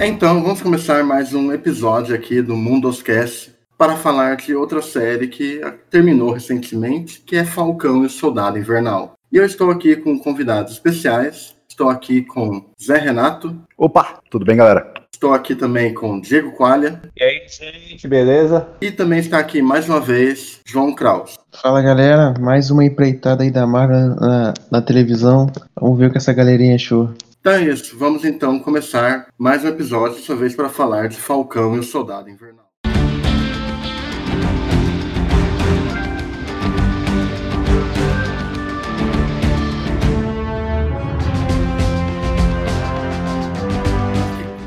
Então, 0.00 0.42
vamos 0.42 0.60
começar 0.60 1.04
mais 1.04 1.32
um 1.32 1.52
episódio 1.52 2.16
aqui 2.16 2.42
do 2.42 2.56
Mundoscast 2.56 3.54
para 3.78 3.96
falar 3.96 4.36
de 4.36 4.54
outra 4.54 4.82
série 4.82 5.28
que 5.28 5.60
terminou 5.88 6.32
recentemente, 6.32 7.20
que 7.20 7.36
é 7.36 7.44
Falcão 7.44 8.02
e 8.02 8.06
o 8.06 8.10
Soldado 8.10 8.58
Invernal. 8.58 9.14
E 9.30 9.36
eu 9.36 9.44
estou 9.44 9.70
aqui 9.70 9.94
com 9.94 10.18
convidados 10.18 10.72
especiais. 10.72 11.54
Estou 11.68 11.88
aqui 11.88 12.22
com 12.22 12.66
Zé 12.82 12.98
Renato. 12.98 13.56
Opa, 13.78 14.20
tudo 14.28 14.44
bem, 14.44 14.56
galera? 14.56 14.92
Estou 15.12 15.32
aqui 15.32 15.54
também 15.54 15.94
com 15.94 16.20
Diego 16.20 16.52
Qualha. 16.52 17.00
E 17.16 17.22
aí, 17.22 17.46
gente, 17.48 18.06
beleza? 18.08 18.68
E 18.80 18.90
também 18.90 19.20
está 19.20 19.38
aqui 19.38 19.62
mais 19.62 19.88
uma 19.88 20.00
vez 20.00 20.60
João 20.66 20.92
Kraus. 20.92 21.38
Fala 21.62 21.80
galera, 21.80 22.34
mais 22.40 22.70
uma 22.70 22.84
empreitada 22.84 23.44
aí 23.44 23.50
da 23.50 23.64
Marvel 23.64 24.16
na, 24.16 24.54
na 24.70 24.82
televisão. 24.82 25.46
Vamos 25.80 25.98
ver 25.98 26.06
o 26.06 26.10
que 26.10 26.18
essa 26.18 26.32
galerinha 26.32 26.74
achou. 26.74 27.14
É 27.46 27.60
isso, 27.60 27.98
vamos 27.98 28.24
então 28.24 28.58
começar 28.58 29.28
mais 29.36 29.62
um 29.64 29.68
episódio, 29.68 30.16
dessa 30.16 30.34
vez 30.34 30.56
para 30.56 30.70
falar 30.70 31.08
de 31.08 31.16
Falcão 31.18 31.76
e 31.76 31.78
o 31.78 31.82
Soldado 31.82 32.30
Invernal. 32.30 32.63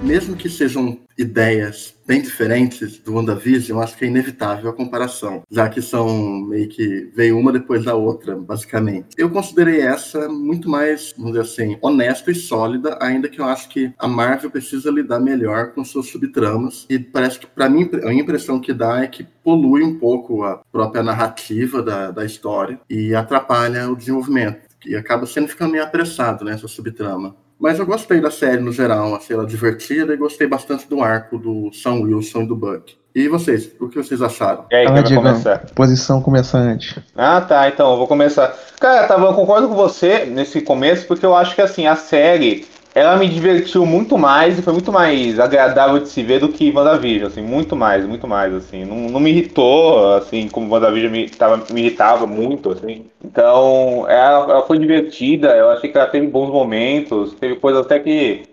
Mesmo 0.07 0.37
que 0.37 0.49
sejam 0.49 0.97
ideias 1.17 1.93
bem 2.07 2.21
diferentes 2.21 2.97
do 2.99 3.15
WandaVision, 3.15 3.81
acho 3.81 3.97
que 3.97 4.05
é 4.05 4.07
inevitável 4.07 4.69
a 4.69 4.73
comparação, 4.73 5.43
já 5.51 5.67
que 5.67 5.81
são 5.81 6.07
meio 6.47 6.69
que 6.69 7.11
veio 7.13 7.37
uma 7.37 7.51
depois 7.51 7.83
da 7.83 7.93
outra, 7.93 8.37
basicamente. 8.37 9.07
Eu 9.17 9.29
considerei 9.29 9.81
essa 9.81 10.29
muito 10.29 10.69
mais, 10.69 11.13
vamos 11.17 11.33
dizer 11.33 11.43
assim, 11.43 11.77
honesta 11.81 12.31
e 12.31 12.35
sólida, 12.35 12.97
ainda 13.01 13.27
que 13.27 13.41
eu 13.41 13.45
acho 13.45 13.67
que 13.67 13.91
a 13.99 14.07
Marvel 14.07 14.49
precisa 14.49 14.89
lidar 14.89 15.19
melhor 15.19 15.73
com 15.73 15.83
suas 15.83 16.07
subtramas 16.07 16.85
e 16.89 16.97
parece 16.97 17.39
que 17.39 17.47
para 17.47 17.69
mim 17.69 17.89
a 18.05 18.13
impressão 18.13 18.61
que 18.61 18.71
dá 18.71 19.03
é 19.03 19.07
que 19.07 19.27
polui 19.43 19.83
um 19.83 19.99
pouco 19.99 20.43
a 20.43 20.61
própria 20.71 21.03
narrativa 21.03 21.83
da, 21.83 22.11
da 22.11 22.23
história 22.23 22.79
e 22.89 23.13
atrapalha 23.13 23.89
o 23.89 23.95
desenvolvimento 23.95 24.61
e 24.85 24.95
acaba 24.95 25.25
sendo 25.25 25.49
ficando 25.49 25.73
meio 25.73 25.83
apressado 25.83 26.45
né, 26.45 26.55
subtrama. 26.57 27.35
Mas 27.59 27.79
eu 27.79 27.85
gostei 27.85 28.21
da 28.21 28.29
série 28.29 28.61
no 28.61 28.71
geral, 28.71 29.15
achei 29.15 29.35
ela 29.35 29.45
divertida 29.45 30.13
e 30.13 30.17
gostei 30.17 30.47
bastante 30.47 30.87
do 30.87 31.01
arco 31.01 31.37
do 31.37 31.71
Sam 31.73 32.01
Wilson 32.01 32.41
e 32.41 32.47
do 32.47 32.55
Buck. 32.55 32.95
E 33.15 33.27
vocês, 33.27 33.71
o 33.79 33.89
que 33.89 33.97
vocês 33.97 34.21
acharam? 34.21 34.65
E 34.69 34.75
aí, 34.75 34.85
quem 34.85 34.93
vai 34.93 35.15
começar? 35.15 35.65
Posição 35.73 36.21
começante. 36.21 37.03
Ah, 37.15 37.41
tá, 37.41 37.67
então 37.67 37.91
eu 37.91 37.97
vou 37.97 38.07
começar. 38.07 38.55
Cara, 38.79 39.07
tá, 39.07 39.15
eu 39.17 39.33
concordo 39.33 39.67
com 39.67 39.73
você 39.73 40.25
nesse 40.25 40.61
começo, 40.61 41.07
porque 41.07 41.25
eu 41.25 41.35
acho 41.35 41.55
que 41.55 41.61
assim, 41.61 41.87
a 41.87 41.95
série 41.95 42.67
ela 42.97 43.15
me 43.15 43.29
divertiu 43.29 43.85
muito 43.85 44.17
mais 44.17 44.57
e 44.57 44.61
foi 44.63 44.73
muito 44.73 44.91
mais 44.91 45.39
agradável 45.39 45.99
de 45.99 46.09
se 46.09 46.23
ver 46.23 46.39
do 46.39 46.49
que 46.49 46.71
WandaVision, 46.71 47.27
assim, 47.27 47.43
muito 47.43 47.75
mais, 47.75 48.03
muito 48.07 48.27
mais, 48.27 48.51
assim. 48.51 48.85
Não, 48.85 48.95
não 48.95 49.19
me 49.19 49.29
irritou, 49.29 50.15
assim, 50.15 50.49
como 50.49 50.73
WandaVision 50.73 51.11
me, 51.11 51.29
tava, 51.29 51.63
me 51.71 51.81
irritava 51.81 52.25
muito, 52.25 52.71
assim. 52.71 53.05
Então, 53.23 54.05
ela, 54.09 54.49
ela, 54.49 54.61
foi 54.63 54.79
divertida, 54.79 55.55
eu 55.55 55.69
achei 55.69 55.91
que 55.91 55.97
ela 55.97 56.07
teve 56.07 56.25
bons 56.25 56.49
momentos, 56.49 57.33
teve 57.33 57.57
coisas 57.57 57.85
até 57.85 57.99
que. 57.99 58.45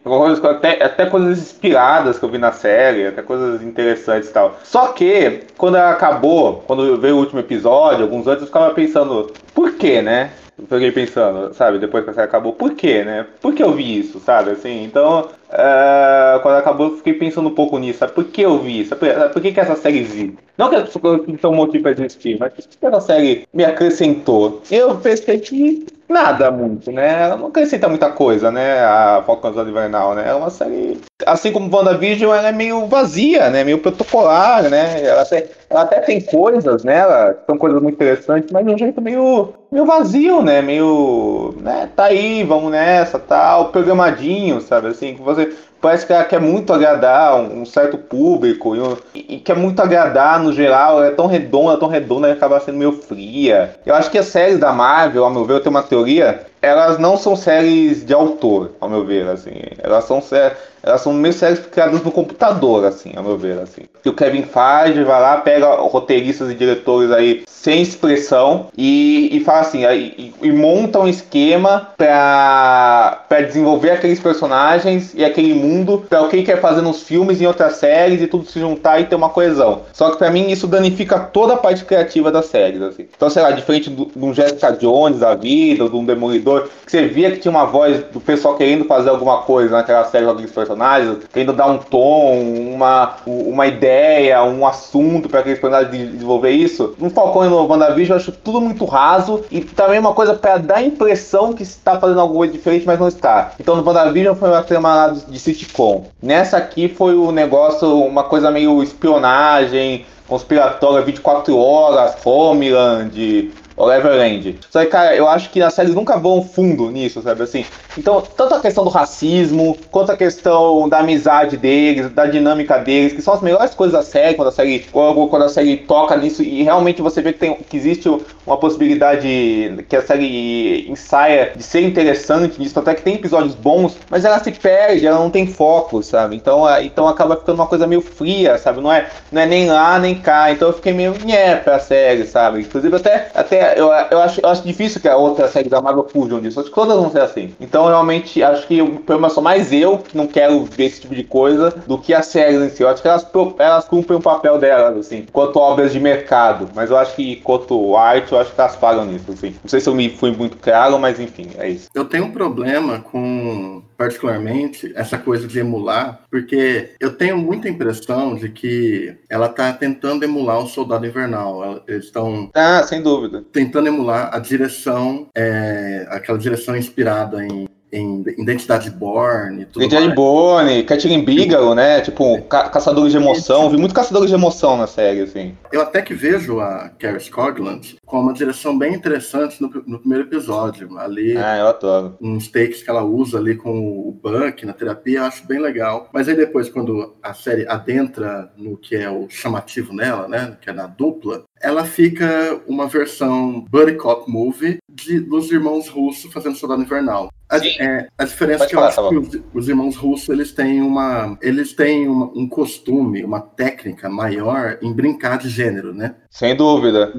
Até, 0.43 0.85
até 0.85 1.07
coisas 1.07 1.39
inspiradas 1.39 2.19
que 2.19 2.25
eu 2.27 2.29
vi 2.29 2.37
na 2.37 2.53
série, 2.53 3.07
até 3.07 3.23
coisas 3.23 3.63
interessantes 3.63 4.29
e 4.29 4.33
tal. 4.33 4.59
Só 4.63 4.89
que, 4.89 5.45
quando 5.57 5.79
ela 5.79 5.93
acabou, 5.93 6.63
quando 6.67 7.01
veio 7.01 7.17
o 7.17 7.21
último 7.21 7.41
episódio, 7.41 8.05
alguns 8.05 8.27
antes, 8.27 8.43
eu 8.43 8.47
ficava 8.47 8.75
pensando, 8.75 9.33
por 9.55 9.73
quê, 9.77 10.03
né? 10.03 10.33
Fiquei 10.63 10.93
pensando, 10.93 11.53
sabe, 11.55 11.79
depois 11.79 12.05
que 12.05 12.11
a 12.11 12.15
série 12.15 12.27
acabou, 12.27 12.53
por 12.53 12.75
quê, 12.75 13.03
né? 13.05 13.27
Por 13.41 13.55
que 13.55 13.63
eu 13.63 13.73
vi 13.73 13.99
isso, 13.99 14.21
sabe? 14.21 14.51
Assim, 14.53 14.85
então, 14.85 15.29
uh, 15.51 16.41
quando 16.43 16.57
acabou, 16.57 16.91
eu 16.91 16.97
fiquei 16.97 17.15
pensando 17.15 17.49
um 17.49 17.55
pouco 17.55 17.79
nisso, 17.79 17.99
sabe? 17.99 18.13
Por 18.13 18.25
que 18.25 18.43
eu 18.43 18.59
vi 18.59 18.81
isso? 18.81 18.95
Por, 18.95 19.09
por 19.31 19.43
que, 19.43 19.53
que 19.53 19.61
essa 19.61 19.75
série 19.75 19.99
existe? 19.99 20.39
Não 20.57 20.71
que 20.71 21.37
tem 21.37 21.51
um 21.51 21.55
motivo 21.55 21.83
pra 21.83 21.93
existir, 21.93 22.39
mas 22.39 22.53
por 22.53 22.63
que 22.63 22.87
essa 22.87 23.01
série 23.01 23.49
me 23.53 23.65
acrescentou? 23.65 24.63
Eu 24.71 24.97
pensei 24.97 25.39
que 25.39 25.87
nada 26.09 26.51
muito, 26.51 26.91
né? 26.93 27.23
Ela 27.23 27.37
não 27.37 27.47
acrescenta 27.47 27.89
muita 27.89 28.11
coisa, 28.11 28.51
né? 28.51 28.85
A 28.85 29.23
Falcão 29.27 29.51
Invernal, 29.67 30.15
né? 30.15 30.29
É 30.29 30.35
uma 30.35 30.51
série. 30.51 31.01
Assim 31.27 31.53
como 31.53 31.75
WandaVision, 31.75 32.35
ela 32.35 32.49
é 32.49 32.53
meio 32.53 32.87
vazia, 32.87 33.51
né? 33.51 33.65
Meio 33.65 33.79
protocolar, 33.79 34.69
né? 34.69 35.03
Ela 35.05 35.23
até, 35.23 35.49
ela 35.71 35.83
até 35.83 36.01
tem 36.01 36.21
coisas 36.21 36.85
nela, 36.85 37.43
são 37.47 37.57
coisas 37.57 37.81
muito 37.81 37.95
interessantes, 37.95 38.51
mas 38.53 38.67
de 38.67 38.73
um 38.73 38.79
jeito 38.79 39.01
meio, 39.01 39.55
meio 39.71 39.87
vazio, 39.87 40.43
né? 40.43 40.61
Meio. 40.61 41.55
Né? 41.61 41.89
Tá 41.95 42.05
aí, 42.05 42.45
vamos 42.45 42.71
nessa, 42.71 43.19
tal, 43.19 43.69
programadinho, 43.69 44.61
sabe? 44.61 44.89
Assim, 44.89 45.15
que 45.15 45.23
você 45.23 45.55
parece 45.85 46.07
que 46.07 46.15
ela 46.15 46.25
quer 46.25 46.41
muito 46.41 46.73
agradar 46.73 47.37
um, 47.37 47.67
certo 47.67 47.99
público 47.99 48.75
e, 49.15 49.35
e, 49.35 49.39
quer 49.39 49.55
muito 49.55 49.83
agradar 49.83 50.43
no 50.43 50.51
geral. 50.51 50.97
Ela 50.97 51.09
é 51.09 51.11
tão 51.11 51.27
redonda, 51.27 51.77
tão 51.77 51.89
redonda 51.89 52.29
que 52.29 52.33
acaba 52.33 52.59
sendo 52.59 52.79
meio 52.79 52.93
fria. 52.93 53.77
Eu 53.85 53.95
acho 53.95 54.11
que 54.11 54.17
as 54.17 54.25
séries 54.25 54.59
da 54.59 54.73
Marvel, 54.73 55.25
ao 55.25 55.31
meu 55.31 55.45
ver, 55.45 55.53
eu 55.53 55.61
tenho 55.61 55.75
uma 55.75 55.83
teoria. 55.83 56.47
Elas 56.65 56.99
não 56.99 57.17
são 57.17 57.37
séries 57.37 58.07
de 58.07 58.15
autor, 58.15 58.71
ao 58.81 58.89
meu 58.89 59.05
ver, 59.05 59.29
assim. 59.29 59.53
Elas 59.83 60.05
são 60.05 60.23
séries 60.23 60.57
elas 60.85 61.01
são 61.01 61.15
meio 61.15 61.33
séries 61.33 61.61
criadas 61.61 62.03
no 62.03 62.13
computador, 62.13 62.85
assim, 62.85 63.13
ao 63.17 63.25
meu 63.25 63.39
ver, 63.39 63.59
assim. 63.59 63.83
Que 64.03 64.09
o 64.11 64.13
Kevin 64.13 64.43
Feige 64.43 65.03
vai 65.03 65.21
lá, 65.21 65.39
pega 65.39 65.75
roteiristas 65.77 66.51
e 66.51 66.55
diretores 66.55 67.11
aí 67.11 67.43
sem 67.47 67.81
expressão 67.81 68.67
e, 68.77 69.35
e 69.35 69.41
fala 69.41 69.61
assim, 69.61 69.87
aí, 69.87 70.13
e, 70.19 70.49
e, 70.49 70.53
monta 70.53 71.01
um 71.01 71.09
esquema 71.09 71.89
pra, 71.97 73.25
pra 73.27 73.41
desenvolver 73.41 73.93
aqueles 73.93 74.21
personagens 74.21 75.15
e 75.15 75.25
aquele 75.25 75.55
mundo 75.55 76.05
pra 76.07 76.21
o 76.21 76.29
que 76.29 76.43
quer 76.43 76.61
fazer 76.61 76.83
nos 76.83 77.03
filmes 77.03 77.41
e 77.41 77.45
em 77.45 77.47
outras 77.47 77.77
séries 77.77 78.21
e 78.21 78.27
tudo 78.27 78.45
se 78.45 78.61
juntar 78.61 79.01
e 79.01 79.07
ter 79.07 79.15
uma 79.15 79.31
coesão. 79.31 79.81
Só 79.95 80.11
que 80.11 80.19
pra 80.19 80.31
mim 80.31 80.51
isso 80.51 80.67
danifica 80.67 81.19
toda 81.19 81.55
a 81.55 81.57
parte 81.57 81.87
criativa 81.87 82.31
das 82.31 82.47
séries, 82.47 82.83
assim. 82.83 83.07
Então, 83.17 83.31
sei 83.31 83.43
lá, 83.43 83.51
diferente 83.53 83.89
de 83.89 84.11
um 84.19 84.35
Jessica 84.35 84.73
Jones 84.73 85.21
da 85.21 85.35
vida, 85.35 85.89
de 85.89 85.97
um 85.97 86.05
Demolidor, 86.05 86.54
que 86.63 86.91
você 86.91 87.07
via 87.07 87.31
que 87.31 87.39
tinha 87.39 87.51
uma 87.51 87.65
voz 87.65 88.03
do 88.13 88.21
pessoal 88.21 88.57
querendo 88.57 88.85
fazer 88.85 89.11
alguma 89.11 89.43
coisa 89.43 89.77
naquela 89.77 90.05
série 90.05 90.25
com 90.25 90.33
aqueles 90.33 90.51
personagens 90.51 91.19
querendo 91.33 91.53
dar 91.53 91.67
um 91.67 91.79
tom, 91.79 92.41
uma, 92.75 93.17
uma 93.27 93.67
ideia, 93.67 94.43
um 94.45 94.67
assunto 94.67 95.29
para 95.29 95.41
aqueles 95.41 95.59
personagens 95.59 96.13
desenvolver 96.13 96.51
isso. 96.51 96.95
No 96.99 97.11
Falcão 97.11 97.45
e 97.45 97.49
no 97.49 97.67
WandaVision 97.67 98.17
eu 98.17 98.21
acho 98.21 98.33
tudo 98.33 98.61
muito 98.61 98.85
raso 98.85 99.45
e 99.51 99.61
também 99.61 99.99
uma 99.99 100.15
coisa 100.15 100.35
para 100.35 100.59
dar 100.59 100.77
a 100.77 100.83
impressão 100.83 101.53
que 101.53 101.63
está 101.63 101.99
fazendo 101.99 102.21
alguma 102.21 102.39
coisa 102.39 102.53
diferente, 102.53 102.87
mas 102.87 102.99
não 102.99 103.09
está. 103.09 103.53
Então 103.59 103.77
no 103.77 103.87
WandaVision 103.87 104.35
foi 104.35 104.49
uma 104.49 104.63
trama 104.63 105.17
de 105.29 105.39
sitcom. 105.39 106.07
Nessa 106.23 106.57
aqui 106.57 106.89
foi 106.89 107.15
o 107.15 107.31
negócio, 107.31 108.01
uma 108.01 108.25
coisa 108.25 108.51
meio 108.51 108.83
espionagem, 108.83 110.05
conspiratória 110.27 111.05
24 111.05 111.57
horas, 111.57 112.17
Homeland, 112.25 113.53
o 113.77 113.91
Everland. 113.91 114.59
Só 114.71 114.81
que, 114.81 114.87
cara, 114.87 115.15
eu 115.15 115.29
acho 115.29 115.51
que 115.51 115.63
as 115.63 115.75
séries 115.75 115.95
nunca 115.95 116.17
vão 116.17 116.43
fundo 116.43 116.91
nisso, 116.91 117.21
sabe 117.23 117.43
assim? 117.43 117.65
Então, 117.97 118.23
tanto 118.37 118.55
a 118.55 118.61
questão 118.61 118.85
do 118.85 118.91
racismo, 118.91 119.77
quanto 119.91 120.13
a 120.13 120.17
questão 120.17 120.89
da 120.89 120.99
amizade 120.99 121.57
deles, 121.57 122.11
da 122.11 122.27
dinâmica 122.27 122.79
deles, 122.79 123.13
que 123.13 123.23
são 123.23 123.35
as 123.35 123.41
melhores 123.41 123.75
coisas 123.75 123.95
da 123.95 124.03
série, 124.03 124.35
quando 124.35 124.49
a 124.49 124.53
série, 124.53 124.81
quando 124.91 125.43
a 125.43 125.49
série 125.49 125.77
toca 125.77 126.17
nisso, 126.17 126.43
e 126.43 126.63
realmente 126.63 127.03
você 127.03 127.21
vê 127.21 127.33
que, 127.33 127.39
tem, 127.39 127.55
que 127.55 127.77
existe 127.77 128.09
uma 128.47 128.57
possibilidade 128.57 129.85
que 129.89 129.97
a 129.97 130.03
série 130.03 130.89
ensaia 130.89 131.53
de 131.57 131.63
ser 131.63 131.83
interessante 131.83 132.59
nisso, 132.59 132.79
até 132.79 132.95
que 132.95 133.03
tem 133.03 133.15
episódios 133.15 133.55
bons, 133.55 133.97
mas 134.11 134.25
ela 134.25 134.39
se 134.43 134.53
perde, 134.53 135.07
ela 135.07 135.19
não 135.19 135.31
tem 135.31 135.47
foco, 135.47 136.03
sabe? 136.03 136.37
Então, 136.37 136.69
é, 136.69 136.85
então 136.85 137.09
acaba 137.09 137.37
ficando 137.37 137.57
uma 137.57 137.67
coisa 137.67 137.87
meio 137.87 138.01
fria, 138.01 138.59
sabe? 138.59 138.81
Não 138.81 138.93
é, 138.93 139.09
não 139.31 139.43
é 139.43 139.47
nem 139.47 139.67
lá, 139.67 139.99
nem 139.99 140.15
cá. 140.15 140.51
Então 140.53 140.69
eu 140.69 140.75
fiquei 140.75 140.93
meio 140.93 141.15
nhé 141.25 141.57
pra 141.57 141.79
série, 141.79 142.27
sabe? 142.27 142.61
Inclusive 142.61 142.97
até, 142.97 143.29
até 143.35 143.64
eu, 143.77 143.87
eu, 144.11 144.21
acho, 144.21 144.41
eu 144.41 144.49
acho 144.49 144.63
difícil 144.63 145.01
que 145.01 145.09
a 145.09 145.17
outra 145.17 145.49
série 145.49 145.69
da 145.69 145.81
Marvel 145.81 146.07
fujam 146.09 146.41
disso. 146.41 146.61
Acho 146.61 146.69
que 146.69 146.75
todas 146.75 146.97
vão 146.97 147.11
ser 147.11 147.21
assim. 147.21 147.55
Então, 147.61 147.87
realmente, 147.87 148.43
acho 148.43 148.67
que 148.67 148.81
o 148.81 149.01
problema 149.01 149.31
sou 149.31 149.43
mais 149.43 149.73
eu, 149.73 149.99
que 149.99 150.17
não 150.17 150.27
quero 150.27 150.65
ver 150.65 150.85
esse 150.85 151.01
tipo 151.01 151.15
de 151.15 151.25
coisa, 151.25 151.71
do 151.87 151.99
que 151.99 152.13
as 152.13 152.27
séries 152.27 152.61
em 152.61 152.71
si. 152.71 152.83
Eu 152.83 152.89
acho 152.89 153.03
que 153.03 153.09
elas, 153.09 153.27
elas 153.59 153.85
cumprem 153.87 154.19
o 154.19 154.23
papel 154.23 154.59
delas, 154.59 154.97
assim, 154.97 155.27
quanto 155.33 155.59
obras 155.59 155.93
de 155.93 156.01
mercado. 156.01 156.69
Mas 156.75 156.91
eu 156.91 156.97
acho 156.97 157.15
que, 157.15 157.37
quanto 157.37 157.97
arte, 157.97 158.33
eu 158.33 158.39
acho 158.39 158.53
que 158.53 158.61
elas 158.61 158.77
pagam 158.77 159.05
nisso, 159.05 159.31
assim. 159.31 159.55
Não 159.63 159.69
sei 159.69 159.81
se 159.81 159.89
eu 159.89 159.95
me 159.95 160.11
fui 160.11 160.31
muito 160.31 160.57
claro, 160.57 160.99
mas 160.99 161.19
enfim, 161.19 161.49
é 161.59 161.69
isso. 161.69 161.89
Eu 161.95 162.05
tenho 162.05 162.25
um 162.25 162.33
problema 162.33 163.01
com, 163.01 163.74
particularmente, 163.97 164.93
essa 164.95 165.19
coisa 165.19 165.47
de 165.47 165.59
emular, 165.59 166.23
porque 166.31 166.91
eu 167.01 167.13
tenho 167.13 167.37
muita 167.37 167.69
impressão 167.69 168.35
de 168.35 168.49
que 168.49 169.17
ela 169.29 169.49
tá 169.49 169.73
tentando 169.73 170.25
emular 170.25 170.63
um 170.63 170.67
soldado 170.67 171.07
invernal. 171.07 171.83
Eles 171.87 172.07
estão. 172.07 172.51
Ah, 172.55 172.83
sem 172.83 173.03
dúvida 173.03 173.45
tentando 173.53 173.89
emular 173.89 174.31
a 174.35 174.39
direção, 174.39 175.29
é, 175.35 176.07
aquela 176.11 176.39
direção 176.39 176.77
inspirada 176.77 177.45
em 177.45 177.67
em 177.95 178.25
Identidade 178.39 178.91
Born 178.91 179.63
e 179.63 179.67
tudo 179.67 179.85
Identidade 179.85 180.07
mais. 180.07 180.17
Born, 180.17 180.83
Catherine 180.83 181.25
Bigelow, 181.25 181.75
né? 181.75 182.01
Tipo, 182.01 182.43
ca 182.43 182.69
caçadores 182.69 183.13
de 183.13 183.19
emoção. 183.19 183.71
Vi 183.71 183.77
muito 183.77 183.95
caçadores 183.95 184.29
de 184.29 184.35
emoção 184.35 184.77
na 184.77 184.87
série, 184.87 185.21
assim. 185.21 185.57
Eu 185.73 185.81
até 185.81 186.03
que 186.03 186.13
vejo 186.13 186.61
a 186.61 186.91
Carrie 186.99 187.21
Scogland 187.21 187.97
com 188.05 188.21
uma 188.21 188.33
direção 188.33 188.77
bem 188.77 188.95
interessante 188.95 189.63
no, 189.63 189.69
no 189.87 189.99
primeiro 190.01 190.25
episódio. 190.25 190.99
Ali, 190.99 191.37
ah, 191.37 191.59
eu 191.59 191.69
adoro. 191.69 192.17
uns 192.21 192.49
takes 192.49 192.83
que 192.83 192.91
ela 192.91 193.05
usa 193.05 193.39
ali 193.39 193.55
com 193.55 194.09
o 194.09 194.13
Buck 194.13 194.67
na 194.67 194.73
terapia, 194.73 195.21
eu 195.21 195.25
acho 195.25 195.47
bem 195.47 195.61
legal. 195.61 196.09
Mas 196.13 196.29
aí 196.29 196.35
depois, 196.35 196.69
quando 196.69 197.15
a 197.23 197.33
série 197.33 197.67
adentra 197.69 198.53
no 198.57 198.77
que 198.77 198.97
é 198.97 199.09
o 199.09 199.29
chamativo 199.29 199.93
nela, 199.93 200.27
né? 200.27 200.57
Que 200.61 200.71
é 200.71 200.73
na 200.73 200.87
dupla, 200.87 201.45
ela 201.61 201.85
fica 201.85 202.61
uma 202.67 202.87
versão 202.87 203.65
buddy 203.71 203.95
cop 203.95 204.31
movie 204.31 204.79
de, 204.89 205.21
dos 205.21 205.51
irmãos 205.51 205.89
russos 205.89 206.33
fazendo 206.33 206.57
Soldado 206.57 206.83
Invernal. 206.83 207.31
A, 207.63 207.85
é, 207.85 208.09
a 208.19 208.25
diferença 208.25 208.59
Pode 208.59 208.67
é 208.67 208.69
que 208.69 208.75
falar, 208.75 208.87
eu 208.87 208.89
acho 208.89 209.03
tá 209.03 209.31
que 209.31 209.39
os, 209.39 209.45
os 209.55 209.69
irmãos 209.69 209.97
russos 209.97 210.29
eles 210.29 210.53
têm 210.53 210.81
uma 210.83 211.39
eles 211.41 211.73
têm 211.73 212.09
uma, 212.09 212.27
um 212.35 212.49
costume, 212.49 213.25
uma 213.25 213.41
técnica 213.41 214.09
maior 214.09 214.79
em 214.83 214.93
brincar 214.93 215.39
de 215.39 215.49
gênero, 215.49 215.95
né? 215.95 216.15
Sem 216.31 216.57
dúvida. 216.57 217.13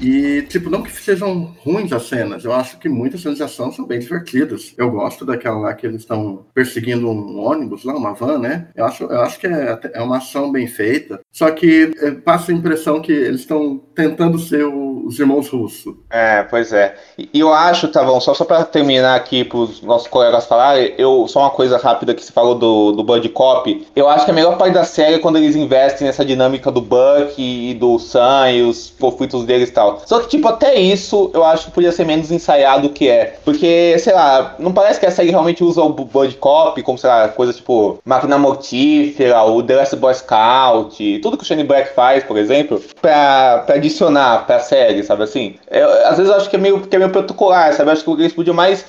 E, 0.00 0.42
tipo, 0.42 0.70
não 0.70 0.82
que 0.82 0.90
sejam 0.90 1.54
ruins 1.64 1.92
as 1.92 2.08
cenas, 2.08 2.44
eu 2.44 2.52
acho 2.52 2.78
que 2.78 2.88
muitas 2.88 3.20
cenas 3.20 3.38
de 3.38 3.44
ação 3.44 3.72
são 3.72 3.86
bem 3.86 3.98
divertidas. 3.98 4.72
Eu 4.76 4.90
gosto 4.90 5.24
daquela 5.24 5.58
lá 5.58 5.74
que 5.74 5.86
eles 5.86 6.02
estão 6.02 6.46
perseguindo 6.54 7.08
um 7.08 7.40
ônibus 7.40 7.84
lá, 7.84 7.94
uma 7.94 8.14
van, 8.14 8.38
né? 8.38 8.68
Eu 8.74 8.84
acho, 8.84 9.04
eu 9.04 9.20
acho 9.20 9.38
que 9.38 9.46
é, 9.46 9.78
é 9.94 10.02
uma 10.02 10.18
ação 10.18 10.50
bem 10.50 10.66
feita. 10.66 11.20
Só 11.30 11.50
que 11.50 11.92
é, 12.00 12.10
passa 12.12 12.52
a 12.52 12.54
impressão 12.54 13.00
que 13.00 13.12
eles 13.12 13.40
estão 13.40 13.78
tentando 13.94 14.38
ser 14.38 14.64
o, 14.64 15.06
os 15.06 15.18
irmãos 15.18 15.48
russos. 15.48 15.94
É, 16.10 16.42
pois 16.44 16.72
é. 16.72 16.96
E, 17.18 17.28
eu 17.38 17.52
acho, 17.52 17.88
tá 17.88 18.02
bom, 18.02 18.20
só, 18.20 18.34
só 18.34 18.44
pra 18.44 18.64
terminar 18.64 19.16
aqui 19.16 19.44
pros 19.44 19.71
nossos 19.80 20.08
colegas 20.08 20.46
falarem, 20.46 20.94
eu, 20.98 21.26
só 21.28 21.40
uma 21.40 21.50
coisa 21.50 21.78
rápida 21.78 22.14
que 22.14 22.24
você 22.24 22.32
falou 22.32 22.54
do, 22.54 22.92
do 22.92 23.02
Bud 23.02 23.28
Cop. 23.30 23.86
Eu 23.94 24.08
acho 24.08 24.24
que 24.24 24.30
a 24.30 24.34
melhor 24.34 24.56
parte 24.58 24.74
da 24.74 24.84
série 24.84 25.14
é 25.14 25.18
quando 25.18 25.36
eles 25.36 25.56
investem 25.56 26.06
nessa 26.06 26.24
dinâmica 26.24 26.70
do 26.70 26.80
Buck 26.80 27.34
e 27.38 27.74
do 27.74 27.98
Sam 27.98 28.50
e 28.50 28.62
os 28.62 28.92
conflitos 28.98 29.44
deles 29.44 29.68
e 29.68 29.72
tal. 29.72 30.02
Só 30.04 30.20
que, 30.20 30.28
tipo, 30.28 30.48
até 30.48 30.74
isso 30.74 31.30
eu 31.32 31.44
acho 31.44 31.66
que 31.66 31.72
podia 31.72 31.92
ser 31.92 32.04
menos 32.04 32.30
ensaiado 32.30 32.88
que 32.90 33.08
é. 33.08 33.36
Porque, 33.44 33.96
sei 33.98 34.12
lá, 34.12 34.56
não 34.58 34.72
parece 34.72 35.00
que 35.00 35.06
a 35.06 35.10
série 35.10 35.30
realmente 35.30 35.62
usa 35.64 35.82
o 35.82 35.88
Bud 35.88 36.34
Cop 36.36 36.82
como, 36.82 36.98
sei 36.98 37.08
lá, 37.08 37.28
coisa 37.28 37.52
tipo 37.52 37.98
Máquina 38.04 38.38
Mortífera, 38.38 39.42
o 39.44 39.62
The 39.62 39.76
Last 39.76 39.96
Boy 39.96 40.14
Scout, 40.14 41.20
tudo 41.20 41.36
que 41.36 41.44
o 41.44 41.46
Shane 41.46 41.64
Black 41.64 41.94
faz, 41.94 42.24
por 42.24 42.36
exemplo, 42.36 42.82
pra, 43.00 43.62
pra 43.66 43.76
adicionar 43.76 44.46
pra 44.46 44.60
série, 44.60 45.02
sabe 45.02 45.22
assim? 45.22 45.56
Eu, 45.70 45.88
às 46.06 46.16
vezes 46.16 46.30
eu 46.30 46.36
acho 46.36 46.50
que 46.50 46.56
é 46.56 46.58
meio, 46.58 46.80
que 46.80 46.94
é 46.94 46.98
meio 46.98 47.10
protocolar, 47.10 47.72
sabe? 47.72 47.90
Eu 47.90 47.92
acho 47.92 48.04
que 48.04 48.10
eles 48.10 48.32
podiam 48.32 48.54
mais 48.54 48.82
uh, 48.82 48.86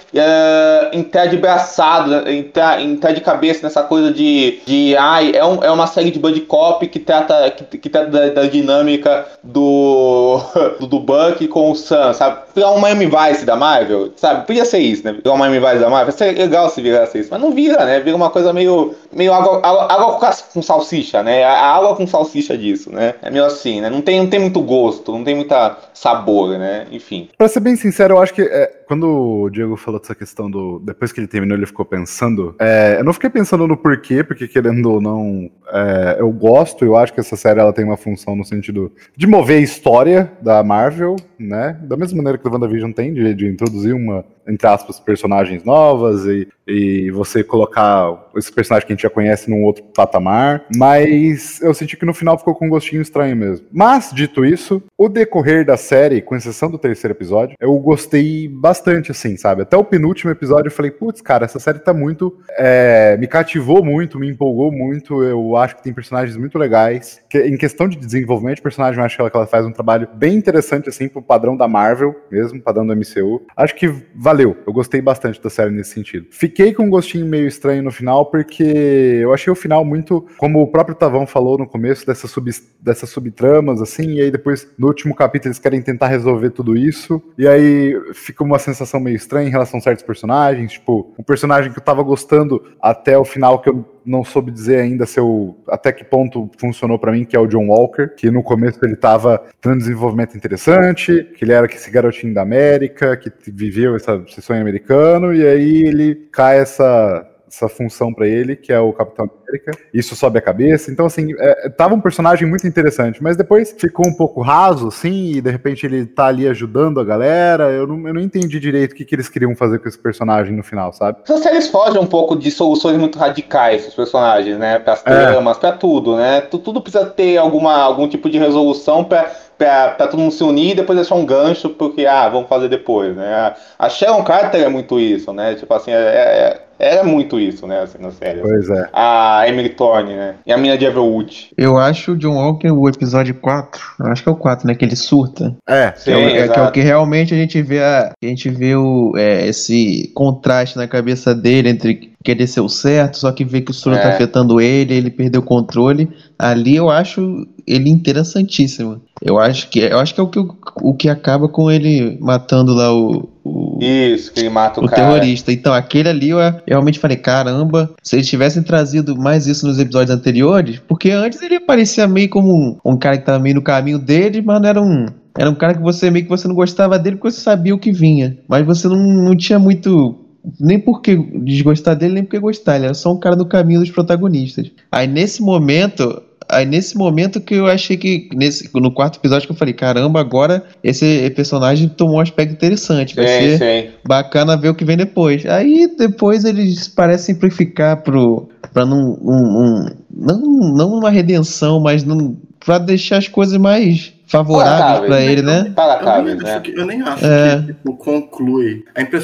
entrar 0.93 1.27
de 1.27 1.37
braçado, 1.37 2.29
entrar, 2.29 2.81
entrar 2.81 3.11
de 3.11 3.21
cabeça 3.21 3.61
nessa 3.63 3.83
coisa 3.83 4.11
de, 4.11 4.59
de 4.65 4.95
ai, 4.97 5.31
é, 5.35 5.45
um, 5.45 5.63
é 5.63 5.71
uma 5.71 5.87
série 5.87 6.11
de 6.11 6.19
Bud 6.19 6.39
Cop 6.41 6.85
que 6.87 6.99
trata, 6.99 7.49
que, 7.51 7.77
que 7.77 7.89
trata 7.89 8.09
da, 8.09 8.29
da 8.29 8.43
dinâmica 8.45 9.25
do, 9.43 10.39
do, 10.79 10.87
do 10.87 10.99
Buck 10.99 11.47
com 11.47 11.71
o 11.71 11.75
Sam, 11.75 12.13
sabe? 12.13 12.37
Virar 12.55 12.71
um 12.71 12.79
Miami 12.79 13.05
Vice 13.07 13.45
da 13.45 13.55
Marvel, 13.55 14.11
sabe? 14.15 14.45
Podia 14.45 14.65
ser 14.65 14.79
isso, 14.79 15.03
né? 15.03 15.13
Virar 15.13 15.33
um 15.33 15.37
Miami 15.37 15.59
Vice 15.59 15.79
da 15.79 15.89
Marvel. 15.89 16.13
Seria 16.13 16.43
legal 16.43 16.69
se 16.69 16.81
virasse 16.81 17.19
isso, 17.19 17.29
mas 17.31 17.41
não 17.41 17.51
vira, 17.51 17.85
né? 17.85 17.99
Vira 17.99 18.15
uma 18.15 18.29
coisa 18.29 18.53
meio, 18.53 18.95
meio 19.11 19.33
água, 19.33 19.59
água, 19.63 19.87
água 19.91 20.33
com 20.53 20.61
salsicha, 20.61 21.23
né? 21.23 21.43
A 21.43 21.75
água 21.75 21.95
com 21.95 22.07
salsicha 22.07 22.57
disso, 22.57 22.91
né? 22.91 23.15
É 23.21 23.29
meio 23.29 23.45
assim, 23.45 23.81
né? 23.81 23.89
Não 23.89 24.01
tem, 24.01 24.19
não 24.19 24.27
tem 24.27 24.39
muito 24.39 24.61
gosto, 24.61 25.11
não 25.11 25.23
tem 25.23 25.35
muita 25.35 25.77
sabor, 25.93 26.57
né? 26.57 26.85
Enfim. 26.91 27.29
Pra 27.37 27.47
ser 27.47 27.59
bem 27.59 27.75
sincero, 27.75 28.15
eu 28.15 28.21
acho 28.21 28.33
que 28.33 28.41
é, 28.41 28.71
quando 28.93 29.07
o 29.07 29.49
Diego 29.49 29.75
falou 29.75 29.99
dessa 29.99 30.13
questão 30.13 30.51
do. 30.51 30.77
Depois 30.77 31.11
que 31.11 31.19
ele 31.19 31.27
terminou, 31.27 31.57
ele 31.57 31.65
ficou 31.65 31.83
pensando. 31.83 32.55
É, 32.59 32.97
eu 32.99 33.03
não 33.03 33.11
fiquei 33.11 33.29
pensando 33.29 33.67
no 33.67 33.75
porquê, 33.75 34.23
porque 34.23 34.47
querendo 34.47 34.91
ou 34.91 35.01
não, 35.01 35.49
é, 35.71 36.17
eu 36.19 36.31
gosto, 36.31 36.85
eu 36.85 36.95
acho 36.95 37.11
que 37.11 37.19
essa 37.19 37.35
série 37.35 37.59
ela 37.59 37.73
tem 37.73 37.83
uma 37.83 37.97
função 37.97 38.35
no 38.35 38.45
sentido 38.45 38.91
de 39.17 39.25
mover 39.25 39.57
a 39.57 39.61
história 39.61 40.31
da 40.43 40.63
Marvel, 40.63 41.15
né? 41.39 41.75
Da 41.81 41.97
mesma 41.97 42.17
maneira 42.17 42.37
que 42.37 42.47
o 42.47 42.51
WandaVision 42.51 42.91
tem, 42.91 43.15
de, 43.15 43.33
de 43.33 43.47
introduzir 43.47 43.95
uma, 43.95 44.23
entre 44.47 44.67
aspas, 44.67 44.99
personagens 44.99 45.63
novas 45.63 46.25
e, 46.25 46.47
e 46.67 47.09
você 47.09 47.43
colocar 47.43 48.22
esse 48.35 48.51
personagem 48.51 48.87
que 48.87 48.93
a 48.93 48.95
gente 48.95 49.03
já 49.03 49.09
conhece 49.09 49.49
num 49.49 49.63
outro 49.63 49.83
patamar. 49.95 50.65
Mas 50.75 51.61
eu 51.61 51.73
senti 51.73 51.97
que 51.97 52.05
no 52.05 52.13
final 52.13 52.37
ficou 52.37 52.55
com 52.55 52.65
um 52.65 52.69
gostinho 52.69 53.01
estranho 53.01 53.35
mesmo. 53.35 53.67
Mas, 53.71 54.11
dito 54.13 54.45
isso, 54.45 54.81
o 54.97 55.09
decorrer 55.09 55.65
da 55.65 55.77
série, 55.77 56.21
com 56.21 56.35
exceção 56.35 56.69
do 56.69 56.77
terceiro 56.77 57.13
episódio, 57.13 57.55
eu 57.59 57.73
gostei 57.79 58.47
bastante, 58.47 59.11
assim, 59.11 59.37
sabe? 59.37 59.63
Até 59.63 59.77
o 59.77 59.83
penúltimo 59.83 60.31
episódio 60.31 60.67
eu 60.67 60.73
falei, 60.73 60.91
putz, 60.91 61.21
cara, 61.21 61.45
essa 61.45 61.59
série 61.59 61.79
tá 61.79 61.93
muito. 61.93 62.37
É, 62.57 63.17
me 63.17 63.27
cativou 63.27 63.83
muito, 63.83 64.19
me 64.19 64.29
empolgou 64.29 64.71
muito. 64.71 65.23
Eu 65.23 65.55
acho 65.55 65.75
que 65.75 65.83
tem 65.83 65.93
personagens 65.93 66.37
muito 66.37 66.57
legais. 66.57 67.21
Que, 67.29 67.39
em 67.39 67.57
questão 67.57 67.87
de 67.87 67.97
desenvolvimento 67.97 68.57
de 68.57 68.61
personagem, 68.61 68.99
eu 68.99 69.05
acho 69.05 69.15
que 69.15 69.21
ela, 69.21 69.29
que 69.29 69.37
ela 69.37 69.47
faz 69.47 69.65
um 69.65 69.71
trabalho 69.71 70.07
bem 70.15 70.35
interessante, 70.35 70.89
assim, 70.89 71.07
pro 71.07 71.21
padrão 71.21 71.55
da 71.55 71.67
Marvel 71.67 72.15
mesmo, 72.31 72.61
padrão 72.61 72.85
do 72.85 72.95
MCU. 72.95 73.45
Acho 73.55 73.75
que 73.75 73.93
valeu. 74.15 74.57
Eu 74.65 74.73
gostei 74.73 75.01
bastante 75.01 75.41
da 75.41 75.49
série 75.49 75.71
nesse 75.71 75.91
sentido. 75.91 76.27
Fiquei 76.31 76.73
com 76.73 76.83
um 76.83 76.89
gostinho 76.89 77.25
meio 77.25 77.47
estranho 77.47 77.83
no 77.83 77.91
final, 77.91 78.22
porque 78.25 78.63
eu 78.63 79.33
achei 79.33 79.51
o 79.51 79.55
final 79.55 79.83
muito, 79.83 80.25
como 80.37 80.61
o 80.61 80.67
próprio 80.67 80.95
Tavão 80.95 81.25
falou 81.25 81.57
no 81.57 81.67
começo, 81.67 82.05
dessas, 82.05 82.29
sub, 82.31 82.49
dessas 82.79 83.09
subtramas, 83.09 83.81
assim, 83.81 84.15
e 84.15 84.21
aí 84.21 84.31
depois, 84.31 84.67
no 84.77 84.87
último 84.87 85.15
capítulo, 85.15 85.49
eles 85.49 85.59
querem 85.59 85.81
tentar 85.81 86.07
resolver 86.07 86.51
tudo 86.51 86.77
isso, 86.77 87.21
e 87.37 87.47
aí 87.47 87.95
fica 88.13 88.43
uma 88.43 88.59
sensação 88.59 88.99
meio 88.99 89.15
estranha 89.15 89.47
em 89.47 89.51
relação 89.51 89.79
a 89.79 89.81
certos 89.81 90.03
personagens, 90.03 90.73
tipo, 90.73 91.13
um 91.17 91.23
personagem 91.23 91.71
que 91.71 91.79
eu 91.79 91.83
tava 91.83 92.03
gostando 92.03 92.63
até 92.81 93.17
o 93.17 93.25
final, 93.25 93.59
que 93.59 93.69
eu 93.69 93.85
não 94.05 94.23
soube 94.23 94.51
dizer 94.51 94.79
ainda 94.79 95.05
se 95.05 95.19
eu, 95.19 95.57
até 95.67 95.91
que 95.91 96.03
ponto 96.03 96.49
funcionou 96.57 96.99
para 96.99 97.11
mim, 97.11 97.23
que 97.23 97.35
é 97.35 97.39
o 97.39 97.47
John 97.47 97.67
Walker, 97.67 98.09
que 98.09 98.29
no 98.29 98.43
começo 98.43 98.79
ele 98.83 98.95
tava 98.95 99.41
tendo 99.61 99.75
um 99.75 99.77
desenvolvimento 99.77 100.35
interessante, 100.35 101.23
que 101.37 101.45
ele 101.45 101.53
era 101.53 101.65
esse 101.65 101.89
garotinho 101.89 102.33
da 102.33 102.41
América, 102.41 103.15
que 103.15 103.31
viveu 103.47 103.95
essa, 103.95 104.21
esse 104.27 104.41
sonho 104.41 104.61
americano, 104.61 105.33
e 105.33 105.45
aí 105.45 105.83
ele 105.83 106.15
cai 106.31 106.59
essa 106.59 107.29
essa 107.53 107.69
função 107.69 108.11
para 108.11 108.27
ele, 108.27 108.55
que 108.55 108.73
é 108.73 108.79
o 108.79 108.91
Capitão 108.91 109.29
América. 109.47 109.71
Isso 109.93 110.15
sobe 110.15 110.39
a 110.39 110.41
cabeça. 110.41 110.91
Então, 110.91 111.05
assim, 111.05 111.33
é, 111.37 111.69
tava 111.69 111.93
um 111.93 112.01
personagem 112.01 112.47
muito 112.47 112.65
interessante, 112.65 113.21
mas 113.21 113.37
depois 113.37 113.75
ficou 113.77 114.07
um 114.07 114.13
pouco 114.13 114.41
raso, 114.41 114.87
assim, 114.87 115.33
e 115.35 115.41
de 115.41 115.51
repente 115.51 115.85
ele 115.85 116.05
tá 116.05 116.25
ali 116.25 116.47
ajudando 116.47 116.99
a 116.99 117.03
galera. 117.03 117.65
Eu 117.65 117.85
não, 117.85 118.07
eu 118.07 118.13
não 118.13 118.21
entendi 118.21 118.59
direito 118.59 118.93
o 118.93 118.95
que, 118.95 119.05
que 119.05 119.13
eles 119.13 119.29
queriam 119.29 119.55
fazer 119.55 119.77
com 119.79 119.87
esse 119.87 119.97
personagem 119.97 120.55
no 120.55 120.63
final, 120.63 120.91
sabe? 120.91 121.19
Essas 121.23 121.41
séries 121.41 121.67
fogem 121.69 122.01
um 122.01 122.07
pouco 122.07 122.35
de 122.35 122.49
soluções 122.49 122.97
muito 122.97 123.19
radicais 123.19 123.87
os 123.87 123.93
personagens, 123.93 124.57
né? 124.57 124.79
Para 124.79 124.93
as 124.93 125.03
tramas, 125.03 125.57
é. 125.57 125.59
para 125.59 125.71
tudo, 125.73 126.15
né? 126.15 126.41
Tudo 126.41 126.81
precisa 126.81 127.05
ter 127.05 127.37
alguma, 127.37 127.75
algum 127.75 128.07
tipo 128.07 128.29
de 128.29 128.39
resolução 128.39 129.03
para 129.03 129.31
pra, 129.57 129.89
pra 129.89 130.07
todo 130.07 130.19
mundo 130.19 130.33
se 130.33 130.43
unir 130.43 130.71
e 130.71 130.75
depois 130.75 130.97
deixar 130.97 131.15
um 131.15 131.25
gancho, 131.25 131.69
porque, 131.69 132.05
ah, 132.05 132.27
vamos 132.27 132.49
fazer 132.49 132.67
depois, 132.67 133.15
né? 133.15 133.53
A 133.77 133.89
Sharon 133.89 134.23
Carter 134.23 134.61
é 134.61 134.67
muito 134.67 134.99
isso, 134.99 135.31
né? 135.31 135.55
Tipo 135.55 135.73
assim, 135.73 135.91
é, 135.91 135.95
é, 135.95 136.61
era 136.83 137.03
muito 137.03 137.39
isso, 137.39 137.65
né, 137.65 137.79
assim, 137.81 137.97
na 137.99 138.11
série. 138.11 138.41
Pois 138.41 138.69
é. 138.69 138.89
A 138.91 139.45
Emily 139.47 139.69
Thorne, 139.69 140.13
né? 140.13 140.35
E 140.45 140.51
a 140.51 140.57
mina 140.57 140.77
de 140.77 140.85
Everwood. 140.85 141.51
Eu 141.57 141.77
acho 141.77 142.11
o 142.11 142.17
John 142.17 142.35
Walker 142.35 142.71
o 142.71 142.87
episódio 142.89 143.35
4. 143.35 143.81
Eu 143.99 144.05
acho 144.07 144.23
que 144.23 144.29
é 144.29 144.31
o 144.31 144.35
4, 144.35 144.67
né? 144.67 144.75
Que 144.75 144.85
ele 144.85 144.95
surta. 144.95 145.55
É, 145.67 145.91
que, 145.91 146.11
é, 146.11 146.15
o, 146.15 146.19
é, 146.19 146.47
que 146.47 146.59
é 146.59 146.63
o 146.63 146.71
que 146.71 146.81
realmente 146.81 147.33
a 147.33 147.37
gente 147.37 147.61
vê 147.61 147.79
a, 147.79 148.11
a 148.21 148.25
gente 148.25 148.49
vê 148.49 148.75
o, 148.75 149.13
é, 149.15 149.47
esse 149.47 150.11
contraste 150.13 150.77
na 150.77 150.87
cabeça 150.87 151.33
dele 151.33 151.69
entre 151.69 152.13
querer 152.23 152.47
ser 152.47 152.61
o 152.61 152.69
certo, 152.69 153.17
só 153.17 153.31
que 153.31 153.43
vê 153.43 153.61
que 153.61 153.71
o 153.71 153.73
soro 153.73 153.97
tá 153.97 154.01
é. 154.01 154.05
tá 154.05 154.15
afetando 154.15 154.61
ele, 154.61 154.93
ele 154.93 155.11
perdeu 155.11 155.41
o 155.41 155.45
controle. 155.45 156.09
Ali 156.39 156.75
eu 156.75 156.89
acho 156.89 157.45
ele 157.67 157.89
interessantíssimo. 157.89 159.01
Eu 159.21 159.39
acho 159.39 159.69
que 159.69 159.79
eu 159.79 159.99
acho 159.99 160.13
que 160.13 160.19
é 160.19 160.23
o 160.23 160.27
que, 160.27 160.39
o 160.81 160.93
que 160.93 161.09
acaba 161.09 161.47
com 161.47 161.69
ele 161.69 162.17
matando 162.19 162.73
lá 162.73 162.93
o, 162.93 163.29
o 163.43 163.77
isso 163.81 164.31
que 164.31 164.39
ele 164.39 164.49
mata 164.49 164.79
o, 164.79 164.85
o 164.85 164.89
terrorista. 164.89 165.51
Então 165.51 165.73
aquele 165.73 166.09
ali 166.09 166.29
eu, 166.29 166.39
eu 166.39 166.53
realmente 166.67 166.99
falei 166.99 167.17
caramba, 167.17 167.93
se 168.01 168.15
eles 168.15 168.27
tivessem 168.27 168.63
trazido 168.63 169.15
mais 169.17 169.47
isso 169.47 169.67
nos 169.67 169.79
episódios 169.79 170.15
anteriores, 170.15 170.79
porque 170.87 171.11
antes 171.11 171.41
ele 171.41 171.59
parecia 171.59 172.07
meio 172.07 172.29
como 172.29 172.53
um, 172.53 172.77
um 172.85 172.97
cara 172.97 173.17
que 173.17 173.25
tava 173.25 173.39
meio 173.39 173.55
no 173.55 173.61
caminho 173.61 173.99
dele, 173.99 174.41
mas 174.41 174.61
não 174.61 174.69
era 174.69 174.81
um 174.81 175.05
era 175.37 175.49
um 175.49 175.55
cara 175.55 175.73
que 175.73 175.81
você 175.81 176.11
meio 176.11 176.25
que 176.25 176.29
você 176.29 176.47
não 176.47 176.55
gostava 176.55 176.99
dele 176.99 177.15
porque 177.15 177.31
você 177.31 177.41
sabia 177.41 177.73
o 177.73 177.79
que 177.79 177.91
vinha, 177.91 178.37
mas 178.47 178.65
você 178.65 178.87
não, 178.87 178.97
não 178.97 179.35
tinha 179.35 179.57
muito 179.57 180.19
nem 180.59 180.77
porque 180.77 181.15
desgostar 181.15 181.95
dele, 181.95 182.15
nem 182.15 182.23
porque 182.23 182.39
gostar. 182.39 182.75
Ele 182.75 182.85
era 182.85 182.93
só 182.93 183.13
um 183.13 183.19
cara 183.19 183.35
do 183.35 183.45
caminho 183.45 183.79
dos 183.79 183.89
protagonistas. 183.89 184.69
Aí 184.91 185.07
nesse 185.07 185.41
momento, 185.41 186.21
aí 186.49 186.65
nesse 186.65 186.97
momento 186.97 187.41
que 187.41 187.55
eu 187.55 187.67
achei 187.67 187.97
que 187.97 188.29
nesse, 188.33 188.69
no 188.73 188.91
quarto 188.91 189.17
episódio 189.17 189.47
que 189.47 189.51
eu 189.51 189.57
falei, 189.57 189.73
caramba, 189.73 190.19
agora 190.19 190.63
esse 190.83 191.29
personagem 191.31 191.89
tomou 191.89 192.17
um 192.17 192.21
aspecto 192.21 192.53
interessante, 192.53 193.15
vai 193.15 193.27
sim, 193.27 193.57
ser 193.57 193.57
sim. 193.57 193.89
bacana 194.05 194.57
ver 194.57 194.69
o 194.69 194.75
que 194.75 194.85
vem 194.85 194.97
depois. 194.97 195.45
Aí 195.45 195.87
depois 195.97 196.43
eles 196.45 196.87
parecem 196.87 197.33
simplificar 197.35 197.97
pro 197.97 198.49
para 198.73 198.85
não, 198.85 199.17
um, 199.21 199.31
um, 199.31 199.85
não 200.09 200.39
não 200.73 200.93
uma 200.93 201.09
redenção, 201.09 201.79
mas 201.79 202.03
não 202.03 202.37
para 202.65 202.77
deixar 202.77 203.17
as 203.17 203.27
coisas 203.27 203.57
mais 203.57 204.13
favoráveis 204.25 205.07
para 205.07 205.21
ele, 205.21 205.41
né? 205.41 205.73
Eu 205.75 206.23
nem 206.23 206.31
acho, 206.31 206.43
né? 206.43 206.59
que, 206.59 206.71
eu 206.71 206.85
nem 206.85 207.01
acho 207.01 207.25
é. 207.25 207.59
que 207.59 207.65
tipo, 207.67 207.95
conclui. 207.97 208.83
A 208.95 209.01
imprão 209.01 209.21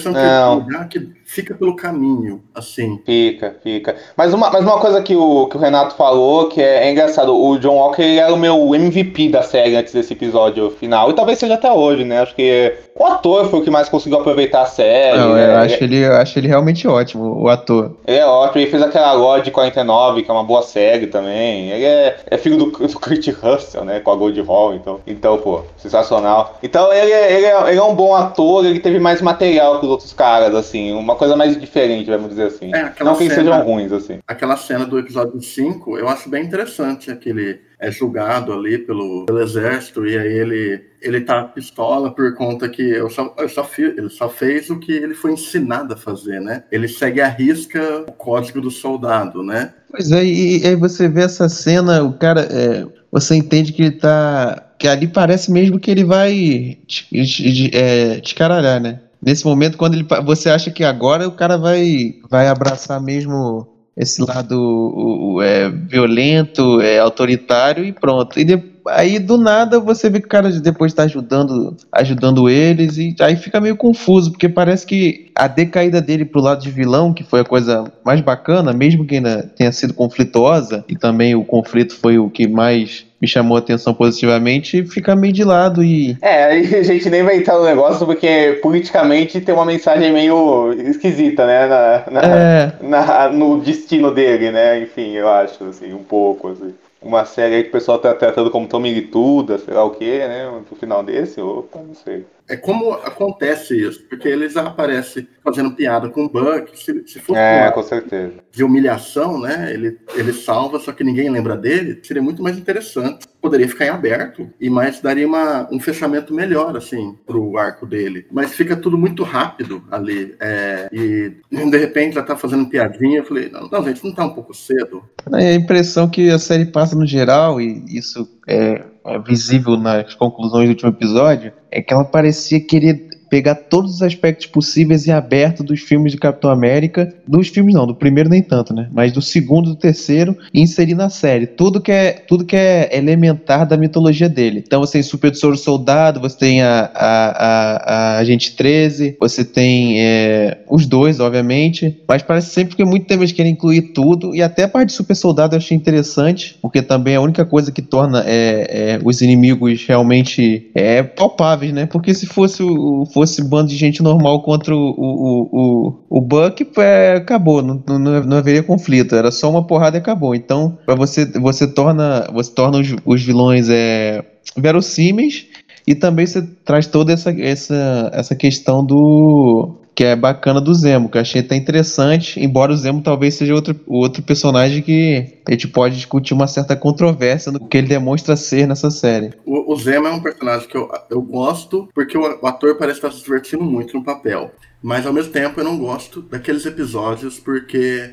que, 0.88 1.00
que 1.00 1.19
fica 1.30 1.54
pelo 1.54 1.76
caminho, 1.76 2.42
assim. 2.56 3.00
Fica, 3.06 3.56
fica. 3.62 3.96
Mas 4.18 4.34
uma, 4.34 4.50
mas 4.50 4.64
uma 4.64 4.80
coisa 4.80 5.00
que 5.04 5.16
o, 5.16 5.46
que 5.48 5.58
o 5.58 5.60
Renato 5.60 5.96
falou, 5.96 6.50
que 6.50 6.60
é, 6.60 6.88
é 6.88 6.92
engraçado, 6.92 7.36
o 7.36 7.58
John 7.60 7.76
Walker 7.76 8.18
era 8.18 8.34
o 8.34 8.38
meu 8.38 8.74
MVP 8.74 9.30
da 9.30 9.44
série 9.44 9.76
antes 9.76 9.94
desse 9.94 10.14
episódio 10.14 10.72
final, 10.72 11.12
e 11.12 11.14
talvez 11.14 11.38
seja 11.38 11.54
até 11.54 11.72
hoje, 11.72 12.04
né? 12.04 12.22
Acho 12.22 12.34
que 12.34 12.74
o 12.96 13.06
ator 13.06 13.46
foi 13.46 13.60
o 13.60 13.64
que 13.64 13.70
mais 13.70 13.88
conseguiu 13.88 14.20
aproveitar 14.20 14.64
a 14.64 14.66
série. 14.66 15.20
Não, 15.20 15.36
né? 15.36 15.54
eu 15.54 15.58
acho 15.60 15.84
ele, 15.84 15.98
eu 15.98 16.14
acho 16.14 16.40
ele 16.40 16.48
realmente 16.48 16.88
ótimo, 16.88 17.40
o 17.40 17.48
ator. 17.48 17.96
Ele 18.08 18.18
é 18.18 18.26
ótimo, 18.26 18.62
ele 18.62 18.72
fez 18.72 18.82
aquela 18.82 19.14
Lorde 19.14 19.52
49, 19.52 20.24
que 20.24 20.32
é 20.32 20.34
uma 20.34 20.44
boa 20.44 20.64
série 20.64 21.06
também. 21.06 21.70
Ele 21.70 21.86
é, 21.86 22.18
é 22.26 22.38
filho 22.40 22.58
do, 22.58 22.66
do 22.72 23.00
Kurt 23.00 23.28
Russell, 23.28 23.86
né? 23.86 24.00
Com 24.00 24.12
a 24.12 24.16
Gold 24.16 24.42
Hall, 24.42 24.74
então, 24.74 25.00
então 25.06 25.38
pô, 25.38 25.62
sensacional. 25.78 26.58
Então 26.64 26.92
ele 26.92 27.12
é, 27.12 27.34
ele, 27.34 27.46
é, 27.46 27.70
ele 27.70 27.78
é 27.78 27.84
um 27.84 27.94
bom 27.94 28.16
ator, 28.16 28.66
ele 28.66 28.80
teve 28.80 28.98
mais 28.98 29.22
material 29.22 29.80
que 29.80 29.86
os 29.86 29.92
outros 29.92 30.12
caras, 30.12 30.56
assim, 30.56 30.92
uma 30.92 31.19
coisa 31.20 31.36
mais 31.36 31.60
diferente, 31.60 32.10
vamos 32.10 32.30
dizer 32.30 32.44
assim. 32.46 32.74
É, 32.74 32.80
aquela 32.82 33.12
Não 33.12 33.18
que 33.18 33.26
eles 33.26 33.36
cena- 33.36 33.52
sejam 33.52 33.66
ruins, 33.68 33.92
assim. 33.92 34.20
Aquela 34.26 34.56
cena 34.56 34.86
do 34.86 34.98
episódio 34.98 35.40
5, 35.42 35.98
eu 35.98 36.08
acho 36.08 36.30
bem 36.30 36.46
interessante, 36.46 37.12
aquele 37.12 37.60
é 37.78 37.92
julgado 37.92 38.52
ali 38.54 38.78
pelo, 38.78 39.26
pelo 39.26 39.42
exército, 39.42 40.06
e 40.06 40.18
aí 40.18 40.28
ele, 40.34 40.82
ele 41.02 41.22
tá 41.22 41.44
pistola 41.44 42.14
por 42.14 42.34
conta 42.36 42.68
que 42.70 42.82
eu 42.82 43.10
só, 43.10 43.34
eu 43.38 43.48
só 43.50 43.64
fi- 43.64 43.94
ele 43.98 44.10
só 44.10 44.30
fez 44.30 44.70
o 44.70 44.80
que 44.80 44.92
ele 44.94 45.14
foi 45.14 45.34
ensinado 45.34 45.94
a 45.94 45.98
fazer, 45.98 46.40
né? 46.42 46.64
Ele 46.72 46.88
segue 46.88 47.20
à 47.22 47.28
risca 47.28 48.06
o 48.08 48.12
código 48.14 48.60
do 48.62 48.72
soldado, 48.72 49.44
né? 49.44 49.74
Pois 49.92 50.12
é, 50.12 50.24
e, 50.24 50.62
e 50.64 50.68
aí 50.68 50.76
você 50.76 51.08
vê 51.10 51.24
essa 51.24 51.48
cena, 51.50 52.02
o 52.04 52.14
cara, 52.14 52.42
é, 52.52 52.86
você 53.12 53.36
entende 53.36 53.74
que 53.74 53.82
ele 53.84 53.92
tá, 53.92 54.74
que 54.78 54.88
ali 54.88 55.08
parece 55.08 55.52
mesmo 55.52 55.80
que 55.80 55.92
ele 55.92 56.04
vai 56.06 56.78
te- 56.88 57.08
te- 57.26 57.72
é, 57.74 58.20
descaralhar, 58.22 58.80
né? 58.82 59.00
Nesse 59.22 59.46
momento, 59.46 59.78
quando 59.78 59.96
ele, 59.96 60.06
você 60.26 60.50
acha 60.50 60.72
que 60.72 60.84
agora 60.84 61.28
o 61.28 61.32
cara 61.32 61.58
vai, 61.58 62.16
vai 62.30 62.48
abraçar 62.48 63.02
mesmo 63.02 63.68
esse 63.98 64.22
lado 64.22 64.54
o- 64.54 65.34
o, 65.36 65.42
é, 65.42 65.70
violento, 65.70 66.80
é, 66.80 67.00
autoritário 67.00 67.84
e 67.84 67.92
pronto. 67.92 68.40
E 68.40 68.46
de- 68.46 68.64
aí 68.88 69.20
do 69.20 69.38
nada 69.38 69.78
você 69.78 70.10
vê 70.10 70.22
que 70.22 70.26
o 70.26 70.30
cara 70.30 70.50
depois 70.50 70.94
está 70.94 71.04
ajudando, 71.04 71.76
ajudando 71.92 72.50
eles 72.50 72.98
e 72.98 73.14
aí 73.20 73.36
fica 73.36 73.60
meio 73.60 73.76
confuso, 73.76 74.32
porque 74.32 74.48
parece 74.48 74.86
que 74.86 75.30
a 75.36 75.48
decaída 75.48 76.02
dele 76.02 76.24
pro 76.24 76.40
lado 76.42 76.62
de 76.62 76.72
vilão, 76.72 77.14
que 77.14 77.24
foi 77.26 77.42
a 77.42 77.46
coisa 77.46 77.84
mais 78.06 78.22
bacana, 78.22 78.72
mesmo 78.72 79.06
que 79.06 79.16
ainda 79.16 79.44
tenha 79.58 79.72
sido 79.74 79.94
conflituosa, 79.94 80.86
e 80.88 80.96
também 80.96 81.36
o 81.36 81.44
conflito 81.44 81.94
foi 81.94 82.18
o 82.18 82.30
que 82.30 82.48
mais 82.48 83.06
me 83.22 83.28
chamou 83.28 83.58
a 83.58 83.60
atenção 83.60 83.94
positivamente, 83.94 84.84
fica 84.86 85.16
meio 85.16 85.34
de 85.34 85.44
lado 85.44 85.84
e 85.84 86.18
É, 86.22 86.46
a 86.80 86.84
gente 86.84 87.10
nem 87.10 87.24
vai 87.24 87.38
entrar 87.38 87.58
no 87.58 87.66
negócio 87.66 88.06
porque 88.06 88.60
politicamente 88.62 89.42
tem 89.42 89.54
uma 89.54 89.66
mensagem 89.66 90.12
meio 90.12 90.74
esquisita, 90.74 91.46
né? 91.46 91.68
Na, 91.68 92.04
na- 92.12 92.22
é, 92.36 92.74
na- 92.82 93.30
no 93.30 93.60
destino 93.62 94.12
dele, 94.14 94.52
né? 94.52 94.82
Enfim, 94.82 95.12
eu 95.14 95.30
acho, 95.30 95.64
assim, 95.66 95.94
um 95.94 96.04
pouco, 96.04 96.50
assim. 96.50 96.74
Uma 97.02 97.24
série 97.26 97.56
aí 97.56 97.64
que 97.64 97.70
o 97.70 97.72
pessoal 97.72 97.98
tá 98.00 98.14
tratando 98.14 98.52
como 98.52 98.68
tão 98.68 98.80
milituda, 98.80 99.58
sei 99.58 99.74
lá 99.74 99.84
o 99.86 99.92
quê, 99.92 100.20
né? 100.28 100.46
No 100.70 100.76
final 100.76 101.02
desse, 101.04 101.40
opa, 101.40 101.80
não 101.80 101.96
sei. 101.96 102.26
É 102.50 102.58
como 102.58 102.94
acontece 102.94 103.80
isso, 103.80 104.04
porque 104.10 104.28
ele 104.28 104.50
já 104.50 104.64
aparece 104.64 105.30
fazendo 105.44 105.76
piada 105.76 106.10
com 106.10 106.26
o 106.26 106.30
Buck, 106.30 106.72
se, 106.76 107.08
se 107.08 107.20
for 107.20 107.38
É, 107.38 107.70
com 107.72 107.84
certeza. 107.84 108.34
de 108.52 108.64
humilhação, 108.64 109.40
né? 109.40 109.72
Ele, 109.72 110.00
ele 110.16 110.34
salva, 110.34 110.80
só 110.80 110.92
que 110.92 111.04
ninguém 111.04 111.30
lembra 111.30 111.56
dele, 111.56 112.00
seria 112.02 112.24
muito 112.24 112.42
mais 112.42 112.58
interessante. 112.58 113.28
Poderia 113.50 113.68
ficar 113.68 113.86
em 113.86 113.90
aberto, 113.90 114.50
e 114.60 114.70
mais 114.70 115.02
daria 115.02 115.28
uma, 115.28 115.68
um 115.72 115.80
fechamento 115.80 116.34
melhor, 116.34 116.78
assim, 116.78 117.16
pro 117.26 117.58
arco 117.58 117.86
dele. 117.86 118.28
Mas 118.32 118.54
fica 118.54 118.76
tudo 118.76 118.98
muito 118.98 119.24
rápido 119.24 119.84
ali. 119.90 120.36
é, 120.40 120.88
e 120.92 121.34
de 121.52 121.78
repente 121.78 122.16
já 122.16 122.24
tá 122.24 122.36
fazendo 122.36 122.70
piadinha. 122.70 123.20
Eu 123.20 123.26
falei, 123.26 123.50
não, 123.50 123.68
não, 123.68 123.84
gente, 123.84 124.06
não 124.06 124.14
tá 124.14 124.26
um 124.26 124.34
pouco 124.34 124.54
cedo. 124.54 125.04
É 125.34 125.50
a 125.50 125.56
impressão 125.56 126.08
que 126.08 126.30
a 126.30 126.38
série 126.38 126.66
passa 126.66 126.96
no 126.96 127.06
geral, 127.06 127.60
e 127.60 127.84
isso 127.90 128.28
é, 128.48 128.84
é 129.06 129.20
visível 129.20 129.78
nas 129.78 130.14
conclusões 130.14 130.68
do 130.68 130.72
último 130.72 130.90
episódio, 130.90 131.52
é 131.72 131.82
que 131.82 131.94
ela 131.94 132.06
parecia 132.06 132.60
querer 132.60 133.09
pegar 133.30 133.56
todos 133.56 133.96
os 133.96 134.02
aspectos 134.02 134.48
possíveis 134.48 135.08
em 135.08 135.12
aberto 135.12 135.64
dos 135.64 135.80
filmes 135.82 136.12
de 136.12 136.18
Capitão 136.18 136.50
América, 136.50 137.14
dos 137.28 137.48
filmes 137.48 137.74
não, 137.74 137.86
do 137.86 137.96
primeiro 137.96 138.30
nem 138.30 138.42
tanto, 138.42 138.74
né? 138.74 138.90
Mas 138.92 139.12
do 139.12 139.22
segundo, 139.22 139.70
do 139.70 139.76
terceiro, 139.76 140.36
e 140.54 140.62
inserir 140.62 140.96
na 140.96 141.10
série. 141.10 141.48
Tudo 141.48 141.82
que 141.82 141.92
é, 141.92 142.12
tudo 142.12 142.46
que 142.46 142.56
é 142.56 142.90
elementar 142.92 143.68
da 143.68 143.78
mitologia 143.78 144.28
dele. 144.28 144.64
Então 144.66 144.80
você 144.80 144.94
tem 144.94 145.04
Super 145.04 145.36
Soro 145.36 145.58
Soldado, 145.58 146.20
você 146.20 146.38
tem 146.38 146.62
a, 146.62 146.90
a, 146.94 147.30
a, 147.30 147.94
a 148.16 148.18
Agente 148.18 148.56
13, 148.56 149.18
você 149.20 149.46
tem 149.46 150.02
é, 150.02 150.60
os 150.70 150.86
dois, 150.86 151.20
obviamente, 151.20 152.00
mas 152.08 152.22
parece 152.22 152.50
sempre 152.50 152.76
que 152.76 152.84
muito 152.84 153.06
tempo 153.06 153.22
eles 153.22 153.32
querem 153.32 153.52
incluir 153.52 153.94
tudo, 153.94 154.36
e 154.36 154.42
até 154.42 154.64
a 154.64 154.68
parte 154.68 154.88
de 154.88 154.94
Super 154.94 155.16
Soldado 155.16 155.56
eu 155.56 155.58
achei 155.58 155.76
interessante, 155.76 156.58
porque 156.62 156.82
também 156.82 157.14
é 157.14 157.18
a 157.18 157.22
única 157.22 157.46
coisa 157.46 157.72
que 157.72 157.82
torna 157.82 158.24
é, 158.26 158.96
é, 158.96 159.00
os 159.04 159.22
inimigos 159.22 159.86
realmente 159.86 160.70
é, 160.74 161.04
palpáveis, 161.04 161.74
né? 161.74 161.86
Porque 161.86 162.14
se 162.14 162.26
fosse 162.26 162.64
o 162.64 163.06
fosse 163.20 163.44
bando 163.44 163.68
de 163.68 163.76
gente 163.76 164.02
normal 164.02 164.42
contra 164.42 164.74
o, 164.74 164.80
o, 164.80 165.50
o, 165.52 166.00
o 166.10 166.22
Buck, 166.22 166.66
é, 166.78 167.16
acabou, 167.18 167.62
não, 167.62 167.84
não, 167.86 168.00
não 168.00 168.38
haveria 168.38 168.64
conflito, 168.64 169.14
era 169.14 169.30
só 169.30 169.50
uma 169.50 169.68
porrada 169.68 169.98
e 169.98 170.00
acabou. 170.00 170.34
Então, 170.34 170.78
você, 170.88 171.26
você 171.26 171.68
torna, 171.68 172.26
você 172.32 172.50
torna 172.50 172.80
os, 172.80 172.96
os 173.06 173.22
vilões 173.22 173.68
é, 173.70 174.24
verossímeis 174.56 175.48
e 175.86 175.94
também 175.94 176.26
você 176.26 176.42
traz 176.64 176.88
toda 176.88 177.12
essa, 177.12 177.30
essa, 177.32 178.10
essa 178.14 178.36
questão 178.36 178.86
do 178.86 179.79
que 180.00 180.06
é 180.06 180.16
bacana 180.16 180.62
do 180.62 180.74
Zemo, 180.74 181.10
que 181.10 181.18
eu 181.18 181.22
achei 181.22 181.42
até 181.42 181.58
interessante, 181.58 182.40
embora 182.40 182.72
o 182.72 182.78
Zemo 182.78 183.02
talvez 183.02 183.34
seja 183.34 183.54
outro, 183.54 183.78
outro 183.86 184.24
personagem 184.24 184.82
que 184.82 185.42
a 185.46 185.52
gente 185.52 185.68
pode 185.68 185.98
discutir 185.98 186.34
uma 186.34 186.48
certa 186.48 186.74
controvérsia 186.74 187.52
no 187.52 187.68
que 187.68 187.78
ele 187.78 187.88
demonstra 187.88 188.38
ser 188.38 188.66
nessa 188.66 188.90
série. 188.90 189.34
O, 189.46 189.74
o 189.74 189.76
Zemo 189.76 190.08
é 190.08 190.12
um 190.12 190.22
personagem 190.22 190.70
que 190.70 190.78
eu, 190.78 190.90
eu 191.10 191.22
gosto, 191.22 191.90
porque 191.94 192.18
o, 192.18 192.22
o 192.42 192.48
ator 192.48 192.78
parece 192.78 193.00
estar 193.00 193.12
se 193.12 193.22
divertindo 193.22 193.62
muito 193.62 193.94
no 193.98 194.02
papel. 194.02 194.52
Mas 194.82 195.06
ao 195.06 195.12
mesmo 195.12 195.34
tempo 195.34 195.60
eu 195.60 195.66
não 195.66 195.78
gosto 195.78 196.22
daqueles 196.22 196.66
episódios 196.66 197.38
porque 197.38 198.12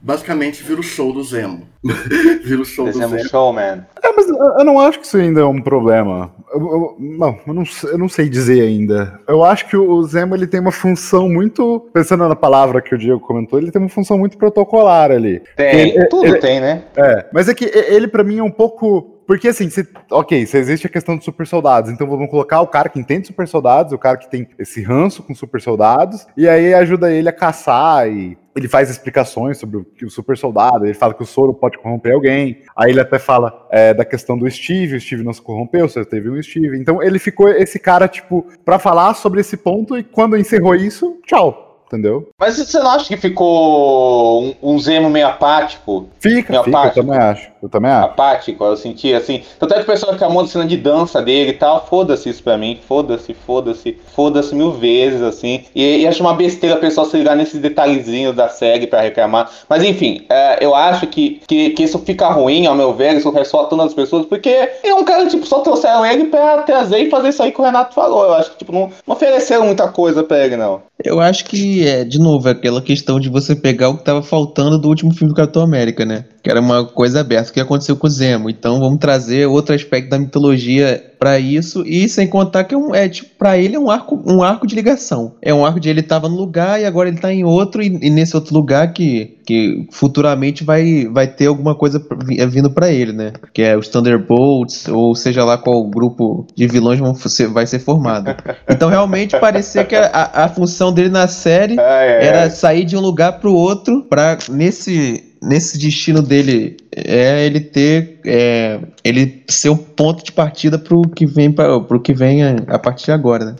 basicamente 0.00 0.62
vira 0.62 0.80
o 0.80 0.82
show 0.82 1.12
do 1.12 1.22
Zemo. 1.22 1.66
vira 2.44 2.60
o 2.60 2.64
show 2.64 2.86
do 2.86 2.92
Zemo 2.92 3.16
Zemo. 3.16 3.28
Showman. 3.28 3.84
É, 4.02 4.12
mas 4.16 4.28
eu 4.28 4.64
não 4.64 4.80
acho 4.80 5.00
que 5.00 5.06
isso 5.06 5.16
ainda 5.16 5.40
é 5.40 5.44
um 5.44 5.60
problema. 5.60 6.32
Eu, 6.52 6.60
eu- 6.60 6.96
não, 6.98 7.38
eu 7.46 7.54
não, 7.54 7.64
sei- 7.64 7.90
eu 7.92 7.98
não 7.98 8.08
sei 8.08 8.28
dizer 8.28 8.62
ainda. 8.62 9.20
Eu 9.28 9.44
acho 9.44 9.66
que 9.68 9.76
o 9.76 10.02
Zemo 10.04 10.34
ele 10.34 10.46
tem 10.46 10.60
uma 10.60 10.72
função 10.72 11.28
muito. 11.28 11.88
Pensando 11.92 12.28
na 12.28 12.36
palavra 12.36 12.80
que 12.80 12.94
o 12.94 12.98
Diego 12.98 13.20
comentou, 13.20 13.58
ele 13.58 13.70
tem 13.70 13.80
uma 13.82 13.88
função 13.88 14.18
muito 14.18 14.38
protocolar 14.38 15.10
ali. 15.10 15.42
Tem, 15.56 15.90
Ele- 15.90 16.06
tudo 16.06 16.26
ele- 16.26 16.38
tem, 16.38 16.60
né? 16.60 16.84
É, 16.96 17.26
mas 17.32 17.48
é 17.48 17.54
que 17.54 17.64
ele 17.66 18.08
pra 18.08 18.24
mim 18.24 18.38
é 18.38 18.42
um 18.42 18.50
pouco. 18.50 19.14
Porque 19.26 19.48
assim, 19.48 19.68
se- 19.68 19.86
ok, 20.10 20.46
se 20.46 20.56
existe 20.56 20.86
a 20.86 20.90
questão 20.90 21.14
dos 21.14 21.24
super 21.26 21.46
soldados, 21.46 21.90
então 21.90 22.08
vamos 22.08 22.30
colocar 22.30 22.62
o 22.62 22.66
cara 22.66 22.88
que 22.88 22.98
entende 22.98 23.26
super 23.26 23.46
soldados, 23.46 23.92
o 23.92 23.98
cara 23.98 24.16
que 24.16 24.30
tem 24.30 24.48
esse 24.58 24.82
ranço 24.82 25.22
com 25.22 25.34
super 25.34 25.60
soldados, 25.60 26.26
e 26.34 26.48
aí 26.48 26.72
ajuda 26.72 27.12
ele 27.12 27.28
a 27.28 27.32
caçar 27.32 28.08
e 28.08 28.38
ele 28.58 28.68
faz 28.68 28.90
explicações 28.90 29.58
sobre 29.58 29.78
o, 29.78 29.84
que 29.84 30.04
o 30.04 30.10
super 30.10 30.36
soldado, 30.36 30.84
ele 30.84 30.94
fala 30.94 31.14
que 31.14 31.22
o 31.22 31.26
soro 31.26 31.54
pode 31.54 31.78
corromper 31.78 32.14
alguém, 32.14 32.62
aí 32.76 32.90
ele 32.90 33.00
até 33.00 33.18
fala 33.18 33.66
é, 33.70 33.94
da 33.94 34.04
questão 34.04 34.36
do 34.36 34.50
Steve, 34.50 34.96
o 34.96 35.00
Steve 35.00 35.22
não 35.22 35.32
se 35.32 35.40
corrompeu, 35.40 35.88
você 35.88 36.04
teve 36.04 36.28
um 36.28 36.42
Steve, 36.42 36.78
então 36.78 37.02
ele 37.02 37.18
ficou 37.18 37.48
esse 37.48 37.78
cara, 37.78 38.06
tipo, 38.08 38.46
pra 38.64 38.78
falar 38.78 39.14
sobre 39.14 39.40
esse 39.40 39.56
ponto, 39.56 39.96
e 39.96 40.02
quando 40.02 40.36
encerrou 40.36 40.74
isso, 40.74 41.18
tchau, 41.26 41.82
entendeu? 41.86 42.28
Mas 42.38 42.58
você 42.58 42.78
não 42.78 42.90
acha 42.90 43.08
que 43.08 43.16
ficou 43.16 44.42
um, 44.42 44.54
um 44.62 44.78
Zemo 44.78 45.08
meio 45.08 45.26
apático? 45.26 46.08
Fica, 46.20 46.52
Meu 46.52 46.64
fica, 46.64 46.76
eu 46.76 46.80
apático. 46.80 47.06
também 47.06 47.18
acho, 47.18 47.50
eu 47.62 47.68
também 47.68 47.90
acho. 47.90 48.06
Apático, 48.06 48.64
eu 48.64 48.76
senti 48.76 49.12
assim. 49.12 49.42
Tanto 49.58 49.74
é 49.74 49.76
que 49.76 49.82
o 49.82 49.86
pessoal 49.86 50.12
reclamou 50.12 50.42
da 50.42 50.48
cena 50.48 50.66
de 50.66 50.76
dança 50.76 51.20
dele 51.20 51.50
e 51.50 51.54
tal. 51.54 51.86
Foda-se 51.86 52.28
isso 52.28 52.42
pra 52.42 52.56
mim. 52.56 52.78
Foda-se, 52.86 53.34
foda-se, 53.34 53.98
foda-se 54.14 54.54
mil 54.54 54.72
vezes, 54.72 55.22
assim. 55.22 55.64
E, 55.74 55.98
e 55.98 56.06
acho 56.06 56.22
uma 56.22 56.34
besteira 56.34 56.76
o 56.76 56.80
pessoal 56.80 57.06
se 57.06 57.16
ligar 57.16 57.36
nesses 57.36 57.60
detalhezinhos 57.60 58.34
da 58.34 58.48
série 58.48 58.86
pra 58.86 59.00
reclamar. 59.00 59.50
Mas 59.68 59.82
enfim, 59.82 60.24
é, 60.28 60.64
eu 60.64 60.74
acho 60.74 61.06
que, 61.06 61.40
que, 61.46 61.70
que 61.70 61.82
isso 61.82 61.98
fica 62.00 62.28
ruim, 62.28 62.66
ao 62.66 62.74
meu 62.74 62.92
ver, 62.94 63.16
isso 63.16 63.30
reflete 63.30 63.48
tanto 63.48 63.82
as 63.82 63.94
pessoas, 63.94 64.26
porque 64.26 64.50
é 64.82 64.94
um 64.94 65.04
cara, 65.04 65.26
tipo, 65.26 65.46
só 65.46 65.60
trouxeram 65.60 66.04
ele 66.04 66.24
pra 66.24 66.62
trazer 66.62 66.98
e 66.98 67.10
fazer 67.10 67.28
isso 67.28 67.42
aí 67.42 67.52
que 67.52 67.60
o 67.60 67.64
Renato 67.64 67.94
falou. 67.94 68.24
Eu 68.24 68.34
acho 68.34 68.50
que, 68.52 68.58
tipo, 68.58 68.72
não, 68.72 68.90
não 69.06 69.14
ofereceram 69.14 69.66
muita 69.66 69.88
coisa 69.88 70.22
pra 70.22 70.44
ele, 70.44 70.56
não. 70.56 70.82
Eu 71.04 71.20
acho 71.20 71.44
que, 71.44 71.86
é, 71.86 72.04
de 72.04 72.18
novo, 72.18 72.48
é 72.48 72.52
aquela 72.52 72.82
questão 72.82 73.20
de 73.20 73.28
você 73.28 73.54
pegar 73.54 73.88
o 73.88 73.94
que 73.94 74.00
estava 74.00 74.22
faltando 74.22 74.78
do 74.78 74.88
último 74.88 75.14
filme 75.14 75.32
do 75.32 75.36
Capitão 75.36 75.62
América, 75.62 76.04
né? 76.04 76.24
Que 76.42 76.50
era 76.50 76.60
uma 76.60 76.84
coisa 76.84 77.20
aberta. 77.20 77.47
O 77.50 77.54
que 77.54 77.60
aconteceu 77.60 77.96
com 77.96 78.06
o 78.06 78.10
Zemo? 78.10 78.50
Então 78.50 78.80
vamos 78.80 78.98
trazer 78.98 79.46
outro 79.46 79.74
aspecto 79.74 80.10
da 80.10 80.18
mitologia 80.18 81.04
para 81.18 81.38
isso 81.38 81.82
e 81.84 82.08
sem 82.08 82.26
contar 82.28 82.64
que 82.64 82.74
é, 82.74 82.78
um, 82.78 82.94
é 82.94 83.08
tipo 83.08 83.30
para 83.36 83.58
ele 83.58 83.74
é 83.74 83.78
um 83.78 83.90
arco 83.90 84.22
um 84.24 84.42
arco 84.42 84.66
de 84.66 84.74
ligação. 84.74 85.34
É 85.42 85.52
um 85.52 85.66
arco 85.66 85.80
de 85.80 85.88
ele 85.88 86.00
estava 86.00 86.28
no 86.28 86.36
lugar 86.36 86.80
e 86.80 86.84
agora 86.84 87.08
ele 87.08 87.18
tá 87.18 87.32
em 87.32 87.44
outro 87.44 87.82
e, 87.82 87.86
e, 88.00 88.10
nesse 88.10 88.36
outro 88.36 88.54
lugar 88.54 88.92
que, 88.92 89.38
que 89.44 89.86
futuramente 89.90 90.62
vai, 90.62 91.06
vai 91.06 91.26
ter 91.26 91.46
alguma 91.46 91.74
coisa 91.74 92.04
vindo 92.48 92.70
para 92.70 92.90
ele 92.90 93.12
né? 93.12 93.32
Que 93.52 93.62
é 93.62 93.76
os 93.76 93.88
Thunderbolts 93.88 94.86
ou 94.88 95.14
seja 95.14 95.44
lá 95.44 95.58
qual 95.58 95.84
grupo 95.84 96.46
de 96.54 96.66
vilões 96.66 97.00
vão 97.00 97.14
ser, 97.14 97.48
vai 97.48 97.66
ser 97.66 97.80
formado. 97.80 98.34
Então 98.68 98.88
realmente 98.88 99.36
parecia 99.40 99.84
que 99.84 99.96
a, 99.96 100.30
a 100.32 100.48
função 100.48 100.92
dele 100.92 101.08
na 101.08 101.26
série 101.26 101.76
era 101.78 102.48
sair 102.50 102.84
de 102.84 102.96
um 102.96 103.00
lugar 103.00 103.40
para 103.40 103.50
o 103.50 103.54
outro 103.54 104.02
para 104.08 104.38
nesse 104.50 105.24
nesse 105.40 105.78
destino 105.78 106.20
dele 106.20 106.76
é 107.04 107.44
ele 107.44 107.60
ter 107.60 108.20
é, 108.24 108.80
ele 109.04 109.44
ser 109.48 109.70
um 109.70 109.76
ponto 109.76 110.24
de 110.24 110.32
partida 110.32 110.78
para 110.78 110.96
o 110.96 111.02
que 111.02 111.26
vem 111.26 111.50
para 111.50 111.76
o 111.76 112.00
que 112.00 112.12
vem 112.12 112.44
a, 112.44 112.56
a, 112.68 112.78
partir 112.78 113.06
de 113.06 113.12
agora, 113.12 113.44
né? 113.44 113.56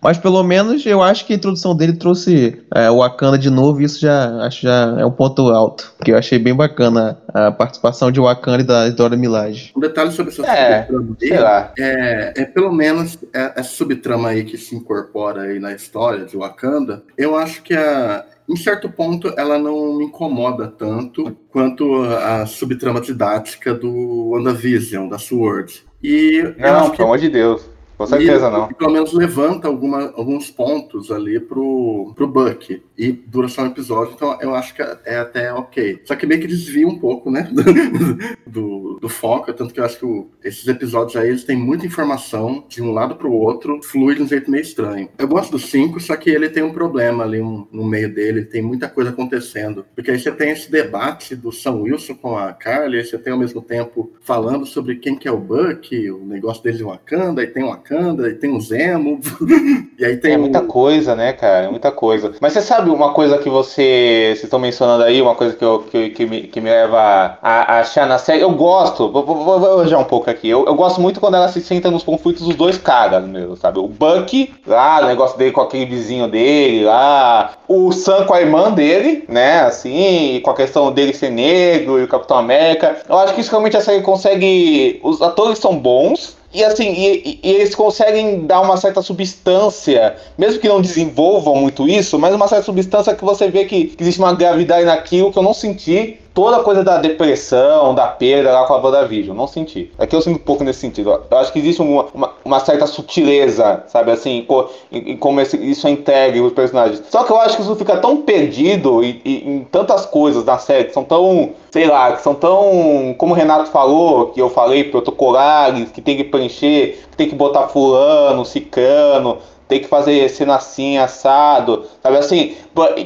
Mas 0.00 0.18
pelo 0.18 0.42
menos 0.42 0.84
eu 0.84 1.02
acho 1.02 1.26
que 1.26 1.32
a 1.32 1.36
introdução 1.36 1.76
dele 1.76 1.94
trouxe 1.94 2.62
é, 2.74 2.90
o 2.90 2.98
Wakanda 2.98 3.38
de 3.38 3.50
novo, 3.50 3.80
e 3.80 3.84
isso 3.84 4.00
já 4.00 4.44
acho 4.44 4.62
já 4.62 4.96
é 4.98 5.04
um 5.04 5.10
ponto 5.10 5.48
alto, 5.50 5.92
que 6.04 6.12
eu 6.12 6.18
achei 6.18 6.38
bem 6.38 6.54
bacana 6.54 7.18
a 7.32 7.50
participação 7.50 8.10
de 8.10 8.20
Wakanda 8.20 8.62
e 8.62 8.66
da 8.66 8.88
Dora 8.90 9.16
Milaje. 9.16 9.72
Um 9.76 9.80
detalhe 9.80 10.10
sobre 10.12 10.32
essa 10.32 10.46
é, 10.46 10.86
subtrama 10.86 11.72
aí, 11.78 11.84
é, 11.84 12.32
é 12.36 12.44
pelo 12.44 12.72
menos 12.72 13.18
é, 13.32 13.52
essa 13.56 13.70
subtrama 13.70 14.30
aí 14.30 14.44
que 14.44 14.56
se 14.56 14.74
incorpora 14.74 15.42
aí 15.42 15.58
na 15.58 15.72
história 15.72 16.24
de 16.24 16.36
Wakanda, 16.36 17.02
eu 17.16 17.36
acho 17.36 17.62
que 17.62 17.74
a 17.74 18.24
em 18.48 18.56
certo 18.56 18.88
ponto, 18.90 19.32
ela 19.36 19.58
não 19.58 19.96
me 19.96 20.04
incomoda 20.04 20.66
tanto 20.66 21.36
quanto 21.52 22.02
a 22.02 22.46
subtrama 22.46 23.00
didática 23.00 23.74
do 23.74 24.30
WandaVision, 24.30 25.06
da 25.06 25.18
Sword. 25.18 25.84
E 26.02 26.42
não, 26.58 26.90
pelo 26.90 27.04
amor 27.04 27.18
de 27.18 27.28
Deus. 27.28 27.71
Com 27.96 28.06
certeza 28.06 28.48
e, 28.48 28.50
não. 28.50 28.68
pelo 28.68 28.92
menos 28.92 29.12
levanta 29.12 29.68
alguma, 29.68 30.12
alguns 30.16 30.50
pontos 30.50 31.10
ali 31.10 31.38
pro, 31.38 32.12
pro 32.14 32.26
Buck. 32.26 32.82
E 32.96 33.12
dura 33.12 33.48
só 33.48 33.62
um 33.62 33.66
episódio, 33.66 34.14
então 34.14 34.38
eu 34.40 34.54
acho 34.54 34.74
que 34.74 34.82
é 35.04 35.18
até 35.18 35.52
ok. 35.52 36.02
Só 36.04 36.14
que 36.14 36.26
meio 36.26 36.40
que 36.40 36.46
desvia 36.46 36.86
um 36.86 36.98
pouco, 36.98 37.30
né? 37.30 37.48
do, 38.46 38.98
do 39.00 39.08
foco. 39.08 39.52
Tanto 39.52 39.72
que 39.72 39.80
eu 39.80 39.84
acho 39.84 39.98
que 39.98 40.06
o, 40.06 40.28
esses 40.42 40.66
episódios 40.66 41.16
aí 41.16 41.28
eles 41.28 41.44
têm 41.44 41.56
muita 41.56 41.86
informação 41.86 42.64
de 42.68 42.82
um 42.82 42.92
lado 42.92 43.16
pro 43.16 43.32
outro, 43.32 43.80
flui 43.82 44.14
de 44.14 44.22
um 44.22 44.28
jeito 44.28 44.50
meio 44.50 44.62
estranho. 44.62 45.08
Eu 45.18 45.28
gosto 45.28 45.52
do 45.52 45.58
5, 45.58 46.00
só 46.00 46.16
que 46.16 46.30
ele 46.30 46.48
tem 46.48 46.62
um 46.62 46.72
problema 46.72 47.24
ali 47.24 47.40
um, 47.40 47.66
no 47.72 47.84
meio 47.84 48.12
dele, 48.12 48.44
tem 48.44 48.62
muita 48.62 48.88
coisa 48.88 49.10
acontecendo. 49.10 49.84
Porque 49.94 50.10
aí 50.10 50.18
você 50.18 50.30
tem 50.30 50.50
esse 50.50 50.70
debate 50.70 51.34
do 51.34 51.52
Sam 51.52 51.82
Wilson 51.82 52.14
com 52.14 52.36
a 52.36 52.52
Carly, 52.52 52.98
aí 52.98 53.04
você 53.04 53.18
tem 53.18 53.32
ao 53.32 53.38
mesmo 53.38 53.62
tempo 53.62 54.12
falando 54.20 54.66
sobre 54.66 54.96
quem 54.96 55.16
que 55.16 55.28
é 55.28 55.32
o 55.32 55.38
Buck, 55.38 56.10
o 56.10 56.24
negócio 56.24 56.62
dele 56.62 56.78
de 56.78 56.84
Wakanda, 56.84 57.42
e 57.42 57.46
tem 57.46 57.62
uma 57.62 57.76
Wakanda, 57.82 58.28
e 58.28 58.34
tem 58.34 58.54
o 58.54 58.60
Zemo, 58.60 59.20
e 59.98 60.04
aí 60.04 60.16
tem. 60.16 60.34
É 60.34 60.36
muita 60.36 60.62
coisa, 60.62 61.14
né, 61.14 61.32
cara? 61.32 61.66
É 61.66 61.68
muita 61.68 61.90
coisa. 61.90 62.32
Mas 62.40 62.52
você 62.52 62.62
sabe 62.62 62.90
uma 62.90 63.12
coisa 63.12 63.38
que 63.38 63.50
você. 63.50 64.32
Vocês 64.32 64.44
estão 64.44 64.58
mencionando 64.58 65.02
aí, 65.02 65.20
uma 65.20 65.34
coisa 65.34 65.54
que, 65.54 65.64
eu, 65.64 65.80
que, 65.80 66.10
que, 66.10 66.26
me, 66.26 66.42
que 66.42 66.60
me 66.60 66.70
leva 66.70 67.38
a, 67.42 67.74
a 67.74 67.80
achar 67.80 68.06
na 68.06 68.18
série. 68.18 68.40
Eu 68.40 68.52
gosto, 68.52 69.10
vou, 69.10 69.24
vou, 69.24 69.60
vou 69.60 69.68
elogiar 69.68 69.98
um 69.98 70.04
pouco 70.04 70.30
aqui. 70.30 70.48
Eu, 70.48 70.64
eu 70.64 70.74
gosto 70.74 71.00
muito 71.00 71.20
quando 71.20 71.34
ela 71.34 71.48
se 71.48 71.60
senta 71.60 71.90
nos 71.90 72.02
conflitos 72.02 72.46
dos 72.46 72.54
dois 72.54 72.78
caras 72.78 73.24
mesmo, 73.26 73.56
sabe? 73.56 73.78
O 73.78 73.88
Buck, 73.88 74.52
lá, 74.66 75.00
o 75.02 75.06
negócio 75.06 75.36
dele 75.36 75.52
com 75.52 75.60
aquele 75.60 75.86
vizinho 75.86 76.28
dele, 76.28 76.84
lá. 76.84 77.52
O 77.66 77.92
Sam 77.92 78.24
com 78.24 78.34
a 78.34 78.40
irmã 78.40 78.70
dele, 78.70 79.24
né? 79.28 79.60
Assim, 79.60 80.40
com 80.44 80.50
a 80.50 80.56
questão 80.56 80.92
dele 80.92 81.12
ser 81.12 81.30
negro 81.30 81.98
e 81.98 82.04
o 82.04 82.08
Capitão 82.08 82.38
América. 82.38 83.02
Eu 83.08 83.18
acho 83.18 83.34
que 83.34 83.40
isso 83.40 83.50
realmente 83.50 83.76
a 83.76 83.80
série 83.80 84.02
consegue. 84.02 85.00
Os 85.02 85.20
atores 85.20 85.58
são 85.58 85.76
bons 85.76 86.41
e 86.54 86.62
assim, 86.62 86.92
e, 86.92 87.40
e, 87.42 87.50
eles 87.50 87.74
conseguem 87.74 88.46
dar 88.46 88.60
uma 88.60 88.76
certa 88.76 89.00
substância, 89.00 90.16
mesmo 90.36 90.60
que 90.60 90.68
não 90.68 90.80
desenvolvam 90.80 91.56
muito 91.56 91.88
isso, 91.88 92.18
mas 92.18 92.34
uma 92.34 92.46
certa 92.46 92.64
substância 92.64 93.14
que 93.14 93.24
você 93.24 93.48
vê 93.50 93.64
que, 93.64 93.94
existe 93.98 94.20
uma 94.20 94.34
gravidade 94.34 94.84
naquilo 94.84 95.32
que 95.32 95.38
eu 95.38 95.42
não 95.42 95.54
senti 95.54 96.18
toda 96.34 96.58
a 96.58 96.62
coisa 96.62 96.82
da 96.82 96.98
depressão, 96.98 97.94
da 97.94 98.06
perda 98.06 98.52
lá 98.52 98.66
com 98.66 98.74
a 98.74 98.78
WandaVision. 98.78 99.36
Não 99.36 99.46
senti. 99.46 99.90
Aqui 99.98 100.14
eu 100.16 100.22
sinto 100.22 100.36
um 100.36 100.44
pouco 100.44 100.64
nesse 100.64 100.80
sentido. 100.80 101.22
Eu 101.30 101.38
acho 101.38 101.52
que 101.52 101.58
existe 101.58 101.80
uma, 101.82 102.06
uma, 102.14 102.32
uma 102.44 102.60
certa 102.60 102.86
sutileza, 102.86 103.84
sabe, 103.86 104.10
assim, 104.10 104.46
em, 104.90 105.12
em 105.12 105.16
como 105.16 105.40
esse, 105.40 105.56
isso 105.56 105.86
é 105.86 105.90
entregue 105.90 106.40
os 106.40 106.52
personagens. 106.52 107.02
Só 107.10 107.24
que 107.24 107.32
eu 107.32 107.38
acho 107.38 107.56
que 107.56 107.62
isso 107.62 107.76
fica 107.76 107.96
tão 107.98 108.18
perdido 108.18 109.02
e, 109.02 109.20
e, 109.24 109.48
em 109.48 109.64
tantas 109.64 110.06
coisas 110.06 110.44
na 110.44 110.58
série 110.58 110.84
que 110.84 110.94
são 110.94 111.04
tão, 111.04 111.50
sei 111.70 111.86
lá, 111.86 112.12
que 112.12 112.22
são 112.22 112.34
tão, 112.34 113.14
como 113.18 113.32
o 113.32 113.36
Renato 113.36 113.70
falou, 113.70 114.26
que 114.26 114.40
eu 114.40 114.48
falei, 114.48 114.84
protocolares, 114.84 115.90
que 115.90 116.00
tem 116.00 116.16
que 116.16 116.24
preencher, 116.24 116.98
que 117.10 117.16
tem 117.16 117.28
que 117.28 117.34
botar 117.34 117.68
fulano, 117.68 118.44
cicano, 118.44 119.38
tem 119.72 119.80
que 119.80 119.88
fazer 119.88 120.28
cena 120.28 120.56
assim, 120.56 120.98
assado, 120.98 121.86
sabe 122.02 122.18
assim, 122.18 122.56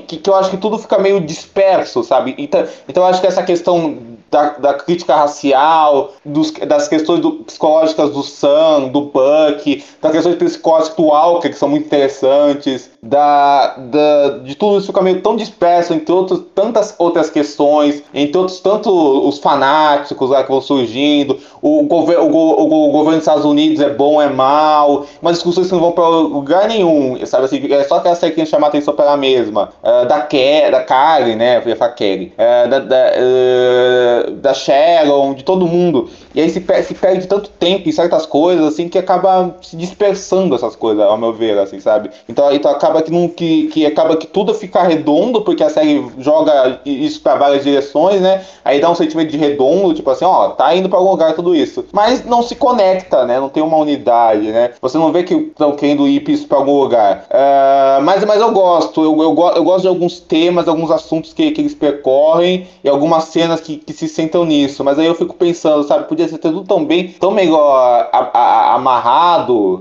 que, 0.08 0.16
que 0.16 0.28
eu 0.28 0.34
acho 0.34 0.50
que 0.50 0.56
tudo 0.56 0.76
fica 0.78 0.98
meio 0.98 1.20
disperso, 1.20 2.02
sabe? 2.02 2.34
Então, 2.36 2.66
então 2.88 3.04
eu 3.04 3.08
acho 3.08 3.20
que 3.20 3.26
essa 3.28 3.44
questão 3.44 4.16
da, 4.28 4.50
da 4.58 4.74
crítica 4.74 5.14
racial, 5.14 6.14
dos, 6.24 6.50
das 6.50 6.88
questões 6.88 7.20
do, 7.20 7.44
psicológicas 7.44 8.10
do 8.10 8.22
Sam, 8.24 8.88
do 8.88 9.02
Buck, 9.02 9.84
das 10.02 10.10
questões 10.10 10.34
psicológicas 10.34 10.96
do 10.96 11.04
Walker, 11.04 11.48
que 11.48 11.56
são 11.56 11.68
muito 11.68 11.86
interessantes, 11.86 12.90
da, 13.08 13.76
da, 13.76 14.38
de 14.42 14.54
tudo 14.54 14.78
isso 14.78 14.88
fica 14.88 15.00
meio 15.00 15.20
tão 15.20 15.36
disperso 15.36 15.94
entre 15.94 16.12
outros, 16.12 16.42
tantas 16.54 16.94
outras 16.98 17.30
questões, 17.30 18.02
entre 18.12 18.36
outros, 18.38 18.60
tanto 18.60 18.90
os 19.28 19.38
fanáticos 19.38 20.30
lá 20.30 20.42
que 20.42 20.50
vão 20.50 20.60
surgindo, 20.60 21.38
o, 21.62 21.82
o, 21.82 22.10
o, 22.20 22.62
o 22.62 22.90
governo 22.90 23.12
dos 23.12 23.18
Estados 23.18 23.44
Unidos 23.44 23.80
é 23.80 23.88
bom, 23.90 24.20
é 24.20 24.28
mal, 24.28 25.06
mas 25.22 25.34
discussões 25.34 25.68
que 25.68 25.72
não 25.72 25.80
vão 25.80 25.92
para 25.92 26.08
lugar 26.08 26.68
nenhum, 26.68 27.18
sabe 27.26 27.44
assim, 27.44 27.72
é 27.72 27.84
só 27.84 27.96
aquela 27.96 28.14
série 28.14 28.32
que 28.32 28.40
a 28.40 28.44
gente 28.44 28.50
chama 28.50 28.66
a 28.66 28.68
atenção 28.68 28.94
pela 28.94 29.16
mesma, 29.16 29.70
uh, 29.82 30.06
da, 30.06 30.20
Ke, 30.22 30.70
da 30.70 30.82
Karen, 30.82 31.36
né, 31.36 31.62
eu 31.64 31.68
ia 31.68 31.76
falar 31.76 31.92
Kelly, 31.92 32.32
uh, 32.34 32.68
da, 32.68 32.78
da, 32.80 32.96
uh, 33.16 34.30
da 34.32 34.54
Sharon, 34.54 35.34
de 35.34 35.44
todo 35.44 35.66
mundo, 35.66 36.08
e 36.36 36.40
aí 36.42 36.50
se, 36.50 36.62
se 36.82 36.94
perde 36.94 37.26
tanto 37.26 37.48
tempo 37.48 37.88
em 37.88 37.92
certas 37.92 38.26
coisas, 38.26 38.66
assim, 38.66 38.90
que 38.90 38.98
acaba 38.98 39.56
se 39.62 39.74
dispersando 39.74 40.54
essas 40.54 40.76
coisas, 40.76 41.02
ao 41.02 41.16
meu 41.16 41.32
ver, 41.32 41.58
assim, 41.58 41.80
sabe, 41.80 42.10
então, 42.28 42.52
então 42.52 42.70
acaba 42.70 43.00
que, 43.00 43.10
não, 43.10 43.26
que, 43.26 43.68
que 43.68 43.86
acaba 43.86 44.18
que 44.18 44.26
tudo 44.26 44.52
fica 44.52 44.82
redondo, 44.82 45.40
porque 45.40 45.64
a 45.64 45.70
série 45.70 46.04
joga 46.18 46.78
isso 46.84 47.22
para 47.22 47.36
várias 47.36 47.64
direções, 47.64 48.20
né, 48.20 48.44
aí 48.62 48.82
dá 48.82 48.90
um 48.90 48.94
sentimento 48.94 49.30
de 49.30 49.38
redondo, 49.38 49.94
tipo 49.94 50.10
assim, 50.10 50.26
ó, 50.26 50.50
tá 50.50 50.76
indo 50.76 50.90
para 50.90 50.98
algum 50.98 51.10
lugar 51.10 51.34
tudo 51.34 51.54
isso, 51.54 51.86
mas 51.90 52.22
não 52.26 52.42
se 52.42 52.54
conecta, 52.54 53.24
né, 53.24 53.40
não 53.40 53.48
tem 53.48 53.62
uma 53.62 53.78
unidade, 53.78 54.48
né, 54.48 54.72
você 54.82 54.98
não 54.98 55.10
vê 55.10 55.22
que 55.22 55.32
estão 55.32 55.72
querendo 55.72 56.06
ir 56.06 56.22
isso 56.28 56.46
para 56.46 56.58
algum 56.58 56.78
lugar, 56.78 57.26
uh, 57.30 58.02
mas, 58.02 58.22
mas 58.26 58.42
eu 58.42 58.52
gosto, 58.52 59.02
eu, 59.02 59.22
eu, 59.22 59.52
eu, 59.56 59.64
gosto 59.64 59.82
de 59.82 59.88
alguns 59.88 60.20
temas, 60.20 60.68
alguns 60.68 60.90
assuntos 60.90 61.32
que, 61.32 61.50
que 61.52 61.62
eles 61.62 61.74
percorrem, 61.74 62.66
e 62.84 62.90
algumas 62.90 63.24
cenas 63.24 63.58
que, 63.58 63.78
que 63.78 63.94
se 63.94 64.06
sentam 64.06 64.44
nisso, 64.44 64.84
mas 64.84 64.98
aí 64.98 65.06
eu 65.06 65.14
fico 65.14 65.34
pensando, 65.34 65.82
sabe, 65.84 66.06
podia 66.06 66.25
ser 66.28 66.38
tudo 66.38 66.64
tão 66.64 66.84
bem, 66.84 67.08
tão 67.08 67.30
melhor 67.30 68.08
a, 68.12 68.30
a, 68.32 68.74
amarrado, 68.74 69.80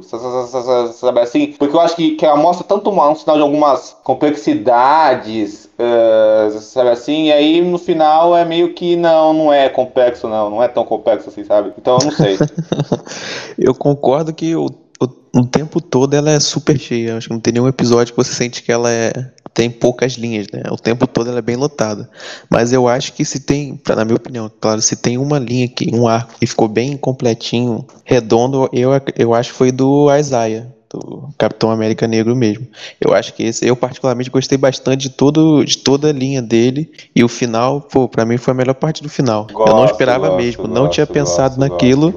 sabe 0.93 1.19
assim, 1.19 1.53
porque 1.57 1.75
eu 1.75 1.79
acho 1.79 1.95
que, 1.95 2.11
que 2.11 2.25
ela 2.25 2.37
mostra 2.37 2.65
tanto 2.65 2.89
uma, 2.89 3.09
um 3.09 3.15
sinal 3.15 3.35
de 3.37 3.41
algumas 3.41 3.95
complexidades, 4.03 5.69
uh, 5.79 6.59
sabe 6.59 6.89
assim, 6.89 7.25
e 7.25 7.31
aí 7.31 7.61
no 7.61 7.77
final 7.77 8.35
é 8.35 8.45
meio 8.45 8.73
que 8.73 8.95
não, 8.95 9.33
não 9.33 9.53
é 9.53 9.69
complexo 9.69 10.27
não, 10.27 10.49
não 10.49 10.63
é 10.63 10.67
tão 10.67 10.83
complexo 10.83 11.29
assim, 11.29 11.43
sabe, 11.43 11.73
então 11.77 11.97
eu 11.99 12.05
não 12.05 12.11
sei. 12.11 12.37
eu 13.57 13.73
concordo 13.73 14.33
que 14.33 14.55
o, 14.55 14.69
o, 15.01 15.39
o 15.39 15.45
tempo 15.45 15.81
todo 15.81 16.13
ela 16.13 16.31
é 16.31 16.39
super 16.39 16.79
cheia, 16.79 17.17
acho 17.17 17.27
que 17.27 17.33
não 17.33 17.39
tem 17.39 17.53
nenhum 17.53 17.67
episódio 17.67 18.13
que 18.13 18.17
você 18.17 18.33
sente 18.33 18.63
que 18.63 18.71
ela 18.71 18.91
é 18.91 19.11
tem 19.55 19.71
poucas 19.71 20.13
linhas, 20.13 20.47
né? 20.51 20.63
O 20.69 20.75
tempo 20.75 21.07
todo 21.07 21.29
ela 21.29 21.39
é 21.39 21.41
bem 21.41 21.55
lotada. 21.55 22.09
Mas 22.49 22.73
eu 22.73 22.89
acho 22.89 23.13
que 23.13 23.23
se 23.23 23.39
tem, 23.39 23.79
na 23.87 24.03
minha 24.03 24.17
opinião, 24.17 24.51
claro, 24.59 24.81
se 24.81 24.97
tem 24.97 25.17
uma 25.17 25.39
linha 25.39 25.65
que 25.65 25.95
um 25.95 26.09
arco 26.09 26.33
que 26.37 26.45
ficou 26.45 26.67
bem 26.67 26.97
completinho, 26.97 27.87
redondo, 28.03 28.69
eu, 28.73 28.89
eu 29.17 29.33
acho 29.33 29.53
que 29.53 29.57
foi 29.57 29.71
do 29.71 30.13
Isaiah, 30.13 30.67
do 30.95 31.29
Capitão 31.37 31.71
América 31.71 32.07
Negro 32.07 32.35
mesmo. 32.35 32.67
Eu 32.99 33.13
acho 33.13 33.33
que 33.33 33.43
esse, 33.43 33.65
eu 33.65 33.75
particularmente 33.75 34.29
gostei 34.29 34.57
bastante 34.57 35.03
de, 35.03 35.09
todo, 35.09 35.63
de 35.63 35.77
toda 35.77 36.09
a 36.09 36.13
linha 36.13 36.41
dele 36.41 36.91
e 37.15 37.23
o 37.23 37.27
final, 37.27 37.81
pô, 37.81 38.07
pra 38.07 38.25
mim 38.25 38.37
foi 38.37 38.51
a 38.51 38.55
melhor 38.55 38.75
parte 38.75 39.03
do 39.03 39.09
final. 39.09 39.47
Gosto, 39.51 39.69
eu 39.69 39.75
não 39.75 39.85
esperava 39.85 40.27
gosto, 40.27 40.37
mesmo, 40.37 40.63
gosto, 40.63 40.73
não 40.73 40.89
tinha 40.89 41.05
pensado 41.05 41.59
naquilo 41.59 42.13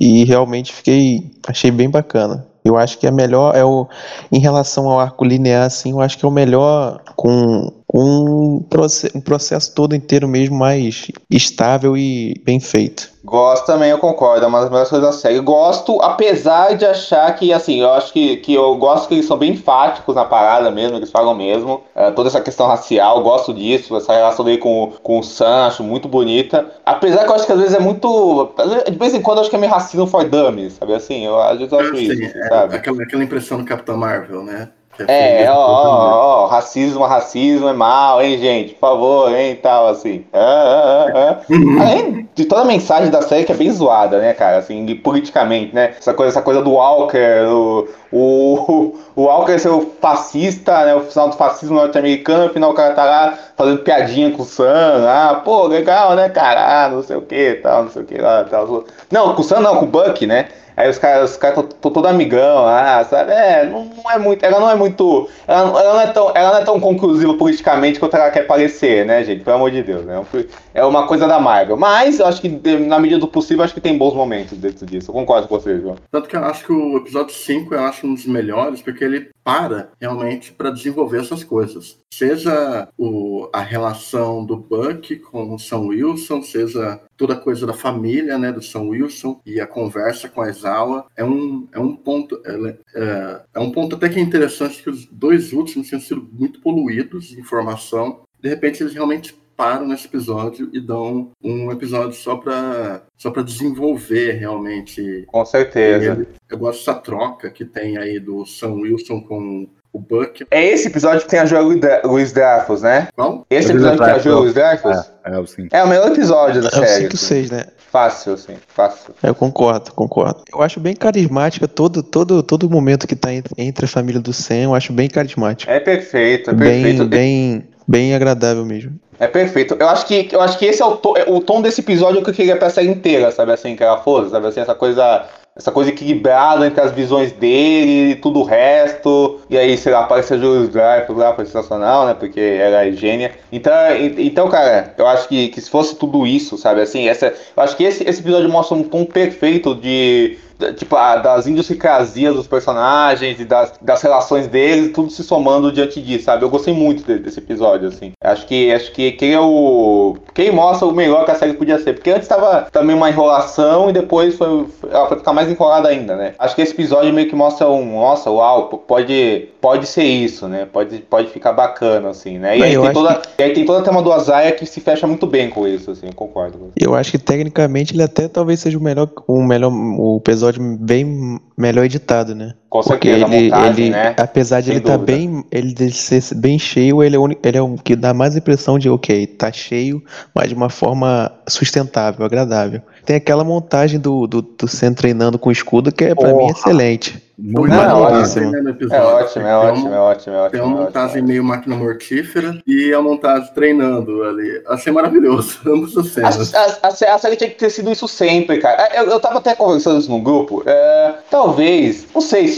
e 0.00 0.24
realmente 0.24 0.72
fiquei, 0.72 1.30
achei 1.46 1.70
bem 1.70 1.88
bacana. 1.88 2.46
Eu 2.64 2.76
acho 2.76 2.98
que 2.98 3.06
é 3.06 3.10
melhor, 3.10 3.56
é 3.56 3.64
o, 3.64 3.86
em 4.30 4.38
relação 4.38 4.88
ao 4.88 5.00
arco 5.00 5.24
linear, 5.24 5.64
assim, 5.64 5.92
eu 5.92 6.00
acho 6.00 6.18
que 6.18 6.24
é 6.24 6.28
o 6.28 6.32
melhor 6.32 7.00
com, 7.16 7.72
com 7.88 8.62
proce 8.68 9.10
um 9.14 9.20
processo 9.20 9.74
todo 9.74 9.96
inteiro 9.96 10.28
mesmo 10.28 10.56
mais 10.56 11.10
estável 11.30 11.96
e 11.96 12.40
bem 12.44 12.60
feito. 12.60 13.08
Gosto 13.24 13.66
também, 13.66 13.90
eu 13.90 13.98
concordo, 13.98 14.44
é 14.44 14.48
uma 14.48 14.60
das 14.60 14.70
melhores 14.70 14.88
coisas 14.88 15.06
da 15.06 15.12
série. 15.12 15.40
Gosto, 15.40 16.00
apesar 16.00 16.76
de 16.76 16.86
achar 16.86 17.34
que, 17.34 17.52
assim, 17.52 17.80
eu 17.80 17.90
acho 17.92 18.12
que, 18.12 18.36
que 18.38 18.54
eu 18.54 18.74
gosto 18.76 19.08
que 19.08 19.14
eles 19.14 19.26
são 19.26 19.36
bem 19.36 19.52
enfáticos 19.52 20.14
na 20.14 20.24
parada 20.24 20.70
mesmo, 20.70 20.96
eles 20.96 21.10
falam 21.10 21.34
mesmo. 21.34 21.82
É, 21.94 22.10
toda 22.10 22.28
essa 22.28 22.40
questão 22.40 22.66
racial, 22.66 23.22
gosto 23.22 23.52
disso, 23.52 23.96
essa 23.96 24.14
relação 24.14 24.44
dele 24.44 24.58
com, 24.58 24.92
com 25.02 25.18
o 25.18 25.22
Sam, 25.22 25.66
acho 25.66 25.82
muito 25.82 26.08
bonita. 26.08 26.66
Apesar 26.86 27.24
que 27.24 27.30
eu 27.30 27.34
acho 27.34 27.46
que 27.46 27.52
às 27.52 27.58
vezes 27.58 27.74
é 27.74 27.80
muito. 27.80 28.54
De 28.90 28.98
vez 28.98 29.14
em 29.14 29.20
quando 29.20 29.38
eu 29.38 29.40
acho 29.42 29.50
que 29.50 29.56
é 29.56 29.58
meio 29.58 29.72
racismo 29.72 30.06
for 30.06 30.24
dummies, 30.24 30.74
sabe 30.74 30.94
assim? 30.94 31.26
Eu, 31.26 31.38
às 31.38 31.58
vezes 31.58 31.72
eu 31.72 31.80
acho 31.80 31.96
Sim, 31.96 32.04
isso, 32.04 32.38
é, 32.38 32.48
sabe? 32.48 32.76
aquela, 32.76 33.02
aquela 33.02 33.24
impressão 33.24 33.58
do 33.58 33.64
Capitão 33.64 33.96
Marvel, 33.96 34.42
né? 34.42 34.68
É, 35.06 35.38
feio, 35.38 35.52
ó, 35.52 35.54
ó, 35.54 35.76
totalmente. 35.76 36.14
ó, 36.14 36.27
racismo, 36.58 37.04
racismo 37.04 37.68
é 37.68 37.72
mal, 37.72 38.20
hein, 38.20 38.38
gente? 38.38 38.74
Por 38.74 38.80
favor, 38.80 39.32
hein, 39.32 39.58
tal, 39.62 39.88
assim. 39.88 40.24
Ah, 40.32 40.38
ah, 40.38 41.06
ah, 41.14 41.36
ah. 41.40 41.82
Além 41.82 42.28
de 42.34 42.44
toda 42.44 42.62
a 42.62 42.64
mensagem 42.64 43.10
da 43.10 43.22
série 43.22 43.44
que 43.44 43.52
é 43.52 43.54
bem 43.54 43.70
zoada, 43.70 44.18
né, 44.18 44.32
cara, 44.34 44.58
assim, 44.58 44.84
politicamente, 44.96 45.74
né? 45.74 45.94
Essa 45.98 46.12
coisa, 46.12 46.32
essa 46.32 46.42
coisa 46.42 46.60
do 46.60 46.72
Walker, 46.72 47.46
o, 47.48 47.88
o, 48.12 48.96
o 49.14 49.22
Walker 49.22 49.58
ser 49.58 49.70
o 49.70 49.92
fascista, 50.00 50.84
né, 50.84 50.94
o 50.94 51.00
final 51.02 51.28
do 51.30 51.36
fascismo 51.36 51.76
norte-americano, 51.76 52.46
afinal 52.46 52.70
o 52.70 52.74
cara 52.74 52.94
tá 52.94 53.04
lá 53.04 53.38
fazendo 53.56 53.78
piadinha 53.78 54.30
com 54.30 54.42
o 54.42 54.46
Sam, 54.46 55.06
ah, 55.08 55.40
pô, 55.44 55.66
legal, 55.66 56.14
né, 56.14 56.28
cara, 56.28 56.86
ah, 56.86 56.88
não 56.88 57.02
sei 57.02 57.16
o 57.16 57.22
que, 57.22 57.54
tal, 57.62 57.84
não 57.84 57.90
sei 57.90 58.02
o 58.02 58.04
que 58.04 58.18
lá, 58.18 58.44
tal. 58.44 58.84
Não, 59.10 59.34
com 59.34 59.42
o 59.42 59.44
Sam 59.44 59.60
não, 59.60 59.76
com 59.76 59.84
o 59.84 59.88
Buck, 59.88 60.26
né? 60.26 60.48
Aí 60.78 60.88
os 60.88 60.96
caras, 60.96 61.32
os 61.32 61.36
caras 61.36 61.58
estão 61.58 61.90
todo 61.90 62.06
amigão, 62.06 62.64
ah, 62.64 63.04
sabe? 63.04 63.32
É, 63.32 63.66
não, 63.66 63.84
não 63.86 64.08
é 64.08 64.16
muito. 64.16 64.44
Ela 64.44 64.60
não 64.60 64.70
é 64.70 64.76
muito. 64.76 65.28
Ela, 65.44 65.60
ela 65.60 65.94
não 65.94 66.00
é 66.00 66.06
tão, 66.06 66.30
ela 66.32 66.52
não 66.52 66.58
é 66.60 66.64
tão 66.64 66.78
conclusiva 66.78 67.34
politicamente 67.34 67.98
quanto 67.98 68.14
ela 68.14 68.30
quer 68.30 68.46
parecer, 68.46 69.04
né, 69.04 69.24
gente? 69.24 69.42
Pelo 69.42 69.56
amor 69.56 69.72
de 69.72 69.82
Deus, 69.82 70.04
né? 70.04 70.24
É 70.72 70.84
uma 70.84 71.08
coisa 71.08 71.26
da 71.26 71.40
Marvel. 71.40 71.76
Mas 71.76 72.20
eu 72.20 72.26
acho 72.26 72.40
que, 72.40 72.48
na 72.48 73.00
medida 73.00 73.18
do 73.18 73.26
possível, 73.26 73.64
acho 73.64 73.74
que 73.74 73.80
tem 73.80 73.98
bons 73.98 74.14
momentos 74.14 74.56
dentro 74.56 74.86
disso. 74.86 75.10
Eu 75.10 75.14
concordo 75.14 75.48
com 75.48 75.58
você, 75.58 75.80
João. 75.80 75.96
Tanto 76.12 76.28
que 76.28 76.36
eu 76.36 76.44
acho 76.44 76.64
que 76.64 76.72
o 76.72 76.98
episódio 76.98 77.34
5 77.34 77.74
eu 77.74 77.80
acho 77.80 78.06
um 78.06 78.14
dos 78.14 78.26
melhores, 78.26 78.80
porque 78.80 79.02
ele 79.02 79.30
para 79.48 79.92
realmente 79.98 80.52
para 80.52 80.70
desenvolver 80.70 81.20
essas 81.22 81.42
coisas. 81.42 81.98
Seja 82.12 82.86
o, 82.98 83.48
a 83.50 83.62
relação 83.62 84.44
do 84.44 84.58
Buck 84.58 85.16
com 85.20 85.54
o 85.54 85.58
Sam 85.58 85.86
Wilson, 85.86 86.42
seja 86.42 87.00
toda 87.16 87.32
a 87.32 87.40
coisa 87.40 87.66
da 87.66 87.72
família, 87.72 88.36
né, 88.36 88.52
do 88.52 88.60
Sam 88.60 88.82
Wilson 88.82 89.40
e 89.46 89.58
a 89.58 89.66
conversa 89.66 90.28
com 90.28 90.42
a 90.42 90.50
Isawa. 90.50 91.06
É 91.16 91.24
um, 91.24 91.66
é 91.72 91.78
um 91.78 91.96
ponto 91.96 92.38
ela- 92.44 92.76
é, 92.94 93.40
é 93.54 93.58
um 93.58 93.72
ponto 93.72 93.96
até 93.96 94.10
que 94.10 94.18
é 94.18 94.22
interessante 94.22 94.82
que 94.82 94.90
os 94.90 95.06
dois 95.06 95.54
últimos 95.54 95.88
tinham 95.88 96.00
sido 96.02 96.28
muito 96.30 96.60
poluídos 96.60 97.28
de 97.28 97.40
informação. 97.40 98.20
De 98.38 98.50
repente 98.50 98.82
eles 98.82 98.92
realmente 98.92 99.34
param 99.58 99.88
nesse 99.88 100.06
episódio 100.06 100.70
e 100.72 100.80
dão 100.80 101.30
um 101.42 101.72
episódio 101.72 102.12
só 102.14 102.36
para 102.36 103.02
só 103.16 103.28
para 103.32 103.42
desenvolver 103.42 104.34
realmente 104.38 105.24
Com 105.26 105.44
certeza. 105.44 106.12
ele- 106.12 106.28
eu 106.48 106.56
gosto 106.56 106.78
dessa 106.78 106.94
troca 106.94 107.50
que 107.50 107.64
tem 107.64 107.98
aí 107.98 108.20
do 108.20 108.46
Sam 108.46 108.74
Wilson 108.74 109.20
com 109.20 109.66
o 109.92 109.98
Buck. 109.98 110.46
É 110.50 110.64
esse 110.64 110.86
episódio 110.86 111.22
que 111.22 111.28
tem 111.28 111.40
a 111.40 111.46
Joia 111.46 111.62
Luiz 112.04 112.30
Dreyfus, 112.32 112.82
né? 112.82 113.08
Qual? 113.16 113.44
Esse 113.50 113.70
É 113.70 113.74
o 113.74 113.76
episódio 113.76 113.98
que 113.98 114.04
tem 114.04 114.14
a 114.14 114.18
Joia 114.18 114.36
Luiz 114.36 114.54
Dreyfus? 114.54 114.96
É, 115.24 115.40
é, 115.40 115.46
sim. 115.46 115.68
É 115.72 115.82
o 115.82 115.88
melhor 115.88 116.12
episódio 116.12 116.62
da 116.62 116.68
É 116.68 116.70
o 116.70 116.74
série. 116.86 117.02
5 117.02 117.14
assim. 117.14 117.26
6, 117.26 117.50
né? 117.50 117.64
Fácil, 117.90 118.34
assim, 118.34 118.54
fácil. 118.68 119.14
Eu 119.22 119.34
concordo, 119.34 119.92
concordo. 119.92 120.42
Eu 120.52 120.62
acho 120.62 120.78
bem 120.78 120.94
carismática 120.94 121.66
todo 121.66 122.02
todo 122.02 122.42
todo 122.44 122.68
momento 122.70 123.08
que 123.08 123.16
tá 123.16 123.32
entre, 123.32 123.52
entre 123.58 123.86
a 123.86 123.88
família 123.88 124.20
do 124.20 124.32
Sam, 124.32 124.54
eu 124.64 124.74
acho 124.74 124.92
bem 124.92 125.08
carismático. 125.08 125.72
É 125.72 125.80
perfeito, 125.80 126.50
é 126.50 126.52
bem, 126.52 126.82
perfeito. 126.82 127.06
bem, 127.08 127.64
bem 127.88 128.14
agradável 128.14 128.64
mesmo. 128.64 128.92
É 129.20 129.26
perfeito. 129.26 129.76
Eu 129.78 129.88
acho 129.88 130.06
que, 130.06 130.28
eu 130.30 130.40
acho 130.40 130.58
que 130.58 130.64
esse 130.64 130.80
é 130.80 130.84
o, 130.86 130.96
to- 130.96 131.16
é 131.16 131.24
o 131.28 131.40
tom 131.40 131.60
desse 131.60 131.80
episódio 131.80 132.22
que 132.22 132.30
eu 132.30 132.34
queria 132.34 132.56
pra 132.56 132.70
série 132.70 132.88
inteira, 132.88 133.30
sabe 133.32 133.52
assim, 133.52 133.74
que 133.74 133.82
ela 133.82 133.98
fosse, 133.98 134.30
sabe 134.30 134.46
assim, 134.46 134.60
essa 134.60 134.74
coisa. 134.74 135.26
Essa 135.56 135.72
coisa 135.72 135.90
equilibrada 135.90 136.64
entre 136.68 136.80
as 136.80 136.92
visões 136.92 137.32
dele 137.32 138.12
e 138.12 138.14
tudo 138.14 138.38
o 138.38 138.44
resto. 138.44 139.40
E 139.50 139.58
aí, 139.58 139.76
sei 139.76 139.92
lá, 139.92 140.02
aparece 140.02 140.34
a 140.34 140.38
Julius 140.38 140.68
Dreyfus 140.68 141.16
lá, 141.16 141.34
foi 141.34 141.46
sensacional, 141.46 142.06
né? 142.06 142.14
Porque 142.14 142.38
ela 142.38 142.84
é 142.86 142.92
gênia. 142.92 143.32
Então, 143.50 143.72
então 144.18 144.48
cara, 144.48 144.94
eu 144.96 145.04
acho 145.08 145.26
que, 145.26 145.48
que 145.48 145.60
se 145.60 145.68
fosse 145.68 145.96
tudo 145.96 146.24
isso, 146.24 146.56
sabe 146.56 146.80
assim, 146.82 147.08
essa, 147.08 147.34
eu 147.56 147.60
acho 147.60 147.76
que 147.76 147.82
esse, 147.82 148.08
esse 148.08 148.20
episódio 148.20 148.48
mostra 148.48 148.76
um 148.76 148.84
tom 148.84 149.04
perfeito 149.04 149.74
de. 149.74 150.38
Tipo, 150.76 150.96
a- 150.96 151.16
das 151.16 151.46
idiosincrasias 151.46 152.34
dos 152.34 152.46
personagens 152.46 153.38
e 153.40 153.44
das, 153.44 153.72
das 153.80 154.02
relações 154.02 154.46
deles, 154.46 154.92
tudo 154.92 155.10
se 155.10 155.22
somando 155.22 155.70
diante 155.72 156.00
disso, 156.00 156.24
sabe? 156.24 156.44
Eu 156.44 156.50
gostei 156.50 156.74
muito 156.74 157.04
de- 157.04 157.18
desse 157.18 157.38
episódio, 157.38 157.88
assim. 157.88 158.12
Acho 158.22 158.46
que 158.46 158.72
acho 158.72 158.92
que, 158.92 159.12
que 159.12 159.26
é 159.26 159.40
o. 159.40 160.16
Quem 160.34 160.50
mostra 160.50 160.86
o 160.86 160.92
melhor 160.92 161.24
que 161.24 161.30
a 161.30 161.34
série 161.34 161.54
podia 161.54 161.78
ser. 161.78 161.94
Porque 161.94 162.10
antes 162.10 162.26
tava 162.28 162.68
também 162.72 162.94
uma 162.96 163.08
enrolação 163.08 163.88
e 163.88 163.92
depois 163.92 164.34
foi, 164.36 164.66
ela 164.90 165.06
foi 165.08 165.18
ficar 165.18 165.32
mais 165.32 165.48
enrolada 165.50 165.88
ainda, 165.88 166.16
né? 166.16 166.34
Acho 166.38 166.54
que 166.54 166.62
esse 166.62 166.72
episódio 166.72 167.12
meio 167.12 167.28
que 167.28 167.36
mostra 167.36 167.68
um. 167.68 167.92
Nossa, 167.98 168.30
uau, 168.30 168.68
pode, 168.68 169.48
pode 169.60 169.86
ser 169.86 170.04
isso, 170.04 170.48
né? 170.48 170.66
Pode, 170.72 170.98
pode 170.98 171.28
ficar 171.28 171.52
bacana, 171.52 172.08
assim, 172.10 172.38
né? 172.38 172.58
E 172.58 172.62
aí, 172.62 172.72
tem 172.72 172.92
toda, 172.92 173.22
e 173.38 173.42
aí 173.42 173.52
tem 173.52 173.64
todo 173.64 173.80
o 173.80 173.82
tema 173.84 174.02
do 174.02 174.12
Azaia 174.12 174.52
que 174.52 174.66
se 174.66 174.80
fecha 174.80 175.06
muito 175.06 175.26
bem 175.26 175.50
com 175.50 175.66
isso, 175.66 175.90
assim, 175.92 176.06
eu 176.06 176.14
concordo. 176.14 176.72
Eu 176.76 176.94
acho 176.94 177.10
que 177.12 177.18
tecnicamente 177.18 177.94
ele 177.94 178.02
até 178.02 178.26
talvez 178.28 178.60
seja 178.60 178.76
o 178.78 178.82
melhor, 178.82 179.08
o 179.26 179.42
melhor, 179.42 179.70
o 179.72 180.16
episódio 180.20 180.47
bem 180.58 181.38
melhor 181.56 181.84
editado, 181.84 182.34
né? 182.34 182.54
Com 182.68 182.82
certeza, 182.82 183.24
ele, 183.26 183.50
montagem, 183.50 183.84
ele 183.86 183.90
né? 183.94 184.14
apesar 184.18 184.60
de 184.60 184.66
Sem 184.66 184.74
ele 184.74 184.84
estar 184.84 184.98
dúvida. 184.98 185.16
bem, 185.18 185.44
ele 185.50 185.72
de 185.72 185.90
ser 185.90 186.22
bem 186.34 186.58
cheio, 186.58 187.02
ele 187.02 187.16
é 187.16 187.18
o 187.18 187.22
único, 187.22 187.40
ele 187.46 187.56
é 187.56 187.62
o 187.62 187.76
que 187.76 187.96
dá 187.96 188.12
mais 188.12 188.34
a 188.34 188.38
impressão 188.38 188.78
de, 188.78 188.90
ok, 188.90 189.26
tá 189.26 189.50
cheio, 189.50 190.02
mas 190.34 190.48
de 190.50 190.54
uma 190.54 190.68
forma 190.68 191.32
sustentável, 191.48 192.26
agradável. 192.26 192.82
Tem 193.06 193.16
aquela 193.16 193.42
montagem 193.42 193.98
do, 193.98 194.26
do, 194.26 194.42
do 194.42 194.68
Sam 194.68 194.92
treinando 194.92 195.38
com 195.38 195.48
o 195.48 195.52
escudo 195.52 195.90
que 195.90 196.04
é 196.04 196.14
pra 196.14 196.34
mim 196.34 196.46
excelente. 196.48 197.26
Muito 197.40 197.70
Não, 197.70 197.80
é 197.80 197.94
ótimo. 197.94 198.56
É 198.92 199.00
ótimo, 199.00 199.46
é 199.46 199.56
ótimo, 199.56 199.94
é 199.94 199.98
ótimo, 200.00 200.34
é 200.34 200.38
ótimo. 200.40 200.50
Tem 200.50 200.60
uma 200.60 200.80
é 200.80 200.84
montagem 200.86 201.22
meio 201.22 201.44
máquina 201.44 201.76
mortífera 201.76 202.60
e 202.66 202.92
a 202.92 203.00
montagem 203.00 203.48
treinando 203.54 204.24
ali. 204.24 204.60
Achei 204.66 204.92
maravilhoso, 204.92 205.60
ambas 205.64 205.96
as 205.96 206.06
A, 206.18 206.32
cenas. 206.32 206.54
a, 206.54 206.88
a, 206.88 207.14
a 207.14 207.18
série 207.18 207.36
tinha 207.36 207.48
que 207.48 207.56
ter 207.56 207.70
sido 207.70 207.92
isso 207.92 208.08
sempre, 208.08 208.58
cara. 208.58 208.90
Eu, 208.92 209.04
eu 209.04 209.20
tava 209.20 209.38
até 209.38 209.54
conversando 209.54 210.00
isso 210.00 210.10
no 210.10 210.20
grupo. 210.20 210.64
é, 210.66 211.14
talvez, 211.30 212.08
não 212.12 212.20
sei 212.20 212.48
se, 212.48 212.57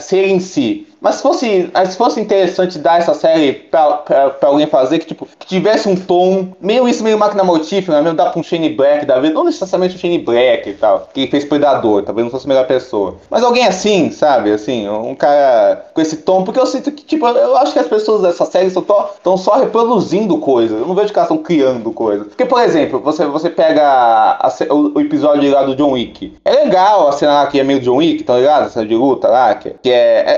se 0.00 0.16
ele 0.16 0.32
em 0.32 0.40
si. 0.40 0.86
Mas 1.00 1.16
se 1.16 1.22
fosse, 1.22 1.70
se 1.88 1.96
fosse 1.96 2.20
interessante 2.20 2.78
dar 2.78 2.98
essa 2.98 3.14
série 3.14 3.52
pra, 3.54 3.92
pra, 3.92 4.30
pra 4.30 4.48
alguém 4.48 4.66
fazer, 4.66 4.98
que, 4.98 5.06
tipo, 5.06 5.26
que 5.38 5.46
tivesse 5.46 5.88
um 5.88 5.96
tom 5.96 6.48
meio 6.60 6.86
isso, 6.88 7.02
meio 7.02 7.18
máquina 7.18 7.42
mortífera, 7.42 8.02
meio 8.02 8.14
dar 8.14 8.30
pra 8.30 8.38
um 8.38 8.42
Shane 8.42 8.68
Black 8.70 9.06
da 9.06 9.18
vida, 9.18 9.32
não 9.34 9.44
necessariamente 9.44 9.96
um 9.96 9.98
Shane 9.98 10.18
Black 10.18 10.68
e 10.68 10.74
tal, 10.74 11.08
que 11.12 11.26
fez 11.26 11.44
Predador, 11.44 12.02
talvez 12.02 12.24
não 12.24 12.30
fosse 12.30 12.46
a 12.46 12.48
melhor 12.48 12.66
pessoa. 12.66 13.16
Mas 13.30 13.42
alguém 13.42 13.66
assim, 13.66 14.10
sabe, 14.10 14.52
assim, 14.52 14.88
um 14.88 15.14
cara 15.14 15.86
com 15.94 16.00
esse 16.00 16.18
tom, 16.18 16.44
porque 16.44 16.60
eu 16.60 16.66
sinto 16.66 16.92
que, 16.92 17.02
tipo, 17.04 17.26
eu 17.26 17.56
acho 17.56 17.72
que 17.72 17.78
as 17.78 17.86
pessoas 17.88 18.22
dessa 18.22 18.44
série 18.44 18.66
estão 18.66 19.36
só 19.36 19.56
reproduzindo 19.58 20.36
coisas, 20.38 20.78
eu 20.80 20.86
não 20.86 20.94
vejo 20.94 21.12
que 21.12 21.18
elas 21.18 21.30
estão 21.30 21.42
criando 21.42 21.90
coisas. 21.92 22.26
Porque, 22.28 22.44
por 22.44 22.60
exemplo, 22.60 23.00
você, 23.00 23.24
você 23.26 23.48
pega 23.48 24.36
a 24.38 24.50
ce- 24.50 24.68
o, 24.70 24.92
o 24.94 25.00
episódio 25.00 25.50
lá 25.50 25.62
do 25.62 25.74
John 25.74 25.92
Wick, 25.92 26.36
é 26.44 26.50
legal 26.50 27.08
a 27.08 27.12
cena 27.12 27.32
lá 27.34 27.46
que 27.46 27.58
é 27.58 27.64
meio 27.64 27.80
John 27.80 27.96
Wick, 27.96 28.22
tá 28.24 28.36
ligado? 28.36 28.66
A 28.66 28.68
cena 28.70 28.86
de 28.86 28.94
luta 28.94 29.28
lá, 29.28 29.54
que, 29.54 29.70
que 29.82 29.90
é, 29.90 29.94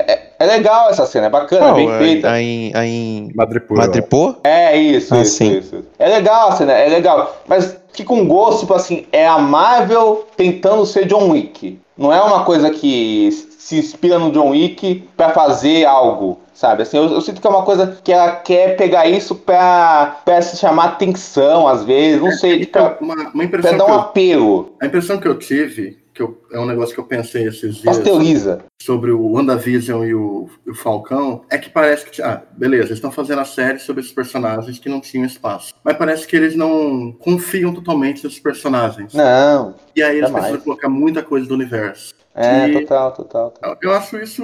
é, 0.07 0.11
é- 0.11 0.32
é 0.43 0.57
legal 0.57 0.89
essa 0.89 1.05
cena, 1.05 1.27
é 1.27 1.29
bacana, 1.29 1.61
é 1.61 1.67
Qual? 1.67 1.75
bem 1.75 1.91
A- 1.91 1.97
feita. 1.97 2.29
a 2.31 2.41
em, 2.41 2.71
a 2.75 2.85
em 2.85 3.29
Madripoor. 3.35 3.77
Madripoor? 3.77 4.35
É 4.43 4.77
isso, 4.77 5.13
Ah, 5.15 5.21
isso, 5.21 5.37
sim. 5.37 5.57
isso. 5.57 5.83
É 5.97 6.07
legal 6.07 6.49
a 6.49 6.51
cena, 6.55 6.73
é 6.73 6.87
legal. 6.89 7.35
Mas 7.47 7.77
fica 7.93 8.13
um 8.13 8.27
gosto, 8.27 8.61
tipo 8.61 8.73
assim, 8.73 9.05
é 9.11 9.25
a 9.27 9.37
Marvel 9.37 10.25
tentando 10.35 10.85
ser 10.85 11.05
John 11.05 11.29
Wick. 11.31 11.79
Não 11.97 12.11
é 12.11 12.19
uma 12.21 12.43
coisa 12.43 12.69
que 12.71 13.29
se 13.59 13.77
inspira 13.77 14.17
no 14.19 14.31
John 14.31 14.49
Wick 14.49 15.07
pra 15.15 15.29
fazer 15.29 15.85
algo, 15.85 16.39
sabe? 16.53 16.81
Assim, 16.81 16.97
eu, 16.97 17.05
eu 17.05 17.21
sinto 17.21 17.39
que 17.39 17.45
é 17.45 17.49
uma 17.49 17.61
coisa 17.63 17.97
que 18.03 18.11
ela 18.11 18.31
quer 18.31 18.75
pegar 18.75 19.05
isso 19.07 19.35
pra, 19.35 20.17
pra 20.25 20.41
se 20.41 20.57
chamar 20.57 20.85
atenção, 20.85 21.67
às 21.67 21.83
vezes, 21.83 22.19
não 22.19 22.31
sei, 22.31 22.65
pra, 22.65 22.81
Então, 22.81 22.95
uma, 22.99 23.13
uma 23.15 23.31
pra 23.31 23.43
impressão 23.43 23.77
dar 23.77 23.85
que 23.85 23.91
um 23.91 23.93
eu, 23.93 23.99
apelo. 23.99 24.73
a 24.81 24.85
impressão 24.87 25.17
que 25.19 25.27
eu 25.27 25.37
tive, 25.37 25.97
que 26.13 26.21
eu- 26.21 26.41
é 26.51 26.59
um 26.59 26.65
negócio 26.65 26.93
que 26.93 26.99
eu 27.01 27.05
pensei 27.05 27.47
esses 27.47 27.75
dias 27.77 27.97
Pasteuriza. 27.97 28.63
sobre 28.81 29.11
o 29.11 29.31
WandaVision 29.31 30.03
e 30.05 30.13
o, 30.13 30.47
o 30.67 30.73
Falcão, 30.75 31.43
é 31.49 31.57
que 31.57 31.69
parece 31.69 32.05
que, 32.09 32.21
ah, 32.21 32.43
beleza, 32.55 32.85
eles 32.85 32.97
estão 32.97 33.11
fazendo 33.11 33.39
a 33.41 33.45
série 33.45 33.79
sobre 33.79 34.01
esses 34.01 34.13
personagens 34.13 34.77
que 34.77 34.87
não 34.89 35.01
tinham 35.01 35.25
espaço. 35.25 35.73
Mas 35.83 35.97
parece 35.97 36.27
que 36.27 36.35
eles 36.35 36.55
não 36.55 37.11
confiam 37.13 37.73
totalmente 37.73 38.23
nesses 38.23 38.39
personagens. 38.39 39.13
Não. 39.13 39.75
E 39.95 40.03
aí 40.03 40.17
eles 40.17 40.27
jamais. 40.29 40.45
precisam 40.45 40.63
colocar 40.63 40.89
muita 40.89 41.23
coisa 41.23 41.47
do 41.47 41.55
universo. 41.55 42.13
É, 42.35 42.67
E- 42.67 42.81
total, 42.81 43.11
total. 43.13 43.51
total. 43.51 43.77
Eu- 43.81 43.89
Eu 43.89 43.95
acho 43.95 44.17
isso, 44.17 44.43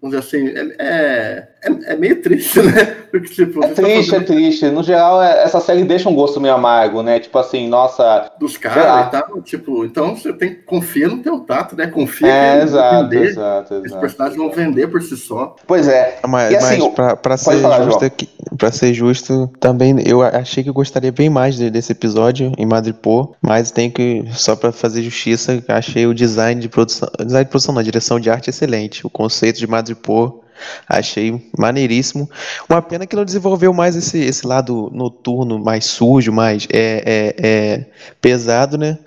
vamos 0.00 0.16
dizer 0.16 0.18
assim, 0.18 0.74
é, 0.78 1.48
é- 1.62 1.92
é, 1.92 1.96
meio 1.96 2.22
triste, 2.22 2.60
né? 2.62 2.84
Porque, 3.10 3.28
tipo, 3.28 3.64
é 3.64 3.68
tá 3.68 3.74
triste, 3.74 4.10
tá 4.10 4.20
fazendo... 4.20 4.22
é 4.22 4.36
triste. 4.40 4.66
No 4.70 4.82
geral, 4.82 5.22
é, 5.22 5.42
essa 5.42 5.60
série 5.60 5.84
deixa 5.84 6.08
um 6.08 6.14
gosto 6.14 6.40
meio 6.40 6.54
amargo, 6.54 7.02
né? 7.02 7.18
Tipo 7.18 7.38
assim, 7.38 7.68
nossa. 7.68 8.30
Dos 8.38 8.56
caras 8.56 9.06
e 9.06 9.10
tal, 9.10 9.42
tipo, 9.42 9.84
então 9.84 10.14
você 10.16 10.32
tem 10.32 10.50
que 10.50 10.62
confiar 10.62 11.10
no 11.10 11.18
teu 11.18 11.40
tato, 11.40 11.76
né? 11.76 11.86
Confia 11.86 12.28
é, 12.28 12.58
que 12.58 12.64
exato, 12.64 13.08
vender. 13.08 13.28
exato, 13.28 13.74
exato. 13.74 13.86
Esses 13.86 13.98
personagens 13.98 14.38
vão 14.38 14.50
vender 14.50 14.86
por 14.88 15.02
si 15.02 15.16
só. 15.16 15.56
Pois 15.66 15.88
é. 15.88 16.18
Mas, 16.26 16.52
e, 16.52 16.56
assim, 16.56 16.78
mas 16.78 16.94
pra, 16.94 17.16
pra 17.16 17.36
ser 17.36 17.60
falar, 17.60 17.82
justo 17.84 18.04
aqui, 18.04 18.28
pra 18.56 18.70
ser 18.70 18.94
justo, 18.94 19.50
também 19.58 19.96
eu 20.06 20.22
achei 20.22 20.62
que 20.62 20.70
eu 20.70 20.74
gostaria 20.74 21.12
bem 21.12 21.28
mais 21.28 21.58
desse 21.58 21.92
episódio 21.92 22.52
em 22.56 22.66
Madripoor, 22.66 23.32
mas 23.42 23.70
tem 23.70 23.90
que, 23.90 24.24
só 24.32 24.54
pra 24.54 24.72
fazer 24.72 25.02
justiça, 25.02 25.62
achei 25.68 26.06
o 26.06 26.14
design 26.14 26.60
de 26.60 26.68
produção. 26.68 27.08
Design 27.18 27.44
de 27.44 27.50
produção, 27.50 27.74
não, 27.74 27.82
direção 27.82 28.20
de 28.20 28.30
arte 28.30 28.50
excelente. 28.50 29.06
O 29.06 29.10
conceito 29.10 29.58
de 29.58 29.66
Madripoor 29.66 30.40
Achei 30.88 31.50
maneiríssimo. 31.56 32.28
Uma 32.68 32.82
pena 32.82 33.06
que 33.06 33.16
não 33.16 33.24
desenvolveu 33.24 33.72
mais 33.72 33.96
esse, 33.96 34.18
esse 34.18 34.46
lado 34.46 34.90
noturno, 34.92 35.58
mais 35.58 35.84
sujo, 35.84 36.32
mais 36.32 36.66
é, 36.72 37.02
é, 37.04 37.46
é 37.48 37.86
pesado, 38.20 38.78
né? 38.78 38.98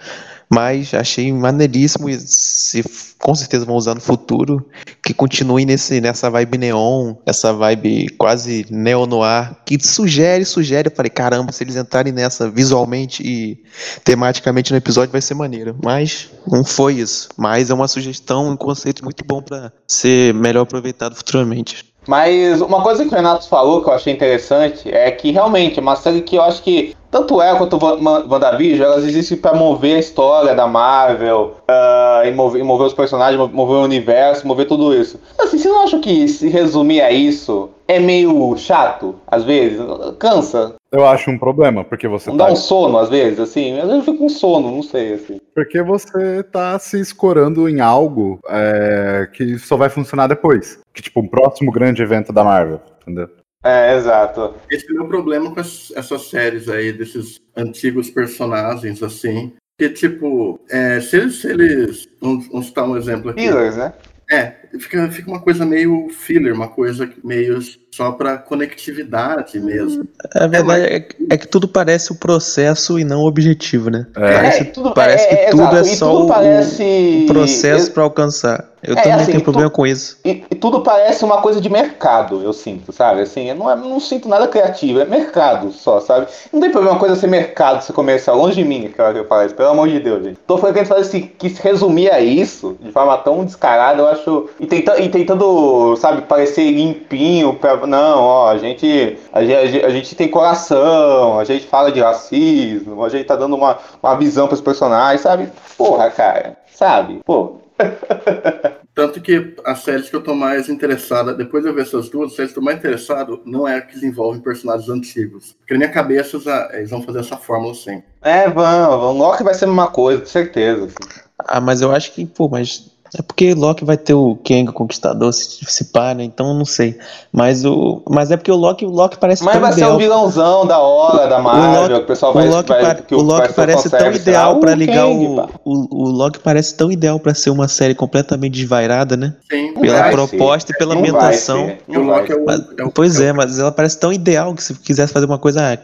Mas 0.54 0.94
achei 0.94 1.32
maneiríssimo 1.32 2.10
e 2.10 2.20
se, 2.20 2.84
com 3.18 3.34
certeza 3.34 3.66
vão 3.66 3.76
usar 3.76 3.96
no 3.96 4.02
futuro. 4.02 4.66
Que 5.02 5.14
continue 5.14 5.66
nesse, 5.66 6.02
nessa 6.02 6.30
vibe 6.30 6.58
neon, 6.58 7.16
essa 7.26 7.54
vibe 7.54 8.10
quase 8.18 8.66
neo-noir, 8.70 9.56
que 9.66 9.82
sugere, 9.82 10.44
sugere. 10.44 10.90
Eu 10.90 10.96
falei, 10.96 11.10
caramba, 11.10 11.52
se 11.52 11.64
eles 11.64 11.76
entrarem 11.76 12.12
nessa 12.12 12.50
visualmente 12.50 13.24
e 13.26 13.64
tematicamente 14.04 14.72
no 14.72 14.78
episódio 14.78 15.12
vai 15.12 15.22
ser 15.22 15.36
maneiro. 15.36 15.76
Mas 15.82 16.30
não 16.46 16.66
foi 16.66 16.96
isso. 16.96 17.30
Mas 17.38 17.70
é 17.70 17.74
uma 17.74 17.88
sugestão, 17.88 18.50
um 18.50 18.58
conceito 18.58 19.04
muito 19.04 19.24
bom 19.26 19.42
para 19.42 19.72
ser 19.88 20.34
melhor 20.34 20.64
aproveitado 20.64 21.16
futuramente. 21.16 21.92
Mas 22.08 22.60
uma 22.62 22.82
coisa 22.82 23.06
que 23.06 23.12
o 23.14 23.16
Renato 23.16 23.48
falou 23.48 23.84
que 23.84 23.90
eu 23.90 23.94
achei 23.94 24.12
interessante 24.12 24.90
é 24.92 25.10
que 25.12 25.32
realmente 25.32 25.78
é 25.78 25.82
uma 25.82 25.96
série 25.96 26.22
que 26.22 26.36
eu 26.36 26.42
acho 26.42 26.64
que 26.64 26.96
tanto 27.12 27.42
ela 27.42 27.58
quanto 27.58 27.78
WandaVision, 27.78 28.86
elas 28.86 29.04
existem 29.04 29.38
para 29.38 29.54
mover 29.54 29.98
a 29.98 30.00
história 30.00 30.56
da 30.56 30.66
Marvel, 30.66 31.58
uh, 31.70 32.26
e, 32.26 32.32
mover, 32.32 32.64
mover, 32.64 32.88
os 32.88 32.94
personagens, 32.94 33.38
mover 33.52 33.76
o 33.76 33.84
universo, 33.84 34.48
mover 34.48 34.66
tudo 34.66 34.96
isso. 34.96 35.20
Assim, 35.38 35.58
você 35.58 35.68
não 35.68 35.84
acha 35.84 36.00
que 36.00 36.28
se 36.28 36.48
resumir 36.48 37.02
a 37.02 37.12
isso 37.12 37.70
é 37.88 38.00
meio 38.00 38.56
chato, 38.58 39.16
às 39.28 39.44
vezes? 39.44 39.80
Cansa? 40.18 40.76
Eu 40.92 41.06
acho 41.06 41.30
um 41.30 41.38
problema, 41.38 41.84
porque 41.84 42.08
você 42.08 42.30
não 42.30 42.38
tá... 42.38 42.48
dá 42.48 42.54
um 42.54 42.56
sono, 42.56 42.98
às 42.98 43.10
vezes, 43.10 43.40
assim? 43.40 43.78
Às 43.78 43.88
vezes 43.88 43.98
eu 43.98 44.14
fico 44.14 44.18
com 44.18 44.30
sono, 44.30 44.72
não 44.72 44.84
sei, 44.84 45.14
assim. 45.14 45.42
Porque 45.54 45.82
você 45.82 46.44
tá 46.44 46.80
se 46.80 47.00
escorando 47.00 47.68
em 47.68 47.82
algo 47.82 48.40
é, 48.48 49.28
que 49.34 49.60
só 49.60 49.76
vai 49.76 49.90
funcionar 49.90 50.28
depois. 50.28 50.80
Que, 50.94 51.02
tipo, 51.02 51.20
um 51.20 51.28
próximo 51.28 51.72
grande 51.72 52.02
evento 52.02 52.32
da 52.32 52.44
Marvel, 52.44 52.80
entendeu? 53.02 53.30
É, 53.64 53.96
exato. 53.96 54.56
Esse 54.70 54.90
é 54.90 54.92
o 54.94 54.96
meu 54.96 55.08
problema 55.08 55.54
com 55.54 55.60
as, 55.60 55.92
essas 55.96 56.30
séries 56.30 56.68
aí, 56.68 56.92
desses 56.92 57.40
antigos 57.56 58.10
personagens, 58.10 59.04
assim. 59.04 59.54
Que, 59.78 59.90
tipo, 59.90 60.60
é, 60.70 61.00
se 61.00 61.18
eles. 61.18 61.42
Se 61.42 61.50
eles 61.50 62.10
vamos, 62.20 62.48
vamos 62.48 62.68
citar 62.68 62.88
um 62.88 62.98
exemplo 62.98 63.32
aqui. 63.32 63.42
Fillers, 63.42 63.78
né? 63.78 63.94
É, 64.32 64.56
fica, 64.80 65.10
fica 65.12 65.30
uma 65.30 65.40
coisa 65.40 65.66
meio 65.66 66.10
filler, 66.10 66.54
uma 66.54 66.68
coisa 66.68 67.10
meio 67.24 67.60
só 67.92 68.12
para 68.12 68.38
conectividade 68.38 69.60
mesmo. 69.60 70.08
A 70.34 70.48
verdade 70.48 70.86
é, 70.86 71.08
é, 71.30 71.38
que 71.38 71.48
tudo 71.48 71.68
parece 71.68 72.12
o 72.12 72.16
processo 72.16 72.98
e 72.98 73.04
não 73.04 73.22
o 73.22 73.28
objetivo, 73.28 73.90
né? 73.90 74.08
É. 74.16 74.34
Parece, 74.34 74.62
é, 74.62 74.66
tudo, 74.66 74.94
parece 74.94 75.28
que 75.28 75.36
é, 75.36 75.50
tudo 75.50 75.78
é 75.78 75.84
só 75.84 76.12
tudo 76.12 76.26
o, 76.26 76.28
parece... 76.28 77.26
o 77.30 77.34
processo 77.34 77.92
para 77.92 78.04
alcançar. 78.04 78.72
Eu 78.84 78.96
é, 78.96 79.02
também 79.02 79.14
assim, 79.14 79.32
tenho 79.34 79.44
problema 79.44 79.70
tu, 79.70 79.74
com 79.74 79.86
isso. 79.86 80.18
E, 80.26 80.44
e, 80.50 80.56
tudo 80.56 80.82
parece 80.82 81.24
uma 81.24 81.40
coisa 81.40 81.62
de 81.62 81.70
mercado, 81.70 82.42
eu 82.42 82.52
sinto, 82.52 82.92
sabe? 82.92 83.22
Assim, 83.22 83.48
eu 83.50 83.56
não, 83.56 83.70
eu 83.70 83.78
não 83.78 84.00
sinto 84.00 84.28
nada 84.28 84.48
criativo, 84.48 85.00
é 85.00 85.06
mercado 85.06 85.72
só, 85.72 86.00
sabe? 86.00 86.28
Não 86.52 86.60
tem 86.60 86.72
problema 86.72 86.96
uma 86.96 87.00
coisa 87.00 87.16
ser 87.16 87.28
mercado, 87.28 87.84
ser 87.84 87.94
comercial, 87.94 88.36
longe 88.36 88.56
de 88.56 88.64
mim, 88.64 88.92
que 88.92 89.00
eu 89.00 89.28
falo 89.28 89.54
pelo 89.54 89.70
amor 89.70 89.88
de 89.88 90.00
Deus, 90.00 90.24
gente. 90.24 90.40
Tô 90.48 90.58
falando 90.58 90.74
que 90.74 90.80
a 90.80 90.84
gente 90.84 90.94
assim, 90.94 91.32
que 91.38 91.50
se 91.50 91.62
resumir 91.62 92.10
a 92.10 92.20
isso, 92.22 92.76
de 92.82 92.92
forma 92.92 93.16
tão 93.20 93.46
descarada, 93.46 94.02
eu 94.02 94.08
acho. 94.08 94.50
E, 94.62 94.68
tenta, 94.68 95.02
e 95.02 95.10
tentando, 95.10 95.96
sabe, 95.96 96.22
parecer 96.22 96.70
limpinho, 96.70 97.56
pra, 97.56 97.76
não, 97.88 98.20
ó, 98.20 98.52
a 98.52 98.60
gente, 98.60 99.18
a, 99.34 99.44
gente, 99.44 99.84
a 99.84 99.90
gente 99.90 100.16
tem 100.16 100.30
coração, 100.30 101.40
a 101.40 101.44
gente 101.44 101.66
fala 101.66 101.92
de 101.92 102.00
racismo, 102.00 103.04
a 103.04 103.10
gente 103.10 103.26
tá 103.26 103.36
dando 103.36 103.56
uma, 103.56 103.80
uma 104.04 104.16
visão 104.16 104.48
pros 104.48 104.62
personagens, 104.62 105.22
sabe? 105.22 105.50
Porra, 105.76 106.12
cara, 106.12 106.58
sabe? 106.72 107.22
Pô. 107.26 107.56
Tanto 108.94 109.20
que 109.20 109.56
as 109.66 109.80
séries 109.80 110.12
que 110.12 110.16
eu 110.16 110.22
tô 110.22 110.36
mais 110.36 110.70
interessada, 110.70 111.34
depois 111.34 111.64
de 111.64 111.70
eu 111.70 111.74
ver 111.74 111.82
essas 111.82 112.08
duas, 112.08 112.30
as 112.30 112.36
séries 112.36 112.52
que 112.52 112.60
eu 112.60 112.62
tô 112.62 112.66
mais 112.66 112.78
interessado 112.78 113.42
não 113.44 113.68
é 113.68 113.78
a 113.78 113.82
que 113.82 114.06
envolvem 114.06 114.42
personagens 114.42 114.90
antigos. 114.90 115.54
Porque 115.54 115.74
na 115.74 115.80
minha 115.80 115.92
cabeça 115.92 116.38
eles 116.74 116.92
vão 116.92 117.02
fazer 117.02 117.22
essa 117.22 117.38
fórmula 117.38 117.74
sempre. 117.74 118.04
É, 118.22 118.48
vão, 118.48 118.92
o 118.92 119.14
Loki 119.14 119.44
vai 119.44 119.56
ser 119.56 119.66
a 119.66 119.70
mesma 119.70 119.88
coisa, 119.88 120.20
com 120.20 120.28
certeza. 120.28 120.86
Assim. 120.86 121.22
Ah, 121.40 121.60
mas 121.60 121.82
eu 121.82 121.92
acho 121.92 122.12
que, 122.12 122.28
pô, 122.28 122.48
mas 122.48 122.91
é 123.14 123.22
porque 123.22 123.54
Loki 123.54 123.84
vai 123.84 123.98
ter 123.98 124.14
o 124.14 124.38
Kang 124.38 124.72
Conquistador, 124.72 125.34
se, 125.34 125.66
se 125.66 125.86
pá, 125.86 126.14
né? 126.14 126.24
Então 126.24 126.54
não 126.54 126.64
sei. 126.64 126.98
Mas, 127.32 127.66
o, 127.66 128.02
mas 128.10 128.32
é 128.32 128.38
porque 128.38 128.52
o 128.52 128.56
Loki, 128.56 128.86
o 128.86 128.90
Loki 128.90 129.18
parece 129.20 129.44
mas 129.44 129.54
tão 129.54 129.62
vai 129.62 129.74
ideal. 129.74 129.90
ser 129.90 129.96
um 129.96 129.98
vilãozão 130.00 130.66
da 130.66 130.80
hora 130.80 131.28
da 131.28 131.40
Marvel, 131.40 131.82
o, 131.82 131.88
Loki, 131.90 132.04
o 132.04 132.06
pessoal 132.06 132.34
vai... 132.34 132.48
O 132.48 132.52
Loki, 132.52 132.70
vai, 132.70 132.96
que 132.96 133.14
o, 133.14 133.18
o 133.18 133.22
Loki 133.22 133.54
parece 133.54 133.90
tão 133.90 134.12
ideal 134.14 134.60
para 134.62 134.76
ligar 134.76 135.08
Kang, 135.08 135.26
o, 135.26 135.50
o... 135.66 136.02
O 136.02 136.10
Loki 136.10 136.40
parece 136.40 136.74
tão 136.76 136.90
ideal 136.90 137.20
para 137.20 137.34
ser 137.34 137.50
uma 137.50 137.68
série 137.68 137.94
completamente 137.94 138.54
desvairada, 138.54 139.18
né? 139.18 139.34
Sim. 139.52 139.74
Pela 139.74 140.10
proposta 140.10 140.68
ser. 140.68 140.76
e 140.76 140.78
pela 140.78 140.94
não 140.94 141.02
ambientação. 141.02 141.74
O 141.88 142.00
Loki 142.00 142.32
é 142.32 142.36
o, 142.36 142.46
mas, 142.46 142.62
é 142.78 142.84
o, 142.84 142.92
pois 142.92 143.20
é, 143.20 143.26
é, 143.28 143.34
mas 143.34 143.60
ela 143.60 143.74
parece 143.74 144.00
tão 144.00 144.14
ideal 144.14 144.54
que 144.56 144.64
se 144.64 144.74
quisesse 144.74 145.12
fazer 145.12 145.26
uma 145.26 145.38
coisa... 145.38 145.74
Ah, 145.74 145.78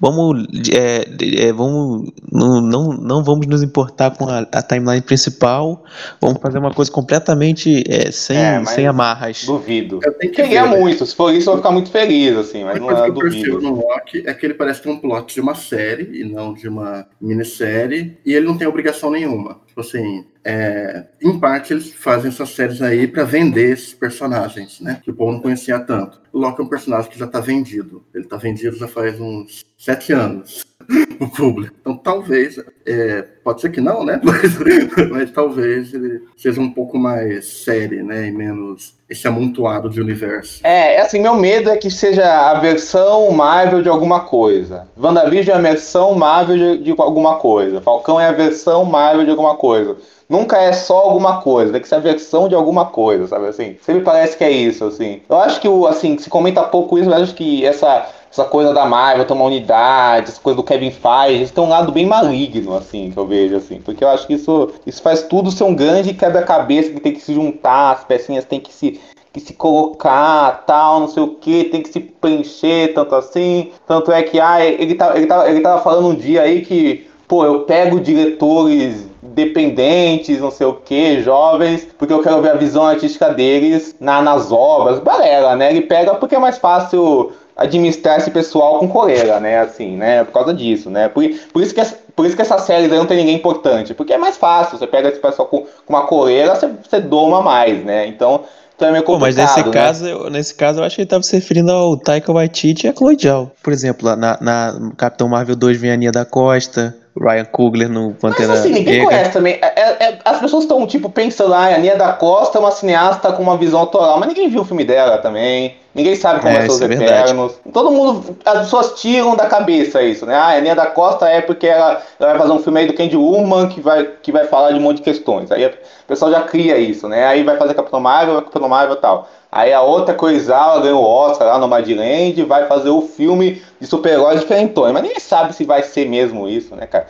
Vamos, 0.00 0.46
é, 0.72 1.06
é, 1.46 1.52
vamos 1.52 2.10
não, 2.30 2.60
não, 2.60 2.92
não 2.92 3.24
vamos 3.24 3.46
nos 3.46 3.62
importar 3.62 4.16
com 4.16 4.28
a, 4.28 4.40
a, 4.40 4.62
timeline 4.62 5.02
principal. 5.02 5.84
Vamos 6.20 6.40
fazer 6.40 6.58
uma 6.58 6.72
coisa 6.72 6.90
completamente 6.90 7.84
é, 7.88 8.10
sem, 8.10 8.36
é, 8.36 8.64
sem 8.64 8.86
amarras. 8.86 9.44
Duvido. 9.44 10.00
Eu 10.02 10.12
tenho 10.14 10.32
que 10.32 10.42
Queria 10.42 10.66
ver, 10.66 10.78
muito. 10.78 11.04
Se 11.04 11.14
for 11.14 11.32
isso, 11.34 11.48
eu 11.48 11.54
vou 11.54 11.62
ficar 11.62 11.72
muito 11.72 11.90
feliz, 11.90 12.36
assim, 12.36 12.64
mas 12.64 12.80
não 12.80 12.90
é 12.90 13.10
duvido. 13.10 13.60
no 13.60 13.74
Loki 13.76 14.22
é 14.26 14.34
que 14.34 14.46
ele 14.46 14.54
parece 14.54 14.82
ter 14.82 14.88
um 14.88 14.98
plot 14.98 15.34
de 15.34 15.40
uma 15.40 15.54
série 15.54 16.20
e 16.20 16.24
não 16.24 16.54
de 16.54 16.68
uma 16.68 17.06
minissérie, 17.20 18.16
e 18.24 18.34
ele 18.34 18.46
não 18.46 18.56
tem 18.56 18.66
obrigação 18.66 19.10
nenhuma. 19.10 19.60
Tipo 19.66 19.80
assim, 19.80 20.24
é, 20.50 21.04
em 21.22 21.38
parte 21.38 21.74
eles 21.74 21.92
fazem 21.92 22.30
essas 22.30 22.48
séries 22.54 22.80
aí 22.80 23.06
para 23.06 23.22
vender 23.22 23.70
esses 23.70 23.92
personagens, 23.92 24.80
né? 24.80 24.98
Que 25.04 25.10
o 25.10 25.14
povo 25.14 25.32
não 25.32 25.40
conhecia 25.40 25.78
tanto. 25.78 26.22
O 26.32 26.38
Loki 26.38 26.62
é 26.62 26.64
um 26.64 26.68
personagem 26.68 27.10
que 27.10 27.18
já 27.18 27.26
tá 27.26 27.38
vendido. 27.38 28.02
Ele 28.14 28.24
tá 28.24 28.38
vendido 28.38 28.74
já 28.74 28.88
faz 28.88 29.20
uns 29.20 29.66
sete 29.76 30.10
anos 30.14 30.64
no 31.20 31.28
público. 31.28 31.74
Então 31.78 31.94
talvez, 31.98 32.56
é, 32.86 33.26
pode 33.44 33.60
ser 33.60 33.70
que 33.70 33.80
não, 33.82 34.02
né? 34.06 34.18
Mas, 34.24 35.10
mas, 35.10 35.30
talvez 35.30 35.92
ele 35.92 36.22
seja 36.34 36.62
um 36.62 36.70
pouco 36.70 36.98
mais 36.98 37.46
sério, 37.64 38.02
né? 38.02 38.28
E 38.28 38.30
menos 38.30 38.96
esse 39.06 39.28
amontoado 39.28 39.90
de 39.90 40.00
universo. 40.00 40.60
É, 40.64 40.98
assim, 40.98 41.20
meu 41.20 41.34
medo 41.34 41.68
é 41.68 41.76
que 41.76 41.90
seja 41.90 42.50
a 42.50 42.58
versão 42.58 43.30
Marvel 43.32 43.82
de 43.82 43.88
alguma 43.88 44.20
coisa. 44.20 44.88
WandaVision 44.98 45.56
é 45.56 45.58
a 45.58 45.62
versão 45.62 46.14
Marvel 46.14 46.56
de, 46.56 46.84
de 46.84 46.94
alguma 46.98 47.36
coisa. 47.36 47.82
Falcão 47.82 48.18
é 48.18 48.28
a 48.28 48.32
versão 48.32 48.84
Marvel 48.86 49.24
de 49.24 49.30
alguma 49.30 49.54
coisa 49.56 49.96
nunca 50.28 50.58
é 50.58 50.72
só 50.72 50.98
alguma 50.98 51.40
coisa, 51.40 51.72
tem 51.72 51.80
que 51.80 51.88
ser 51.88 51.94
a 51.94 52.00
versão 52.00 52.48
de 52.48 52.54
alguma 52.54 52.86
coisa, 52.86 53.26
sabe 53.26 53.46
assim? 53.46 53.76
Sempre 53.80 54.02
parece 54.02 54.36
que 54.36 54.44
é 54.44 54.50
isso, 54.50 54.84
assim. 54.84 55.22
Eu 55.28 55.36
acho 55.38 55.60
que, 55.60 55.68
o, 55.68 55.86
assim, 55.86 56.18
se 56.18 56.28
comenta 56.28 56.62
pouco 56.62 56.98
isso, 56.98 57.08
mas 57.08 57.22
acho 57.22 57.34
que 57.34 57.64
essa, 57.64 58.06
essa 58.30 58.44
coisa 58.44 58.74
da 58.74 58.84
Marvel 58.84 59.26
uma 59.30 59.44
unidade, 59.44 60.30
essa 60.30 60.40
coisa 60.40 60.56
do 60.56 60.62
Kevin 60.62 60.90
Feige, 60.90 61.52
tem 61.52 61.64
um 61.64 61.68
lado 61.68 61.90
bem 61.90 62.06
maligno, 62.06 62.76
assim, 62.76 63.10
que 63.10 63.16
eu 63.16 63.26
vejo, 63.26 63.56
assim. 63.56 63.80
Porque 63.80 64.04
eu 64.04 64.08
acho 64.08 64.26
que 64.26 64.34
isso, 64.34 64.70
isso 64.86 65.00
faz 65.00 65.22
tudo 65.22 65.50
ser 65.50 65.64
um 65.64 65.74
grande 65.74 66.12
quebra-cabeça 66.12 66.90
que 66.90 67.00
tem 67.00 67.12
que 67.12 67.20
se 67.20 67.32
juntar, 67.32 67.92
as 67.92 68.04
pecinhas 68.04 68.44
tem 68.44 68.60
que 68.60 68.72
se 68.72 69.00
que 69.30 69.40
se 69.40 69.52
colocar, 69.52 70.64
tal, 70.66 71.00
não 71.00 71.08
sei 71.08 71.22
o 71.22 71.34
que, 71.34 71.64
tem 71.64 71.82
que 71.82 71.90
se 71.90 72.00
preencher, 72.00 72.94
tanto 72.94 73.14
assim. 73.14 73.70
Tanto 73.86 74.10
é 74.10 74.22
que, 74.22 74.40
ah, 74.40 74.64
ele, 74.64 74.94
tá, 74.94 75.14
ele, 75.16 75.26
tá, 75.26 75.48
ele 75.48 75.60
tava 75.60 75.82
falando 75.82 76.08
um 76.08 76.14
dia 76.14 76.42
aí 76.42 76.62
que, 76.62 77.06
pô, 77.28 77.44
eu 77.44 77.60
pego 77.60 78.00
diretores 78.00 79.06
dependentes, 79.34 80.40
não 80.40 80.50
sei 80.50 80.66
o 80.66 80.74
que, 80.74 81.22
jovens, 81.22 81.86
porque 81.98 82.12
eu 82.12 82.22
quero 82.22 82.40
ver 82.42 82.50
a 82.50 82.56
visão 82.56 82.86
artística 82.86 83.32
deles 83.32 83.94
na, 84.00 84.22
nas 84.22 84.50
obras. 84.50 84.98
Galera, 85.00 85.56
né? 85.56 85.70
Ele 85.70 85.82
pega 85.82 86.14
porque 86.14 86.34
é 86.34 86.38
mais 86.38 86.58
fácil 86.58 87.32
administrar 87.56 88.18
esse 88.18 88.30
pessoal 88.30 88.78
com 88.78 88.88
coleira, 88.88 89.40
né? 89.40 89.58
Assim, 89.58 89.96
né? 89.96 90.24
Por 90.24 90.32
causa 90.32 90.54
disso, 90.54 90.88
né? 90.88 91.08
Por, 91.08 91.24
por 91.52 91.62
isso 91.62 91.74
que 91.74 91.80
por 92.14 92.26
isso 92.26 92.34
que 92.34 92.42
essa 92.42 92.58
série 92.58 92.88
não 92.88 93.06
tem 93.06 93.18
ninguém 93.18 93.36
importante, 93.36 93.94
porque 93.94 94.12
é 94.12 94.18
mais 94.18 94.36
fácil. 94.36 94.76
Você 94.76 94.88
pega 94.88 95.08
esse 95.08 95.20
pessoal 95.20 95.46
com, 95.46 95.60
com 95.60 95.92
uma 95.92 96.04
coleira, 96.04 96.54
você, 96.56 96.68
você 96.68 97.00
doma 97.00 97.40
mais, 97.40 97.84
né? 97.84 98.08
Então, 98.08 98.44
então 98.74 98.88
é 98.88 98.92
meio 98.92 99.04
complicado. 99.04 99.36
Pô, 99.36 99.40
mas 99.40 99.56
nesse 99.56 99.68
né? 99.68 99.72
caso, 99.72 100.06
eu, 100.06 100.30
nesse 100.30 100.54
caso, 100.54 100.80
eu 100.80 100.84
acho 100.84 100.96
que 100.96 101.02
ele 101.02 101.06
estava 101.06 101.22
se 101.22 101.34
referindo 101.36 101.70
ao 101.70 101.96
Taika 101.96 102.32
Waititi 102.32 102.86
e 102.86 102.90
a 102.90 102.92
Chloe 102.92 103.16
Zhao. 103.20 103.52
Por 103.62 103.72
exemplo, 103.72 104.16
na, 104.16 104.38
na 104.40 104.92
Capitão 104.96 105.28
Marvel 105.28 105.54
2 105.54 105.80
vem 105.80 105.92
a 105.92 105.96
Nia 105.96 106.10
da 106.10 106.24
Costa, 106.24 106.96
Ryan 107.20 107.44
Coogler 107.46 107.88
no 107.88 108.14
Pantera 108.14 108.48
Mas 108.48 108.60
assim, 108.60 108.72
ninguém 108.72 109.04
conhece 109.04 109.32
também. 109.32 109.58
É, 109.60 109.80
é, 109.80 110.04
é 110.04 110.18
as 110.24 110.40
pessoas 110.40 110.64
estão, 110.64 110.86
tipo, 110.86 111.10
pensando, 111.10 111.54
ah, 111.54 111.74
a 111.74 111.78
Nia 111.78 111.96
da 111.96 112.12
Costa 112.12 112.58
é 112.58 112.60
uma 112.60 112.70
cineasta 112.70 113.32
com 113.32 113.42
uma 113.42 113.56
visão 113.56 113.80
autoral, 113.80 114.18
mas 114.18 114.28
ninguém 114.28 114.48
viu 114.48 114.62
o 114.62 114.64
filme 114.64 114.84
dela 114.84 115.18
também. 115.18 115.76
ninguém 115.94 116.14
sabe 116.14 116.40
como 116.40 116.52
É, 116.52 116.66
são 116.66 116.74
os 116.74 116.80
isso 116.80 116.92
é. 116.92 116.94
Eternos. 116.94 117.54
Todo 117.72 117.90
mundo, 117.90 118.36
as 118.44 118.58
pessoas 118.60 119.00
tiram 119.00 119.36
da 119.36 119.46
cabeça 119.46 120.02
isso, 120.02 120.24
né? 120.24 120.34
Ah, 120.34 120.48
a 120.48 120.56
Aninha 120.56 120.74
da 120.74 120.86
Costa 120.86 121.28
é 121.28 121.40
porque 121.40 121.66
ela, 121.66 122.02
ela 122.18 122.30
vai 122.30 122.38
fazer 122.38 122.52
um 122.52 122.62
filme 122.62 122.80
aí 122.80 122.86
do 122.86 122.94
Candy 122.94 123.16
Woman 123.16 123.68
que 123.68 123.80
vai, 123.80 124.08
que 124.22 124.32
vai 124.32 124.46
falar 124.46 124.72
de 124.72 124.78
um 124.78 124.82
monte 124.82 124.98
de 124.98 125.02
questões. 125.02 125.50
Aí 125.50 125.66
o 125.66 125.72
pessoal 126.06 126.30
já 126.30 126.42
cria 126.42 126.78
isso, 126.78 127.08
né? 127.08 127.26
Aí 127.26 127.42
vai 127.42 127.56
fazer 127.56 127.74
Capitão 127.74 128.00
Marvel, 128.00 128.42
Capitão 128.42 128.68
Marvel 128.68 128.96
e 128.96 129.00
tal. 129.00 129.28
Aí 129.50 129.72
a 129.72 129.80
outra 129.80 130.14
Coisal 130.14 130.82
ganhou 130.82 131.02
o 131.02 131.06
Oscar 131.06 131.48
lá 131.48 131.58
no 131.58 131.66
Madland 131.66 132.42
vai 132.44 132.66
fazer 132.66 132.90
o 132.90 133.00
filme 133.00 133.62
de 133.80 133.86
super-heróis 133.86 134.40
diferentões. 134.40 134.92
Mas 134.92 135.02
ninguém 135.02 135.20
sabe 135.20 135.54
se 135.54 135.64
vai 135.64 135.82
ser 135.82 136.08
mesmo 136.08 136.48
isso, 136.48 136.74
né, 136.74 136.86
cara? 136.86 137.06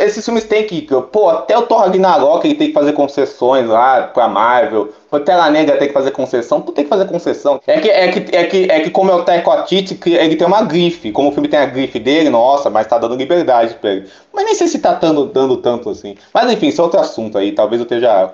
Esses 0.00 0.24
filmes 0.24 0.44
têm 0.44 0.64
que. 0.64 0.82
Pô, 0.82 1.30
até 1.30 1.56
o 1.56 1.62
Thor 1.62 1.80
Ragnarok 1.80 2.46
ele 2.46 2.54
tem 2.54 2.68
que 2.68 2.74
fazer 2.74 2.92
concessões 2.92 3.66
lá 3.66 4.02
pra 4.02 4.28
Marvel. 4.28 4.92
Tela 5.24 5.50
Negra 5.50 5.78
tem 5.78 5.88
que 5.88 5.94
fazer 5.94 6.10
concessão. 6.10 6.60
Tu 6.60 6.72
tem 6.72 6.84
que 6.84 6.90
fazer 6.90 7.06
concessão. 7.06 7.60
É 7.66 7.80
que, 7.80 7.88
é 7.88 8.08
que, 8.08 8.36
é 8.36 8.44
que, 8.44 8.70
é 8.70 8.80
que 8.80 8.90
como 8.90 9.10
é 9.10 9.14
o 9.14 9.22
Taika 9.22 9.48
Waititi, 9.48 9.94
que 9.94 10.12
ele 10.14 10.36
tem 10.36 10.46
uma 10.46 10.62
grife. 10.62 11.12
Como 11.12 11.30
o 11.30 11.32
filme 11.32 11.48
tem 11.48 11.58
a 11.58 11.66
grife 11.66 11.98
dele, 11.98 12.28
nossa, 12.28 12.68
mas 12.68 12.86
tá 12.86 12.98
dando 12.98 13.14
liberdade 13.14 13.74
pra 13.74 13.90
ele. 13.90 14.08
Mas 14.32 14.44
nem 14.44 14.54
sei 14.54 14.68
se 14.68 14.78
tá 14.78 14.92
dando, 14.92 15.26
dando 15.26 15.56
tanto 15.56 15.88
assim. 15.88 16.14
Mas 16.32 16.52
enfim, 16.52 16.68
isso 16.68 16.80
é 16.80 16.84
outro 16.84 17.00
assunto 17.00 17.38
aí. 17.38 17.52
Talvez 17.52 17.80
eu 17.80 17.84
esteja 17.84 18.30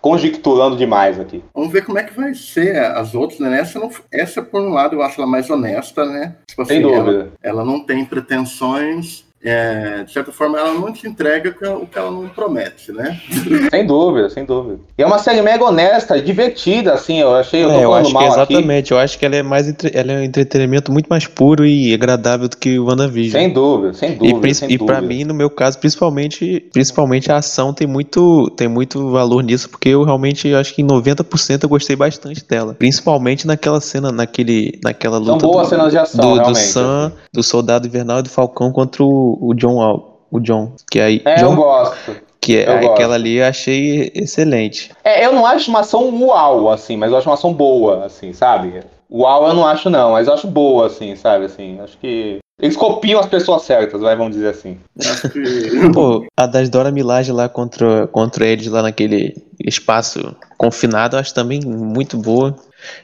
conjecturando 0.00 0.76
demais 0.76 1.18
aqui. 1.18 1.42
Vamos 1.54 1.72
ver 1.72 1.84
como 1.84 1.98
é 1.98 2.04
que 2.04 2.14
vai 2.14 2.34
ser 2.34 2.76
as 2.76 3.14
outras, 3.14 3.40
né? 3.40 3.60
Essa, 3.60 3.78
não, 3.78 3.90
essa 4.12 4.42
por 4.42 4.60
um 4.60 4.72
lado, 4.72 4.94
eu 4.94 5.02
acho 5.02 5.20
ela 5.20 5.30
mais 5.30 5.48
honesta, 5.48 6.04
né? 6.04 6.36
Tipo 6.46 6.62
assim, 6.62 6.75
ela- 6.82 7.04
dúvida. 7.04 7.32
Ela, 7.42 7.64
não 7.64 7.80
tem 7.80 8.04
pretensões. 8.04 9.25
É, 9.48 10.02
de 10.04 10.12
certa 10.12 10.32
forma, 10.32 10.58
ela 10.58 10.72
não 10.74 10.92
te 10.92 11.06
entrega 11.06 11.50
o 11.50 11.86
que 11.86 11.98
ela, 11.98 12.10
não 12.10 12.28
promete, 12.28 12.92
né? 12.92 13.20
Sem 13.70 13.86
dúvida, 13.86 14.28
sem 14.30 14.44
dúvida. 14.44 14.78
E 14.98 15.02
é 15.02 15.06
uma 15.06 15.18
série 15.18 15.40
mega 15.42 15.64
honesta, 15.64 16.20
divertida, 16.20 16.92
assim. 16.94 17.20
Eu 17.20 17.34
achei. 17.34 17.62
Eu 17.64 17.70
É, 17.70 17.84
eu 17.84 17.94
acho 17.94 18.08
que 18.08 18.14
mal 18.14 18.22
é 18.22 18.26
aqui. 18.26 18.34
exatamente. 18.54 18.92
Eu 18.92 18.98
acho 18.98 19.18
que 19.18 19.24
ela 19.26 19.36
é 19.36 19.42
mais 19.42 19.68
entre- 19.68 19.90
ela 19.94 20.12
é 20.12 20.16
um 20.18 20.22
entretenimento 20.22 20.90
muito 20.92 21.06
mais 21.08 21.26
puro 21.26 21.64
e 21.64 21.92
agradável 21.94 22.48
do 22.48 22.56
que 22.56 22.78
o 22.78 22.86
WandaVision. 22.86 23.40
Sem 23.42 23.52
dúvida, 23.52 23.92
sem 23.94 24.12
E, 24.12 24.14
dúvida. 24.16 24.54
sem 24.54 24.70
e 24.72 24.78
pra 24.78 25.00
dúvida. 25.00 25.14
mim, 25.14 25.24
no 25.24 25.34
meu 25.34 25.48
caso, 25.50 25.78
principalmente, 25.78 26.60
principalmente 26.72 27.30
a 27.30 27.36
ação 27.36 27.72
tem 27.72 27.86
muito, 27.86 28.50
tem 28.56 28.68
muito 28.68 29.10
valor 29.10 29.42
nisso, 29.42 29.68
porque 29.68 29.88
eu 29.90 30.02
realmente 30.04 30.52
acho 30.54 30.74
que 30.74 30.82
em 30.82 30.86
90% 30.86 31.62
eu 31.62 31.68
gostei 31.68 31.96
bastante 31.96 32.44
dela. 32.46 32.74
Principalmente 32.74 33.46
naquela 33.46 33.80
cena, 33.80 34.10
naquele, 34.10 34.78
naquela 34.82 35.22
São 35.22 35.34
luta 35.34 35.46
boas 35.46 35.66
do, 35.68 35.70
cenas 35.70 35.90
de 35.92 35.98
ação, 35.98 36.36
do, 36.36 36.42
do. 36.42 36.54
Sam, 36.56 37.12
do 37.32 37.42
Soldado 37.42 37.86
Invernal 37.86 38.20
e 38.20 38.22
do 38.22 38.28
Falcão 38.30 38.72
contra 38.72 39.02
o, 39.04 39.35
o 39.40 39.54
John 39.54 39.80
Al- 39.80 40.20
o 40.30 40.40
John, 40.40 40.72
que 40.90 41.00
aí, 41.00 41.22
É, 41.24 41.36
John, 41.36 41.50
eu 41.52 41.56
gosto. 41.56 42.16
que 42.40 42.56
é 42.58 42.68
eu 42.68 42.78
gosto. 42.80 42.92
aquela 42.92 43.14
ali 43.14 43.36
eu 43.36 43.46
achei 43.46 44.10
excelente. 44.14 44.90
É, 45.04 45.24
eu 45.24 45.32
não 45.32 45.46
acho 45.46 45.70
uma 45.70 45.80
ação 45.80 46.08
uau, 46.22 46.70
assim, 46.70 46.96
mas 46.96 47.10
eu 47.12 47.18
acho 47.18 47.28
uma 47.28 47.34
ação 47.34 47.52
boa, 47.52 48.04
assim, 48.04 48.32
sabe? 48.32 48.82
Uau 49.10 49.46
eu 49.46 49.54
não 49.54 49.66
acho, 49.66 49.88
não, 49.88 50.12
mas 50.12 50.26
eu 50.26 50.34
acho 50.34 50.46
boa, 50.48 50.86
assim, 50.86 51.14
sabe? 51.16 51.44
Assim, 51.44 51.78
acho 51.80 51.96
que. 51.98 52.38
Eles 52.60 52.74
copiam 52.76 53.20
as 53.20 53.26
pessoas 53.26 53.62
certas, 53.62 54.00
vai, 54.00 54.16
vamos 54.16 54.34
dizer 54.34 54.48
assim. 54.48 54.78
Pô, 55.92 56.26
a 56.34 56.46
das 56.46 56.70
Dora 56.70 56.90
Milaje 56.90 57.30
lá 57.30 57.50
contra, 57.50 58.06
contra 58.06 58.46
eles 58.46 58.66
lá 58.66 58.80
naquele 58.80 59.36
espaço 59.62 60.34
confinado, 60.56 61.16
eu 61.16 61.20
acho 61.20 61.34
também 61.34 61.60
muito 61.60 62.16
boa. 62.16 62.56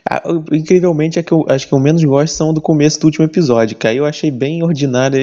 Ah, 0.09 0.23
incrivelmente, 0.53 1.19
é 1.19 1.23
que 1.23 1.33
eu 1.33 1.45
acho 1.49 1.69
que 1.69 1.75
eu 1.75 1.79
menos 1.79 2.03
gosto 2.03 2.33
são 2.35 2.55
do 2.55 2.63
começo 2.63 2.99
do 3.01 3.05
último 3.05 3.27
episódio, 3.27 3.77
que 3.77 3.87
aí 3.87 3.99
eu 3.99 4.07
achei 4.07 4.31
bem 4.31 4.63
ordinário, 4.63 5.19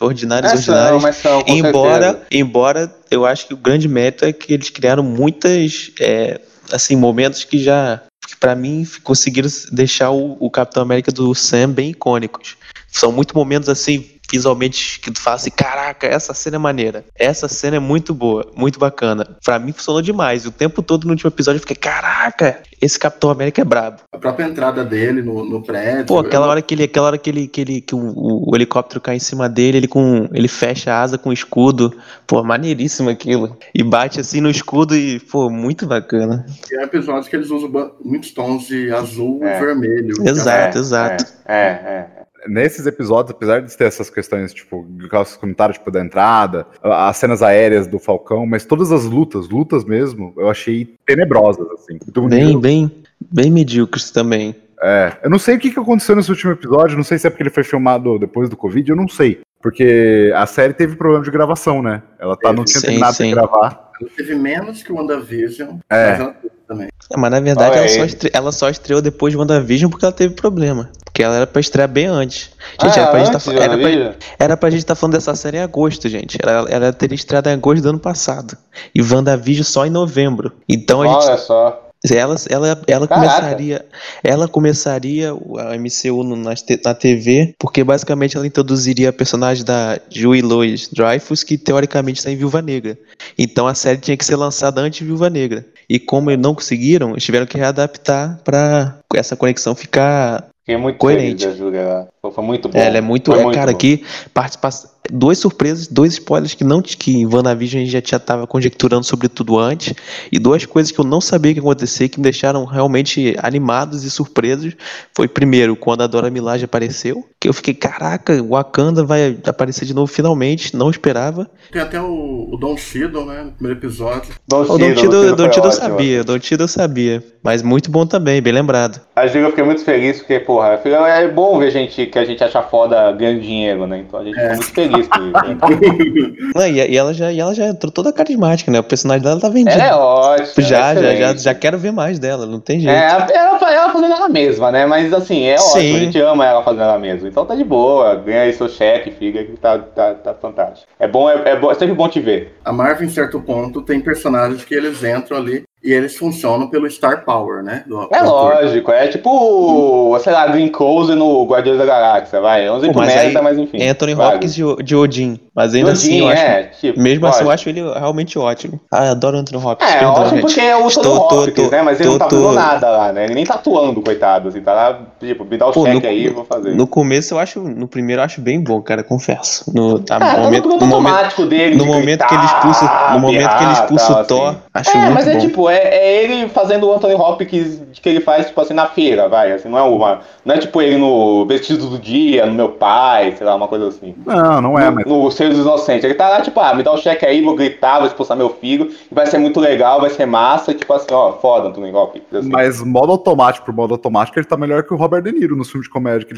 ordinários, 0.00 0.52
Mas 0.52 0.64
são, 0.64 0.74
ordinários. 0.74 1.02
mas 1.02 1.16
são, 1.16 1.42
com 1.42 1.52
Embora, 1.52 2.04
certeza. 2.04 2.26
embora 2.32 2.94
eu 3.10 3.26
acho 3.26 3.46
que 3.48 3.52
o 3.54 3.56
grande 3.58 3.86
mérito 3.86 4.24
é 4.24 4.32
que 4.32 4.54
eles 4.54 4.70
criaram 4.70 5.02
muitas, 5.02 5.90
é, 6.00 6.40
assim, 6.72 6.96
momentos 6.96 7.44
que 7.44 7.58
já, 7.58 8.00
que 8.26 8.34
para 8.36 8.54
mim, 8.54 8.86
conseguiram 9.02 9.48
deixar 9.72 10.10
o, 10.10 10.38
o 10.40 10.48
Capitão 10.50 10.82
América 10.82 11.12
do 11.12 11.34
Sam 11.34 11.70
bem 11.70 11.90
icônicos. 11.90 12.56
São 12.96 13.10
muitos 13.10 13.34
momentos 13.34 13.68
assim, 13.68 14.06
visualmente, 14.30 15.00
que 15.00 15.10
tu 15.10 15.20
fala 15.20 15.34
assim, 15.36 15.50
caraca, 15.50 16.06
essa 16.06 16.32
cena 16.32 16.56
é 16.56 16.58
maneira. 16.58 17.04
Essa 17.16 17.48
cena 17.48 17.76
é 17.76 17.80
muito 17.80 18.14
boa, 18.14 18.48
muito 18.56 18.78
bacana. 18.78 19.36
Pra 19.44 19.58
mim 19.58 19.72
funcionou 19.72 20.00
demais. 20.00 20.44
E 20.44 20.48
o 20.48 20.52
tempo 20.52 20.80
todo 20.80 21.04
no 21.04 21.10
último 21.10 21.28
episódio 21.28 21.56
eu 21.56 21.60
fiquei, 21.60 21.74
caraca, 21.76 22.60
esse 22.80 22.96
Capitão 22.98 23.30
América 23.30 23.60
é 23.62 23.64
brabo. 23.64 24.02
a 24.12 24.16
própria 24.18 24.44
entrada 24.44 24.84
dele 24.84 25.22
no, 25.22 25.44
no 25.44 25.60
prédio. 25.60 26.06
Pô, 26.06 26.20
aquela 26.20 26.46
eu- 26.46 26.50
hora 26.50 26.62
que 26.62 26.72
ele, 26.74 26.84
aquela 26.84 27.08
hora 27.08 27.18
que 27.18 27.28
ele, 27.30 27.48
que 27.48 27.60
ele, 27.60 27.80
que 27.80 27.94
o, 27.96 28.48
o 28.48 28.54
helicóptero 28.54 29.00
cai 29.00 29.16
em 29.16 29.20
cima 29.20 29.48
dele, 29.48 29.78
ele 29.78 29.88
com, 29.88 30.28
ele 30.32 30.46
fecha 30.48 30.92
a 30.92 31.02
asa 31.02 31.18
com 31.18 31.30
o 31.30 31.32
escudo, 31.32 31.96
pô, 32.28 32.44
maneiríssimo 32.44 33.10
aquilo. 33.10 33.56
E 33.74 33.82
bate 33.82 34.20
assim 34.20 34.40
no 34.40 34.48
escudo 34.48 34.94
e, 34.94 35.18
pô, 35.18 35.50
muito 35.50 35.84
bacana. 35.84 36.46
É 36.72 36.78
um 36.78 36.82
episódio 36.82 37.28
que 37.28 37.34
eles 37.34 37.50
usam 37.50 37.70
muitos 38.04 38.30
tons 38.30 38.68
de 38.68 38.90
azul 38.92 39.40
É. 39.44 39.56
e 39.56 39.60
vermelho. 39.64 40.14
Exato, 40.28 40.78
É, 40.78 40.80
exato. 40.80 41.24
É, 41.46 41.54
é, 41.54 42.08
é. 42.20 42.23
Nesses 42.46 42.86
episódios, 42.86 43.34
apesar 43.34 43.60
de 43.60 43.76
ter 43.76 43.84
essas 43.84 44.10
questões, 44.10 44.52
tipo, 44.52 44.86
os 45.20 45.36
comentários 45.36 45.78
tipo, 45.78 45.90
da 45.90 46.00
entrada, 46.00 46.66
as 46.82 47.16
cenas 47.16 47.42
aéreas 47.42 47.86
do 47.86 47.98
Falcão, 47.98 48.46
mas 48.46 48.64
todas 48.64 48.92
as 48.92 49.04
lutas, 49.04 49.48
lutas 49.48 49.84
mesmo, 49.84 50.34
eu 50.36 50.48
achei 50.48 50.94
tenebrosas, 51.06 51.66
assim. 51.72 51.98
Do 52.06 52.28
Bem, 52.28 52.60
bem, 52.60 52.90
bem 53.20 53.50
medíocres 53.50 54.10
também. 54.10 54.54
É, 54.82 55.16
eu 55.22 55.30
não 55.30 55.38
sei 55.38 55.56
o 55.56 55.58
que, 55.58 55.70
que 55.70 55.78
aconteceu 55.80 56.14
nesse 56.14 56.30
último 56.30 56.52
episódio, 56.52 56.96
não 56.96 57.04
sei 57.04 57.18
se 57.18 57.26
é 57.26 57.30
porque 57.30 57.42
ele 57.42 57.50
foi 57.50 57.64
filmado 57.64 58.18
depois 58.18 58.50
do 58.50 58.56
Covid, 58.56 58.90
eu 58.90 58.96
não 58.96 59.08
sei. 59.08 59.40
Porque 59.62 60.30
a 60.36 60.44
série 60.44 60.74
teve 60.74 60.94
problema 60.94 61.24
de 61.24 61.30
gravação, 61.30 61.80
né? 61.80 62.02
Ela 62.18 62.36
tá, 62.36 62.52
não 62.52 62.64
tinha 62.64 62.80
Sim, 62.80 62.86
terminado 62.88 63.14
sim. 63.14 63.28
de 63.28 63.34
gravar. 63.34 63.90
Ela 63.98 64.10
teve 64.14 64.34
menos 64.34 64.82
que 64.82 64.92
o 64.92 64.96
WandaVision, 64.96 65.78
É. 65.88 66.10
mas 66.10 66.20
ela 66.20 66.32
teve 66.34 66.54
também. 66.68 66.88
É, 67.10 67.16
mas 67.16 67.30
na 67.30 67.40
verdade 67.40 67.70
Olha 67.70 67.78
ela 67.78 68.04
aí. 68.04 68.10
só, 68.10 68.28
ela 68.32 68.52
só 68.52 68.68
estreou 68.68 69.00
depois 69.00 69.32
de 69.32 69.38
WandaVision 69.38 69.90
porque 69.90 70.04
ela 70.04 70.12
teve 70.12 70.34
problema. 70.34 70.90
Porque 71.14 71.22
ela 71.22 71.36
era 71.36 71.46
pra 71.46 71.60
estrear 71.60 71.88
bem 71.88 72.06
antes. 72.06 72.50
Gente, 72.82 72.98
Ah, 72.98 73.02
era, 73.02 73.06
pra 73.12 73.18
gente 73.20 73.28
antes 73.36 73.44
tá, 73.44 73.52
de 73.52 73.58
era, 73.60 73.78
pra, 73.78 74.14
era 74.36 74.56
pra 74.56 74.70
gente 74.70 74.80
estar 74.80 74.96
falando 74.96 75.14
dessa 75.14 75.32
série 75.36 75.58
em 75.58 75.60
agosto, 75.60 76.08
gente. 76.08 76.36
Ela, 76.42 76.68
ela 76.68 76.92
teria 76.92 77.14
estreado 77.14 77.48
em 77.48 77.52
agosto 77.52 77.82
do 77.84 77.88
ano 77.90 78.00
passado. 78.00 78.56
E 78.92 79.00
WandaVision 79.00 79.62
só 79.64 79.86
em 79.86 79.90
novembro. 79.90 80.50
Então 80.68 81.02
a 81.02 81.06
gente 81.06 81.24
Olha 81.28 81.38
só. 81.38 81.88
ela, 82.10 82.34
ela, 82.50 82.82
ela 82.88 83.06
Caraca. 83.06 83.14
começaria 83.30 83.84
ela 84.24 84.48
começaria 84.48 85.32
o- 85.34 85.56
a 85.56 85.74
MCU 85.78 86.24
te- 86.66 86.80
na 86.84 86.92
TV 86.94 87.54
porque 87.58 87.82
basicamente 87.84 88.36
ela 88.36 88.46
introduziria 88.46 89.08
a 89.10 89.12
personagem 89.12 89.64
da 89.64 89.98
Julie 90.10 90.42
Louis 90.42 90.88
Dreyfus 90.92 91.42
que 91.44 91.56
teoricamente 91.56 92.18
está 92.18 92.30
em 92.30 92.36
Viúva 92.36 92.60
Negra 92.60 92.98
então 93.38 93.66
a 93.66 93.74
série 93.74 93.96
tinha 93.98 94.16
que 94.18 94.24
ser 94.24 94.36
lançada 94.36 94.82
antes 94.82 94.98
de 94.98 95.04
Viúva 95.06 95.30
Negra 95.30 95.64
e 95.88 95.98
como 95.98 96.30
eles 96.30 96.42
não 96.42 96.54
conseguiram 96.54 97.10
eles 97.10 97.24
tiveram 97.24 97.46
que 97.46 97.56
readaptar 97.58 98.40
para 98.44 98.98
essa 99.14 99.36
conexão 99.36 99.74
ficar 99.74 100.48
Fiquei 100.60 100.76
muito 100.78 100.96
Coerente. 100.98 101.42
feliz 101.42 101.58
da 101.58 101.64
Júlia 101.64 101.82
lá. 101.86 102.08
Foi- 102.34 102.44
muito 102.44 102.68
bom. 102.68 102.78
ela 102.78 102.98
é 102.98 103.00
muito 103.00 103.32
é, 103.32 103.52
cara 103.54 103.70
bom. 103.70 103.76
aqui 103.76 104.04
participação 104.32 104.94
duas 105.10 105.38
surpresas 105.38 105.86
dois 105.86 106.14
spoilers 106.14 106.54
que 106.54 106.64
não 106.64 106.80
que 106.80 107.12
em 107.18 107.26
WandaVision 107.26 107.82
a 107.82 107.84
gente 107.84 107.92
já 107.92 108.00
tinha 108.00 108.18
tava 108.18 108.46
conjecturando 108.46 109.04
sobre 109.04 109.28
tudo 109.28 109.58
antes 109.58 109.94
e 110.32 110.38
duas 110.38 110.64
coisas 110.64 110.90
que 110.90 110.98
eu 110.98 111.04
não 111.04 111.20
sabia 111.20 111.52
que 111.52 111.58
ia 111.58 111.62
acontecer 111.62 112.08
que 112.08 112.18
me 112.18 112.24
deixaram 112.24 112.64
realmente 112.64 113.36
animados 113.42 114.04
e 114.04 114.10
surpresos 114.10 114.74
foi 115.14 115.28
primeiro 115.28 115.76
quando 115.76 116.02
a 116.02 116.06
Dora 116.06 116.30
Milaje 116.30 116.64
apareceu 116.64 117.24
que 117.38 117.48
eu 117.48 117.52
fiquei 117.52 117.74
caraca 117.74 118.42
o 118.42 118.50
Wakanda 118.50 119.04
vai 119.04 119.36
aparecer 119.46 119.84
de 119.84 119.94
novo 119.94 120.10
finalmente 120.10 120.74
não 120.74 120.90
esperava 120.90 121.50
Tem 121.70 121.82
até 121.82 122.00
o, 122.00 122.48
o 122.52 122.56
Don 122.56 122.76
Cheadle, 122.76 123.26
né? 123.26 123.42
No 123.42 123.52
primeiro 123.52 123.78
episódio. 123.80 124.34
Don 124.48 124.62
o 124.62 124.66
Don 124.66 124.78
Cheadle, 124.78 124.94
Tido 124.94 125.36
Don 125.36 125.48
Tido 125.48 125.64
eu 125.64 125.68
ótimo. 125.70 125.82
sabia 125.82 126.24
Don 126.24 126.38
Tido 126.38 126.64
eu 126.64 126.68
sabia 126.68 127.22
mas 127.42 127.62
muito 127.62 127.90
bom 127.90 128.06
também 128.06 128.40
bem 128.40 128.52
lembrado 128.52 129.00
A 129.14 129.26
Júlia 129.26 129.46
eu 129.46 129.50
fiquei 129.50 129.64
muito 129.64 129.84
feliz 129.84 130.18
porque, 130.18 130.40
porra, 130.40 130.80
é 130.84 131.28
bom 131.28 131.58
ver 131.58 131.70
gente 131.70 132.06
que 132.06 132.18
a 132.18 132.23
gente 132.24 132.42
acha 132.42 132.62
foda 132.62 133.12
ganhando 133.12 133.40
dinheiro, 133.40 133.86
né? 133.86 133.98
Então 134.06 134.20
a 134.20 134.24
gente 134.24 134.34
ficou 134.34 134.54
muito 134.54 134.72
feliz 134.74 135.08
com 135.08 135.20
isso. 135.22 135.32
né? 135.32 136.34
Não, 136.54 136.66
e, 136.66 136.90
e 136.90 136.96
ela 136.96 137.12
já 137.14 137.32
e 137.32 137.40
ela 137.40 137.54
já 137.54 137.66
entrou 137.66 137.90
toda 137.90 138.12
carismática 138.12 138.70
né 138.70 138.80
o 138.80 138.84
personagem 138.84 139.22
dela 139.22 139.40
tá 139.40 139.48
vendido 139.48 139.70
Ela 139.70 139.84
é 139.88 139.94
ótima. 139.94 140.66
já, 140.66 140.90
é 140.92 140.94
já, 140.94 141.14
já, 141.14 141.36
já 141.36 141.54
quero 141.54 141.78
ver 141.78 141.92
mais 141.92 142.18
dela, 142.18 142.46
não 142.46 142.60
tem 142.60 142.80
jeito. 142.80 142.94
É, 142.94 143.26
ela, 143.34 143.72
ela 143.72 143.90
fazendo 143.90 144.12
ela 144.14 144.28
mesma, 144.28 144.70
né? 144.70 144.86
Mas 144.86 145.12
assim, 145.12 145.44
é 145.44 145.58
Sim. 145.58 145.78
ótimo, 145.78 145.96
a 145.96 146.00
gente 146.00 146.20
ama 146.20 146.46
ela 146.46 146.62
fazendo 146.62 146.82
ela 146.82 146.98
mesma. 146.98 147.28
Então 147.28 147.44
tá 147.44 147.54
de 147.54 147.64
boa, 147.64 148.14
ganha 148.16 148.42
aí 148.42 148.52
seu 148.52 148.68
cheque, 148.68 149.10
fica, 149.10 149.44
que 149.44 149.52
tá, 149.52 149.78
tá, 149.78 150.14
tá 150.14 150.34
fantástico. 150.34 150.86
É 150.98 151.06
bom, 151.08 151.28
é, 151.28 151.40
é 151.44 151.56
bom, 151.56 151.70
é 151.70 151.74
sempre 151.74 151.94
bom 151.94 152.08
te 152.08 152.20
ver. 152.20 152.54
A 152.64 152.72
Marvel, 152.72 153.06
em 153.06 153.10
certo 153.10 153.40
ponto, 153.40 153.82
tem 153.82 154.00
personagens 154.00 154.64
que 154.64 154.74
eles 154.74 155.02
entram 155.02 155.36
ali 155.38 155.64
e 155.84 155.92
eles 155.92 156.16
funcionam 156.16 156.68
pelo 156.68 156.90
Star 156.90 157.24
Power, 157.24 157.62
né? 157.62 157.84
Do, 157.86 158.02
É 158.04 158.06
do 158.08 158.14
ator. 158.14 158.54
lógico, 158.54 158.90
é 158.90 159.06
tipo, 159.08 160.18
sei 160.20 160.32
lá, 160.32 160.46
Green 160.48 160.68
Close 160.68 161.14
no 161.14 161.44
Guardiões 161.46 161.78
da 161.78 161.84
Galáxia, 161.84 162.40
vai. 162.40 162.66
É 162.66 162.72
um 162.72 162.78
exemplo 162.78 163.00
mas 163.00 163.14
merda, 163.14 163.38
aí 163.38 163.44
mas 163.44 163.58
enfim. 163.58 163.82
É 163.82 163.90
Anthony 163.90 164.14
vale. 164.14 164.34
Hopkins 164.36 164.54
de, 164.54 164.62
de 164.82 164.96
Odin. 164.96 165.38
Mas 165.54 165.74
ainda 165.74 165.92
assim, 165.92 166.18
eu 166.20 166.24
Odin, 166.26 166.32
acho. 166.34 166.42
é, 166.42 166.62
tipo, 166.80 167.00
Mesmo 167.00 167.26
assim, 167.26 167.44
eu 167.44 167.50
acho 167.50 167.68
ele 167.68 167.82
realmente 167.82 168.38
ótimo. 168.38 168.80
Ah, 168.90 169.06
eu 169.06 169.10
adoro 169.12 169.36
Anthony 169.38 169.64
Hopkins. 169.64 169.88
É, 169.90 169.92
perdão, 169.98 170.12
ótimo 170.14 170.28
gente. 170.30 170.40
porque 170.42 170.60
é 170.60 170.76
o 170.76 170.90
tô- 170.90 171.14
Hopkins, 171.16 171.54
tô- 171.54 171.70
né? 171.70 171.82
Mas 171.82 172.00
ele 172.00 172.08
tô- 172.08 172.12
não 172.12 172.18
tá 172.18 172.26
tô- 172.28 172.36
fazendo 172.36 172.54
nada 172.54 172.90
lá, 172.90 173.12
né? 173.12 173.24
Ele 173.24 173.34
nem 173.34 173.44
tá 173.44 173.54
atuando, 173.54 174.00
coitado, 174.02 174.48
assim, 174.48 174.60
tá 174.62 174.72
lá, 174.72 174.98
tipo, 175.20 175.44
me 175.44 175.56
dá 175.56 175.66
o 175.66 175.72
Pô, 175.72 175.84
cheque 175.84 176.00
no- 176.02 176.08
aí, 176.08 176.24
eu 176.26 176.34
vou 176.34 176.44
fazer. 176.44 176.74
No 176.74 176.86
começo 176.86 177.34
eu 177.34 177.38
acho. 177.38 177.60
No 177.60 177.86
primeiro 177.86 178.20
eu 178.20 178.24
acho 178.24 178.40
bem 178.40 178.60
bom, 178.60 178.80
cara, 178.82 179.02
confesso. 179.04 179.70
No, 179.74 179.98
tá, 179.98 180.16
Ah, 180.16 180.18
no 180.20 180.26
tá 180.26 180.38
momento, 180.38 180.68
no 180.68 180.76
no 180.78 180.86
momento, 180.86 180.94
automático 181.14 181.46
dele. 181.46 181.76
no 181.76 181.82
de 181.84 181.88
momento 181.88 182.04
gritar, 182.06 182.28
que 182.28 182.34
ele 182.34 182.44
expulsa, 182.46 183.10
no 183.12 183.18
momento 183.20 183.56
que 183.56 183.64
ele 183.64 183.72
expulsa 183.72 184.20
o 184.20 184.24
Thor, 184.24 184.48
assim. 184.48 184.58
acho 184.74 184.90
É, 184.90 185.00
muito 185.00 185.14
mas 185.14 185.28
é 185.28 185.32
bom. 185.34 185.38
tipo, 185.40 185.70
é, 185.74 185.96
é 185.96 186.24
ele 186.24 186.48
fazendo 186.48 186.88
o 186.88 186.92
Anthony 186.92 187.14
Hopkins 187.14 187.82
que 188.00 188.08
ele 188.08 188.20
faz, 188.20 188.46
tipo 188.46 188.60
assim, 188.60 188.74
na 188.74 188.86
feira, 188.86 189.28
vai. 189.28 189.52
Assim, 189.52 189.68
não 189.68 189.78
é 189.78 189.82
uma. 189.82 190.20
Não 190.44 190.54
é 190.54 190.58
tipo 190.58 190.82
ele 190.82 190.98
no 190.98 191.46
vestido 191.46 191.88
do 191.88 191.98
dia, 191.98 192.44
no 192.44 192.52
meu 192.52 192.68
pai, 192.68 193.34
sei 193.36 193.46
lá, 193.46 193.54
uma 193.54 193.66
coisa 193.66 193.88
assim. 193.88 194.14
Não, 194.26 194.60
não 194.60 194.78
é, 194.78 194.90
no, 194.90 194.92
mas. 194.92 195.06
No 195.06 195.30
Seres 195.30 195.58
Inocentes. 195.58 196.04
Ele 196.04 196.14
tá 196.14 196.28
lá, 196.28 196.40
tipo, 196.40 196.58
ah, 196.60 196.74
me 196.74 196.82
dá 196.82 196.90
o 196.90 196.94
um 196.94 196.98
cheque 196.98 197.24
aí, 197.24 197.40
vou 197.40 197.56
gritar, 197.56 197.98
vou 197.98 198.06
expulsar 198.06 198.36
meu 198.36 198.50
filho, 198.50 198.90
vai 199.10 199.26
ser 199.26 199.38
muito 199.38 199.58
legal, 199.58 200.00
vai 200.00 200.10
ser 200.10 200.26
massa, 200.26 200.70
e, 200.70 200.74
tipo 200.74 200.92
assim, 200.92 201.06
ó, 201.12 201.32
foda, 201.32 201.68
Anthony 201.68 201.92
Hopkins. 201.92 202.24
Assim. 202.32 202.48
Mas 202.50 202.82
modo 202.82 203.12
automático 203.12 203.64
por 203.64 203.74
modo 203.74 203.94
automático, 203.94 204.38
ele 204.38 204.46
tá 204.46 204.56
melhor 204.56 204.82
que 204.82 204.92
o 204.92 204.96
Robert 204.96 205.22
De 205.22 205.32
Niro 205.32 205.56
nos 205.56 205.70
filmes 205.70 205.86
de 205.86 205.92
comédia 205.92 206.26
que 206.26 206.34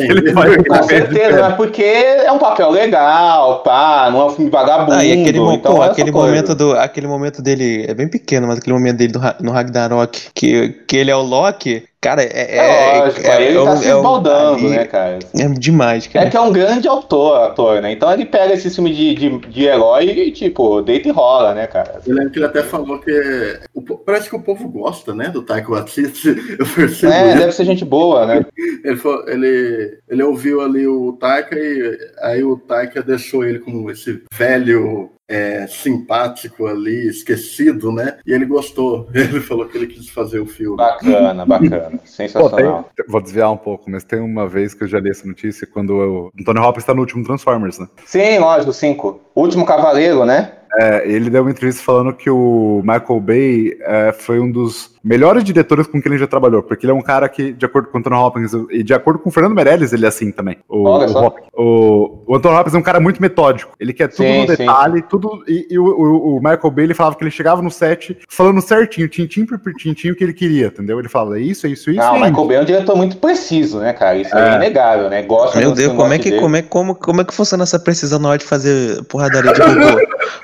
ele, 0.00 0.10
ele 0.18 0.32
vai. 0.32 0.62
Com 0.64 0.82
certeza, 0.82 1.40
mas 1.42 1.54
porque 1.54 1.82
é 1.82 2.30
um 2.32 2.38
papel 2.38 2.70
legal, 2.70 3.60
pá, 3.60 4.10
não 4.10 4.22
é 4.22 4.24
um 4.26 4.30
filme 4.30 4.50
vagabundo. 4.50 4.92
Ah, 4.92 5.04
e 5.04 5.12
aquele, 5.12 5.38
então 5.38 5.76
pô, 5.76 5.84
é 5.84 5.86
aquele 5.86 6.10
momento 6.10 6.54
do. 6.54 6.72
Aquele 6.72 7.06
momento 7.06 7.40
dele 7.40 7.84
é 7.88 7.94
bem 7.94 8.08
pequeno, 8.08 8.48
mas 8.48 8.58
aquele 8.58 8.73
momento 8.74 8.98
dele 8.98 9.12
no 9.40 9.52
Ragnarok, 9.52 10.30
que, 10.34 10.68
que 10.86 10.96
ele 10.96 11.10
é 11.10 11.16
o 11.16 11.22
Loki, 11.22 11.88
Cara, 12.04 12.22
é. 12.22 12.28
É, 12.28 12.58
é 12.58 12.98
lógico, 13.00 13.26
é, 13.26 13.42
ele 13.42 13.58
é, 13.58 13.64
tá 13.64 13.76
se 13.78 13.88
esbaldando, 13.88 14.68
né, 14.68 14.84
cara? 14.84 15.18
É 15.34 15.48
demais, 15.48 16.06
cara. 16.06 16.26
É 16.26 16.30
que 16.30 16.36
é 16.36 16.40
um 16.40 16.52
grande 16.52 16.86
autor, 16.86 17.44
ator, 17.44 17.80
né? 17.80 17.92
Então 17.92 18.12
ele 18.12 18.26
pega 18.26 18.52
esse 18.52 18.68
filme 18.68 18.92
de, 18.92 19.14
de, 19.14 19.38
de 19.38 19.64
herói 19.64 20.10
e, 20.10 20.30
tipo, 20.30 20.82
deita 20.82 21.08
e 21.08 21.10
rola, 21.10 21.54
né, 21.54 21.66
cara? 21.66 22.02
Eu 22.06 22.14
lembro 22.14 22.30
que 22.30 22.38
ele 22.38 22.46
até 22.46 22.62
falou 22.62 22.98
que. 22.98 23.58
Parece 24.04 24.28
que 24.28 24.36
o 24.36 24.42
povo 24.42 24.68
gosta, 24.68 25.14
né, 25.14 25.30
do 25.30 25.40
Taika 25.40 25.70
Waititi. 25.70 26.28
Eu 26.60 26.66
percebo. 26.66 27.10
É, 27.10 27.28
isso. 27.30 27.38
deve 27.38 27.52
ser 27.52 27.64
gente 27.64 27.86
boa, 27.86 28.26
né? 28.26 28.44
Ele, 28.84 28.96
falou, 28.96 29.26
ele, 29.26 29.98
ele 30.06 30.22
ouviu 30.22 30.60
ali 30.60 30.86
o 30.86 31.14
Taika 31.14 31.56
e 31.56 31.98
aí 32.20 32.44
o 32.44 32.58
Taika 32.58 33.02
deixou 33.02 33.46
ele 33.46 33.60
como 33.60 33.90
esse 33.90 34.22
velho 34.30 35.10
é, 35.28 35.66
simpático 35.66 36.66
ali, 36.66 37.08
esquecido, 37.08 37.90
né? 37.92 38.18
E 38.26 38.32
ele 38.32 38.44
gostou. 38.44 39.08
Ele 39.14 39.40
falou 39.40 39.66
que 39.66 39.76
ele 39.76 39.86
quis 39.86 40.08
fazer 40.08 40.38
o 40.38 40.46
filme. 40.46 40.76
Bacana, 40.76 41.46
bacana. 41.46 41.93
Sensacional. 42.04 42.84
Pô, 42.84 42.90
tem, 42.94 43.06
vou 43.08 43.20
desviar 43.20 43.50
um 43.52 43.56
pouco, 43.56 43.90
mas 43.90 44.04
tem 44.04 44.20
uma 44.20 44.48
vez 44.48 44.74
que 44.74 44.84
eu 44.84 44.88
já 44.88 45.00
li 45.00 45.10
essa 45.10 45.26
notícia 45.26 45.66
quando 45.66 45.94
o 45.94 46.32
Antônio 46.40 46.62
Hopkins 46.62 46.82
está 46.82 46.94
no 46.94 47.00
último 47.00 47.24
Transformers, 47.24 47.78
né? 47.78 47.88
Sim, 48.06 48.38
lógico, 48.38 48.72
5. 48.72 49.20
Último 49.34 49.66
Cavaleiro, 49.66 50.24
né? 50.24 50.52
É, 50.76 51.08
ele 51.08 51.30
deu 51.30 51.42
uma 51.42 51.50
entrevista 51.50 51.82
falando 51.82 52.12
que 52.12 52.28
o 52.28 52.82
Michael 52.82 53.20
Bay 53.20 53.76
é, 53.80 54.12
foi 54.12 54.40
um 54.40 54.50
dos 54.50 54.92
melhores 55.04 55.44
diretores 55.44 55.86
com 55.86 56.00
quem 56.00 56.10
ele 56.10 56.18
já 56.18 56.26
trabalhou, 56.26 56.62
porque 56.62 56.86
ele 56.86 56.92
é 56.92 56.94
um 56.94 57.02
cara 57.02 57.28
que, 57.28 57.52
de 57.52 57.66
acordo 57.66 57.88
com 57.88 57.98
o 57.98 58.00
Anthony 58.00 58.16
Hopkins 58.16 58.52
e 58.70 58.82
de 58.82 58.94
acordo 58.94 59.18
com 59.20 59.28
o 59.28 59.32
Fernando 59.32 59.54
Meirelles, 59.54 59.92
ele 59.92 60.04
é 60.06 60.08
assim 60.08 60.32
também. 60.32 60.56
O, 60.68 60.88
o, 60.88 61.34
o, 61.52 62.24
o 62.26 62.36
Anthony 62.36 62.56
Hopkins 62.56 62.74
é 62.74 62.78
um 62.78 62.82
cara 62.82 62.98
muito 62.98 63.20
metódico. 63.20 63.72
Ele 63.78 63.92
quer 63.92 64.08
tudo 64.08 64.26
sim, 64.26 64.40
no 64.40 64.46
detalhe, 64.46 65.00
sim. 65.00 65.06
tudo. 65.08 65.44
E, 65.46 65.68
e 65.70 65.78
o, 65.78 65.84
o, 65.84 66.36
Michael 66.38 66.70
Bay 66.70 66.84
ele 66.86 66.94
falava 66.94 67.16
que 67.16 67.22
ele 67.22 67.30
chegava 67.30 67.60
no 67.60 67.70
set 67.70 68.18
falando 68.28 68.60
certinho, 68.62 69.06
tintim 69.08 69.44
por 69.44 69.60
tintim 69.74 70.10
o 70.10 70.16
que 70.16 70.24
ele 70.24 70.32
queria, 70.32 70.68
entendeu? 70.68 70.98
Ele 70.98 71.08
falava, 71.08 71.38
é 71.38 71.42
isso, 71.42 71.66
é 71.66 71.70
isso, 71.70 71.90
isso. 71.90 72.00
Não, 72.00 72.16
o 72.16 72.20
Michael 72.20 72.46
Bay 72.46 72.56
é 72.56 72.60
um 72.60 72.64
diretor 72.64 72.96
muito 72.96 73.18
preciso, 73.18 73.78
né, 73.78 73.92
cara? 73.92 74.16
Isso 74.16 74.34
é, 74.36 74.54
é 74.54 74.56
inegável, 74.56 75.10
né? 75.10 75.22
Gosta 75.22 75.58
Meu 75.58 75.72
Deus, 75.72 75.92
como 75.92 76.12
é, 76.12 76.18
que, 76.18 76.40
como, 76.40 76.56
é, 76.56 76.62
como, 76.62 76.94
como 76.94 77.20
é 77.20 77.24
que 77.24 77.34
funciona 77.34 77.62
essa 77.62 77.78
precisão 77.78 78.18
na 78.18 78.30
hora 78.30 78.38
de 78.38 78.46
fazer 78.46 79.04
porradaria 79.30 79.52
de 79.52 79.60
robô? 79.60 80.00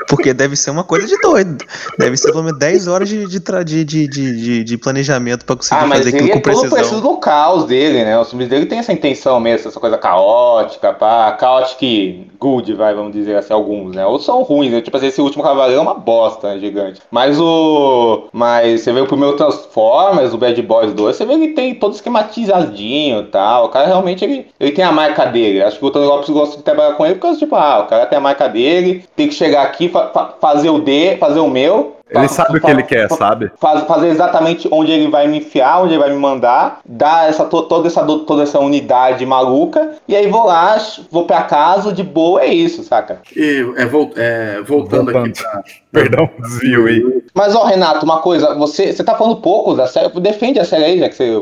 Porque 0.09 0.35
deve 0.35 0.57
ser 0.57 0.71
uma 0.71 0.85
coisa 0.85 1.07
de 1.07 1.17
doido. 1.21 1.65
Deve 1.99 2.17
ser 2.17 2.33
pelo 2.33 2.45
menos 2.45 2.59
10 2.59 2.89
horas 2.89 3.09
de, 3.09 3.27
de, 3.27 3.85
de, 3.85 4.07
de, 4.07 4.65
de 4.65 4.79
planejamento 4.79 5.45
pra 5.45 5.57
conseguir 5.57 5.85
ah, 5.85 5.89
fazer 5.89 6.09
aquilo 6.09 6.31
com 6.31 6.41
precisão. 6.41 6.71
Mas 6.71 6.81
ele 6.81 6.87
é 6.87 7.01
todo 7.01 7.09
do 7.09 7.17
caos 7.19 7.65
dele, 7.65 8.05
né? 8.05 8.19
Os 8.19 8.29
filmes 8.31 8.49
dele 8.49 8.67
tem 8.67 8.79
essa 8.79 8.93
intenção 8.93 9.39
mesmo, 9.39 9.69
essa 9.69 9.81
coisa 9.81 9.97
caótica, 9.97 10.93
pá. 10.93 11.37
Chaotic 11.39 12.31
good, 12.39 12.73
vai, 12.73 12.95
vamos 12.95 13.13
dizer 13.13 13.37
assim, 13.37 13.53
alguns, 13.53 13.95
né? 13.95 14.05
Ou 14.07 14.19
são 14.19 14.43
ruins, 14.43 14.73
né? 14.73 14.81
Tipo 14.81 14.97
assim, 14.97 15.09
esse 15.09 15.21
último 15.21 15.45
Cavaleiro 15.45 15.79
é 15.79 15.83
uma 15.83 15.95
bosta, 15.95 16.55
né, 16.55 16.59
gigante. 16.59 17.01
Mas 17.11 17.39
o... 17.39 18.29
Mas 18.33 18.81
você 18.81 18.93
vê 18.93 19.01
o 19.01 19.07
primeiro 19.07 19.37
Transformers, 19.37 20.33
o 20.33 20.39
Bad 20.39 20.61
Boys 20.63 20.95
2, 20.95 21.17
você 21.17 21.27
vê 21.27 21.37
que 21.37 21.45
ele 21.45 21.53
tem 21.53 21.75
todo 21.75 21.95
esquematizadinho 21.95 23.21
e 23.21 23.27
tal. 23.27 23.67
O 23.67 23.69
cara 23.69 23.87
realmente, 23.87 24.25
ele, 24.25 24.47
ele 24.59 24.73
tem 24.73 24.85
a 24.85 24.91
marca 24.91 25.27
dele. 25.27 25.63
Acho 25.63 25.79
que 25.79 25.85
o 25.85 25.91
Tony 25.91 26.07
Lopes 26.07 26.31
gosta 26.31 26.57
de 26.57 26.63
trabalhar 26.63 26.95
com 26.95 27.05
ele 27.05 27.17
porque, 27.17 27.37
tipo, 27.37 27.55
ah, 27.55 27.81
o 27.81 27.87
cara 27.87 28.07
tem 28.07 28.17
a 28.17 28.23
marca 28.23 28.49
dele, 28.49 28.70
tem 29.17 29.29
que 29.29 29.35
chegar 29.35 29.63
aqui, 29.63 29.89
fa 29.89 30.35
fazer 30.41 30.71
o 30.71 30.79
D, 30.79 31.17
fazer 31.19 31.41
o 31.41 31.49
meu, 31.49 31.97
ele 32.11 32.29
sabe 32.29 32.59
o 32.59 32.61
que 32.61 32.71
ele 32.71 32.83
quer, 32.83 33.09
sabe? 33.11 33.51
Faz, 33.59 33.85
fazer 33.85 34.09
exatamente 34.09 34.69
onde 34.71 34.93
ele 34.93 35.09
vai 35.09 35.29
me 35.29 35.39
enfiar, 35.39 35.83
onde 35.83 35.95
ele 35.95 36.03
vai 36.03 36.11
me 36.11 36.19
mandar, 36.19 36.81
dar 36.85 37.29
essa, 37.29 37.45
toda, 37.45 37.87
essa, 37.87 38.05
toda 38.05 38.43
essa 38.43 38.59
unidade 38.59 39.25
maluca, 39.25 39.93
e 40.09 40.17
aí 40.17 40.27
vou 40.29 40.47
lá, 40.47 40.77
vou 41.11 41.25
pra 41.25 41.43
casa, 41.43 41.93
de 41.93 42.03
boa, 42.03 42.43
é 42.43 42.53
isso, 42.53 42.83
saca? 42.83 43.21
E 43.35 43.65
é, 43.77 43.83
é, 43.83 43.87
voltando, 43.87 44.65
voltando, 44.65 45.17
aqui 45.17 45.33
pra... 45.43 45.63
Perdão, 45.93 46.31
desvio 46.39 46.87
aí. 46.87 47.25
Mas, 47.35 47.55
ó, 47.55 47.65
Renato, 47.65 48.05
uma 48.05 48.21
coisa, 48.21 48.55
você, 48.55 48.93
você 48.93 49.03
tá 49.03 49.17
falando 49.17 49.41
pouco 49.41 49.75
da 49.75 49.89
série, 49.89 50.09
defende 50.21 50.61
a 50.61 50.65
série 50.65 50.85
aí, 50.85 50.99
já 51.01 51.09
que 51.09 51.17
você, 51.17 51.33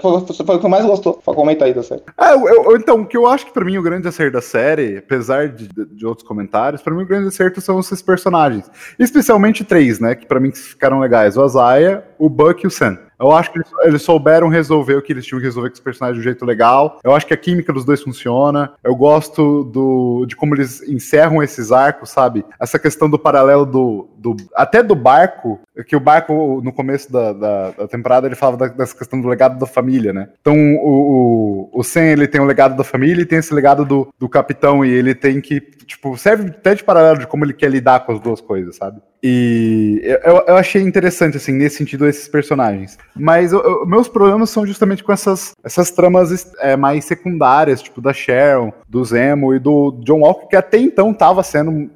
você 0.00 0.44
foi 0.44 0.56
o 0.56 0.60
que 0.60 0.68
mais 0.68 0.84
gostou. 0.84 1.14
Comenta 1.24 1.64
aí 1.64 1.74
da 1.74 1.82
série. 1.82 2.02
É, 2.16 2.32
eu, 2.32 2.46
eu, 2.46 2.76
então, 2.76 3.00
o 3.00 3.06
que 3.06 3.16
eu 3.16 3.26
acho 3.26 3.46
que 3.46 3.52
pra 3.52 3.64
mim 3.64 3.76
o 3.76 3.82
grande 3.82 4.06
acerto 4.06 4.34
da 4.34 4.40
série, 4.40 4.98
apesar 4.98 5.48
de, 5.48 5.68
de 5.68 6.06
outros 6.06 6.26
comentários, 6.26 6.80
pra 6.80 6.94
mim 6.94 7.02
o 7.02 7.06
grande 7.06 7.28
acerto 7.28 7.60
são 7.60 7.80
esses 7.80 8.00
personagens. 8.00 8.70
Especialmente 8.98 9.64
três, 9.64 9.98
né? 9.98 10.07
Né? 10.08 10.14
Que 10.14 10.26
para 10.26 10.40
mim 10.40 10.50
ficaram 10.52 11.00
legais: 11.00 11.36
o 11.36 11.42
Azaia, 11.42 12.04
o 12.18 12.28
Buck 12.28 12.64
e 12.64 12.66
o 12.66 12.70
Sam. 12.70 12.98
Eu 13.20 13.32
acho 13.32 13.52
que 13.52 13.60
eles 13.82 14.02
souberam 14.02 14.48
resolver 14.48 14.94
o 14.94 15.02
que 15.02 15.12
eles 15.12 15.26
tinham 15.26 15.40
que 15.40 15.46
resolver 15.46 15.70
com 15.70 15.74
os 15.74 15.80
personagens 15.80 16.14
de 16.16 16.20
um 16.20 16.30
jeito 16.30 16.44
legal. 16.44 17.00
Eu 17.02 17.12
acho 17.12 17.26
que 17.26 17.34
a 17.34 17.36
química 17.36 17.72
dos 17.72 17.84
dois 17.84 18.00
funciona. 18.00 18.72
Eu 18.82 18.94
gosto 18.94 19.64
do, 19.64 20.24
de 20.24 20.36
como 20.36 20.54
eles 20.54 20.82
encerram 20.82 21.42
esses 21.42 21.72
arcos, 21.72 22.10
sabe? 22.10 22.44
Essa 22.60 22.78
questão 22.78 23.10
do 23.10 23.18
paralelo 23.18 23.66
do. 23.66 24.08
do 24.16 24.36
até 24.54 24.84
do 24.84 24.94
barco, 24.94 25.58
que 25.84 25.96
o 25.96 26.00
barco, 26.00 26.60
no 26.62 26.72
começo 26.72 27.10
da, 27.10 27.32
da, 27.32 27.70
da 27.70 27.88
temporada, 27.88 28.28
ele 28.28 28.36
falava 28.36 28.56
da, 28.56 28.66
dessa 28.68 28.96
questão 28.96 29.20
do 29.20 29.26
legado 29.26 29.58
da 29.58 29.66
família, 29.66 30.12
né? 30.12 30.28
Então 30.40 30.54
o, 30.76 31.70
o, 31.72 31.80
o 31.80 31.82
Sen, 31.82 32.10
ele 32.10 32.28
tem 32.28 32.40
o 32.40 32.46
legado 32.46 32.76
da 32.76 32.84
família 32.84 33.22
e 33.22 33.26
tem 33.26 33.40
esse 33.40 33.52
legado 33.52 33.84
do, 33.84 34.08
do 34.16 34.28
capitão, 34.28 34.84
e 34.84 34.90
ele 34.90 35.12
tem 35.12 35.40
que. 35.40 35.60
Tipo, 35.60 36.16
serve 36.16 36.50
até 36.50 36.74
de 36.74 36.84
paralelo 36.84 37.18
de 37.18 37.26
como 37.26 37.44
ele 37.44 37.54
quer 37.54 37.70
lidar 37.70 38.00
com 38.00 38.12
as 38.12 38.20
duas 38.20 38.40
coisas, 38.40 38.76
sabe? 38.76 39.00
E 39.22 40.00
eu, 40.24 40.44
eu 40.46 40.56
achei 40.56 40.82
interessante, 40.82 41.36
assim, 41.36 41.52
nesse 41.52 41.76
sentido, 41.76 42.06
esses 42.06 42.28
personagens. 42.28 42.96
Mas 43.16 43.52
eu, 43.52 43.60
eu, 43.60 43.86
meus 43.86 44.08
problemas 44.08 44.50
são 44.50 44.66
justamente 44.66 45.02
com 45.02 45.12
essas, 45.12 45.54
essas 45.64 45.90
tramas 45.90 46.52
é, 46.60 46.76
mais 46.76 47.04
secundárias, 47.04 47.82
tipo 47.82 48.00
da 48.00 48.12
Sharon, 48.12 48.72
do 48.88 49.04
Zemo 49.04 49.54
e 49.54 49.58
do 49.58 49.98
John 50.04 50.20
Walker, 50.20 50.46
que 50.48 50.56
até 50.56 50.78
então 50.78 51.12
tava 51.12 51.42
sendo 51.42 51.70
um, 51.70 51.90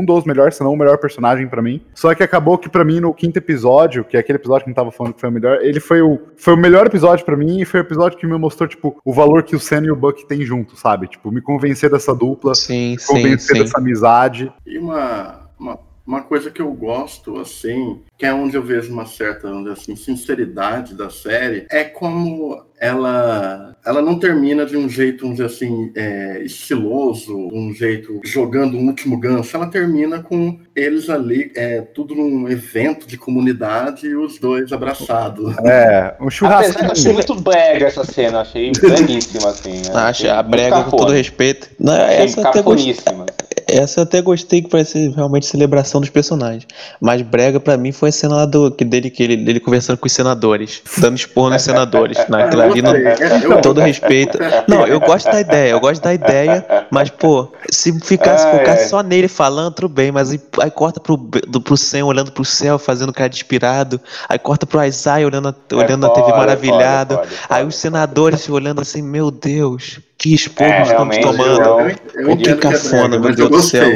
um 0.00 0.04
dos 0.04 0.24
melhores, 0.24 0.56
se 0.56 0.62
não 0.62 0.72
o 0.72 0.76
melhor 0.76 0.98
personagem 0.98 1.48
para 1.48 1.60
mim. 1.60 1.80
Só 1.94 2.14
que 2.14 2.22
acabou 2.22 2.56
que 2.56 2.68
para 2.68 2.84
mim 2.84 3.00
no 3.00 3.12
quinto 3.12 3.38
episódio, 3.38 4.04
que 4.04 4.16
é 4.16 4.20
aquele 4.20 4.38
episódio 4.38 4.64
que 4.64 4.70
não 4.70 4.74
tava 4.74 4.92
falando 4.92 5.14
que 5.14 5.20
foi 5.20 5.30
o 5.30 5.32
melhor, 5.32 5.58
ele 5.60 5.80
foi 5.80 6.00
o, 6.00 6.20
foi 6.36 6.54
o 6.54 6.56
melhor 6.56 6.86
episódio 6.86 7.24
para 7.24 7.36
mim 7.36 7.60
e 7.60 7.64
foi 7.64 7.80
o 7.80 7.82
episódio 7.82 8.16
que 8.16 8.26
me 8.26 8.38
mostrou, 8.38 8.68
tipo, 8.68 9.00
o 9.04 9.12
valor 9.12 9.42
que 9.42 9.56
o 9.56 9.60
Sam 9.60 9.84
e 9.86 9.90
o 9.90 9.96
Buck 9.96 10.26
têm 10.26 10.42
junto, 10.42 10.76
sabe? 10.76 11.08
Tipo, 11.08 11.30
me 11.30 11.40
convencer 11.40 11.90
dessa 11.90 12.14
dupla, 12.14 12.54
sim, 12.54 12.92
me 12.92 13.04
convencer 13.04 13.56
sim, 13.56 13.62
dessa 13.62 13.78
amizade. 13.78 14.52
E 14.66 14.78
uma, 14.78 15.48
uma 15.58 15.78
uma 16.06 16.22
coisa 16.22 16.50
que 16.50 16.60
eu 16.60 16.72
gosto, 16.72 17.38
assim, 17.38 18.00
que 18.18 18.26
é 18.26 18.32
onde 18.32 18.56
eu 18.56 18.62
vejo 18.62 18.92
uma 18.92 19.06
certa 19.06 19.48
assim, 19.70 19.96
sinceridade 19.96 20.94
da 20.94 21.08
série, 21.08 21.66
é 21.70 21.84
como 21.84 22.62
ela, 22.78 23.74
ela 23.86 24.02
não 24.02 24.18
termina 24.18 24.66
de 24.66 24.76
um 24.76 24.88
jeito, 24.88 25.22
vamos 25.22 25.36
dizer 25.36 25.46
assim, 25.46 25.90
é, 25.94 26.42
estiloso, 26.42 27.34
um 27.34 27.72
jeito 27.72 28.20
jogando 28.24 28.76
um 28.76 28.86
último 28.88 29.16
gancho. 29.16 29.56
Ela 29.56 29.68
termina 29.68 30.22
com 30.22 30.58
eles 30.76 31.08
ali, 31.08 31.50
é, 31.56 31.80
tudo 31.80 32.14
num 32.14 32.48
evento 32.48 33.06
de 33.06 33.16
comunidade 33.16 34.06
e 34.06 34.14
os 34.14 34.38
dois 34.38 34.72
abraçados. 34.72 35.56
É, 35.64 36.14
um 36.20 36.28
churrasco. 36.28 36.84
Eu 36.84 36.90
achei 36.90 37.12
muito 37.12 37.34
brega 37.36 37.86
essa 37.86 38.04
cena, 38.04 38.40
achei 38.40 38.72
breguíssima, 38.78 39.48
assim. 39.48 39.76
Né? 39.76 39.94
Acho 39.94 40.28
a 40.28 40.42
brega, 40.42 40.84
com 40.84 40.96
todo 40.96 41.12
respeito. 41.12 41.70
Não, 41.78 41.94
essa 41.94 42.48
até 42.48 42.62
essa 43.76 44.00
eu 44.00 44.04
até 44.04 44.22
gostei 44.22 44.62
que 44.62 44.68
parece 44.68 45.08
realmente 45.08 45.46
celebração 45.46 46.00
dos 46.00 46.10
personagens. 46.10 46.66
Mas 47.00 47.22
brega 47.22 47.58
para 47.58 47.76
mim 47.76 47.90
foi 47.90 48.10
a 48.10 48.12
cena 48.12 48.36
lá 48.36 48.46
do, 48.46 48.70
dele, 48.70 49.10
que 49.10 49.22
ele, 49.22 49.36
dele 49.36 49.58
conversando 49.58 49.98
com 49.98 50.06
os 50.06 50.12
senadores, 50.12 50.80
dando 50.98 51.16
expor 51.16 51.50
nos 51.50 51.62
senadores. 51.62 52.16
Naquela 52.28 52.64
ali, 52.64 52.80
no, 52.80 53.60
todo 53.60 53.80
respeito. 53.80 54.38
Não, 54.68 54.86
eu 54.86 55.00
gosto 55.00 55.30
da 55.30 55.40
ideia, 55.40 55.70
eu 55.70 55.80
gosto 55.80 56.02
da 56.02 56.14
ideia, 56.14 56.64
mas, 56.90 57.10
pô, 57.10 57.52
se 57.70 57.92
ficasse, 58.00 58.48
focasse 58.50 58.88
só 58.88 59.02
nele 59.02 59.28
falando, 59.28 59.74
tudo 59.74 59.88
bem, 59.88 60.12
mas 60.12 60.30
aí, 60.30 60.40
aí 60.60 60.70
corta 60.70 61.00
pro, 61.00 61.16
do, 61.16 61.60
pro 61.60 61.76
Sam 61.76 62.04
olhando 62.04 62.30
pro 62.30 62.44
céu, 62.44 62.78
fazendo 62.78 63.12
cara 63.12 63.28
de 63.28 63.36
inspirado, 63.36 64.00
aí 64.28 64.38
corta 64.38 64.66
pro 64.66 64.82
Isaiah 64.84 65.26
olhando, 65.26 65.48
a, 65.48 65.74
olhando 65.74 66.06
é 66.06 66.10
a 66.10 66.12
TV 66.12 66.30
maravilhado, 66.30 67.16
pode, 67.16 67.28
aí 67.48 67.64
os 67.64 67.74
senadores 67.74 68.48
olhando 68.48 68.80
assim, 68.80 69.02
meu 69.02 69.30
Deus, 69.30 70.00
que 70.16 70.34
esporro 70.34 70.70
é, 70.70 70.82
estamos 70.82 71.18
tomando. 71.18 71.86
o 72.32 72.36
que 72.36 72.54
cafona, 72.56 73.18
meu 73.18 73.34
Deus 73.34 73.50
do 73.50 73.62
céu. 73.62 73.88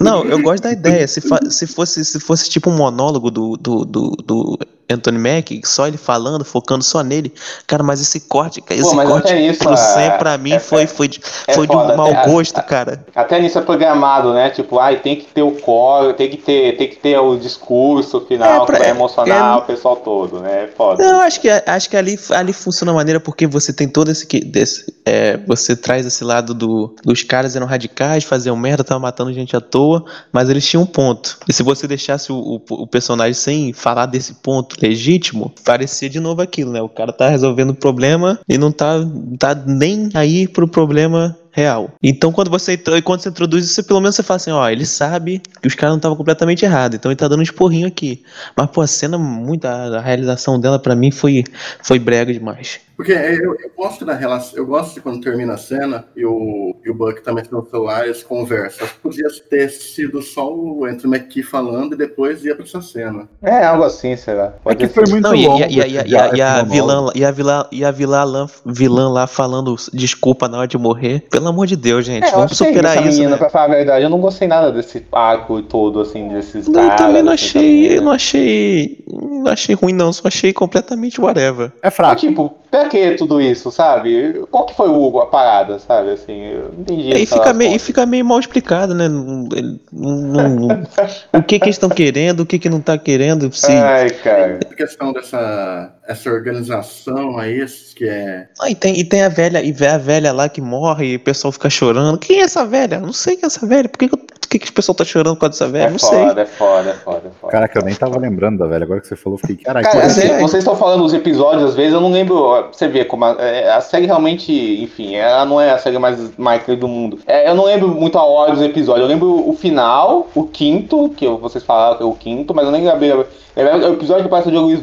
Não, 0.00 0.24
eu 0.24 0.40
gosto 0.42 0.62
da 0.64 0.72
ideia. 0.72 1.06
Se, 1.06 1.20
se, 1.50 1.66
fosse, 1.66 2.04
se 2.04 2.20
fosse 2.20 2.48
tipo 2.50 2.70
um 2.70 2.76
monólogo 2.76 3.30
do, 3.30 3.56
do, 3.56 3.84
do, 3.84 4.10
do 4.24 4.58
Anthony 4.92 5.18
Mack, 5.18 5.60
só 5.64 5.86
ele 5.86 5.96
falando, 5.96 6.44
focando 6.44 6.82
só 6.82 7.00
nele. 7.04 7.32
Cara, 7.64 7.80
mas 7.84 8.00
esse 8.00 8.18
corte, 8.18 8.60
esse 8.70 8.82
Pô, 8.82 8.96
corte 9.06 9.32
isso, 9.34 9.60
pro 9.60 9.72
é- 9.74 9.76
Sam, 9.76 10.10
pra 10.18 10.36
mim, 10.36 10.52
é- 10.54 10.58
foi, 10.58 10.86
foi, 10.88 11.06
de- 11.06 11.20
é 11.46 11.54
foi 11.54 11.66
de 11.68 11.76
um 11.76 11.96
mau 11.96 12.10
até- 12.10 12.28
gosto, 12.28 12.58
a- 12.58 12.62
cara. 12.62 13.04
Até 13.14 13.40
nisso 13.40 13.56
é 13.56 13.62
programado, 13.62 14.34
né? 14.34 14.50
Tipo, 14.50 14.80
ai, 14.80 14.96
tem 14.96 15.14
que 15.14 15.26
ter 15.26 15.42
o 15.42 15.52
core, 15.52 16.14
tem 16.14 16.28
que 16.28 16.36
ter, 16.38 16.76
tem 16.76 16.88
que 16.88 16.96
ter 16.96 17.16
o 17.18 17.36
discurso 17.36 18.20
final 18.26 18.64
É, 18.64 18.66
pra- 18.66 18.76
que 18.78 18.82
vai 18.82 18.90
emocionar 18.90 19.54
é- 19.58 19.58
o 19.58 19.62
pessoal 19.62 19.94
todo, 19.96 20.40
né? 20.40 20.64
É 20.64 20.66
foda. 20.76 21.00
Não, 21.04 21.20
acho 21.20 21.40
que, 21.40 21.48
acho 21.48 21.88
que 21.88 21.96
ali, 21.96 22.18
ali 22.30 22.52
funciona 22.52 22.90
a 22.90 22.94
maneira 22.96 23.20
porque 23.20 23.46
você 23.46 23.72
tem 23.72 23.86
todo 23.88 24.10
esse. 24.10 24.26
que- 24.26 24.40
Desse, 24.44 24.92
é, 25.06 25.19
você 25.46 25.76
traz 25.76 26.06
esse 26.06 26.24
lado 26.24 26.54
do, 26.54 26.94
dos 27.04 27.22
caras 27.22 27.56
eram 27.56 27.66
radicais, 27.66 28.24
faziam 28.24 28.56
merda, 28.56 28.82
estavam 28.82 29.02
matando 29.02 29.32
gente 29.32 29.56
à 29.56 29.60
toa, 29.60 30.04
mas 30.32 30.48
eles 30.48 30.66
tinham 30.66 30.82
um 30.82 30.86
ponto. 30.86 31.38
E 31.48 31.52
se 31.52 31.62
você 31.62 31.86
deixasse 31.86 32.32
o, 32.32 32.36
o, 32.36 32.62
o 32.82 32.86
personagem 32.86 33.34
sem 33.34 33.72
falar 33.72 34.06
desse 34.06 34.34
ponto 34.34 34.76
legítimo, 34.80 35.52
parecia 35.64 36.08
de 36.08 36.20
novo 36.20 36.42
aquilo, 36.42 36.72
né? 36.72 36.80
O 36.82 36.88
cara 36.88 37.12
tá 37.12 37.28
resolvendo 37.28 37.70
o 37.70 37.74
problema 37.74 38.38
e 38.48 38.58
não 38.58 38.70
tá, 38.70 38.94
tá 39.38 39.54
nem 39.54 40.10
aí 40.14 40.46
pro 40.46 40.68
problema 40.68 41.36
real. 41.52 41.92
Então 42.02 42.32
quando 42.32 42.50
você 42.50 42.76
quando 43.02 43.20
você 43.20 43.28
introduz 43.28 43.64
isso, 43.64 43.82
pelo 43.84 44.00
menos 44.00 44.16
você 44.16 44.22
fala 44.22 44.36
assim, 44.36 44.50
ó, 44.50 44.68
ele 44.68 44.86
sabe 44.86 45.42
que 45.60 45.68
os 45.68 45.74
caras 45.74 45.92
não 45.92 45.98
estavam 45.98 46.16
completamente 46.16 46.64
errados, 46.64 46.96
então 46.96 47.10
ele 47.10 47.16
tá 47.16 47.28
dando 47.28 47.40
um 47.40 47.42
esporrinho 47.42 47.86
aqui. 47.86 48.22
Mas 48.56 48.70
pô, 48.70 48.80
a 48.80 48.86
cena 48.86 49.18
muito 49.18 49.64
a, 49.64 49.98
a 49.98 50.00
realização 50.00 50.58
dela 50.58 50.78
pra 50.78 50.94
mim 50.94 51.10
foi 51.10 51.44
foi 51.82 51.98
brega 51.98 52.32
demais. 52.32 52.80
Porque 53.00 53.12
eu, 53.12 53.54
eu 53.54 53.70
gosto 53.74 54.04
da 54.04 54.12
relação, 54.12 54.58
eu 54.58 54.66
gosto 54.66 54.92
de 54.92 55.00
quando 55.00 55.22
termina 55.22 55.54
a 55.54 55.56
cena 55.56 56.04
e 56.14 56.22
o, 56.26 56.76
e 56.84 56.90
o 56.90 56.94
Buck 56.94 57.22
tá 57.22 57.32
metendo 57.32 57.56
no 57.56 57.66
celular 57.66 58.04
e 58.04 58.08
eles 58.08 58.22
conversam. 58.22 58.86
Podia 59.02 59.26
ter 59.48 59.70
sido 59.70 60.20
só 60.20 60.52
o 60.52 60.84
Anthony 60.84 61.16
McKee 61.16 61.42
falando 61.42 61.94
e 61.94 61.96
depois 61.96 62.44
ia 62.44 62.54
pra 62.54 62.62
essa 62.66 62.82
cena. 62.82 63.26
É 63.40 63.64
algo 63.64 63.84
assim, 63.84 64.14
será? 64.16 64.52
É 64.66 64.74
que 64.74 64.86
foi 64.86 65.04
muito 65.08 65.22
Não, 65.26 65.34
e, 65.34 65.46
longo. 65.46 65.64
e, 65.64 65.76
e, 65.76 65.80
a- 65.80 65.86
e, 65.86 66.40
a- 66.42 66.60
e 66.60 66.64
vilã 66.68 67.10
e 67.14 67.24
a 67.24 67.30
vilã 67.30 67.64
e 67.72 67.84
a 67.86 67.90
vilã 67.90 68.22
lá, 68.24 68.46
vilã 68.66 69.08
lá 69.08 69.26
falando 69.26 69.74
desculpa 69.94 70.46
na 70.46 70.58
hora 70.58 70.68
de 70.68 70.76
morrer. 70.76 71.20
Pelo 71.30 71.48
amor 71.48 71.66
de 71.66 71.76
Deus, 71.76 72.04
gente, 72.04 72.26
É, 72.26 72.30
vamos 72.32 72.54
superar 72.54 72.96
isso. 72.98 73.16
menina, 73.16 73.30
né? 73.30 73.36
pra 73.38 73.48
falar 73.48 73.64
a 73.64 73.68
verdade, 73.68 74.04
eu 74.04 74.10
não 74.10 74.20
gostei 74.20 74.46
nada 74.46 74.70
desse 74.70 75.06
arco 75.10 75.62
todo, 75.62 76.00
assim, 76.00 76.28
desses 76.28 76.68
Não, 76.68 76.74
caras. 76.86 77.00
eu 77.00 77.06
também 77.06 77.22
não 77.22 77.32
assim, 77.32 77.46
achei, 77.86 78.00
não 78.00 78.12
achei, 78.12 79.04
não 79.08 79.46
achei 79.50 79.74
ruim 79.74 79.94
não, 79.94 80.12
só 80.12 80.28
achei 80.28 80.52
completamente 80.52 81.18
whatever. 81.18 81.72
É 81.82 81.90
fraco. 81.90 82.20
tipo, 82.20 82.54
pra 82.70 82.89
que 82.90 83.12
tudo 83.12 83.40
isso, 83.40 83.70
sabe? 83.70 84.44
Qual 84.50 84.66
que 84.66 84.74
foi 84.74 84.88
o, 84.88 85.18
a 85.20 85.26
parada, 85.26 85.78
sabe? 85.78 86.10
Assim, 86.10 86.42
eu 86.46 86.70
não 86.72 86.80
entendi. 86.80 87.08
E 87.08 87.22
essa 87.22 87.36
fica, 87.36 87.52
meio, 87.54 87.74
e 87.74 87.78
fica 87.78 88.04
meio 88.04 88.24
mal 88.24 88.40
explicado, 88.40 88.94
né? 88.94 89.08
Não- 89.08 89.48
não- 89.92 90.48
não- 90.48 90.82
o 91.32 91.42
que 91.42 91.58
que 91.58 91.66
eles 91.66 91.76
estão 91.76 91.88
querendo, 91.88 92.40
o 92.40 92.46
que 92.46 92.58
que 92.58 92.68
não 92.68 92.80
tá 92.80 92.98
querendo, 92.98 93.50
se... 93.52 93.70
Ai, 93.72 94.10
cara. 94.10 94.60
A 94.70 94.74
questão 94.74 95.12
dessa 95.12 95.94
essa 96.10 96.28
organização 96.28 97.38
aí, 97.38 97.64
que 97.94 98.08
é. 98.08 98.48
Ah, 98.60 98.68
e 98.68 98.74
tem, 98.74 98.98
e 98.98 99.04
tem 99.04 99.22
a 99.22 99.28
velha, 99.28 99.62
e 99.62 99.70
vê 99.70 99.86
a 99.86 99.98
velha 99.98 100.32
lá 100.32 100.48
que 100.48 100.60
morre 100.60 101.12
e 101.12 101.16
o 101.16 101.20
pessoal 101.20 101.52
fica 101.52 101.70
chorando. 101.70 102.18
Quem 102.18 102.40
é 102.40 102.44
essa 102.44 102.66
velha? 102.66 102.98
Não 102.98 103.12
sei 103.12 103.36
quem 103.36 103.44
é 103.44 103.46
essa 103.46 103.64
velha. 103.64 103.88
Por 103.88 103.96
que, 103.98 104.08
que, 104.08 104.14
eu- 104.14 104.26
que, 104.50 104.58
que 104.58 104.70
o 104.70 104.72
pessoal 104.72 104.94
tá 104.96 105.04
chorando 105.04 105.34
por 105.36 105.42
causa 105.42 105.52
dessa 105.58 105.68
velha? 105.70 105.86
É 105.86 105.90
não 105.90 105.98
sei. 105.98 106.18
foda, 106.18 106.42
é 106.42 106.46
foda, 106.46 106.90
é 106.90 106.92
foda, 106.94 107.22
é 107.28 107.30
foda. 107.40 107.52
Caraca, 107.52 107.78
eu 107.78 107.84
nem 107.84 107.94
tava 107.94 108.18
lembrando 108.18 108.58
da 108.58 108.66
velha. 108.66 108.84
Agora 108.84 109.00
que 109.00 109.06
você 109.06 109.16
falou, 109.16 109.38
fiquei, 109.38 109.56
caralho, 109.56 109.86
Cara, 109.86 110.00
que 110.00 110.06
assim, 110.06 110.26
é. 110.28 110.40
vocês 110.40 110.62
estão 110.62 110.74
falando 110.76 111.04
os 111.04 111.14
episódios, 111.14 111.70
às 111.70 111.74
vezes 111.74 111.92
eu 111.94 112.00
não 112.00 112.10
lembro. 112.10 112.66
Você 112.72 112.88
vê 112.88 113.04
como 113.04 113.24
a, 113.24 113.36
é, 113.38 113.72
a 113.72 113.80
série 113.80 114.06
realmente, 114.06 114.52
enfim, 114.82 115.14
ela 115.14 115.44
não 115.44 115.60
é 115.60 115.70
a 115.70 115.78
série 115.78 115.98
mais 115.98 116.36
marcante 116.36 116.80
do 116.80 116.88
mundo. 116.88 117.18
É, 117.26 117.48
eu 117.48 117.54
não 117.54 117.64
lembro 117.64 117.88
muito 117.88 118.18
a 118.18 118.24
ordem 118.24 118.56
dos 118.56 118.64
episódios. 118.64 119.02
Eu 119.04 119.08
lembro 119.08 119.48
o 119.48 119.52
final, 119.54 120.26
o 120.34 120.44
quinto, 120.44 121.08
que 121.10 121.24
eu- 121.24 121.38
vocês 121.38 121.62
falaram 121.64 121.96
que 121.96 122.02
é 122.02 122.06
o 122.06 122.12
quinto, 122.14 122.54
mas 122.54 122.64
eu 122.66 122.72
nem 122.72 122.84
lembrei. 122.84 123.24
É 123.56 123.64
o 123.88 123.92
episódio 123.94 124.22
que 124.24 124.28
parece 124.30 124.48
o 124.48 124.50
Diogo 124.50 124.68
Luiz. 124.68 124.80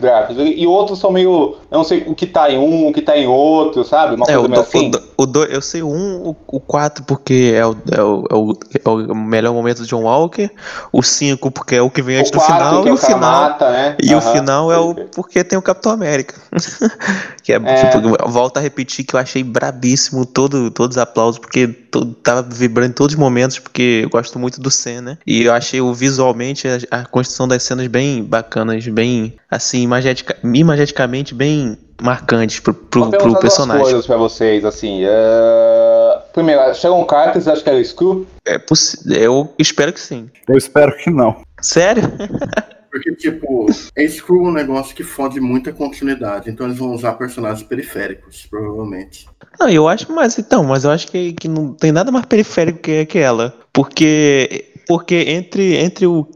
E 0.56 0.68
outros 0.68 1.00
são 1.00 1.10
meio. 1.10 1.56
Eu 1.72 1.78
não 1.78 1.84
sei 1.86 2.04
o 2.06 2.14
que 2.14 2.28
tá 2.28 2.52
em 2.52 2.58
um, 2.58 2.88
o 2.90 2.94
que 2.94 3.02
tá 3.02 3.18
em 3.18 3.26
outro, 3.26 3.84
sabe? 3.84 4.16
Uma 4.16 4.26
É, 4.26 4.34
coisa 4.34 4.40
o, 4.46 4.50
meio 4.50 4.62
do, 4.62 4.68
assim. 4.68 4.88
o, 4.88 4.92
do- 4.92 5.04
o 5.18 5.26
do- 5.26 5.44
eu 5.46 5.62
sei 5.62 5.82
o 5.82 5.90
1, 5.90 6.36
o 6.48 6.60
4 6.60 7.04
porque 7.06 7.54
é 7.56 7.66
o, 7.66 7.76
é, 7.92 8.02
o, 8.02 8.26
é, 8.30 8.36
o, 8.36 8.58
é 8.84 9.12
o 9.12 9.16
melhor 9.16 9.54
momento 9.58 9.80
do 9.80 9.88
John 9.88 10.04
Walker, 10.04 10.50
o 10.92 11.02
5 11.04 11.52
porque 11.52 11.76
é 11.76 11.82
o 11.82 11.90
que 11.90 12.02
vem 12.02 12.18
antes 12.18 12.32
o 12.32 12.34
do 12.34 12.40
final, 12.40 12.82
que 12.84 12.88
e 12.88 12.90
é 12.90 12.92
o 12.92 12.96
o 12.96 12.98
final. 12.98 13.20
mata, 13.20 13.72
né? 13.72 13.96
E 14.02 14.14
o 14.16 14.20
Aham, 14.20 14.32
final 14.32 14.72
é 14.72 14.78
o 14.78 14.94
porque 15.14 15.44
tem 15.44 15.58
o 15.58 15.62
Capitão 15.62 15.92
América. 15.92 16.36
que 17.44 17.54
é, 17.54 17.56
É. 17.56 17.74
tipo, 17.76 18.00
volta 18.30 18.60
a 18.60 18.64
repetir 18.64 19.06
que 19.06 19.16
eu 19.16 19.20
achei 19.20 19.44
brabíssimo 19.44 20.26
todo, 20.26 20.70
todos 20.72 20.98
os 20.98 21.02
aplausos, 21.02 21.40
porque 21.40 21.68
to, 22.02 22.06
tava 22.24 22.42
vibrando 22.42 22.90
em 22.90 22.94
todos 22.94 23.14
os 23.16 23.20
momentos, 23.20 23.60
porque 23.60 24.02
eu 24.04 24.10
gosto 24.10 24.38
muito 24.40 24.60
do 24.62 24.70
Sen, 24.72 25.02
né? 25.02 25.18
E 25.26 25.44
eu 25.44 25.54
achei 25.54 25.82
o 25.82 25.94
visualmente 25.94 26.68
a, 26.68 27.00
a 27.02 27.06
construção 27.06 27.48
das 27.48 27.64
cenas 27.64 27.88
bem 27.88 28.24
bacanas, 28.24 28.88
bem 28.88 29.36
assim, 29.50 29.82
imagetica, 29.82 30.36
imageticamente 30.44 31.34
bem 31.34 31.78
marcantes 32.02 32.60
pro, 32.60 32.74
pro, 32.74 33.02
Vou 33.02 33.10
pro 33.10 33.18
perguntar 33.20 33.40
duas 33.40 33.54
personagem. 33.54 33.84
coisas 33.84 34.06
pra 34.06 34.18
vocês, 34.18 34.64
assim. 34.64 35.02
é, 35.04 36.20
Primeiro, 36.34 36.74
Sharon 36.76 37.04
Carter, 37.06 37.34
vocês 37.42 37.48
acham 37.48 37.64
que 37.64 37.70
ela 37.70 37.80
é 37.80 37.84
Screw? 37.84 38.28
É 38.46 38.60
possi- 38.60 39.00
eu 39.12 39.52
espero 39.58 39.92
que 39.92 40.00
sim. 40.00 40.30
Eu 40.48 40.56
espero 40.58 40.96
que 40.98 41.10
não. 41.10 41.38
Sério? 41.60 42.04
Porque, 42.98 43.16
tipo, 43.16 43.68
é 43.96 44.08
Screw 44.08 44.44
um 44.44 44.52
negócio 44.52 44.96
que 44.96 45.04
fode 45.04 45.40
muita 45.40 45.72
continuidade. 45.72 46.50
Então 46.50 46.66
eles 46.66 46.80
vão 46.80 46.94
usar 46.94 47.14
personagens 47.14 47.62
periféricos, 47.68 48.48
provavelmente. 48.50 49.28
Não, 49.60 49.70
eu 49.70 49.88
acho, 49.88 50.12
mas 50.12 50.38
então, 50.40 50.64
mas 50.64 50.84
eu 50.84 50.90
acho 50.90 51.08
que, 51.08 51.34
que 51.34 51.48
não 51.48 51.74
tem 51.74 51.92
nada 51.92 52.12
mais 52.12 52.26
periférico 52.26 52.80
que, 52.80 53.06
que 53.06 53.20
ela. 53.20 53.54
Porque, 53.72 54.72
porque 54.88 55.16
entre, 55.16 55.76
entre 55.76 56.08
o 56.08 56.28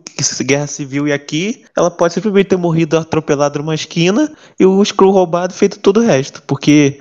Guerra 0.43 0.67
Civil 0.67 1.07
e 1.07 1.13
aqui, 1.13 1.63
ela 1.75 1.89
pode 1.89 2.13
simplesmente 2.13 2.49
ter 2.49 2.57
morrido 2.57 2.95
atropelada 2.95 3.57
numa 3.57 3.73
esquina 3.73 4.31
e 4.59 4.65
o 4.65 4.85
Screw 4.85 5.09
roubado 5.09 5.53
feito 5.53 5.79
todo 5.79 5.99
o 5.99 6.03
resto. 6.03 6.43
Porque, 6.43 6.99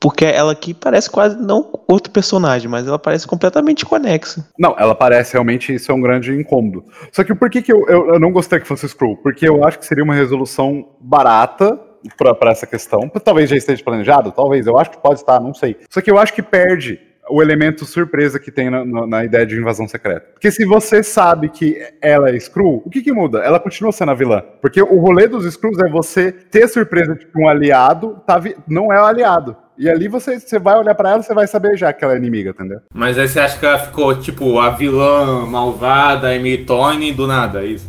porque 0.00 0.24
ela 0.24 0.52
aqui 0.52 0.72
parece 0.72 1.10
quase 1.10 1.36
não 1.40 1.70
outro 1.86 2.10
personagem, 2.10 2.68
mas 2.68 2.86
ela 2.86 2.98
parece 2.98 3.26
completamente 3.26 3.84
conexa. 3.84 4.44
Não, 4.58 4.74
ela 4.78 4.94
parece 4.94 5.34
realmente 5.34 5.74
isso 5.74 5.92
é 5.92 5.94
um 5.94 6.00
grande 6.00 6.32
incômodo. 6.34 6.84
Só 7.12 7.22
que 7.22 7.34
por 7.34 7.50
que, 7.50 7.60
que 7.60 7.72
eu, 7.72 7.86
eu, 7.86 8.14
eu 8.14 8.18
não 8.18 8.32
gostei 8.32 8.58
que 8.58 8.66
fosse 8.66 8.88
Screw? 8.88 9.16
Porque 9.18 9.46
eu 9.46 9.62
acho 9.62 9.78
que 9.78 9.84
seria 9.86 10.02
uma 10.02 10.14
resolução 10.14 10.88
barata 10.98 11.78
pra 12.16 12.50
essa 12.50 12.66
questão. 12.66 13.08
Talvez 13.22 13.50
já 13.50 13.56
esteja 13.56 13.84
planejado, 13.84 14.32
talvez. 14.32 14.66
Eu 14.66 14.78
acho 14.78 14.90
que 14.90 14.98
pode 14.98 15.20
estar, 15.20 15.38
não 15.38 15.52
sei. 15.52 15.76
Só 15.90 16.00
que 16.00 16.10
eu 16.10 16.18
acho 16.18 16.32
que 16.32 16.42
perde 16.42 16.98
o 17.28 17.40
elemento 17.42 17.84
surpresa 17.84 18.40
que 18.40 18.50
tem 18.50 18.68
na, 18.70 18.84
na- 18.84 19.06
na 19.06 19.24
ideia 19.24 19.46
de 19.46 19.56
invasão 19.56 19.86
secreta. 19.86 20.26
Porque 20.32 20.50
se 20.50 20.64
você 20.64 21.02
sabe 21.02 21.48
que 21.48 21.78
ela 22.02 22.30
é 22.30 22.36
Skrull, 22.36 22.82
o 22.84 22.90
que 22.90 23.02
que 23.02 23.12
muda? 23.12 23.38
Ela 23.40 23.60
continua 23.60 23.92
sendo 23.92 24.10
a 24.10 24.14
vilã. 24.14 24.42
Porque 24.60 24.82
o 24.82 24.98
rolê 24.98 25.28
dos 25.28 25.44
Skrulls 25.44 25.78
é 25.80 25.88
você 25.88 26.32
ter 26.32 26.66
surpresa 26.68 27.14
de 27.14 27.26
que 27.26 27.38
um 27.38 27.48
aliado 27.48 28.20
tá 28.26 28.40
não 28.66 28.92
é 28.92 29.00
o 29.00 29.04
aliado. 29.04 29.56
E 29.80 29.88
ali 29.88 30.08
você, 30.08 30.38
você 30.38 30.58
vai 30.58 30.78
olhar 30.78 30.94
pra 30.94 31.12
ela, 31.12 31.22
você 31.22 31.32
vai 31.32 31.46
saber 31.46 31.74
já 31.74 31.90
que 31.90 32.04
ela 32.04 32.12
é 32.12 32.18
inimiga, 32.18 32.50
entendeu? 32.50 32.80
Mas 32.92 33.16
aí 33.18 33.26
você 33.26 33.40
acha 33.40 33.58
que 33.58 33.64
ela 33.64 33.78
ficou, 33.78 34.14
tipo, 34.14 34.58
a 34.60 34.68
vilã 34.68 35.46
malvada, 35.46 36.34
Emily 36.34 36.66
Tony, 36.66 37.14
do 37.14 37.26
nada, 37.26 37.62
é 37.62 37.68
isso? 37.68 37.88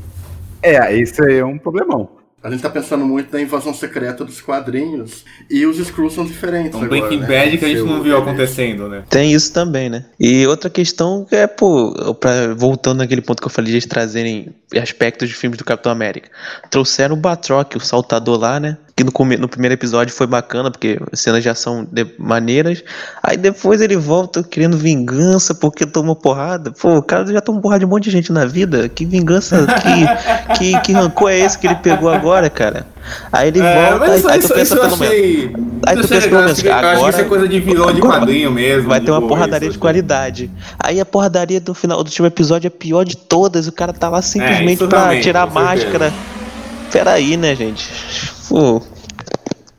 É, 0.64 0.98
esse 0.98 1.22
aí 1.22 1.40
é 1.40 1.46
um 1.46 1.58
problemão. 1.58 2.10
A 2.42 2.50
gente 2.50 2.62
tá 2.64 2.70
pensando 2.70 3.06
muito 3.06 3.32
na 3.32 3.42
invasão 3.42 3.72
secreta 3.72 4.24
dos 4.26 4.42
quadrinhos. 4.42 5.26
E 5.50 5.64
os 5.66 5.78
Skrulls 5.78 6.16
são 6.16 6.26
diferentes. 6.26 6.74
Um 6.74 6.84
agora, 6.84 7.02
Breaking 7.02 7.20
né? 7.20 7.28
Bad 7.28 7.58
que 7.58 7.66
a 7.66 7.68
gente 7.68 7.78
Seu- 7.78 7.86
não 7.86 8.02
viu 8.02 8.18
acontecendo, 8.18 8.88
né? 8.90 9.04
Tem 9.10 9.32
isso 9.32 9.54
também, 9.54 9.90
né? 9.90 10.06
E 10.20 10.48
outra 10.48 10.68
questão 10.70 11.28
é, 11.30 11.46
pô, 11.46 12.16
pra, 12.16 12.54
voltando 12.56 13.00
naquele 13.00 13.22
ponto 13.22 13.42
que 13.42 13.48
eu 13.48 13.52
falei 13.52 13.70
de 13.70 13.74
eles 13.76 13.86
trazerem 13.86 14.56
aspectos 14.82 15.30
de 15.30 15.36
filmes 15.36 15.60
do 15.60 15.64
Capitão 15.66 15.92
América. 15.92 16.30
Trouxeram 16.72 17.14
o 17.16 17.20
Batroc, 17.20 17.76
o 17.76 17.80
saltador 17.80 18.40
lá, 18.40 18.60
né? 18.60 18.78
Que 19.02 19.04
no, 19.04 19.38
no 19.40 19.48
primeiro 19.48 19.74
episódio 19.74 20.14
foi 20.14 20.28
bacana, 20.28 20.70
porque 20.70 21.00
as 21.12 21.20
cenas 21.20 21.44
já 21.44 21.56
são 21.56 21.88
de- 21.92 22.06
maneiras. 22.20 22.84
Aí 23.24 23.36
depois 23.36 23.82
ele 23.82 23.98
volta 23.98 24.44
querendo 24.44 24.78
vingança 24.78 25.56
porque 25.56 25.86
tomou 25.88 26.16
porrada. 26.16 26.72
Pô, 26.72 26.98
o 26.98 27.02
cara 27.04 27.26
já 27.26 27.42
tomou 27.42 27.62
porrada 27.62 27.80
de 27.80 27.86
um 27.86 27.90
monte 27.90 28.04
de 28.06 28.12
gente 28.12 28.32
na 28.32 28.46
vida. 28.46 28.88
Que 28.88 29.04
vingança, 29.06 29.66
que, 29.66 30.54
que, 30.76 30.80
que 30.82 30.94
rancor 30.94 31.32
é 31.32 31.40
esse 31.40 31.58
que 31.58 31.66
ele 31.66 31.76
pegou 31.76 32.10
agora, 32.10 32.48
cara? 32.50 32.86
Aí 33.32 33.48
ele 33.48 33.60
É, 33.60 33.90
volta, 33.90 34.12
aí, 34.12 34.20
isso, 34.20 34.30
aí 34.30 34.40
tu 34.40 34.54
pensa 34.54 34.76
pelo 34.76 34.98
menos. 34.98 35.16
Aí 35.88 35.96
tu 35.98 36.08
pensa 36.08 36.28
pelo 36.30 36.42
menos, 36.44 36.46
eu 36.46 36.52
acho 36.52 36.62
que 36.62 36.70
agora- 36.70 37.10
isso 37.10 37.22
é 37.22 37.24
coisa 37.24 37.48
de 37.48 37.60
vilão 37.60 37.92
de 37.92 37.98
agora 37.98 38.20
quadrinho 38.20 38.52
mesmo. 38.52 38.90
Vai 38.90 39.00
de 39.00 39.06
ter 39.08 39.12
uma 39.12 39.20
boa, 39.20 39.30
porradaria 39.30 39.70
de 39.70 39.78
qualidade. 39.80 40.52
Aí 40.78 41.00
a 41.00 41.06
porradaria 41.06 41.60
do 41.60 41.74
final 41.74 42.04
do 42.04 42.08
último 42.08 42.28
episódio 42.28 42.68
é 42.68 42.70
a 42.70 42.72
pior 42.72 43.04
de 43.04 43.18
todas. 43.18 43.68
O 43.68 43.72
cara 43.72 43.92
tá 43.94 44.10
lá 44.10 44.22
simplesmente 44.22 44.74
isso 44.76 44.88
pra 44.88 45.00
realmente, 45.00 45.24
tirar 45.24 45.42
a 45.44 45.48
máscara. 45.48 46.14
Peraí, 46.92 47.38
né, 47.38 47.56
gente? 47.56 47.90
Pô, 48.52 48.82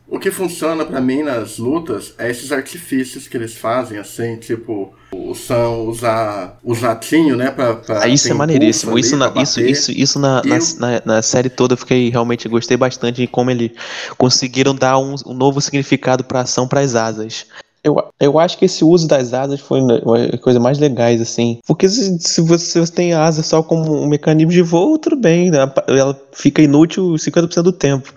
O 0.08 0.18
que 0.18 0.30
funciona 0.30 0.82
pra 0.84 0.98
mim 0.98 1.22
nas 1.22 1.58
lutas 1.58 2.14
é 2.18 2.30
esses 2.30 2.50
artifícios 2.52 3.28
que 3.28 3.36
eles 3.36 3.54
fazem, 3.54 3.98
assim, 3.98 4.36
tipo, 4.36 4.94
o 5.12 5.34
Sam 5.34 5.68
usar 5.88 6.58
o 6.64 6.74
jatinho, 6.74 7.36
né? 7.36 7.50
Pra, 7.50 7.74
pra 7.76 8.02
Ah, 8.02 8.08
isso 8.08 8.28
é 8.28 8.34
maneiríssimo. 8.34 8.98
Isso, 8.98 9.14
ali 9.14 9.34
na, 9.34 9.42
isso, 9.42 9.60
isso, 9.60 9.92
isso 9.92 10.18
na, 10.18 10.42
na, 10.42 10.56
Eu- 10.56 10.62
na, 10.78 11.02
na 11.04 11.22
série 11.22 11.50
toda 11.50 11.74
eu 11.74 11.78
fiquei 11.78 12.08
realmente 12.08 12.48
gostei 12.48 12.76
bastante 12.78 13.20
de 13.20 13.26
como 13.26 13.50
eles 13.50 13.72
conseguiram 14.16 14.74
dar 14.74 14.98
um, 14.98 15.14
um 15.26 15.34
novo 15.34 15.60
significado 15.60 16.24
pra 16.24 16.40
ação 16.40 16.66
pras 16.66 16.94
asas. 16.94 17.44
Eu, 17.84 17.96
eu 18.20 18.38
acho 18.38 18.56
que 18.58 18.64
esse 18.64 18.84
uso 18.84 19.08
das 19.08 19.34
asas 19.34 19.60
foi 19.60 19.80
uma 19.80 20.38
coisa 20.38 20.60
mais 20.60 20.78
legais, 20.78 21.20
assim. 21.20 21.58
Porque 21.66 21.88
se, 21.88 22.16
se 22.20 22.40
você, 22.40 22.86
tem 22.86 23.12
asa 23.12 23.42
só 23.42 23.60
como 23.62 24.02
um 24.02 24.06
mecanismo 24.06 24.52
de 24.52 24.62
voo, 24.62 24.98
tudo 24.98 25.16
bem, 25.16 25.50
né? 25.50 25.58
Ela 25.88 26.20
fica 26.32 26.62
inútil 26.62 27.14
50% 27.14 27.62
do 27.62 27.72
tempo. 27.72 28.12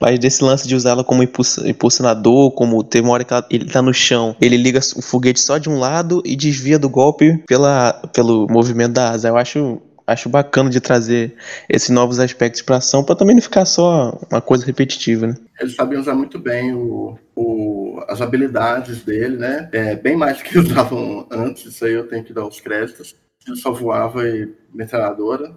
Mas 0.00 0.18
desse 0.18 0.42
lance 0.42 0.66
de 0.66 0.74
usá-la 0.74 1.04
como 1.04 1.22
impulsionador, 1.22 2.52
como 2.52 2.82
tem 2.82 3.02
uma 3.02 3.12
hora 3.12 3.24
que 3.24 3.34
ela, 3.34 3.46
ele 3.50 3.66
tá 3.66 3.82
no 3.82 3.92
chão, 3.92 4.34
ele 4.40 4.56
liga 4.56 4.80
o 4.96 5.02
foguete 5.02 5.40
só 5.40 5.58
de 5.58 5.68
um 5.68 5.78
lado 5.78 6.22
e 6.24 6.34
desvia 6.34 6.78
do 6.78 6.88
golpe 6.88 7.42
pela, 7.46 7.92
pelo 8.14 8.46
movimento 8.48 8.94
da 8.94 9.10
asa. 9.10 9.28
Eu 9.28 9.36
acho 9.36 9.82
acho 10.06 10.28
bacana 10.28 10.68
de 10.68 10.80
trazer 10.80 11.34
esses 11.68 11.90
novos 11.90 12.18
aspectos 12.18 12.62
para 12.62 12.76
ação, 12.76 13.04
para 13.04 13.14
também 13.14 13.34
não 13.34 13.42
ficar 13.42 13.64
só 13.64 14.18
uma 14.30 14.40
coisa 14.40 14.66
repetitiva, 14.66 15.28
né? 15.28 15.36
Eles 15.60 15.74
sabem 15.74 15.98
usar 15.98 16.14
muito 16.14 16.38
bem 16.38 16.74
o, 16.74 17.16
o, 17.40 18.04
as 18.06 18.20
habilidades 18.20 19.02
dele, 19.02 19.38
né? 19.38 19.68
É, 19.72 19.96
bem 19.96 20.14
mais 20.14 20.42
que 20.42 20.58
usavam 20.58 21.26
antes, 21.30 21.64
isso 21.64 21.84
aí 21.84 21.94
eu 21.94 22.06
tenho 22.06 22.22
que 22.22 22.32
dar 22.32 22.46
os 22.46 22.60
créditos. 22.60 23.16
Ele 23.46 23.56
só 23.56 23.72
voava 23.72 24.28
e 24.28 24.52
metralhadora. 24.72 25.54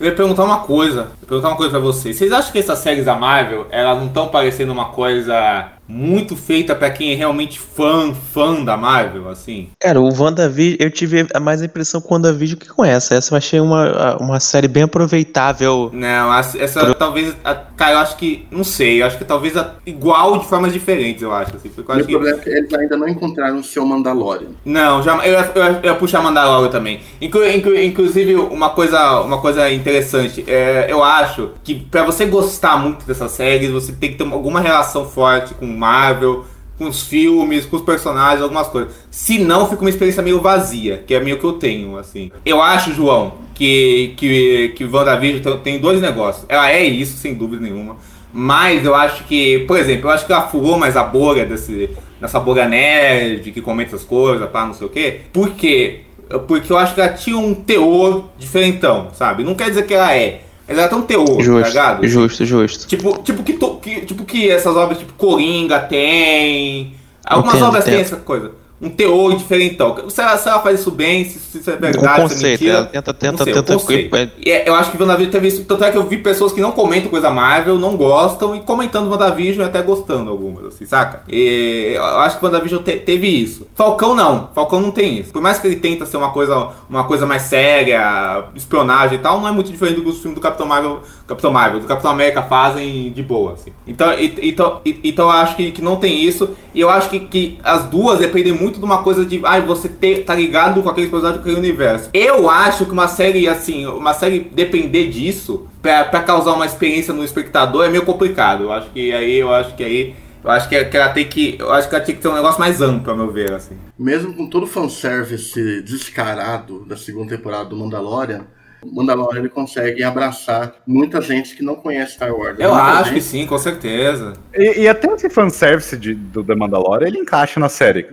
Eu 0.00 0.06
ia 0.06 0.14
perguntar 0.16 0.44
uma 0.44 0.60
coisa, 0.60 1.12
perguntar 1.20 1.48
uma 1.48 1.56
coisa 1.56 1.70
pra 1.70 1.78
vocês. 1.78 2.16
Vocês 2.16 2.32
acham 2.32 2.50
que 2.50 2.58
essas 2.58 2.78
séries 2.78 3.04
da 3.04 3.14
Marvel, 3.14 3.66
elas 3.70 3.98
não 3.98 4.06
estão 4.06 4.28
parecendo 4.28 4.72
uma 4.72 4.90
coisa 4.90 5.72
muito 5.86 6.36
feita 6.36 6.74
para 6.74 6.90
quem 6.90 7.12
é 7.12 7.14
realmente 7.14 7.58
fã, 7.58 8.14
fã 8.14 8.62
da 8.62 8.76
Marvel, 8.76 9.28
assim. 9.28 9.68
Cara, 9.78 10.00
o 10.00 10.08
WandaVision, 10.08 10.76
eu 10.80 10.90
tive 10.90 11.26
mais 11.40 11.60
a 11.60 11.66
impressão 11.66 12.00
com 12.00 12.14
o 12.14 12.16
WandaVision 12.16 12.58
que 12.58 12.68
com 12.68 12.84
essa. 12.84 13.14
Essa 13.14 13.34
eu 13.34 13.38
achei 13.38 13.60
uma, 13.60 14.16
uma 14.16 14.40
série 14.40 14.68
bem 14.68 14.84
aproveitável. 14.84 15.90
Não, 15.92 16.32
essa 16.34 16.84
Pro... 16.84 16.94
talvez, 16.94 17.34
cara, 17.76 17.92
eu 17.92 17.98
acho 17.98 18.16
que, 18.16 18.46
não 18.50 18.64
sei, 18.64 19.02
eu 19.02 19.06
acho 19.06 19.18
que 19.18 19.24
talvez 19.24 19.54
igual 19.84 20.38
de 20.38 20.46
formas 20.46 20.72
diferentes, 20.72 21.22
eu 21.22 21.32
acho. 21.32 21.56
Assim, 21.56 21.70
eu 21.76 21.84
acho 21.94 22.04
que... 22.04 22.12
problema 22.12 22.38
é 22.38 22.40
que 22.40 22.50
eles 22.50 22.74
ainda 22.74 22.96
não 22.96 23.08
encontraram 23.08 23.58
o 23.58 23.64
seu 23.64 23.84
Mandalorian. 23.84 24.50
Não, 24.64 25.02
já, 25.02 25.16
eu, 25.26 25.38
eu, 25.38 25.62
eu 25.64 25.84
ia 25.84 25.94
puxar 25.94 26.22
Mandalorian 26.22 26.70
também. 26.70 27.00
Inclu, 27.20 27.46
inclu, 27.48 27.76
inclusive, 27.76 28.36
uma 28.36 28.70
coisa, 28.70 29.20
uma 29.20 29.38
coisa 29.38 29.70
interessante, 29.70 30.44
é, 30.46 30.86
eu 30.88 31.02
acho 31.02 31.50
que 31.64 31.74
para 31.74 32.04
você 32.04 32.24
gostar 32.24 32.76
muito 32.76 33.04
dessas 33.04 33.32
séries, 33.32 33.70
você 33.70 33.92
tem 33.92 34.12
que 34.12 34.16
ter 34.16 34.32
alguma 34.32 34.60
relação 34.60 35.04
forte 35.04 35.54
com 35.54 35.81
Marvel, 35.82 36.44
com 36.78 36.88
os 36.88 37.02
filmes, 37.02 37.66
com 37.66 37.76
os 37.76 37.82
personagens, 37.82 38.40
algumas 38.40 38.68
coisas. 38.68 38.92
Se 39.10 39.38
não, 39.38 39.68
fica 39.68 39.82
uma 39.82 39.90
experiência 39.90 40.22
meio 40.22 40.40
vazia, 40.40 41.02
que 41.06 41.14
é 41.14 41.20
meio 41.20 41.38
que 41.38 41.44
eu 41.44 41.54
tenho, 41.54 41.96
assim. 41.98 42.30
Eu 42.44 42.62
acho, 42.62 42.94
João, 42.94 43.34
que, 43.54 44.14
que, 44.16 44.72
que 44.76 44.84
WandaVision 44.84 45.58
tem 45.58 45.78
dois 45.78 46.00
negócios. 46.00 46.46
Ela 46.48 46.70
é 46.70 46.84
isso, 46.84 47.16
sem 47.16 47.34
dúvida 47.34 47.62
nenhuma. 47.62 47.96
Mas 48.32 48.84
eu 48.84 48.94
acho 48.94 49.24
que, 49.24 49.60
por 49.66 49.76
exemplo, 49.76 50.08
eu 50.08 50.12
acho 50.12 50.26
que 50.26 50.32
ela 50.32 50.48
furou 50.48 50.78
mais 50.78 50.96
a 50.96 51.02
bolha 51.02 51.44
desse, 51.44 51.90
dessa 52.20 52.40
bolha 52.40 52.66
nerd 52.66 53.50
que 53.52 53.60
comenta 53.60 53.94
as 53.94 54.04
coisas, 54.04 54.48
pá, 54.48 54.64
não 54.64 54.74
sei 54.74 54.86
o 54.86 54.90
quê. 54.90 55.20
Por 55.32 55.50
quê? 55.50 56.00
Porque 56.48 56.72
eu 56.72 56.78
acho 56.78 56.94
que 56.94 57.00
ela 57.00 57.12
tinha 57.12 57.36
um 57.36 57.52
teor 57.52 58.30
diferentão, 58.38 59.08
sabe? 59.12 59.44
Não 59.44 59.54
quer 59.54 59.68
dizer 59.68 59.86
que 59.86 59.92
ela 59.92 60.16
é. 60.16 60.40
Ela 60.78 60.88
tem 60.88 60.98
um 60.98 61.02
teor, 61.02 61.40
justo, 61.40 61.62
tá 61.62 61.68
ligado? 61.68 62.06
Justo, 62.06 62.44
justo. 62.44 62.86
Tipo, 62.88 63.18
tipo, 63.22 63.42
que, 63.42 63.52
to, 63.54 63.76
que, 63.76 64.00
tipo 64.02 64.24
que 64.24 64.50
essas 64.50 64.76
obras, 64.76 64.98
tipo 64.98 65.12
Coringa 65.14 65.80
tem. 65.80 66.94
Algumas 67.24 67.54
entendo, 67.54 67.68
obras 67.68 67.84
entendo. 67.84 67.94
têm 67.94 68.02
essa 68.04 68.16
coisa 68.16 68.61
um 68.82 68.90
teor 68.90 69.36
diferentão. 69.36 70.10
Se 70.10 70.20
ela, 70.20 70.36
se 70.36 70.48
ela 70.48 70.60
faz 70.60 70.80
isso 70.80 70.90
bem, 70.90 71.24
se, 71.24 71.38
se 71.38 71.58
isso 71.58 71.70
é 71.70 71.76
verdade, 71.76 72.20
um 72.20 72.22
conceito, 72.22 72.58
se 72.58 72.68
é 72.68 72.72
mentira. 72.72 72.90
Ela 72.92 73.02
tenta, 73.02 73.14
tenta, 73.14 73.44
sei, 73.44 73.54
tenta. 73.54 73.76
Um 73.76 74.30
é, 74.44 74.68
eu 74.68 74.74
acho 74.74 74.90
que 74.90 75.00
WandaVision 75.00 75.30
teve 75.30 75.46
isso. 75.46 75.64
Tanto 75.64 75.84
é 75.84 75.90
que 75.92 75.96
eu 75.96 76.02
vi 76.04 76.18
pessoas 76.18 76.52
que 76.52 76.60
não 76.60 76.72
comentam 76.72 77.08
coisa 77.08 77.30
Marvel, 77.30 77.78
não 77.78 77.96
gostam, 77.96 78.56
e 78.56 78.60
comentando 78.60 79.08
WandaVision 79.08 79.64
e 79.64 79.68
até 79.68 79.80
gostando 79.82 80.30
algumas, 80.30 80.66
assim, 80.66 80.84
saca? 80.84 81.22
E 81.28 81.92
eu 81.94 82.04
acho 82.04 82.40
que 82.40 82.44
WandaVision 82.44 82.82
te, 82.82 82.96
teve 82.96 83.28
isso. 83.28 83.68
Falcão 83.74 84.16
não. 84.16 84.50
Falcão 84.52 84.80
não 84.80 84.90
tem 84.90 85.20
isso. 85.20 85.32
Por 85.32 85.40
mais 85.40 85.60
que 85.60 85.68
ele 85.68 85.76
tenta 85.76 86.04
ser 86.04 86.16
uma 86.16 86.32
coisa, 86.32 86.70
uma 86.90 87.04
coisa 87.04 87.24
mais 87.24 87.42
séria, 87.42 88.46
espionagem 88.56 89.18
e 89.18 89.20
tal, 89.20 89.40
não 89.40 89.46
é 89.46 89.52
muito 89.52 89.70
diferente 89.70 89.96
do 89.96 90.02
que 90.02 90.08
os 90.08 90.18
filmes 90.18 90.34
do 90.34 90.42
Capitão 90.42 90.66
Marvel, 90.66 91.02
Capitão 91.26 91.52
Marvel, 91.52 91.78
do 91.78 91.86
Capitão 91.86 92.10
América 92.10 92.42
fazem 92.42 93.12
de 93.12 93.22
boa, 93.22 93.52
assim. 93.52 93.72
Então, 93.86 94.12
e, 94.14 94.34
então, 94.42 94.80
e, 94.84 95.00
então 95.04 95.26
eu 95.26 95.30
acho 95.30 95.54
que, 95.54 95.70
que 95.70 95.82
não 95.82 95.96
tem 95.96 96.20
isso. 96.20 96.50
E 96.74 96.80
eu 96.80 96.88
acho 96.88 97.10
que, 97.10 97.20
que 97.20 97.58
as 97.62 97.84
duas 97.84 98.18
dependem 98.18 98.52
muito 98.52 98.71
muito 98.72 98.78
de 98.78 98.84
uma 98.84 99.02
coisa 99.02 99.24
de, 99.24 99.40
ai, 99.44 99.60
ah, 99.60 99.62
você 99.62 99.88
ter, 99.88 100.24
tá 100.24 100.34
ligado 100.34 100.82
com 100.82 100.88
aquele 100.88 101.08
personagem, 101.08 101.38
com 101.38 101.42
aquele 101.42 101.58
universo. 101.60 102.08
Eu 102.14 102.48
acho 102.48 102.86
que 102.86 102.92
uma 102.92 103.06
série, 103.06 103.46
assim, 103.46 103.86
uma 103.86 104.14
série 104.14 104.40
depender 104.40 105.08
disso, 105.08 105.68
pra, 105.82 106.04
pra 106.04 106.22
causar 106.22 106.54
uma 106.54 106.64
experiência 106.64 107.12
no 107.12 107.22
espectador, 107.22 107.84
é 107.84 107.90
meio 107.90 108.04
complicado. 108.04 108.64
Eu 108.64 108.72
acho 108.72 108.90
que 108.90 109.12
aí, 109.12 109.38
eu 109.38 109.52
acho 109.52 109.74
que 109.74 109.84
aí. 109.84 110.14
Eu 110.42 110.50
acho 110.50 110.68
que, 110.68 110.74
ela 110.74 111.10
tem 111.10 111.24
que. 111.24 111.56
Eu 111.58 111.72
acho 111.72 111.88
que 111.88 111.94
ela 111.94 112.04
tem 112.04 112.16
que 112.16 112.20
ter 112.20 112.28
um 112.28 112.34
negócio 112.34 112.58
mais 112.58 112.80
amplo, 112.80 113.12
a 113.12 113.16
meu 113.16 113.30
ver, 113.30 113.52
assim. 113.52 113.76
Mesmo 113.96 114.34
com 114.34 114.48
todo 114.48 114.64
o 114.64 114.66
fanservice 114.66 115.82
descarado 115.82 116.84
da 116.84 116.96
segunda 116.96 117.36
temporada 117.36 117.66
do 117.66 117.76
Mandalorian, 117.76 118.46
Mandalorian 118.84 119.40
ele 119.40 119.48
consegue 119.48 120.02
abraçar 120.02 120.74
muita 120.86 121.20
gente 121.20 121.56
que 121.56 121.62
não 121.62 121.76
conhece 121.76 122.14
Star 122.14 122.34
Wars. 122.34 122.58
Eu 122.58 122.74
acho 122.74 123.10
gente... 123.10 123.14
que 123.14 123.20
sim, 123.20 123.46
com 123.46 123.58
certeza. 123.58 124.34
E, 124.54 124.82
e 124.82 124.88
até 124.88 125.12
esse 125.12 125.30
fanservice 125.30 125.96
de, 125.96 126.14
do 126.14 126.42
The 126.42 126.54
Mandalorian, 126.54 127.06
ele 127.06 127.18
encaixa 127.18 127.58
na 127.60 127.68
série. 127.68 128.06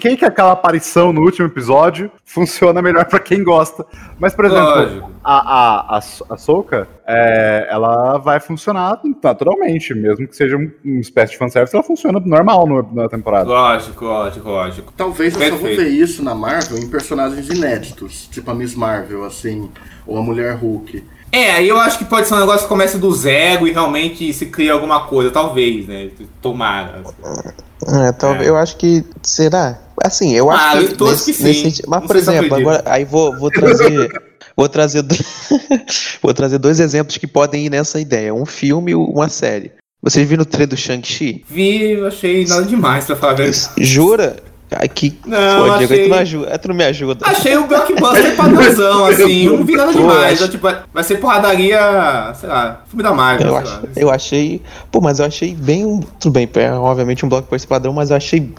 Quem 0.00 0.16
que 0.16 0.24
é 0.24 0.28
aquela 0.28 0.52
aparição 0.52 1.12
no 1.12 1.22
último 1.22 1.46
episódio 1.46 2.10
funciona 2.24 2.82
melhor 2.82 3.04
para 3.04 3.18
quem 3.18 3.44
gosta. 3.44 3.86
Mas, 4.18 4.34
por 4.34 4.44
exemplo, 4.44 4.64
Lógico. 4.64 5.15
A, 5.26 5.38
a, 5.38 5.96
a, 5.96 6.00
a 6.30 6.36
Soka, 6.36 6.86
é, 7.04 7.66
ela 7.68 8.16
vai 8.18 8.38
funcionar 8.38 9.00
naturalmente, 9.20 9.92
mesmo 9.92 10.28
que 10.28 10.36
seja 10.36 10.56
uma 10.56 11.00
espécie 11.00 11.32
de 11.32 11.38
fanservice, 11.38 11.74
ela 11.74 11.82
funciona 11.82 12.20
normal 12.24 12.64
no, 12.64 12.88
na 12.94 13.08
temporada. 13.08 13.48
Lógico, 13.48 14.04
lógico, 14.04 14.48
lógico. 14.48 14.92
Talvez 14.96 15.34
eu 15.34 15.48
só 15.48 15.56
vou 15.56 15.68
ver 15.68 15.88
isso 15.88 16.22
na 16.22 16.32
Marvel 16.32 16.78
em 16.78 16.88
personagens 16.88 17.48
inéditos, 17.48 18.28
tipo 18.30 18.48
a 18.52 18.54
Miss 18.54 18.76
Marvel, 18.76 19.24
assim, 19.24 19.68
ou 20.06 20.16
a 20.16 20.22
Mulher 20.22 20.54
Hulk. 20.54 21.02
É, 21.32 21.50
aí 21.50 21.68
eu 21.68 21.76
acho 21.76 21.98
que 21.98 22.04
pode 22.04 22.28
ser 22.28 22.34
um 22.34 22.38
negócio 22.38 22.62
que 22.62 22.68
começa 22.68 22.96
do 22.96 23.12
zero 23.12 23.66
e 23.66 23.72
realmente 23.72 24.32
se 24.32 24.46
cria 24.46 24.74
alguma 24.74 25.06
coisa, 25.06 25.32
talvez, 25.32 25.88
né? 25.88 26.08
Tomara. 26.40 27.02
É, 27.84 28.12
talvez, 28.12 28.46
é. 28.46 28.50
eu 28.50 28.56
acho 28.56 28.76
que. 28.76 29.04
Será? 29.22 29.76
Assim, 30.04 30.32
eu 30.34 30.48
acho 30.50 30.64
ah, 30.64 30.78
que. 30.78 31.02
Nesse, 31.02 31.32
que 31.32 31.42
nesse, 31.42 31.82
mas, 31.88 32.06
por 32.06 32.14
exemplo, 32.14 32.54
agora 32.54 32.82
aí 32.86 33.04
vou, 33.04 33.36
vou 33.36 33.50
trazer. 33.50 34.08
Vou 34.56 34.68
trazer, 34.68 35.02
do... 35.02 35.14
Vou 36.22 36.32
trazer 36.32 36.58
dois 36.58 36.80
exemplos 36.80 37.18
que 37.18 37.26
podem 37.26 37.66
ir 37.66 37.70
nessa 37.70 38.00
ideia: 38.00 38.34
um 38.34 38.46
filme 38.46 38.92
e 38.92 38.94
uma 38.94 39.28
série. 39.28 39.72
Vocês 40.02 40.28
viram 40.28 40.42
o 40.42 40.46
trailer 40.46 40.68
do 40.68 40.76
Shang-Chi? 40.76 41.44
Vi, 41.48 42.00
achei 42.06 42.46
nada 42.46 42.64
demais 42.64 43.04
pra 43.04 43.16
falar 43.16 43.32
a 43.32 43.34
verdade. 43.34 43.68
Jura? 43.78 44.36
Ai, 44.70 44.88
que. 44.88 45.16
Não, 45.24 45.66
Pô, 45.66 45.72
achei... 45.72 45.86
Diego, 45.86 46.04
tu 46.04 46.10
não, 46.10 46.18
ajuda, 46.18 46.58
tu 46.58 46.68
não 46.68 46.74
me 46.74 46.84
ajuda. 46.84 47.26
Achei 47.26 47.56
o 47.56 47.66
blockbuster 47.66 48.36
padrãozão, 48.36 49.06
assim. 49.06 49.48
não 49.48 49.64
vi 49.64 49.76
nada 49.76 49.92
demais. 49.92 50.48
Tipo, 50.48 50.68
vai 50.92 51.04
ser 51.04 51.16
porradaria, 51.18 52.34
sei 52.34 52.48
lá, 52.48 52.80
filme 52.88 53.02
da 53.02 53.12
Marvel. 53.12 53.46
Eu, 53.46 53.56
ach, 53.56 53.80
eu 53.94 54.10
achei. 54.10 54.60
Pô, 54.90 55.00
mas 55.00 55.20
eu 55.20 55.26
achei 55.26 55.54
bem. 55.54 56.00
Tudo 56.18 56.32
bem, 56.32 56.50
é, 56.54 56.72
obviamente 56.72 57.24
um 57.24 57.28
blockbuster 57.28 57.68
padrão, 57.68 57.92
mas 57.92 58.10
eu 58.10 58.16
achei. 58.16 58.52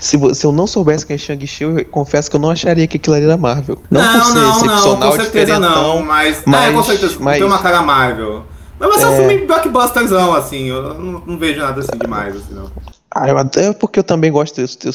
Se, 0.00 0.18
se 0.34 0.46
eu 0.46 0.52
não 0.52 0.66
soubesse 0.66 1.04
quem 1.04 1.14
é 1.14 1.18
Shang-Chi, 1.18 1.64
eu 1.64 1.84
confesso 1.86 2.30
que 2.30 2.36
eu 2.36 2.40
não 2.40 2.50
acharia 2.50 2.86
que 2.86 2.96
aquilo 2.96 3.16
ali 3.16 3.26
era 3.26 3.36
Marvel. 3.36 3.78
Não, 3.90 4.00
não 4.00 4.12
por 4.12 4.26
ser 4.26 4.34
não, 4.34 4.50
excepcional, 4.50 4.96
não, 4.96 5.10
com 5.10 5.12
certeza 5.12 5.58
não. 5.58 6.02
Mas, 6.02 6.42
mas, 6.46 6.70
é, 6.70 6.72
com 6.72 6.82
certeza. 6.82 7.16
Mas, 7.20 7.36
tem 7.36 7.46
uma 7.46 7.58
cara 7.58 7.82
Marvel. 7.82 8.44
Mas 8.78 9.02
é... 9.02 9.08
um 9.08 9.16
filme 9.16 9.46
blockbusterzão, 9.46 10.34
assim. 10.34 10.68
Eu 10.68 10.94
não, 10.94 11.22
não 11.26 11.38
vejo 11.38 11.60
nada 11.60 11.80
assim 11.80 11.98
demais, 12.00 12.34
assim, 12.34 12.54
não. 12.54 12.70
Ah, 13.12 13.28
eu, 13.28 13.38
é 13.38 13.72
porque 13.72 13.98
eu 13.98 14.04
também 14.04 14.30
gosto, 14.30 14.60
eu, 14.60 14.66
eu, 14.84 14.92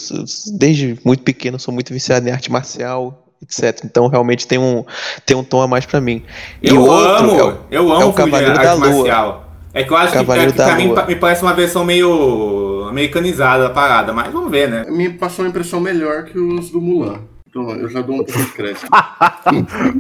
desde 0.58 0.98
muito 1.04 1.24
pequeno, 1.24 1.60
sou 1.60 1.74
muito 1.74 1.92
viciado 1.92 2.28
em 2.28 2.32
arte 2.32 2.50
marcial, 2.52 3.26
etc. 3.42 3.84
Então 3.84 4.08
realmente 4.08 4.48
tem 4.48 4.58
um, 4.58 4.86
tem 5.26 5.36
um 5.36 5.44
tom 5.44 5.62
a 5.62 5.68
mais 5.68 5.86
para 5.86 6.00
mim. 6.00 6.24
E 6.62 6.70
eu 6.70 6.82
outro, 6.82 7.42
amo, 7.42 7.52
é, 7.52 7.78
eu 7.78 7.92
amo 7.92 8.02
é 8.02 8.06
o 8.06 8.14
Cavaleiro 8.14 8.56
da 8.56 8.74
Lua. 8.74 8.90
Marcial. 8.90 9.46
É 9.74 9.84
que 9.84 9.92
eu 9.92 9.98
acho 9.98 10.14
Cavaleiro 10.14 10.54
que, 10.54 10.62
é, 10.62 10.64
que 10.64 10.72
pra 10.72 10.78
mim 10.78 11.08
me 11.08 11.16
parece 11.20 11.42
uma 11.42 11.54
versão 11.54 11.84
meio 11.84 12.86
americanizada 12.88 13.64
da 13.64 13.70
parada, 13.70 14.14
mas 14.14 14.32
vamos 14.32 14.50
ver, 14.50 14.70
né? 14.70 14.86
Me 14.88 15.10
passou 15.10 15.44
uma 15.44 15.50
impressão 15.50 15.82
melhor 15.82 16.24
que 16.24 16.40
os 16.40 16.70
do 16.70 16.80
Mulan. 16.80 17.20
Então, 17.58 17.72
eu 17.72 17.90
já 17.90 18.02
dou 18.02 18.18
um 18.18 18.24
pouco 18.26 18.38
de 18.38 18.52
crédito. 18.52 18.86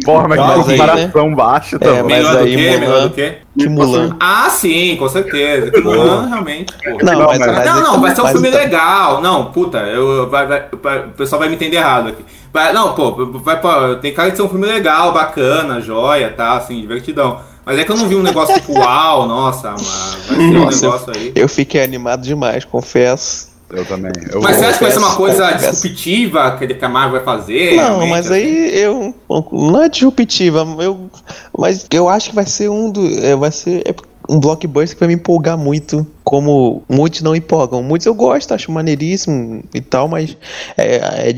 Porra, 0.03 0.27
mas 0.27 0.65
que 0.65 0.71
comparação 0.71 1.29
né? 1.29 1.35
baixa 1.37 1.79
também. 1.79 1.99
É, 1.99 2.03
mas 2.03 2.11
melhor 2.11 2.37
aí, 2.37 2.51
do 2.51 2.57
que? 2.57 2.79
Melhor 2.79 3.01
do 3.07 3.09
que? 3.11 3.37
Que 3.57 3.69
Mulan. 3.69 4.17
Ah, 4.19 4.49
sim, 4.49 4.97
com 4.97 5.07
certeza. 5.07 5.71
Que 5.71 5.79
Mulan, 5.79 6.27
realmente. 6.27 6.73
Não, 7.01 7.13
não, 7.13 7.25
mas, 7.27 7.39
mas, 7.39 7.65
não, 7.65 7.81
não, 7.81 8.01
vai 8.01 8.13
ser 8.13 8.23
um 8.23 8.27
filme 8.27 8.49
então. 8.49 8.59
legal. 8.59 9.21
Não, 9.21 9.53
puta, 9.53 9.77
eu, 9.77 10.29
vai, 10.29 10.45
vai, 10.45 10.67
o 11.05 11.11
pessoal 11.11 11.39
vai 11.39 11.47
me 11.47 11.55
entender 11.55 11.77
errado 11.77 12.09
aqui. 12.09 12.25
Vai, 12.51 12.73
não, 12.73 12.93
pô, 12.93 13.25
vai, 13.39 13.61
pô, 13.61 13.95
tem 14.01 14.13
cara 14.13 14.31
de 14.31 14.35
ser 14.35 14.43
um 14.43 14.49
filme 14.49 14.67
legal, 14.67 15.13
bacana, 15.13 15.79
joia, 15.79 16.31
tá, 16.31 16.57
assim, 16.57 16.81
divertidão. 16.81 17.39
Mas 17.65 17.79
é 17.79 17.85
que 17.85 17.91
eu 17.91 17.95
não 17.95 18.09
vi 18.09 18.15
um 18.17 18.21
negócio 18.21 18.53
tipo, 18.55 18.77
uau, 18.77 19.25
nossa, 19.29 19.69
mano, 19.71 19.81
vai 20.27 20.37
ter 20.37 20.43
um 20.43 20.69
negócio 20.69 21.13
aí. 21.15 21.31
Eu 21.33 21.47
fiquei 21.47 21.81
animado 21.81 22.21
demais, 22.21 22.65
confesso. 22.65 23.54
Eu 23.69 23.85
também. 23.85 24.11
Eu 24.31 24.41
mas 24.41 24.57
você 24.57 24.65
acha 24.65 24.77
que 24.77 24.83
vai 24.83 24.91
ser 24.91 24.99
uma 24.99 25.15
coisa 25.15 25.51
disruptiva 25.53 26.57
que 26.57 26.85
a 26.85 26.89
Marvel 26.89 27.23
vai 27.23 27.23
fazer? 27.23 27.75
Não, 27.75 28.05
mas 28.07 28.27
assim? 28.27 28.35
aí 28.35 28.79
eu. 28.79 29.15
Não 29.51 29.81
é 29.81 29.89
disruptiva, 29.89 30.65
eu, 30.79 31.09
mas 31.57 31.87
eu 31.91 32.07
acho 32.07 32.29
que 32.29 32.35
vai 32.35 32.45
ser 32.45 32.69
um 32.69 32.91
do. 32.91 33.05
É, 33.25 33.35
vai 33.35 33.51
ser 33.51 33.81
é 33.87 33.95
um 34.29 34.39
blockbuster 34.39 34.95
que 34.95 34.99
vai 34.99 35.07
me 35.07 35.15
empolgar 35.15 35.57
muito. 35.57 36.05
como 36.23 36.83
muitos 36.89 37.21
não 37.21 37.35
empolgam. 37.35 37.81
Muitos 37.81 38.05
eu 38.05 38.13
gosto, 38.13 38.53
acho 38.53 38.71
maneiríssimo 38.71 39.63
e 39.73 39.81
tal, 39.81 40.07
mas 40.07 40.37
é, 40.77 40.95
é, 40.95 41.29
é, 41.29 41.33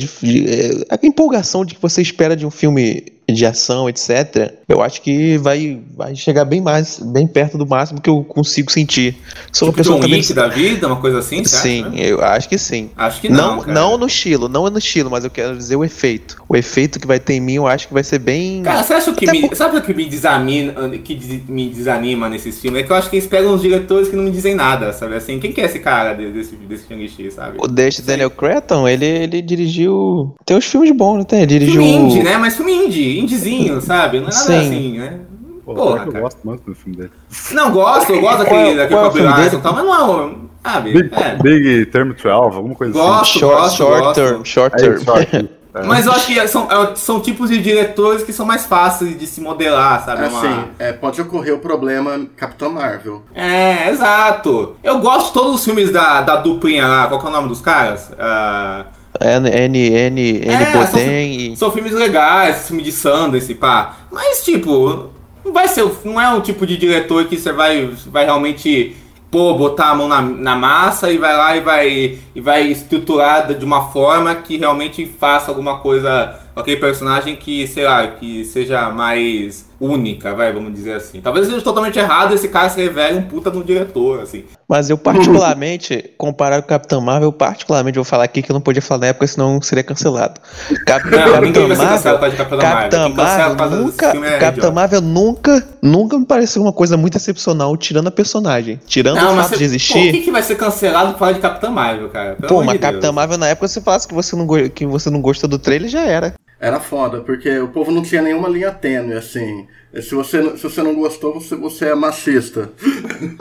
a 0.90 1.06
empolgação 1.06 1.66
de 1.66 1.76
que 1.76 1.82
você 1.82 2.02
espera 2.02 2.36
de 2.36 2.46
um 2.46 2.52
filme 2.52 3.17
de 3.34 3.46
ação, 3.46 3.90
etc., 3.90 4.54
eu 4.68 4.82
acho 4.82 5.02
que 5.02 5.38
vai, 5.38 5.80
vai 5.96 6.16
chegar 6.16 6.46
bem 6.46 6.62
mais, 6.62 7.00
bem 7.00 7.28
perto 7.28 7.58
do 7.58 7.66
máximo 7.66 8.02
que 8.02 8.10
eu 8.10 8.24
consigo 8.24 8.72
sentir. 8.72 9.16
Sou 9.52 9.70
tipo 9.70 9.72
uma 9.72 9.74
pessoa 9.74 10.00
também. 10.00 10.22
da 10.34 10.48
vida, 10.48 10.88
uma 10.88 10.98
coisa 10.98 11.20
assim? 11.20 11.44
Sim, 11.44 11.82
acha, 11.82 11.90
né? 11.90 11.98
eu 12.00 12.24
acho 12.24 12.50
que 12.50 12.58
sim. 12.58 12.90
Acho 12.96 13.22
que 13.22 13.30
não. 13.30 13.58
Não, 13.58 13.74
não 13.74 13.98
no 13.98 14.08
estilo, 14.08 14.50
não 14.50 14.68
é 14.68 14.70
no 14.70 14.78
estilo, 14.78 15.10
mas 15.10 15.24
eu 15.24 15.30
quero 15.30 15.58
dizer 15.58 15.76
o 15.76 15.84
efeito. 15.84 16.38
O 16.50 16.56
efeito 16.56 17.00
que 17.00 17.08
vai 17.08 17.20
ter 17.20 17.34
em 17.34 17.42
mim, 17.42 17.56
eu 17.56 17.68
acho 17.68 17.88
que 17.88 17.94
vai 17.94 18.04
ser 18.04 18.20
bem. 18.20 18.62
Cara, 18.64 18.84
você 18.84 18.94
acha 18.94 19.14
que 19.14 19.30
me, 19.30 19.42
por... 19.42 19.56
sabe 19.56 19.78
o 19.78 19.82
que 19.82 19.94
me 19.94 20.06
desanima, 20.06 20.90
que 21.04 21.44
me 21.48 21.70
desanima 21.70 22.30
nesses 22.30 22.60
filmes? 22.60 22.82
É 22.82 22.84
que 22.84 22.92
eu 22.92 22.96
acho 22.96 23.10
que 23.10 23.18
eles 23.18 23.28
pegam 23.28 23.54
uns 23.54 23.62
diretores 23.62 24.10
que 24.10 24.16
não 24.16 24.24
me 24.24 24.32
dizem 24.32 24.56
nada, 24.56 24.94
sabe? 24.94 25.16
Assim, 25.16 25.40
quem 25.40 25.52
que 25.52 25.62
é 25.62 25.66
esse 25.66 25.80
cara 25.80 26.14
desse, 26.14 26.56
desse 26.56 26.88
Shang-Chi, 26.88 27.32
sabe? 27.32 27.58
O 27.60 27.68
Deste 27.68 28.02
Daniel 28.02 28.30
Cretton, 28.30 28.88
ele, 28.88 29.06
ele 29.06 29.42
dirigiu. 29.42 30.36
Tem 30.46 30.58
uns 30.58 30.66
filmes 30.66 30.92
bons, 30.92 31.18
não 31.18 31.24
tem? 31.24 31.40
Ele 31.40 31.48
dirigiu. 31.48 31.82
Filme 31.82 31.92
indie, 31.92 32.24
né? 32.24 32.38
Mas 32.38 32.56
filme 32.56 32.74
indie, 32.74 33.17
indiezinho, 33.20 33.82
sabe? 33.82 34.20
Não 34.20 34.30
é 34.30 34.32
nada 34.32 34.46
Sim. 34.46 34.58
assim, 34.60 34.98
né? 34.98 35.20
Pô, 35.66 35.76
Porra, 35.76 36.06
eu 36.06 36.22
gosto 36.22 36.40
muito 36.46 36.64
do 36.64 36.74
filme 36.74 36.98
dele. 36.98 37.12
Não, 37.52 37.72
gosto, 37.72 38.14
eu 38.14 38.22
gosto 38.22 38.38
daquele, 38.40 38.76
daquele 38.76 39.00
Cobra 39.02 39.32
Bryson 39.34 39.58
e 39.58 39.62
tal, 39.62 39.74
mas 39.74 39.86
não 39.86 40.24
é. 40.24 40.48
Sabe? 40.64 40.94
Big, 40.94 41.16
é. 41.16 41.36
Big 41.36 41.86
Term 41.88 42.12
12, 42.12 42.28
alguma 42.30 42.76
coisa 42.76 42.94
gosto, 42.94 43.22
assim. 43.22 43.40
Gosto, 43.40 43.62
gosto, 43.62 43.78
short 43.78 44.02
gosto. 44.02 44.16
term, 44.16 44.44
short 44.44 44.78
term. 44.78 44.94
É, 44.94 45.00
short, 45.00 45.36
é. 45.36 45.58
Mas 45.86 46.06
eu 46.06 46.12
acho 46.12 46.28
que 46.28 46.48
são, 46.48 46.72
é, 46.72 46.96
são 46.96 47.20
tipos 47.20 47.50
de 47.50 47.62
diretores 47.62 48.24
que 48.24 48.34
são 48.34 48.46
mais 48.46 48.66
fáceis 48.66 49.18
de 49.18 49.28
se 49.28 49.42
modelar, 49.42 50.04
sabe? 50.04 50.24
É, 50.24 50.28
Uma... 50.28 50.68
é, 50.80 50.94
pode 50.94 51.22
ocorrer 51.22 51.54
o 51.54 51.60
problema 51.60 52.26
Capitão 52.36 52.72
Marvel. 52.72 53.24
É, 53.36 53.90
exato. 53.90 54.76
Eu 54.84 55.00
gosto 55.00 55.28
de 55.28 55.34
todos 55.34 55.56
os 55.56 55.66
filmes 55.66 55.92
da, 55.92 56.22
da 56.22 56.38
duplinha 56.38 56.88
lá, 56.88 57.08
qual 57.08 57.20
que 57.20 57.26
é 57.26 57.30
o 57.30 57.34
nome 57.34 57.50
dos 57.50 57.62
caras? 57.62 58.10
Uh... 58.10 58.97
N, 59.22 59.50
N, 59.50 59.90
N, 59.90 60.22
N 60.40 60.48
é, 60.48 60.86
são, 60.88 61.00
e... 61.00 61.56
são 61.56 61.72
filmes 61.72 61.94
legais, 61.94 62.68
filme 62.68 62.84
de 62.84 62.92
Sundance, 62.92 63.54
pá. 63.56 63.98
Mas, 64.12 64.44
tipo, 64.44 65.10
não 65.44 65.54
vai 65.54 65.68
ser. 65.68 65.86
Não 66.04 66.20
é 66.20 66.30
um 66.30 66.42
tipo 66.42 66.66
de 66.66 66.78
diretor 66.78 67.26
que 67.26 67.38
você 67.38 67.52
vai, 67.52 67.90
vai 68.08 68.26
realmente 68.26 68.96
pô, 69.30 69.54
botar 69.54 69.92
a 69.92 69.96
mão 69.96 70.08
na, 70.08 70.22
na 70.22 70.56
massa 70.56 71.12
e 71.12 71.18
vai 71.18 71.36
lá 71.36 71.56
e 71.56 71.62
vai, 71.62 72.20
e 72.36 72.42
vai 72.42 72.64
estruturar 72.64 73.54
de 73.54 73.66
uma 73.66 73.90
forma 73.90 74.34
que 74.36 74.58
realmente 74.58 75.06
faça 75.06 75.52
alguma 75.52 75.80
coisa 75.80 76.40
aquele 76.60 76.78
personagem 76.78 77.36
que, 77.36 77.68
sei 77.68 77.84
lá, 77.84 78.08
que 78.08 78.44
seja 78.46 78.90
mais 78.90 79.68
única, 79.80 80.34
vai, 80.34 80.52
vamos 80.52 80.74
dizer 80.74 80.94
assim. 80.94 81.22
Talvez 81.22 81.46
seja 81.46 81.62
totalmente 81.62 82.00
errado 82.00 82.34
esse 82.34 82.48
cara 82.48 82.70
se 82.70 82.82
revele 82.82 83.20
um 83.20 83.22
puta 83.24 83.50
no 83.50 83.64
diretor, 83.64 84.22
assim. 84.22 84.44
Mas 84.68 84.90
eu 84.90 84.98
particularmente, 84.98 86.12
comparar 86.18 86.62
com 86.62 86.66
o 86.66 86.70
Capitão 86.70 87.00
Marvel, 87.00 87.30
eu 87.30 87.34
particularmente 87.34 87.96
vou 87.96 88.04
falar 88.04 88.24
aqui 88.24 88.42
que 88.42 88.52
eu 88.52 88.54
não 88.54 88.62
podia 88.62 88.82
falar 88.82 89.02
na 89.02 89.08
época, 89.08 89.28
senão 89.28 89.62
seria 89.62 89.84
cancelado. 89.84 90.42
Cap 90.86 91.06
não, 91.06 91.32
Capitão 91.32 91.68
Marvel, 91.68 92.20
Capitão 92.20 92.60
Capitão 92.60 93.10
Marvel, 93.14 93.70
nunca, 93.70 94.08
é 94.08 94.40
Capitão 94.40 94.72
Marvel 94.72 95.02
nunca, 95.02 95.68
nunca 95.82 96.18
me 96.18 96.26
pareceu 96.26 96.62
uma 96.62 96.74
coisa 96.74 96.98
muito 96.98 97.18
excepcional, 97.18 97.78
tirando 97.78 98.08
a 98.08 98.12
personagem. 98.12 98.80
Tirando 98.88 99.18
não, 99.18 99.34
o 99.34 99.36
fato 99.38 99.50
você, 99.50 99.58
de 99.58 99.64
existir. 99.64 100.10
O 100.10 100.12
que, 100.12 100.22
que 100.22 100.32
vai 100.32 100.42
ser 100.42 100.56
cancelado 100.56 101.14
por 101.14 101.20
falar 101.20 101.34
de 101.34 101.40
Capitão 101.40 101.72
Marvel, 101.72 102.10
cara? 102.10 102.36
Pelo 102.36 102.48
pô, 102.48 102.64
mas 102.64 102.74
de 102.74 102.80
Capitão 102.80 103.14
Marvel 103.14 103.38
na 103.38 103.48
época 103.48 103.68
você 103.68 103.80
falasse 103.80 104.08
que 104.08 104.14
você 104.14 104.36
não, 104.36 104.48
que 104.70 104.86
você 104.86 105.10
não 105.10 105.22
gostou 105.22 105.48
do 105.48 105.60
trailer, 105.60 105.90
já 105.90 106.02
era 106.02 106.34
era 106.60 106.80
foda, 106.80 107.22
porque 107.22 107.60
o 107.60 107.68
povo 107.68 107.92
não 107.92 108.02
tinha 108.02 108.22
nenhuma 108.22 108.50
linha 108.50 108.72
tênue, 108.72 109.14
assim. 109.14 109.68
Se 109.94 110.14
você, 110.14 110.58
se 110.58 110.64
você 110.64 110.84
não 110.84 110.96
gostou, 110.96 111.36
você, 111.36 111.56
você 111.56 111.86
é 111.86 111.96
machista. 111.96 112.70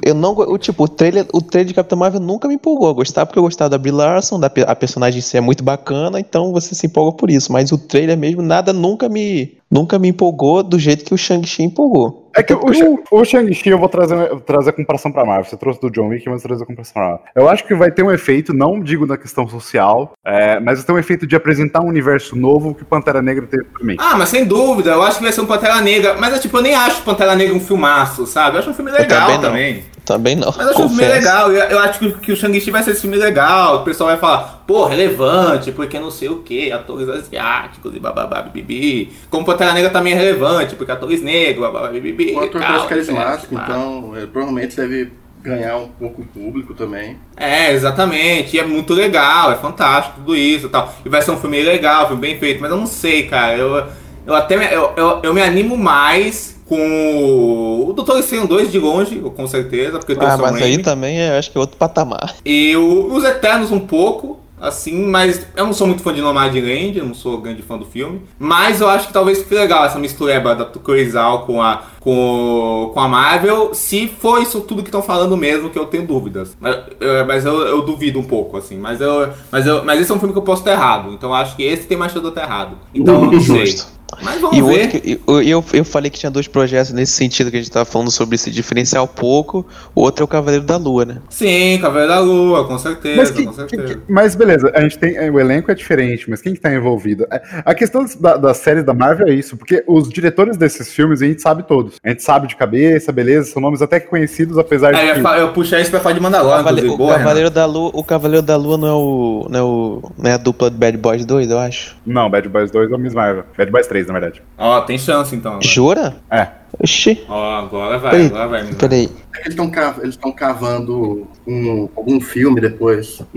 Eu 0.05 0.15
não. 0.15 0.33
O, 0.33 0.57
tipo, 0.57 0.85
o 0.85 0.89
trailer, 0.89 1.27
o 1.33 1.41
trailer 1.41 1.69
de 1.69 1.75
Capitão 1.75 1.99
Marvel 1.99 2.21
nunca 2.21 2.47
me 2.47 2.55
empolgou 2.55 2.95
gostar, 2.95 3.27
porque 3.27 3.39
eu 3.39 3.43
gostava 3.43 3.71
da 3.71 3.79
Brie 3.79 3.93
Larson, 3.93 4.39
da, 4.39 4.51
a 4.67 4.77
personagem 4.77 5.19
em 5.19 5.23
si 5.23 5.37
é 5.37 5.41
muito 5.41 5.65
bacana, 5.65 6.21
então 6.21 6.53
você 6.53 6.75
se 6.75 6.87
empolga 6.87 7.17
por 7.17 7.31
isso. 7.31 7.53
Mas 7.53 7.73
o 7.73 7.79
trailer 7.79 8.17
mesmo, 8.17 8.43
nada 8.43 8.73
nunca 8.73 9.09
me, 9.09 9.57
nunca 9.71 9.99
me 9.99 10.09
empolgou 10.09 10.63
do 10.63 10.79
jeito 10.79 11.05
que 11.05 11.15
o 11.15 11.19
Shang-Chi 11.19 11.65
empolgou. 11.65 12.26
É 12.37 12.43
que 12.43 12.53
o, 12.53 13.03
o 13.11 13.25
Shang-Chi, 13.25 13.71
eu 13.71 13.79
vou 13.79 13.89
trazer, 13.89 14.41
trazer 14.41 14.71
a 14.71 14.73
comparação 14.73 15.11
pra 15.11 15.25
Marvel. 15.25 15.45
Você 15.45 15.57
trouxe 15.57 15.81
do 15.81 15.91
John 15.91 16.09
Wick, 16.09 16.29
mas 16.29 16.43
eu 16.43 16.49
trazer 16.49 16.65
a 16.65 16.67
comparação 16.67 16.93
pra 16.93 17.03
Marvel. 17.03 17.21
Eu 17.35 17.49
acho 17.49 17.65
que 17.65 17.75
vai 17.75 17.91
ter 17.91 18.03
um 18.03 18.11
efeito, 18.11 18.53
não 18.53 18.79
digo 18.79 19.07
na 19.07 19.17
questão 19.17 19.49
social, 19.49 20.13
é, 20.25 20.61
mas 20.61 20.79
vai 20.79 20.87
ter 20.87 20.93
um 20.93 20.99
efeito 20.99 21.27
de 21.27 21.35
apresentar 21.35 21.81
um 21.81 21.89
universo 21.89 22.37
novo 22.37 22.75
que 22.75 22.85
Pantera 22.85 23.23
Negra 23.23 23.47
teve 23.47 23.65
também. 23.79 23.97
Ah, 23.99 24.17
mas 24.17 24.29
sem 24.29 24.45
dúvida, 24.45 24.91
eu 24.91 25.03
acho 25.03 25.19
que 25.19 25.25
vai 25.25 25.33
ser 25.33 25.41
um 25.41 25.47
Pantera 25.47 25.81
Negra. 25.81 26.17
Mas 26.19 26.35
é 26.35 26.39
tipo, 26.39 26.59
eu 26.59 26.63
nem 26.63 26.75
acho 26.75 27.03
Pantera 27.03 27.35
Negra 27.35 27.55
um 27.55 27.61
filmaço, 27.61 28.27
sabe? 28.27 28.57
Eu 28.57 28.61
acho 28.61 28.71
um 28.71 28.75
filme 28.75 28.91
legal 28.91 29.41
também. 29.41 29.41
também. 29.41 29.96
Também 30.07 30.37
não. 30.37 30.55
Mas 30.57 30.59
eu 30.59 30.69
acho 30.69 30.83
confesso. 30.83 30.95
um 30.95 30.99
filme 30.99 31.13
legal. 31.13 31.53
Eu, 31.53 31.65
eu 31.65 31.79
acho 31.81 31.99
que, 31.99 32.13
que 32.13 32.33
o 32.33 32.37
Shang-Chi 32.37 32.71
vai 32.71 32.83
ser 32.85 32.93
esse 32.93 33.01
filme 33.01 33.17
legal. 33.17 33.79
O 33.79 33.85
pessoal 33.85 34.09
vai 34.09 34.17
falar, 34.17 34.63
pô, 34.65 34.87
relevante, 34.87 35.73
porque 35.73 35.99
não 35.99 36.13
sei 36.13 36.29
o 36.29 36.39
que, 36.39 36.71
atores 36.71 37.09
asiáticos 37.09 37.93
e 37.95 37.99
bababá, 37.99 38.41
bibi. 38.43 39.13
Como 39.29 39.45
Pantera 39.45 39.73
Negra 39.73 39.91
também 39.91 40.13
é 40.13 40.17
relevante, 40.17 40.77
porque 40.77 40.93
atores 40.93 41.21
negros, 41.21 41.67
bababá, 41.67 41.89
bibi. 41.89 42.35
O 42.35 42.41
ator 42.41 42.61
mais 42.61 42.85
carismático, 42.85 43.53
então 43.53 44.17
ele 44.17 44.29
provavelmente 44.29 44.77
deve 44.77 45.11
ganhar 45.43 45.77
um 45.77 45.89
pouco 45.89 46.23
o 46.23 46.25
público 46.25 46.73
também. 46.73 47.19
É, 47.37 47.73
exatamente. 47.73 48.57
E 48.57 48.61
é 48.61 48.65
muito 48.65 48.95
legal, 48.95 49.51
é 49.51 49.57
fantástico 49.57 50.19
tudo 50.19 50.37
isso 50.37 50.67
e 50.67 50.71
tal. 50.71 50.95
E 51.05 51.09
vai 51.09 51.21
ser 51.21 51.33
um 51.33 51.37
filme 51.37 51.61
legal, 51.63 52.05
um 52.05 52.09
filme 52.09 52.23
bem 52.23 52.39
feito, 52.39 52.61
mas 52.61 52.71
eu 52.71 52.77
não 52.77 52.87
sei, 52.87 53.25
cara. 53.25 53.57
Eu, 53.57 53.87
eu 54.25 54.35
até 54.35 54.57
me, 54.57 54.67
eu, 54.67 54.93
eu, 54.97 55.21
eu 55.25 55.35
me 55.35 55.43
animo 55.43 55.77
mais 55.77 56.56
com 56.67 57.87
o 57.89 57.93
Doutor 57.93 58.19
Estranho 58.19 58.47
2 58.47 58.73
de 58.73 58.79
longe, 58.79 59.21
com 59.21 59.47
certeza, 59.47 59.99
porque 59.99 60.17
tem 60.17 60.29
ah, 60.29 60.37
mas 60.37 60.57
aí 60.57 60.79
também 60.79 61.21
é, 61.21 61.39
acho 61.39 61.51
que 61.51 61.57
é 61.57 61.61
outro 61.61 61.77
patamar. 61.77 62.35
E 62.45 62.77
o, 62.77 63.13
os 63.13 63.25
Eternos 63.25 63.71
um 63.71 63.81
pouco, 63.81 64.39
assim, 64.61 65.05
mas 65.07 65.47
eu 65.55 65.67
não 65.67 65.73
sou 65.73 65.87
muito 65.87 66.03
fã 66.03 66.13
de 66.13 66.21
Nomadland, 66.21 66.97
eu 66.97 67.05
não 67.05 67.15
sou 67.15 67.39
grande 67.39 67.61
fã 67.61 67.77
do 67.77 67.85
filme, 67.85 68.23
mas 68.39 68.81
eu 68.81 68.89
acho 68.89 69.09
que 69.09 69.13
talvez 69.13 69.39
fique 69.39 69.55
legal 69.55 69.85
essa 69.85 69.99
mistureba 69.99 70.55
da 70.55 70.65
Cruisal 70.65 71.45
com 71.45 71.61
a, 71.61 71.83
com, 72.01 72.91
com 72.95 73.01
a 73.01 73.09
Marvel, 73.09 73.75
se 73.75 74.09
for 74.09 74.41
isso 74.41 74.61
tudo 74.61 74.83
que 74.83 74.89
estão 74.89 75.03
falando 75.03 75.37
mesmo, 75.37 75.71
que 75.71 75.79
eu 75.79 75.87
tenho 75.87 76.07
dúvidas. 76.07 76.57
Mas, 76.61 76.79
eu, 77.01 77.27
mas 77.27 77.45
eu, 77.45 77.61
eu, 77.67 77.83
duvido 77.83 78.19
um 78.19 78.25
pouco, 78.25 78.57
assim, 78.57 78.79
mas, 78.79 79.01
eu, 79.01 79.29
mas, 79.51 79.67
eu, 79.67 79.85
mas 79.85 80.01
esse 80.01 80.11
é 80.11 80.15
um 80.15 80.19
filme 80.19 80.33
que 80.33 80.39
eu 80.39 80.45
posso 80.45 80.63
estar 80.63 80.73
errado, 80.73 81.13
então 81.13 81.31
eu 81.31 81.35
acho 81.35 81.57
que 81.57 81.63
esse 81.63 81.87
tem 81.87 81.97
mais 81.97 82.13
chance 82.13 82.23
de 82.23 82.27
eu 82.27 82.31
estar 82.31 82.43
errado. 82.43 82.79
Então 82.95 83.25
eu 83.25 83.33
não 83.33 83.41
sei. 83.41 83.77
Mas 84.23 84.41
vamos 84.41 84.57
e 84.57 84.63
ver. 84.63 84.85
Outro 84.85 85.01
que, 85.01 85.21
eu, 85.27 85.65
eu 85.73 85.85
falei 85.85 86.11
que 86.11 86.19
tinha 86.19 86.31
dois 86.31 86.47
projetos 86.47 86.93
nesse 86.93 87.13
sentido 87.13 87.51
que 87.51 87.57
a 87.57 87.61
gente 87.61 87.71
tava 87.71 87.85
falando 87.85 88.11
sobre 88.11 88.39
se 88.39 88.51
diferenciar 88.51 89.03
um 89.03 89.09
pouco. 89.09 89.67
O 89.95 90.03
outro 90.03 90.23
é 90.23 90.25
o 90.25 90.29
Cavaleiro 90.29 90.65
da 90.65 90.77
Lua, 90.77 91.05
né? 91.05 91.19
Sim, 91.29 91.79
Cavaleiro 91.81 92.13
da 92.13 92.21
Lua, 92.21 92.67
com 92.67 92.79
certeza, 92.79 93.17
mas, 93.17 93.31
com 93.31 93.53
certeza. 93.53 94.03
mas 94.09 94.35
beleza, 94.35 94.71
a 94.75 94.81
gente 94.81 94.99
tem. 94.99 95.17
O 95.31 95.41
elenco 95.41 95.71
é 95.71 95.75
diferente, 95.75 96.31
mas 96.31 96.41
quem 96.41 96.55
que 96.55 96.61
tá 96.61 96.73
envolvido? 96.73 97.27
É, 97.31 97.43
a 97.65 97.75
questão 97.75 98.07
da, 98.21 98.37
das 98.37 98.59
séries 98.59 98.85
da 98.85 98.95
Marvel 98.95 99.29
é 99.29 99.35
isso, 99.35 99.57
porque 99.57 99.83
os 99.87 100.09
diretores 100.09 100.57
desses 100.57 100.93
filmes 100.93 101.21
a 101.21 101.27
gente 101.27 101.43
sabe 101.43 101.65
todos. 101.65 101.97
A 102.03 102.11
gente 102.11 102.23
sabe 102.23 102.47
de 102.47 102.57
cabeça, 102.57 103.11
beleza, 103.13 103.51
são 103.51 103.61
nomes 103.61 103.83
até 103.83 103.99
que 103.99 104.07
conhecidos, 104.07 104.59
apesar 104.59 104.95
é, 104.95 105.15
de. 105.15 105.21
Eu, 105.21 105.27
eu 105.27 105.53
puxei 105.53 105.81
isso 105.81 105.91
pra 105.91 106.01
falar 106.01 106.15
de 106.15 106.21
Mandalorian, 106.21 106.57
Cavale 106.59 106.89
o, 106.89 106.97
Boa, 106.97 107.19
Cavaleiro 107.19 107.51
da 107.51 107.67
Lua, 107.67 107.91
o 107.93 108.05
Cavaleiro 108.05 108.47
da 108.47 108.57
Lua 108.57 108.77
não 108.77 108.89
é 108.89 108.93
o. 108.93 109.47
não 109.51 109.59
é, 109.59 109.63
o, 109.63 110.13
não 110.19 110.31
é 110.31 110.35
a 110.35 110.39
dupla 110.39 110.71
do 110.71 110.77
Bad 110.77 110.97
Boys 110.97 111.25
2, 111.25 111.51
eu 111.51 111.59
acho. 111.59 111.97
Não, 112.07 112.31
Bad 112.31 112.49
Boys 112.49 112.71
2 112.71 112.91
é 112.91 112.95
o 112.95 112.99
Miss 112.99 113.15
Marvel. 113.15 113.45
Bad 113.57 113.71
Boys 113.71 113.87
3, 113.87 113.96
na 114.05 114.13
verdade. 114.13 114.43
Ó, 114.59 114.81
tem 114.83 114.99
chance 114.99 115.35
então. 115.35 115.53
Agora. 115.53 115.67
Jura? 115.67 116.17
É. 116.31 116.49
Oxi. 116.79 117.25
Ó, 117.29 117.59
agora 117.59 117.99
vai, 117.99 118.11
peraí, 118.11 118.27
agora 118.27 118.49
vai. 118.49 118.75
Peraí. 118.75 119.11
Eles 119.39 119.49
estão 119.49 119.71
cav 119.71 119.99
cavando 120.37 121.27
um, 121.47 121.89
algum 121.97 122.21
filme 122.21 122.61
depois. 122.61 123.23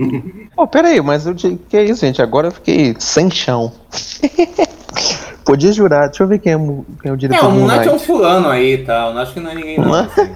Pô, 0.54 0.64
oh, 0.64 0.66
peraí, 0.66 1.00
mas 1.00 1.26
o 1.26 1.34
que 1.34 1.76
é 1.76 1.84
isso, 1.84 2.04
gente? 2.04 2.20
Agora 2.20 2.48
eu 2.48 2.52
fiquei 2.52 2.94
sem 2.98 3.30
chão. 3.30 3.72
Podia 5.44 5.72
jurar, 5.72 6.08
deixa 6.08 6.22
eu 6.22 6.28
ver 6.28 6.38
quem 6.38 6.52
é, 6.52 6.56
quem 6.56 7.10
é 7.10 7.12
o 7.12 7.16
diretor. 7.16 7.44
É, 7.44 7.48
o 7.48 7.50
Moonlight 7.50 7.88
é 7.88 7.92
um 7.92 7.98
fulano 7.98 8.50
aí 8.50 8.74
e 8.74 8.84
tal. 8.84 9.14
Não 9.14 9.22
acho 9.22 9.32
que 9.32 9.40
não 9.40 9.50
é 9.50 9.54
ninguém 9.54 9.78
não. 9.78 9.94
Assim. 9.94 10.20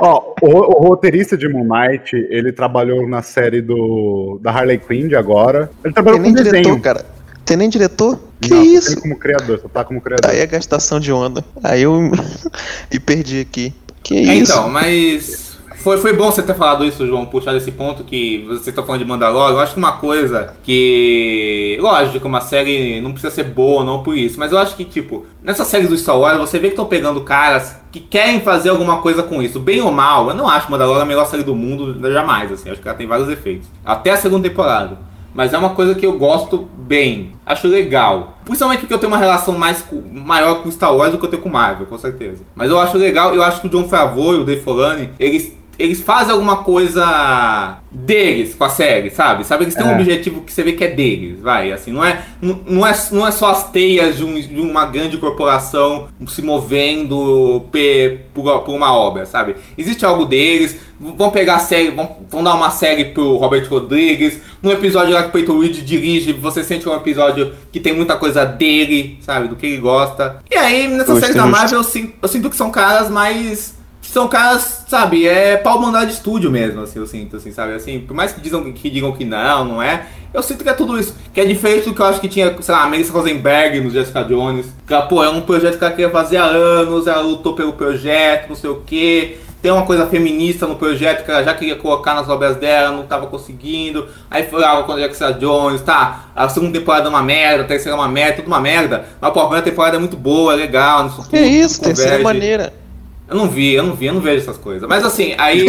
Ó, 0.00 0.34
o, 0.42 0.48
o, 0.48 0.88
roteirista 0.88 1.36
de 1.36 1.48
Moon 1.48 1.64
Knight, 1.64 2.14
ele 2.30 2.52
trabalhou 2.52 3.08
na 3.08 3.22
série 3.22 3.62
do 3.62 4.38
da 4.42 4.50
Harley 4.50 4.78
Quinn 4.78 5.08
de 5.08 5.16
agora. 5.16 5.70
Ele 5.84 5.94
trabalhou 5.94 6.20
Tem 6.20 6.34
com 6.34 6.42
desenho. 6.42 6.62
Diretor, 6.62 6.80
cara. 6.80 7.15
Tem 7.46 7.56
nem 7.56 7.68
diretor? 7.68 8.18
Que 8.40 8.50
não, 8.50 8.62
isso? 8.62 9.00
como 9.00 9.16
criador, 9.16 9.60
só 9.60 9.68
tá 9.68 9.84
como 9.84 10.00
criador. 10.00 10.28
Aí 10.28 10.40
é 10.40 10.46
gastação 10.46 10.98
de 10.98 11.12
onda. 11.12 11.44
Aí 11.62 11.82
eu 11.82 12.10
me 12.92 13.00
perdi 13.00 13.40
aqui. 13.40 13.72
Que 14.02 14.16
é, 14.16 14.34
isso? 14.34 14.52
Então, 14.52 14.68
mas 14.68 15.46
foi, 15.86 15.98
foi 15.98 16.12
bom 16.12 16.32
você 16.32 16.42
ter 16.42 16.56
falado 16.56 16.84
isso, 16.84 17.06
João, 17.06 17.24
puxar 17.24 17.54
esse 17.54 17.70
ponto 17.70 18.02
que 18.02 18.44
você 18.48 18.70
está 18.70 18.82
falando 18.82 19.02
de 19.02 19.06
Mandalorian. 19.06 19.54
Eu 19.54 19.60
acho 19.60 19.74
que 19.74 19.78
uma 19.78 19.92
coisa 19.92 20.54
que. 20.64 21.78
Lógico, 21.80 22.26
uma 22.26 22.40
série 22.40 23.00
não 23.00 23.12
precisa 23.12 23.32
ser 23.32 23.44
boa 23.44 23.84
não 23.84 24.02
por 24.02 24.16
isso, 24.16 24.36
mas 24.36 24.50
eu 24.50 24.58
acho 24.58 24.74
que, 24.74 24.84
tipo, 24.84 25.24
nessas 25.40 25.68
séries 25.68 25.88
do 25.88 25.96
Star 25.96 26.18
Wars, 26.18 26.38
você 26.38 26.58
vê 26.58 26.66
que 26.66 26.72
estão 26.72 26.86
pegando 26.86 27.20
caras 27.20 27.76
que 27.92 28.00
querem 28.00 28.40
fazer 28.40 28.70
alguma 28.70 29.00
coisa 29.00 29.22
com 29.22 29.40
isso. 29.40 29.60
Bem 29.60 29.80
ou 29.80 29.92
mal, 29.92 30.28
eu 30.28 30.34
não 30.34 30.48
acho 30.48 30.68
Mandalorian 30.68 31.02
a 31.02 31.06
melhor 31.06 31.26
série 31.26 31.44
do 31.44 31.54
mundo 31.54 31.96
jamais, 32.12 32.50
assim. 32.50 32.68
Eu 32.68 32.72
acho 32.72 32.82
que 32.82 32.88
ela 32.88 32.96
tem 32.96 33.06
vários 33.06 33.28
efeitos. 33.28 33.68
Até 33.84 34.10
a 34.10 34.16
segunda 34.16 34.48
temporada. 34.48 34.98
Mas 35.36 35.52
é 35.52 35.58
uma 35.58 35.70
coisa 35.70 35.94
que 35.94 36.06
eu 36.06 36.18
gosto 36.18 36.66
bem, 36.78 37.32
acho 37.44 37.68
legal. 37.68 38.38
Principalmente 38.44 38.80
porque 38.80 38.94
eu 38.94 38.98
tenho 38.98 39.12
uma 39.12 39.18
relação 39.18 39.56
mais 39.56 39.84
maior 40.10 40.62
com 40.62 40.70
Star 40.70 40.96
Wars 40.96 41.12
do 41.12 41.18
que 41.18 41.26
eu 41.26 41.30
tenho 41.30 41.42
com 41.42 41.50
Marvel, 41.50 41.86
com 41.86 41.98
certeza. 41.98 42.42
Mas 42.54 42.70
eu 42.70 42.80
acho 42.80 42.96
legal, 42.96 43.34
eu 43.34 43.42
acho 43.42 43.60
que 43.60 43.66
o 43.66 43.70
John 43.70 43.86
Favreau 43.86 44.34
e 44.34 44.38
o 44.38 44.44
Dave 44.44 44.62
Filoni, 44.62 45.10
eles 45.20 45.54
eles 45.78 46.00
fazem 46.00 46.32
alguma 46.32 46.58
coisa 46.58 47.78
deles 47.90 48.54
com 48.54 48.64
a 48.64 48.68
série, 48.68 49.10
sabe? 49.10 49.44
Sabe, 49.44 49.64
eles 49.64 49.74
têm 49.74 49.84
um 49.86 49.90
É. 49.90 49.94
objetivo 49.94 50.42
que 50.42 50.52
você 50.52 50.62
vê 50.62 50.72
que 50.72 50.84
é 50.84 50.88
deles, 50.88 51.40
vai, 51.40 51.72
assim, 51.72 51.92
não 51.92 52.04
é, 52.04 52.22
não, 52.40 52.60
não 52.66 52.86
é, 52.86 52.94
não 53.12 53.26
é 53.26 53.30
só 53.30 53.50
as 53.50 53.70
teias 53.70 54.16
de, 54.16 54.24
um- 54.24 54.40
de 54.40 54.60
uma 54.60 54.84
grande 54.86 55.16
corporação 55.16 56.08
se 56.28 56.42
movendo 56.42 57.62
pe- 57.72 58.20
por, 58.34 58.60
por 58.60 58.74
uma 58.74 58.92
obra, 58.94 59.26
sabe? 59.26 59.56
Existe 59.76 60.04
algo 60.04 60.24
deles, 60.24 60.76
vão 61.00 61.30
pegar 61.30 61.56
a 61.56 61.58
série, 61.60 61.90
vão, 61.90 62.16
vão 62.30 62.42
dar 62.44 62.54
uma 62.54 62.70
série 62.70 63.06
pro 63.06 63.36
Robert 63.36 63.68
Rodrigues, 63.68 64.40
num 64.62 64.70
episódio 64.72 65.14
lá 65.14 65.22
que 65.22 65.28
o 65.28 65.32
Peyton 65.32 65.58
Reed 65.58 65.76
dirige, 65.84 66.32
você 66.32 66.62
sente 66.64 66.88
um 66.88 66.94
episódio 66.94 67.52
que 67.72 67.80
tem 67.80 67.94
muita 67.94 68.16
coisa 68.16 68.44
dele, 68.44 69.18
sabe, 69.22 69.48
do 69.48 69.56
que 69.56 69.66
ele 69.66 69.78
gosta. 69.78 70.36
E 70.50 70.56
aí, 70.56 70.88
nessa 70.88 71.12
Justo, 71.12 71.26
série 71.26 71.38
da. 71.38 71.46
Marvel, 71.46 71.78
eu 71.78 71.84
sinto, 71.84 72.12
eu 72.20 72.28
sinto 72.28 72.50
que 72.50 72.56
são 72.56 72.70
caras 72.70 73.08
mais 73.10 73.75
são 74.16 74.28
caras, 74.28 74.86
sabe, 74.88 75.28
é 75.28 75.58
pau 75.58 75.78
mandar 75.78 76.06
de 76.06 76.14
estúdio 76.14 76.50
mesmo, 76.50 76.80
assim, 76.80 76.98
eu 76.98 77.06
sinto, 77.06 77.36
assim, 77.36 77.52
sabe, 77.52 77.74
assim, 77.74 78.00
por 78.00 78.14
mais 78.14 78.32
que, 78.32 78.40
dizam, 78.40 78.64
que 78.72 78.88
digam 78.88 79.12
que 79.12 79.26
não, 79.26 79.62
não 79.62 79.82
é, 79.82 80.06
eu 80.32 80.42
sinto 80.42 80.64
que 80.64 80.70
é 80.70 80.72
tudo 80.72 80.98
isso, 80.98 81.14
que 81.34 81.38
é 81.38 81.44
diferente 81.44 81.84
do 81.84 81.94
que 81.94 82.00
eu 82.00 82.06
acho 82.06 82.18
que 82.18 82.26
tinha, 82.26 82.56
sei 82.62 82.74
lá, 82.74 82.84
a 82.84 82.86
Melissa 82.88 83.12
Rosenberg 83.12 83.78
no 83.78 83.90
Jessica 83.90 84.24
Jones, 84.24 84.68
que, 84.86 84.94
ela, 84.94 85.04
pô, 85.04 85.22
é 85.22 85.28
um 85.28 85.42
projeto 85.42 85.76
que 85.76 85.84
ela 85.84 85.92
queria 85.92 86.08
fazer 86.08 86.38
há 86.38 86.46
anos, 86.46 87.06
ela 87.06 87.20
lutou 87.20 87.52
pelo 87.52 87.74
projeto, 87.74 88.48
não 88.48 88.56
sei 88.56 88.70
o 88.70 88.76
que, 88.76 89.36
tem 89.60 89.70
uma 89.70 89.84
coisa 89.84 90.06
feminista 90.06 90.66
no 90.66 90.76
projeto 90.76 91.22
que 91.22 91.30
ela 91.30 91.44
já 91.44 91.52
queria 91.52 91.76
colocar 91.76 92.14
nas 92.14 92.26
obras 92.26 92.56
dela, 92.56 92.96
não 92.96 93.02
tava 93.02 93.26
conseguindo, 93.26 94.08
aí 94.30 94.44
foi 94.44 94.62
lá 94.62 94.82
quando 94.84 95.00
a 95.00 95.02
Jessica 95.02 95.34
Jones, 95.34 95.82
tá, 95.82 96.30
a 96.34 96.48
segunda 96.48 96.72
temporada 96.72 97.04
é 97.04 97.10
uma 97.10 97.22
merda, 97.22 97.64
a 97.64 97.66
terceira 97.66 97.94
é 97.94 98.00
uma 98.00 98.08
merda, 98.08 98.36
tudo 98.36 98.46
uma 98.46 98.62
merda, 98.62 99.04
mas 99.20 99.30
pô, 99.30 99.40
a 99.40 99.42
primeira 99.42 99.66
temporada 99.66 99.96
é 99.96 100.00
muito 100.00 100.16
boa, 100.16 100.54
é 100.54 100.56
legal, 100.56 101.02
não 101.02 101.10
sei 101.10 101.22
o 101.22 101.28
Que 101.28 101.38
isso, 101.38 101.82
terceira 101.82 102.16
converge. 102.16 102.24
maneira. 102.24 102.85
Eu 103.28 103.34
não 103.34 103.48
vi, 103.48 103.74
eu 103.74 103.82
não 103.82 103.94
vi, 103.94 104.06
eu 104.06 104.14
não 104.14 104.20
vejo 104.20 104.42
essas 104.42 104.56
coisas. 104.56 104.88
Mas 104.88 105.04
assim, 105.04 105.34
aí. 105.36 105.66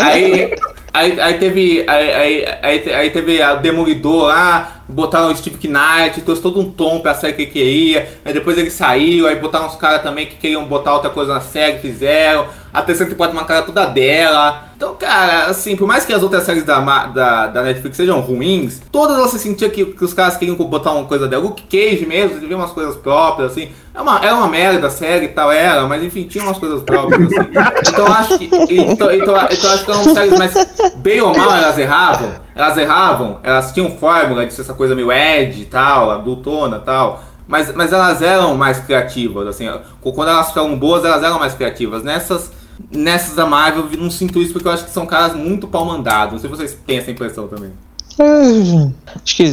aí, 0.00 0.54
aí, 0.92 1.20
aí 1.20 1.34
teve. 1.38 1.84
Aí, 1.86 2.46
aí, 2.62 2.92
aí, 2.94 3.10
teve 3.10 3.42
a 3.42 3.54
Demolidor 3.54 4.28
lá, 4.28 4.82
botaram 4.88 5.30
o 5.30 5.36
Steve 5.36 5.68
Knight, 5.68 6.22
trouxe 6.22 6.40
todo 6.40 6.58
um 6.58 6.70
tom 6.70 7.00
pra 7.00 7.14
série 7.14 7.34
que 7.34 7.46
queria. 7.46 8.08
Aí 8.24 8.32
depois 8.32 8.56
ele 8.56 8.70
saiu, 8.70 9.26
aí 9.26 9.36
botaram 9.36 9.66
uns 9.66 9.76
caras 9.76 10.02
também 10.02 10.26
que 10.26 10.36
queriam 10.36 10.64
botar 10.64 10.94
outra 10.94 11.10
coisa 11.10 11.34
na 11.34 11.40
série, 11.40 11.80
fizeram. 11.80 12.46
A 12.72 12.82
terceira 12.82 13.10
temporada 13.10 13.36
uma 13.36 13.44
cara 13.44 13.62
toda 13.62 13.84
dela. 13.86 14.64
Então, 14.76 14.94
cara, 14.94 15.46
assim, 15.46 15.76
por 15.76 15.86
mais 15.86 16.04
que 16.04 16.12
as 16.12 16.22
outras 16.22 16.44
séries 16.44 16.62
da, 16.62 16.80
da, 17.06 17.46
da 17.48 17.62
Netflix 17.62 17.96
sejam 17.96 18.20
ruins, 18.20 18.80
todas 18.90 19.16
você 19.18 19.38
sentia 19.38 19.68
que, 19.68 19.84
que 19.84 20.04
os 20.04 20.14
caras 20.14 20.36
queriam 20.36 20.56
botar 20.56 20.92
uma 20.92 21.04
coisa 21.04 21.28
dela. 21.28 21.42
Luke 21.42 21.64
Cage 21.64 22.06
mesmo, 22.06 22.36
ele 22.36 22.46
viu 22.46 22.56
umas 22.56 22.70
coisas 22.70 22.96
próprias, 22.96 23.52
assim. 23.52 23.70
É 23.92 24.00
uma, 24.00 24.24
era 24.24 24.34
uma 24.34 24.48
merda 24.48 24.86
a 24.86 24.90
série 24.90 25.26
e 25.26 25.28
tal, 25.28 25.50
era, 25.50 25.86
mas 25.86 26.02
enfim, 26.02 26.24
tinha 26.24 26.44
umas 26.44 26.58
coisas 26.58 26.82
próprias, 26.82 27.20
assim. 27.26 27.50
Então 27.88 28.06
acho 28.06 28.38
que. 28.38 28.44
Então, 28.70 29.12
então, 29.12 29.36
então 29.50 29.70
acho 29.70 29.84
que 29.84 29.90
eram 29.90 30.14
séries, 30.14 30.38
mas 30.38 30.54
bem 30.96 31.20
ou 31.20 31.36
mal 31.36 31.50
elas 31.56 31.76
erravam. 31.76 32.30
Elas 32.54 32.76
erravam, 32.76 33.38
elas 33.42 33.72
tinham 33.72 33.90
fórmula 33.90 34.46
de 34.46 34.52
ser 34.52 34.62
essa 34.62 34.74
coisa 34.74 34.94
meio 34.94 35.10
Ed 35.10 35.60
e 35.60 35.64
tal, 35.64 36.10
adultona 36.10 36.76
e 36.76 36.80
tal. 36.80 37.22
Mas, 37.50 37.74
mas 37.74 37.92
elas 37.92 38.22
eram 38.22 38.56
mais 38.56 38.78
criativas, 38.78 39.48
assim. 39.48 39.68
Quando 40.00 40.28
elas 40.28 40.48
ficavam 40.48 40.78
boas, 40.78 41.04
elas 41.04 41.22
eram 41.22 41.38
mais 41.38 41.52
criativas. 41.52 42.04
Nessas, 42.04 42.52
nessas 42.90 43.34
da 43.34 43.46
Marvel, 43.46 43.88
eu 43.92 43.98
não 43.98 44.10
sinto 44.10 44.40
isso 44.40 44.52
porque 44.52 44.68
eu 44.68 44.72
acho 44.72 44.84
que 44.84 44.90
são 44.90 45.06
caras 45.06 45.34
muito 45.34 45.66
pau 45.68 45.84
mandados. 45.84 46.32
Não 46.34 46.38
sei 46.40 46.50
se 46.50 46.56
vocês 46.56 46.78
têm 46.86 46.98
essa 46.98 47.10
impressão 47.10 47.48
também. 47.48 47.70
É, 48.18 48.90
Acho 49.24 49.36
que 49.36 49.44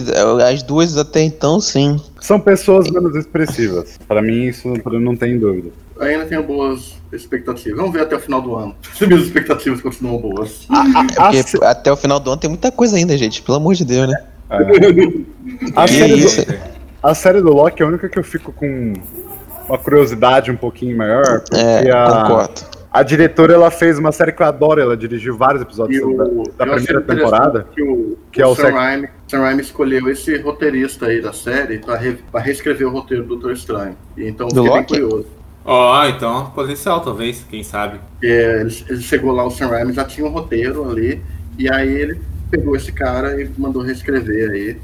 as 0.45 0.61
duas 0.63 0.97
até 0.97 1.21
então, 1.21 1.61
sim. 1.61 2.01
São 2.19 2.39
pessoas 2.39 2.89
menos 2.89 3.15
expressivas. 3.15 3.97
Pra 4.07 4.21
mim, 4.21 4.45
isso 4.47 4.67
não 4.85 5.15
tem 5.15 5.39
dúvida. 5.39 5.69
Ainda 5.99 6.25
tenho 6.25 6.43
boas 6.43 6.95
expectativas. 7.11 7.77
Vamos 7.77 7.93
ver 7.93 8.01
até 8.01 8.15
o 8.15 8.19
final 8.19 8.41
do 8.41 8.55
ano. 8.55 8.75
Se 8.93 9.07
minhas 9.07 9.23
expectativas 9.23 9.81
continuam 9.81 10.17
boas. 10.19 10.67
É 11.33 11.43
porque 11.43 11.63
até 11.65 11.91
o 11.91 11.95
final 11.95 12.19
do 12.19 12.29
ano 12.31 12.39
tem 12.39 12.49
muita 12.49 12.71
coisa 12.71 12.97
ainda, 12.97 13.17
gente. 13.17 13.41
Pelo 13.41 13.57
amor 13.57 13.73
de 13.73 13.85
Deus, 13.85 14.09
né? 14.09 14.15
A 15.75 15.85
Que 15.85 15.93
série, 15.93 16.13
isso? 16.15 16.45
do, 16.45 16.53
a 17.03 17.15
série 17.15 17.41
do 17.41 17.53
Loki 17.53 17.81
é 17.81 17.85
a 17.85 17.89
única 17.89 18.09
que 18.09 18.19
eu 18.19 18.23
fico 18.23 18.51
com 18.51 18.93
uma 19.67 19.77
curiosidade 19.77 20.51
um 20.51 20.57
pouquinho 20.57 20.97
maior. 20.97 21.41
Porque 21.41 21.55
É, 21.55 21.91
a, 21.91 22.21
concordo. 22.21 22.61
A 22.91 23.03
diretora 23.03 23.53
ela 23.53 23.69
fez 23.69 23.99
uma 23.99 24.11
série 24.11 24.31
que 24.31 24.41
eu 24.41 24.47
adoro, 24.47 24.79
ela 24.81 24.95
dirigiu 24.97 25.37
vários 25.37 25.61
episódios 25.61 26.01
o, 26.03 26.43
da, 26.57 26.65
da 26.65 26.73
primeira 26.73 27.01
temporada. 27.01 27.67
Que 27.73 27.81
o, 27.83 28.17
que 28.31 28.41
o 28.41 28.45
é 28.45 28.47
o 28.47 28.55
Sam, 28.55 28.69
Raimi, 28.71 29.09
Sam 29.27 29.39
Raimi 29.39 29.61
escolheu 29.61 30.09
esse 30.09 30.37
roteirista 30.37 31.07
aí 31.07 31.21
da 31.21 31.33
série 31.33 31.79
pra, 31.79 31.95
re- 31.95 32.17
reescrever 32.35 32.87
o 32.87 32.91
roteiro 32.91 33.23
do 33.23 33.29
Doutor 33.29 33.51
Estranho. 33.51 33.95
Então 34.17 34.47
Do 34.47 34.63
fiquei 34.63 34.69
bem 34.69 34.79
Loki? 34.79 34.93
curioso. 35.01 35.27
Ó, 35.65 36.05
então, 36.07 36.49
potencial 36.51 37.01
talvez, 37.01 37.45
quem 37.49 37.61
sabe. 37.61 37.99
Porque 38.11 38.25
ele, 38.25 38.73
ele 38.89 39.01
chegou 39.01 39.31
lá, 39.33 39.45
o 39.45 39.51
Sam 39.51 39.67
Raimi 39.67 39.91
já 39.93 40.05
tinha 40.05 40.25
um 40.25 40.29
roteiro 40.31 40.89
ali, 40.89 41.21
e 41.59 41.69
aí 41.69 41.89
ele 41.93 42.21
pegou 42.49 42.73
esse 42.75 42.91
cara 42.93 43.41
e 43.41 43.49
mandou 43.57 43.81
reescrever 43.81 44.51
aí. 44.51 44.77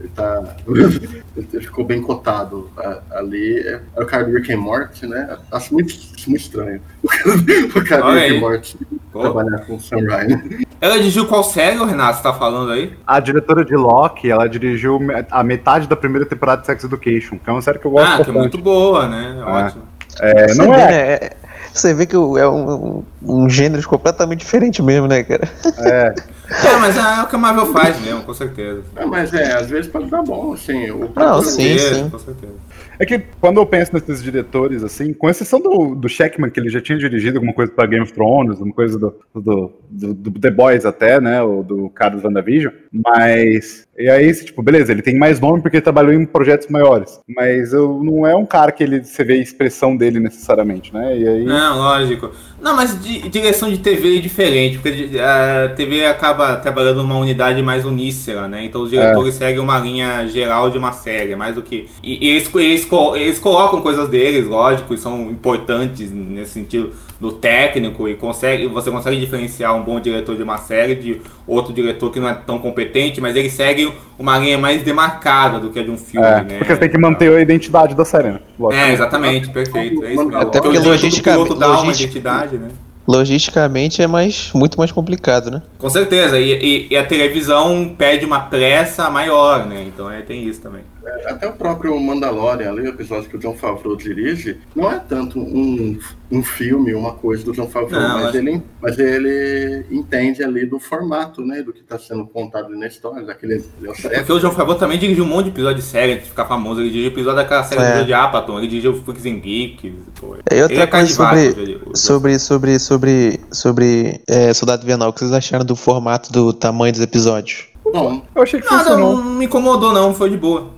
Ele 0.00 0.08
tá. 0.14 0.42
ele 1.36 1.60
ficou 1.60 1.84
bem 1.84 2.00
cotado 2.00 2.70
ali. 3.10 3.58
É, 3.58 3.80
é 3.96 4.02
o 4.02 4.06
cara 4.06 4.24
do 4.24 4.32
Rick 4.34 4.52
and 4.52 4.58
Morty, 4.58 5.06
né? 5.06 5.36
Acho 5.50 5.74
muito, 5.74 5.94
muito 6.26 6.40
estranho. 6.40 6.80
O 7.04 7.08
cara, 7.08 7.66
o 7.80 7.84
cara 7.84 8.02
do 8.02 8.12
Rick 8.18 8.36
and 8.36 8.40
Morty 8.40 8.78
Pô. 9.12 9.20
trabalhar 9.22 9.58
com 9.66 9.74
o 9.76 9.80
Sam 9.80 10.06
Raimi. 10.08 10.66
Ela 10.80 10.98
dirigiu 10.98 11.26
qual 11.26 11.42
série, 11.42 11.76
Renato, 11.84 12.18
você 12.18 12.22
tá 12.22 12.32
falando 12.32 12.70
aí? 12.72 12.92
A 13.06 13.18
diretora 13.18 13.64
de 13.64 13.74
Loki, 13.74 14.30
ela 14.30 14.48
dirigiu 14.48 15.00
a 15.30 15.42
metade 15.42 15.88
da 15.88 15.96
primeira 15.96 16.24
temporada 16.26 16.60
de 16.60 16.66
Sex 16.66 16.84
Education, 16.84 17.38
que 17.38 17.48
é 17.50 17.52
uma 17.52 17.62
série 17.62 17.78
que 17.80 17.86
eu 17.86 17.90
gosto 17.90 18.04
Ah, 18.06 18.08
que 18.08 18.14
é 18.14 18.18
bastante. 18.18 18.38
muito 18.38 18.58
boa, 18.58 19.08
né? 19.08 19.42
Ah. 19.44 19.66
Ótimo. 19.66 19.82
É, 20.20 20.48
Você 20.48 20.58
não 20.62 20.70
vê, 20.72 20.80
é, 20.80 20.86
né, 20.86 21.12
é- 21.14 21.36
Você 21.72 21.94
vê 21.94 22.06
que 22.06 22.16
é 22.16 22.18
um, 22.48 22.72
um, 22.72 23.04
um 23.22 23.48
gênero 23.48 23.86
completamente 23.88 24.40
diferente 24.40 24.82
mesmo, 24.82 25.06
né, 25.08 25.22
cara? 25.22 25.48
é, 25.78 25.88
É, 25.90 26.14
mas 26.80 26.96
é 26.96 27.22
o 27.22 27.26
que 27.26 27.34
a 27.36 27.38
Marvel 27.38 27.66
faz 27.72 28.00
mesmo, 28.00 28.22
com 28.22 28.34
certeza. 28.34 28.82
Ah, 28.96 29.06
mas 29.06 29.32
é, 29.34 29.54
às 29.54 29.68
vezes 29.68 29.90
pode 29.90 30.10
dar 30.10 30.22
bom, 30.22 30.52
assim. 30.52 30.90
O 30.90 31.00
Não, 31.00 31.08
próprio- 31.08 31.42
sim, 31.44 31.72
Com 31.72 31.78
certeza, 31.78 31.94
sim. 31.94 32.10
Com 32.10 32.18
certeza. 32.18 32.52
É 33.00 33.06
que 33.06 33.18
quando 33.40 33.58
eu 33.60 33.66
penso 33.66 33.92
nesses 33.94 34.20
diretores, 34.22 34.82
assim, 34.82 35.12
com 35.12 35.28
exceção 35.30 35.60
do, 35.60 35.94
do 35.94 36.08
Sheckman, 36.08 36.50
que 36.50 36.58
ele 36.58 36.68
já 36.68 36.80
tinha 36.80 36.98
dirigido 36.98 37.38
alguma 37.38 37.52
coisa 37.52 37.70
para 37.70 37.86
Game 37.86 38.02
of 38.02 38.12
Thrones, 38.12 38.52
alguma 38.56 38.74
coisa 38.74 38.98
do, 38.98 39.14
do, 39.34 39.72
do- 39.88 40.14
do 40.14 40.30
The 40.40 40.50
Boys 40.50 40.84
até, 40.84 41.20
né, 41.20 41.40
o 41.42 41.62
do 41.62 41.88
cara 41.90 42.16
do 42.16 42.24
WandaVision, 42.26 42.72
mas, 42.92 43.86
e 43.96 44.08
aí, 44.10 44.32
tipo, 44.34 44.62
beleza, 44.62 44.90
ele 44.92 45.02
tem 45.02 45.16
mais 45.16 45.38
nome 45.38 45.62
porque 45.62 45.76
ele 45.76 45.82
trabalhou 45.84 46.12
em 46.12 46.26
projetos 46.26 46.66
maiores, 46.68 47.20
mas 47.28 47.72
eu, 47.72 48.02
não 48.02 48.26
é 48.26 48.34
um 48.34 48.44
cara 48.44 48.72
que 48.72 48.82
ele, 48.82 49.04
você 49.04 49.22
vê 49.22 49.34
a 49.34 49.36
expressão 49.36 49.96
dele 49.96 50.18
necessariamente, 50.18 50.92
né, 50.92 51.16
e 51.16 51.28
aí... 51.28 51.44
Não, 51.44 51.76
lógico. 51.78 52.30
Não, 52.60 52.74
mas 52.74 53.00
di- 53.00 53.28
direção 53.28 53.70
de 53.70 53.78
TV 53.78 54.18
é 54.18 54.20
diferente, 54.20 54.78
porque 54.78 55.10
a 55.20 55.72
TV 55.76 56.04
acaba 56.06 56.56
trabalhando 56.72 57.02
numa 57.02 57.16
unidade 57.18 57.62
mais 57.62 57.84
uníssera, 57.84 58.46
né? 58.46 58.64
Então 58.64 58.82
os 58.82 58.90
diretores 58.90 59.34
seguem 59.34 59.58
uma 59.60 59.78
linha 59.78 60.26
geral 60.28 60.70
de 60.70 60.78
uma 60.78 60.92
série, 60.92 61.34
mais 61.34 61.54
do 61.54 61.62
que. 61.62 61.88
E, 62.02 62.26
e 62.26 62.30
eles, 62.30 62.54
eles, 62.54 62.88
eles 63.14 63.38
colocam 63.38 63.80
coisas 63.80 64.08
deles, 64.08 64.46
lógico, 64.46 64.94
e 64.94 64.98
são 64.98 65.30
importantes 65.30 66.10
nesse 66.10 66.52
sentido 66.52 66.92
do 67.20 67.32
técnico, 67.32 68.08
e 68.08 68.14
consegue, 68.14 68.68
você 68.68 68.90
consegue 68.92 69.18
diferenciar 69.18 69.74
um 69.74 69.82
bom 69.82 69.98
diretor 69.98 70.36
de 70.36 70.42
uma 70.44 70.56
série 70.58 70.94
de 70.94 71.20
outro 71.48 71.72
diretor 71.72 72.12
que 72.12 72.20
não 72.20 72.28
é 72.28 72.34
tão 72.34 72.60
competente, 72.60 73.20
mas 73.20 73.34
eles 73.34 73.52
seguem 73.54 73.92
uma 74.16 74.38
linha 74.38 74.56
mais 74.56 74.82
demarcada 74.82 75.58
do 75.58 75.70
que 75.70 75.80
a 75.80 75.82
de 75.82 75.90
um 75.90 75.96
filme, 75.98 76.24
É, 76.24 76.44
né? 76.44 76.58
porque 76.58 76.72
você 76.74 76.80
tem 76.80 76.88
que 76.88 76.96
manter 76.98 77.32
a 77.36 77.40
identidade 77.40 77.94
da 77.96 78.04
série, 78.04 78.28
né? 78.30 78.40
Lógico. 78.56 78.80
É, 78.80 78.92
exatamente, 78.92 79.48
perfeito. 79.50 80.04
É 80.04 80.12
isso. 80.14 80.28
Até 80.36 80.60
porque 80.60 80.78
o 80.78 80.80
diretor 80.80 80.82
do 80.82 80.88
logistica- 80.90 81.32
piloto 81.32 81.54
dá 81.56 81.66
uma 81.68 81.76
logística- 81.80 82.04
identidade, 82.18 82.56
né? 82.56 82.68
Logisticamente 83.08 84.02
é 84.02 84.06
mais, 84.06 84.50
muito 84.54 84.76
mais 84.78 84.92
complicado, 84.92 85.50
né? 85.50 85.62
Com 85.78 85.88
certeza, 85.88 86.38
e, 86.38 86.52
e- 86.52 86.88
e 86.90 86.96
a 86.96 87.04
televisão 87.06 87.94
pede 87.96 88.26
uma 88.26 88.40
pressa 88.40 89.08
maior, 89.08 89.64
né? 89.66 89.82
Então 89.88 90.10
é, 90.10 90.20
tem 90.20 90.44
isso 90.46 90.60
também. 90.60 90.82
Até 91.26 91.48
o 91.48 91.52
próprio 91.52 91.98
Mandalorian, 91.98 92.70
ali, 92.70 92.82
o 92.82 92.88
episódio 92.88 93.28
que 93.30 93.36
o 93.36 93.38
John 93.38 93.54
Favreau 93.54 93.96
dirige, 93.96 94.58
não 94.74 94.90
é 94.90 94.98
tanto 94.98 95.38
um, 95.40 95.98
um 96.30 96.42
filme, 96.42 96.94
uma 96.94 97.12
coisa 97.12 97.44
do 97.44 97.52
John 97.52 97.68
Favreau, 97.68 98.00
Não, 98.00 98.14
mas, 98.16 98.26
acho- 98.26 98.36
ele, 98.36 98.62
mas 98.80 98.98
ele 98.98 99.86
entende 99.90 100.42
ali 100.44 100.66
do 100.66 100.78
formato, 100.78 101.42
né? 101.44 101.62
Do 101.62 101.72
que 101.72 101.80
está 101.80 101.98
sendo 101.98 102.26
contado 102.26 102.66
ali 102.66 102.78
na 102.78 102.86
história, 102.86 103.24
daquele 103.24 103.54
ele 103.54 103.64
é 103.84 103.90
o 103.90 103.94
chefe. 103.94 104.16
Porque 104.16 104.32
o 104.32 104.40
João 104.40 104.52
Favreau 104.52 104.78
também 104.78 104.98
dirigiu 104.98 105.24
um 105.24 105.28
monte 105.28 105.44
de 105.46 105.50
episódio 105.50 105.76
de 105.76 105.82
série 105.82 106.12
antes 106.12 106.24
de 106.24 106.30
ficar 106.30 106.44
famoso. 106.46 106.80
Ele 106.80 106.90
dirigiu 106.90 107.10
episódio 107.12 107.36
daquela 107.36 107.64
série 107.64 107.80
É. 107.82 107.98
do 108.00 108.04
de 108.06 108.12
Apatow, 108.12 108.58
ele 108.58 108.68
dirigiu 108.68 108.94
Freaks 109.02 109.24
and 109.26 109.38
Geeks. 109.40 109.92
Pô. 110.20 110.36
E 110.36 110.54
Ele 110.54 110.74
é 110.80 110.86
coisa 110.86 111.06
sobre, 111.14 111.54
sobre, 111.94 112.38
sobre, 112.38 112.78
sobre, 112.78 113.40
sobre 113.50 114.20
é, 114.28 114.52
Soldado 114.52 114.82
Invernal, 114.84 115.08
o 115.08 115.12
que 115.12 115.20
vocês 115.20 115.32
acharam 115.32 115.64
do 115.64 115.74
formato, 115.76 116.30
do 116.32 116.52
tamanho 116.52 116.92
dos 116.92 117.00
episódios? 117.00 117.66
Bom, 117.90 118.22
Eu 118.34 118.42
achei 118.42 118.60
que 118.60 118.66
Nada, 118.70 118.84
funcionou. 118.84 119.16
não 119.16 119.24
me 119.36 119.46
incomodou 119.46 119.92
não, 119.94 120.12
foi 120.12 120.28
de 120.28 120.36
boa. 120.36 120.76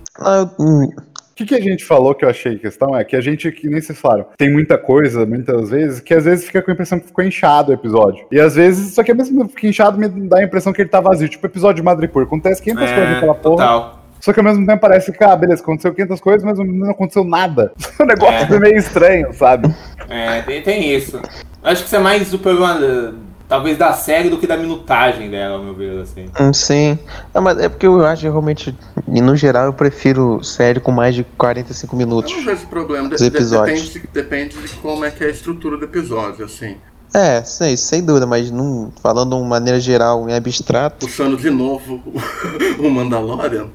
Hum, 0.59 0.89
que, 1.35 1.47
que 1.47 1.55
a 1.55 1.61
gente 1.61 1.85
falou 1.87 2.15
que 2.15 2.23
eu 2.25 2.29
achei 2.29 2.59
questão 2.59 2.95
é 2.95 3.03
que 3.03 3.17
a 3.17 3.21
gente, 3.21 3.51
que 3.51 3.67
nem 3.67 3.81
vocês 3.81 3.99
falaram, 3.99 4.27
tem 4.37 4.53
muita 4.53 4.77
coisa, 4.77 5.25
muitas 5.25 5.71
vezes, 5.71 5.99
que 6.01 6.13
às 6.13 6.25
vezes 6.25 6.45
fica 6.45 6.61
com 6.61 6.71
a 6.71 6.75
impressão 6.75 7.01
que 7.01 7.07
ficou 7.07 7.25
inchado 7.25 7.71
o 7.71 7.75
episódio. 7.75 8.27
E 8.31 8.39
às 8.39 8.55
vezes, 8.57 8.95
só 8.95 9.03
que 9.03 9.15
mesmo 9.15 9.49
que 9.49 9.55
fica 9.55 9.67
inchado, 9.69 9.97
me 9.99 10.07
dá 10.29 10.39
a 10.41 10.45
impressão 10.45 10.73
que 10.73 10.83
ele 10.83 10.91
tá 10.91 11.01
vazio. 11.01 11.29
Tipo 11.29 11.47
o 11.47 11.51
episódio 11.51 11.77
de 11.77 11.83
Madripoor. 11.83 12.25
Acontece 12.25 12.61
500 12.63 12.83
É, 12.83 12.95
coisas 12.95 13.11
naquela 13.15 13.35
porra. 13.35 13.57
total. 13.57 14.01
Só 14.21 14.35
que 14.35 14.41
ao 14.41 14.45
mesmo 14.45 14.67
tempo 14.67 14.81
parece 14.83 15.11
que, 15.13 15.25
ah, 15.25 15.35
beleza, 15.35 15.63
aconteceu 15.63 15.95
500 15.95 16.21
coisas, 16.21 16.45
mas 16.45 16.59
não 16.59 16.91
aconteceu 16.91 17.25
nada. 17.25 17.73
O 17.99 18.05
negócio 18.05 18.53
É. 18.53 18.57
é 18.57 18.61
meio 18.61 18.77
estranho, 18.77 19.33
sabe? 19.33 19.75
É, 20.11 20.43
tem, 20.43 20.61
tem 20.63 20.95
isso. 20.95 21.19
Acho 21.63 21.81
que 21.83 21.87
isso 21.87 21.97
é 21.97 22.01
mais 22.01 22.35
o 22.35 22.39
problema, 22.39 23.15
talvez, 23.51 23.77
da 23.77 23.93
série 23.93 24.31
do 24.31 24.39
que 24.39 24.47
da 24.47 24.57
minutagem 24.57 25.29
dela, 25.29 25.57
ao 25.57 25.63
meu 25.63 25.75
ver, 25.75 26.01
assim. 26.01 26.25
Hum, 26.41 26.53
Sim. 26.55 26.99
Não, 27.35 27.43
mas 27.43 27.59
é 27.59 27.69
porque 27.69 27.87
eu 27.87 28.07
acho 28.07 28.23
que 28.23 28.29
realmente, 28.29 28.75
e 29.09 29.21
no 29.21 29.37
geral, 29.37 29.67
eu 29.67 29.73
prefiro 29.75 30.43
série 30.43 30.81
com 30.81 30.91
mais 30.93 31.15
de 31.15 31.25
45 31.37 31.95
minutos. 31.95 32.31
Eu 32.33 32.39
não 32.39 32.45
vejo 32.47 32.67
problema. 32.69 33.09
De- 33.09 33.17
Os 33.17 33.21
de- 33.21 33.27
episódios. 33.27 33.81
depende, 33.89 34.01
de, 34.01 34.13
depende 34.15 34.57
de 34.57 34.75
como 34.77 35.05
é 35.05 35.11
que 35.11 35.23
é 35.23 35.27
a 35.27 35.31
estrutura 35.31 35.77
do 35.77 35.85
episódio, 35.85 36.45
assim. 36.47 36.77
É, 37.13 37.43
sei, 37.43 37.77
sem 37.77 38.05
dúvida, 38.05 38.25
mas 38.25 38.53
não, 38.53 38.93
falando 39.03 39.31
de 39.31 39.35
uma 39.43 39.45
maneira 39.49 39.81
geral, 39.81 40.29
em 40.31 40.35
abstrato. 40.35 41.07
Puxando 41.07 41.37
de 41.37 41.51
novo 41.51 42.01
o, 42.07 42.87
o 42.87 42.91
Mandalorian. 42.91 43.67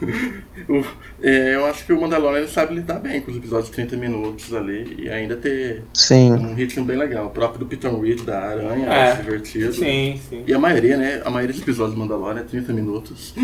o- 0.66 0.84
é, 1.22 1.54
eu 1.54 1.66
acho 1.66 1.84
que 1.84 1.92
o 1.92 2.00
Mandalorian 2.00 2.38
ele 2.40 2.48
sabe 2.48 2.74
lidar 2.74 2.98
bem 2.98 3.20
com 3.20 3.30
os 3.30 3.36
episódios 3.36 3.66
de 3.68 3.72
30 3.76 3.96
minutos 3.96 4.52
ali 4.54 4.96
e 4.98 5.08
ainda 5.08 5.36
ter 5.36 5.82
Sim. 5.94 6.32
um 6.32 6.54
ritmo 6.54 6.84
bem 6.84 6.96
legal. 6.96 7.26
O 7.26 7.30
próprio 7.30 7.60
do 7.60 7.66
Peter 7.66 7.92
Reed 7.94 8.22
da 8.22 8.38
Aranha, 8.40 8.86
É, 8.92 9.10
é, 9.10 9.14
divertido. 9.16 9.72
Sim, 9.72 10.20
sim. 10.28 10.44
E 10.46 10.52
a 10.54 10.58
maioria, 10.58 10.96
né? 10.96 11.22
A 11.24 11.30
maioria 11.30 11.52
dos 11.54 11.62
episódios 11.62 11.94
do 11.94 12.00
Mandalorian 12.00 12.40
é 12.40 12.44
30 12.44 12.72
minutos. 12.72 13.34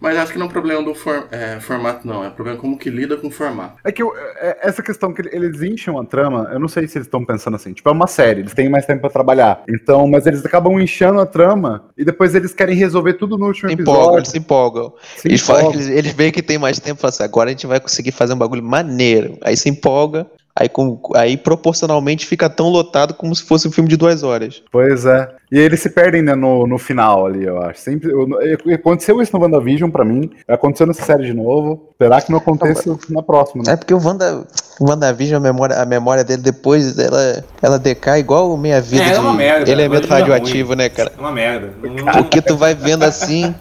Mas 0.00 0.16
acho 0.16 0.32
que 0.32 0.38
não 0.38 0.46
é 0.46 0.48
um 0.48 0.52
problema 0.52 0.82
do 0.82 0.94
for- 0.94 1.28
é, 1.30 1.58
formato, 1.60 2.06
não. 2.06 2.24
É 2.24 2.30
problema 2.30 2.58
como 2.58 2.76
que 2.78 2.90
lida 2.90 3.16
com 3.16 3.28
o 3.28 3.30
formato. 3.30 3.76
É 3.84 3.92
que 3.92 4.02
eu- 4.02 4.12
é- 4.16 4.58
essa 4.62 4.82
questão 4.82 5.12
que 5.12 5.22
eles 5.34 5.62
incham 5.62 5.98
a 5.98 6.04
trama, 6.04 6.48
eu 6.52 6.58
não 6.58 6.68
sei 6.68 6.86
se 6.88 6.98
eles 6.98 7.06
estão 7.06 7.24
pensando 7.24 7.54
assim. 7.54 7.72
Tipo, 7.72 7.88
é 7.88 7.92
uma 7.92 8.06
série, 8.06 8.40
eles 8.40 8.52
têm 8.54 8.68
mais 8.68 8.84
tempo 8.84 9.00
pra 9.02 9.10
trabalhar. 9.10 9.62
Então, 9.68 10.06
mas 10.08 10.26
eles 10.26 10.44
acabam 10.44 10.78
inchando 10.80 11.20
a 11.20 11.26
trama 11.26 11.84
e 11.96 12.04
depois 12.04 12.34
eles 12.34 12.52
querem 12.52 12.74
resolver 12.74 13.14
tudo 13.14 13.38
no 13.38 13.46
último 13.46 13.70
empolgam, 13.70 13.94
episódio. 13.94 14.18
eles 14.18 14.28
se 14.28 14.38
empolgam. 14.38 14.92
Se 15.16 15.28
Eles, 15.28 15.40
falam, 15.40 15.62
empolgam. 15.62 15.80
eles, 15.82 15.96
eles 15.98 16.12
veem 16.12 16.32
que 16.32 16.42
tem 16.42 16.58
mais 16.58 16.78
tempo 16.80 16.98
e 16.98 17.00
assim, 17.22 17.24
agora 17.24 17.50
a 17.50 17.52
gente 17.52 17.66
vai 17.66 17.80
conseguir 17.80 18.12
fazer 18.12 18.34
um 18.34 18.38
bagulho 18.38 18.62
maneiro. 18.62 19.38
Aí 19.42 19.56
se 19.56 19.68
empolga, 19.68 20.26
aí, 20.54 20.68
com, 20.68 21.00
aí 21.14 21.36
proporcionalmente 21.36 22.26
fica 22.26 22.50
tão 22.50 22.68
lotado 22.68 23.14
como 23.14 23.34
se 23.34 23.42
fosse 23.42 23.68
um 23.68 23.72
filme 23.72 23.88
de 23.88 23.96
duas 23.96 24.22
horas. 24.22 24.62
Pois 24.70 25.06
é. 25.06 25.28
E 25.52 25.58
eles 25.58 25.80
se 25.80 25.90
perdem 25.90 26.22
né, 26.22 26.34
no, 26.34 26.66
no 26.66 26.78
final 26.78 27.26
ali, 27.26 27.44
eu 27.44 27.60
acho. 27.62 27.80
Sempre, 27.80 28.10
eu- 28.10 28.26
eu- 28.40 28.74
aconteceu 28.74 29.20
isso 29.20 29.36
no 29.36 29.42
WandaVision 29.44 29.90
pra 29.90 30.02
mim, 30.02 30.30
aconteceu 30.48 30.86
nessa 30.86 31.04
série 31.04 31.24
de 31.26 31.34
novo. 31.34 31.90
Esperar 31.92 32.22
que 32.22 32.30
não 32.32 32.38
aconteça 32.38 32.96
na 33.10 33.22
próxima, 33.22 33.62
né? 33.66 33.74
É 33.74 33.76
porque 33.76 33.92
o 33.92 34.02
Wanda, 34.02 34.46
o 34.80 34.88
WandaVision, 34.88 35.36
a 35.36 35.40
memória, 35.40 35.76
a 35.76 35.84
memória 35.84 36.24
dele 36.24 36.40
depois, 36.40 36.98
ela, 36.98 37.44
ela 37.60 37.78
decai 37.78 38.20
igual 38.20 38.56
meia 38.56 38.80
vida 38.80 39.02
É, 39.04 39.08
ela 39.08 39.16
é 39.16 39.20
uma 39.20 39.30
de 39.32 39.36
merda, 39.36 39.70
elemento 39.70 40.06
é 40.06 40.08
radioativo, 40.08 40.74
né, 40.74 40.88
cara? 40.88 41.12
É 41.16 41.20
uma 41.20 41.30
merda. 41.30 41.68
Porque 42.14 42.40
tu 42.40 42.56
vai 42.56 42.74
vendo 42.74 43.02
assim, 43.04 43.54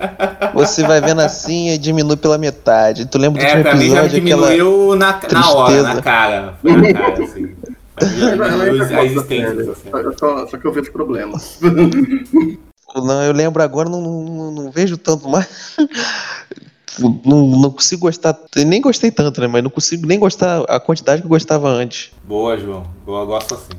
você 0.53 0.83
vai 0.83 1.01
vendo 1.01 1.19
assim 1.19 1.71
e 1.71 1.77
diminui 1.77 2.15
pela 2.15 2.37
metade. 2.37 3.05
Tu 3.05 3.17
lembra 3.17 3.41
do 3.41 3.45
É, 3.45 3.49
último 3.49 3.63
pra 3.63 3.75
mim 3.75 3.89
já 3.89 4.05
episódio, 4.05 4.17
aquela... 4.23 4.47
diminuiu 4.53 4.95
na, 4.95 5.19
na 5.29 5.51
hora, 5.51 5.65
tristeza. 5.67 5.93
na 5.95 6.01
cara. 6.01 6.53
Foi 6.61 6.71
na 6.71 6.93
cara, 6.93 7.23
assim. 7.23 7.49
A 8.97 9.05
existência 9.05 9.55
dessa 9.55 9.75
série. 9.75 10.17
Só, 10.17 10.47
só- 10.47 10.57
que 10.57 10.65
eu 10.65 10.71
vejo 10.73 10.91
problemas. 10.91 11.59
Não, 12.95 13.23
eu 13.23 13.31
lembro 13.33 13.61
agora, 13.63 13.89
não, 13.89 14.01
não, 14.01 14.51
não 14.51 14.71
vejo 14.71 14.97
tanto 14.97 15.29
mais. 15.29 15.75
Não, 16.99 17.47
não 17.47 17.71
consigo 17.71 18.01
gostar, 18.01 18.37
nem 18.55 18.81
gostei 18.81 19.09
tanto, 19.11 19.39
né? 19.39 19.47
Mas 19.47 19.63
não 19.63 19.69
consigo 19.69 20.05
nem 20.05 20.19
gostar 20.19 20.61
a 20.67 20.79
quantidade 20.79 21.21
que 21.21 21.25
eu 21.25 21.29
gostava 21.29 21.69
antes. 21.69 22.11
Boa, 22.23 22.57
João. 22.57 22.85
Eu 23.07 23.25
gosto 23.25 23.55
assim. 23.55 23.71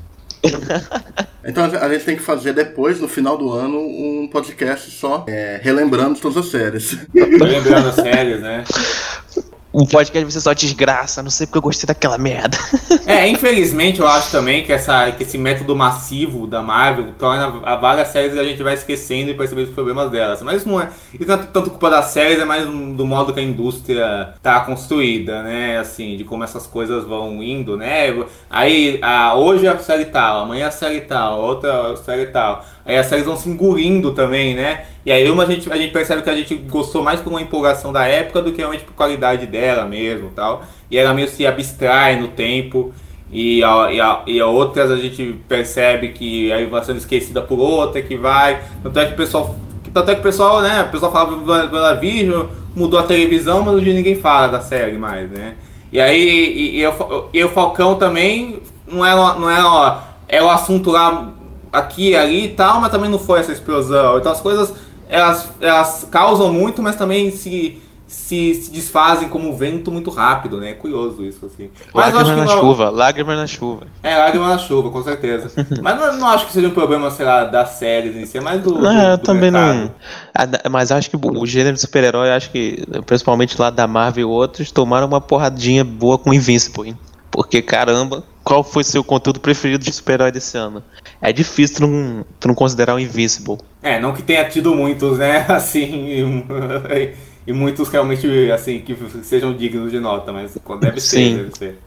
Então 1.45 1.65
a 1.65 1.89
gente 1.93 2.05
tem 2.05 2.17
que 2.17 2.23
fazer 2.23 2.53
depois, 2.53 3.01
no 3.01 3.09
final 3.09 3.37
do 3.37 3.51
ano, 3.53 3.77
um 3.81 4.29
podcast 4.31 4.89
só 4.93 5.25
é, 5.27 5.59
relembrando 5.61 6.17
todas 6.21 6.37
as 6.37 6.47
séries. 6.47 6.97
Tô 7.13 7.45
lembrando 7.45 7.89
as 7.89 7.97
séries, 7.97 8.41
né? 8.41 8.63
Um 9.75 9.87
podcast 9.87 10.23
vai 10.23 10.31
ser 10.31 10.41
só 10.41 10.53
desgraça, 10.53 11.23
não 11.23 11.31
sei 11.31 11.47
porque 11.47 11.59
eu 11.59 11.63
gostei 11.63 11.87
daquela 11.87 12.19
merda. 12.19 12.59
É, 13.05 13.27
infelizmente 13.27 14.01
eu 14.01 14.07
acho 14.07 14.31
também 14.31 14.65
que, 14.65 14.73
essa, 14.73 15.11
que 15.11 15.25
esse 15.25 15.37
método 15.37 15.75
massivo 15.75 16.47
da 16.47 16.63
Marvel 16.63 17.13
torna 17.19 17.61
a 17.65 17.75
várias 17.75 18.09
séries 18.09 18.39
a 18.39 18.45
gente 18.45 18.63
vai 18.63 18.75
esquecendo 18.75 19.31
e 19.31 19.35
percebendo 19.35 19.69
os 19.69 19.75
problemas 19.75 20.11
delas. 20.11 20.41
Mas 20.41 20.65
não 20.65 20.81
é, 20.81 20.89
isso 21.13 21.29
não 21.29 21.35
é 21.35 21.39
tanto 21.39 21.71
culpa 21.71 21.91
das 21.91 22.07
séries, 22.07 22.39
é 22.39 22.45
mais 22.45 22.65
do 22.65 23.05
modo 23.05 23.35
que 23.35 23.41
a 23.41 23.43
indústria 23.43 24.35
tá 24.41 24.61
construída, 24.61 25.43
né? 25.43 25.79
Assim, 25.79 26.17
de 26.17 26.25
como 26.25 26.45
essas 26.45 26.67
coisas 26.67 27.05
vão 27.05 27.43
indo, 27.43 27.77
né? 27.77 28.15
Aí, 28.49 28.99
a, 29.03 29.35
hoje 29.35 29.67
a 29.67 29.77
série 29.79 30.07
tal, 30.07 30.45
amanhã 30.45 30.69
a 30.69 30.71
série 30.71 31.01
tal, 31.01 31.41
outra 31.41 31.97
série 31.97 32.27
tal. 32.27 32.65
Aí 32.85 32.97
as 32.97 33.07
séries 33.07 33.25
vão 33.25 33.37
se 33.37 33.49
engolindo 33.49 34.13
também, 34.13 34.55
né? 34.55 34.85
E 35.07 35.13
aí 35.13 35.31
uma 35.31 35.45
a 35.45 35.47
gente, 35.47 35.71
a 35.73 35.77
gente 35.77 35.93
percebe 35.93 36.23
que 36.23 36.31
a 36.31 36.37
gente 36.37 36.55
gostou 36.55 37.03
mais 37.03 37.21
por 37.21 37.31
uma 37.31 37.41
empolgação 37.41 37.93
da 37.93 38.05
época 38.07 38.43
do 38.43 38.51
que 38.53 38.59
realmente 38.59 38.85
por 38.85 38.93
qualidade 38.95 39.47
dela 39.47 39.85
mesmo 39.85 40.31
tal. 40.35 40.65
E 40.91 40.99
ela 40.99 41.15
meio 41.15 41.29
se 41.29 41.47
abstrai 41.47 42.19
no 42.21 42.29
tempo. 42.29 42.93
E 43.31 43.63
a, 43.65 43.93
e, 43.93 44.01
a, 44.01 44.23
e 44.27 44.41
a 44.41 44.47
outras 44.47 44.91
a 44.91 44.97
gente 44.97 45.37
percebe 45.49 46.09
que 46.09 46.53
aí 46.53 46.67
vai 46.67 46.85
sendo 46.85 46.99
esquecida 46.99 47.41
por 47.41 47.59
outra, 47.59 48.03
que 48.03 48.17
vai. 48.17 48.61
Tanto 48.83 48.99
é 48.99 49.07
que 49.07 49.13
o 49.15 49.17
pessoal. 49.17 49.57
Tanto 49.95 50.11
é 50.11 50.15
que 50.15 50.21
o 50.21 50.25
pessoal, 50.25 50.61
né? 50.61 50.83
O 50.83 50.91
pessoal 50.91 51.13
falava 51.13 51.37
WandaVision, 51.37 52.47
mudou 52.75 52.99
a 52.99 53.05
televisão, 53.05 53.63
mas 53.63 53.75
hoje 53.75 53.93
ninguém 53.93 54.17
fala 54.17 54.49
da 54.49 54.61
série 54.61 54.99
mais, 54.99 55.31
né? 55.31 55.55
E 55.93 56.01
aí, 56.01 56.19
e, 56.19 56.81
e, 56.81 56.87
o- 56.87 57.29
e 57.33 57.45
o 57.45 57.49
Falcão 57.49 57.95
também 57.97 58.61
não 58.87 59.05
é, 59.05 59.15
não 59.15 59.51
é, 59.51 59.63
ó, 59.65 59.99
é 60.29 60.43
o 60.43 60.49
assunto 60.51 60.91
lá 60.91 61.33
aqui 61.73 62.11
e 62.11 62.17
ali 62.17 62.45
e 62.45 62.49
tal, 62.51 62.81
mas 62.81 62.91
também 62.91 63.11
não 63.11 63.19
foi 63.19 63.41
essa 63.41 63.53
explosão. 63.53 64.19
Então 64.19 64.31
as 64.33 64.41
coisas 64.41 64.73
elas, 65.09 65.49
elas 65.61 66.07
causam 66.11 66.53
muito, 66.53 66.83
mas 66.83 66.97
também 66.97 67.31
se, 67.31 67.79
se, 68.07 68.55
se 68.55 68.71
desfazem 68.71 69.29
como 69.29 69.55
vento 69.55 69.93
muito 69.93 70.11
rápido, 70.11 70.59
né? 70.59 70.71
É 70.71 70.75
curioso 70.75 71.23
isso, 71.23 71.45
assim. 71.45 71.69
Mas 71.93 72.15
que 72.17 72.23
na 72.23 72.37
não- 72.37 72.49
chuva, 72.61 72.89
lágrimas 72.89 73.37
na 73.37 73.47
chuva. 73.47 73.87
É, 74.03 74.17
lágrima 74.17 74.49
na 74.49 74.57
chuva, 74.59 74.91
com 74.91 75.03
certeza. 75.03 75.51
mas 75.83 75.99
não, 76.01 76.17
não 76.19 76.29
acho 76.29 76.47
que 76.47 76.53
seja 76.53 76.69
um 76.69 76.73
problema, 76.73 77.11
sei 77.11 77.27
lá, 77.27 77.45
das 77.45 77.71
séries 77.71 78.17
em 78.17 78.25
si, 78.25 78.39
é 78.39 78.41
mais 78.41 78.63
do. 78.63 78.73
do- 78.73 78.81
Não, 78.81 79.11
eu 79.11 79.17
do 79.19 79.23
também 79.23 79.51
mercado. 79.51 79.77
não. 79.79 79.91
Ah, 80.35 80.69
Mas 80.71 80.91
acho 80.91 81.11
que 81.11 81.17
o 81.17 81.47
gênero 81.47 81.75
de 81.75 81.81
super-herói, 81.83 82.31
acho 82.31 82.51
que, 82.51 82.85
principalmente 83.05 83.61
lá 83.61 83.69
da 83.69 83.87
Marvel 83.87 84.23
e 84.23 84.25
outros, 84.31 84.71
tomaram 84.73 85.07
uma 85.07 85.21
porradinha 85.21 85.85
boa 85.85 86.17
com 86.19 86.33
Invincible, 86.33 86.89
hein? 86.89 86.99
Porque, 87.31 87.61
caramba, 87.61 88.23
qual 88.45 88.63
foi 88.65 88.85
seu 88.85 89.03
conteúdo 89.05 89.41
preferido 89.41 89.85
de 89.85 89.93
super-herói 89.93 90.33
desse 90.33 90.57
ano? 90.57 90.83
É 91.21 91.33
difícil 91.33 91.77
tu 91.77 91.87
não, 91.87 92.27
tu 92.41 92.49
não 92.49 92.55
considerar 92.55 92.95
o 92.95 92.99
Invincible. 92.99 93.59
É, 93.83 94.01
não 94.01 94.13
que 94.13 94.23
tenha 94.23 94.49
tido 94.49 94.75
muitos, 94.75 95.19
né? 95.19 95.45
Assim, 95.49 96.07
e, 96.07 97.15
e 97.47 97.53
muitos 97.53 97.89
realmente, 97.89 98.27
assim, 98.53 98.81
que 98.81 98.97
sejam 99.23 99.53
dignos 99.55 99.91
de 99.91 100.01
nota, 100.01 100.33
mas 100.33 100.57
deve 100.81 101.01
ser, 101.01 101.17
Sim. 101.17 101.37
deve 101.37 101.57
ser. 101.57 101.79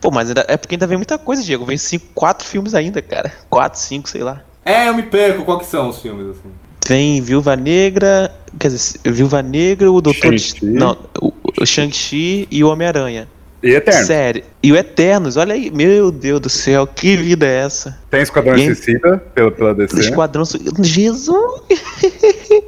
Pô, 0.00 0.10
mas 0.10 0.28
ainda- 0.28 0.44
é 0.48 0.56
porque 0.56 0.74
ainda 0.74 0.86
vem 0.86 0.96
muita 0.96 1.18
coisa, 1.18 1.42
Diego. 1.42 1.64
Vem 1.64 1.78
cinco, 1.78 2.06
quatro 2.14 2.46
filmes 2.46 2.74
ainda, 2.74 3.00
cara. 3.00 3.32
Quatro, 3.48 3.80
cinco, 3.80 4.08
sei 4.08 4.22
lá. 4.22 4.42
É, 4.64 4.88
eu 4.88 4.94
me 4.94 5.02
perco, 5.02 5.44
qual 5.44 5.58
que 5.58 5.66
são 5.66 5.88
os 5.88 6.00
filmes, 6.00 6.28
assim? 6.28 6.50
Vem 6.86 7.20
Viúva 7.22 7.56
Negra, 7.56 8.30
quer 8.58 8.68
dizer, 8.68 9.00
Viúva 9.04 9.42
Negra, 9.42 9.90
o 9.90 10.00
Doutor... 10.02 10.38
Shang-Chi. 10.38 10.66
Não, 10.66 10.96
o, 11.20 11.32
o 11.60 11.66
Shang-Chi 11.66 12.46
e 12.50 12.62
o 12.62 12.68
Homem-Aranha. 12.68 13.26
E 13.64 13.74
Eterno. 13.74 14.06
Sério. 14.06 14.44
E 14.62 14.70
o 14.70 14.76
Eternos, 14.76 15.36
olha 15.36 15.54
aí. 15.54 15.70
Meu 15.70 16.12
Deus 16.12 16.38
do 16.40 16.48
céu, 16.50 16.86
que 16.86 17.16
vida 17.16 17.46
é 17.46 17.64
essa? 17.64 17.98
Tem 18.10 18.20
Esquadrão 18.20 18.54
Game- 18.54 18.74
Suicida 18.74 19.16
pela, 19.34 19.50
pela 19.50 19.74
DC. 19.74 19.98
Esquadrão 20.00 20.44
Su- 20.44 20.58
Jesus! 20.82 21.62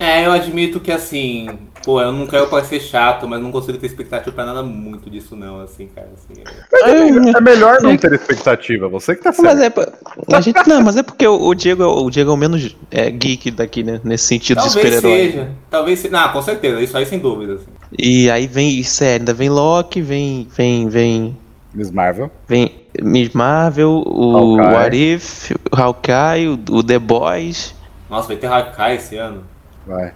É, 0.00 0.24
eu 0.24 0.30
admito 0.30 0.78
que 0.78 0.92
assim, 0.92 1.58
pô, 1.88 2.02
eu 2.02 2.12
não 2.12 2.26
quero 2.26 2.46
parecer 2.48 2.82
chato, 2.82 3.26
mas 3.26 3.40
não 3.40 3.50
consigo 3.50 3.78
ter 3.78 3.86
expectativa 3.86 4.30
pra 4.30 4.44
nada 4.44 4.62
muito 4.62 5.08
disso 5.08 5.34
não, 5.34 5.62
assim, 5.62 5.88
cara. 5.88 6.10
Assim, 6.12 6.42
é- 6.44 7.38
É 7.38 7.40
melhor 7.40 7.80
não 7.80 7.96
ter 7.96 8.12
expectativa, 8.12 8.90
você 8.90 9.16
que 9.16 9.22
tá 9.22 9.32
certo. 9.32 9.42
Mas 9.42 9.58
é, 9.62 10.36
a 10.36 10.40
gente, 10.42 10.68
não, 10.68 10.82
mas 10.82 10.98
é 10.98 11.02
porque 11.02 11.26
o, 11.26 11.54
Diego, 11.54 11.82
é 11.82 11.86
o 11.86 12.10
Diego 12.10 12.30
é 12.30 12.34
o 12.34 12.36
menos 12.36 12.76
é, 12.90 13.10
geek 13.10 13.50
daqui, 13.52 13.82
né? 13.82 14.02
Nesse 14.04 14.26
sentido 14.26 14.58
de 14.58 14.64
Talvez 14.64 14.94
super-herói. 14.96 15.30
seja, 15.30 15.48
talvez 15.70 15.98
seja. 16.00 16.12
Não, 16.12 16.30
com 16.30 16.42
certeza, 16.42 16.78
isso 16.82 16.94
aí 16.94 17.06
sem 17.06 17.20
dúvida. 17.20 17.54
Assim. 17.54 17.64
E 17.98 18.30
aí 18.30 18.46
vem, 18.46 18.82
sério, 18.82 19.22
ainda 19.22 19.32
vem 19.32 19.48
Loki, 19.48 20.02
vem, 20.02 20.46
vem, 20.54 20.90
vem, 20.90 21.38
Miss 21.72 21.90
Marvel. 21.90 22.30
vem 22.46 22.70
Miss 23.00 23.30
Marvel, 23.32 24.02
o 24.04 24.36
Hawkeye. 24.36 24.74
What 24.74 25.14
If, 25.14 25.50
o 25.72 25.80
Hawkeye, 25.80 26.48
o, 26.48 26.58
o 26.70 26.82
The 26.82 26.98
Boys. 26.98 27.74
Nossa, 28.10 28.28
vai 28.28 28.36
ter 28.36 28.46
Hawkeye 28.46 28.96
esse 28.96 29.16
ano. 29.16 29.42
Vai. 29.86 30.12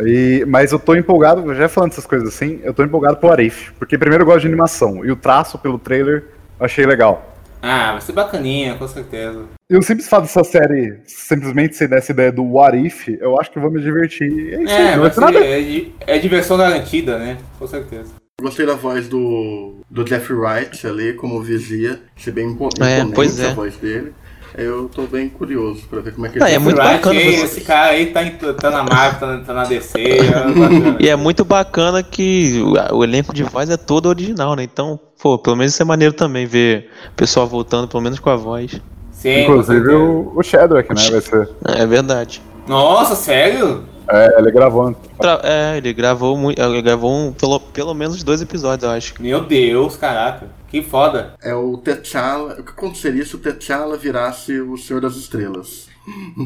E, 0.00 0.44
mas 0.46 0.72
eu 0.72 0.78
tô 0.78 0.94
empolgado, 0.94 1.54
já 1.54 1.68
falando 1.68 1.92
essas 1.92 2.06
coisas 2.06 2.28
assim, 2.28 2.60
eu 2.62 2.74
tô 2.74 2.82
empolgado 2.84 3.16
pro 3.16 3.30
Arif. 3.30 3.72
Porque 3.78 3.96
primeiro 3.96 4.22
eu 4.22 4.26
gosto 4.26 4.40
de 4.40 4.46
animação. 4.48 5.04
E 5.04 5.10
o 5.10 5.16
traço 5.16 5.58
pelo 5.58 5.78
trailer 5.78 6.24
eu 6.58 6.66
achei 6.66 6.84
legal. 6.86 7.34
Ah, 7.62 7.92
vai 7.92 8.00
ser 8.00 8.12
bacaninha, 8.12 8.74
com 8.76 8.86
certeza. 8.86 9.44
E 9.68 9.76
o 9.76 9.82
simples 9.82 10.08
fato 10.08 10.22
dessa 10.22 10.44
série 10.44 11.00
simplesmente 11.06 11.74
ser 11.74 11.88
dessa 11.88 12.12
ideia 12.12 12.30
do 12.30 12.44
What 12.44 12.76
If, 12.78 13.08
eu 13.20 13.40
acho 13.40 13.50
que 13.50 13.58
eu 13.58 13.62
vou 13.62 13.70
me 13.72 13.80
divertir. 13.80 14.54
É 14.54 14.62
isso 14.62 14.72
É, 14.72 14.82
não 14.96 15.00
vai 15.02 15.10
vai 15.10 15.10
ter 15.10 15.20
nada. 15.20 15.38
ser, 15.40 15.92
é, 16.06 16.16
é 16.16 16.18
diversão 16.18 16.56
garantida, 16.56 17.18
né? 17.18 17.38
Com 17.58 17.66
certeza. 17.66 18.12
Gostei 18.40 18.66
da 18.66 18.74
voz 18.74 19.08
do, 19.08 19.76
do 19.90 20.04
Jeff 20.04 20.30
Wright 20.32 20.86
ali, 20.86 21.14
como 21.14 21.42
vigia. 21.42 21.98
Achei 22.14 22.32
bem 22.32 22.50
impo- 22.50 22.68
É, 22.80 22.98
imponente 22.98 23.14
pois 23.14 23.40
é. 23.40 23.48
a 23.48 23.54
voz 23.54 23.76
dele. 23.78 24.12
Eu 24.54 24.88
tô 24.88 25.02
bem 25.02 25.28
curioso 25.28 25.82
pra 25.90 26.00
ver 26.00 26.14
como 26.14 26.26
é 26.26 26.30
que 26.30 26.42
Ah, 26.42 26.46
ele 26.46 26.54
é 26.56 26.58
vai 26.58 26.64
muito. 26.64 26.78
Right, 26.80 26.94
bacana 26.96 27.20
você- 27.20 27.44
Esse 27.44 27.60
cara 27.62 27.90
aí 27.90 28.06
tá, 28.06 28.22
em- 28.22 28.30
tá 28.30 28.70
na 28.70 28.82
Marvel, 28.82 29.20
tá, 29.38 29.44
tá 29.44 29.52
na 29.54 29.64
DC. 29.64 29.98
é. 30.00 30.96
E 31.04 31.08
é 31.08 31.16
muito 31.16 31.44
bacana 31.44 32.02
que 32.02 32.62
o, 32.90 32.96
o 32.98 33.04
elenco 33.04 33.34
de 33.34 33.42
voz 33.42 33.68
é 33.68 33.76
todo 33.76 34.06
original, 34.06 34.54
né? 34.56 34.62
Então, 34.62 34.98
pô, 35.20 35.38
pelo 35.38 35.56
menos 35.56 35.72
isso 35.72 35.82
é 35.82 35.84
maneiro 35.84 36.14
também 36.14 36.46
ver 36.46 36.90
o 37.10 37.12
pessoal 37.16 37.46
voltando, 37.46 37.86
pelo 37.88 38.02
menos 38.02 38.18
com 38.18 38.30
a 38.30 38.36
voz. 38.36 38.80
Sim, 39.10 39.42
Inclusive 39.44 39.88
o, 39.94 40.32
o 40.36 40.42
Shadrack, 40.42 40.88
né? 40.94 41.10
Vai 41.10 41.20
ser. 41.20 41.48
É 41.64 41.86
verdade. 41.86 42.40
Nossa, 42.68 43.14
sério? 43.14 43.84
É, 44.08 44.38
ele 44.38 44.50
gravando. 44.50 44.96
Tra- 45.20 45.40
É, 45.42 45.76
ele 45.78 45.92
gravou 45.92 46.36
muito. 46.36 46.60
Ele 46.60 46.82
gravou 46.82 47.12
um, 47.12 47.32
pelo, 47.32 47.58
pelo 47.60 47.94
menos 47.94 48.22
dois 48.22 48.40
episódios, 48.40 48.84
eu 48.88 48.90
acho. 48.96 49.14
Meu 49.20 49.44
Deus, 49.44 49.96
caraca. 49.96 50.46
Que 50.68 50.82
foda. 50.82 51.34
É 51.42 51.54
o 51.54 51.76
T'Challa. 51.78 52.54
O 52.60 52.62
que 52.62 52.70
aconteceria 52.70 53.24
se 53.24 53.34
o 53.34 53.38
T'Challa 53.38 53.96
virasse 53.96 54.60
o 54.60 54.76
Senhor 54.76 55.00
das 55.00 55.16
Estrelas? 55.16 55.86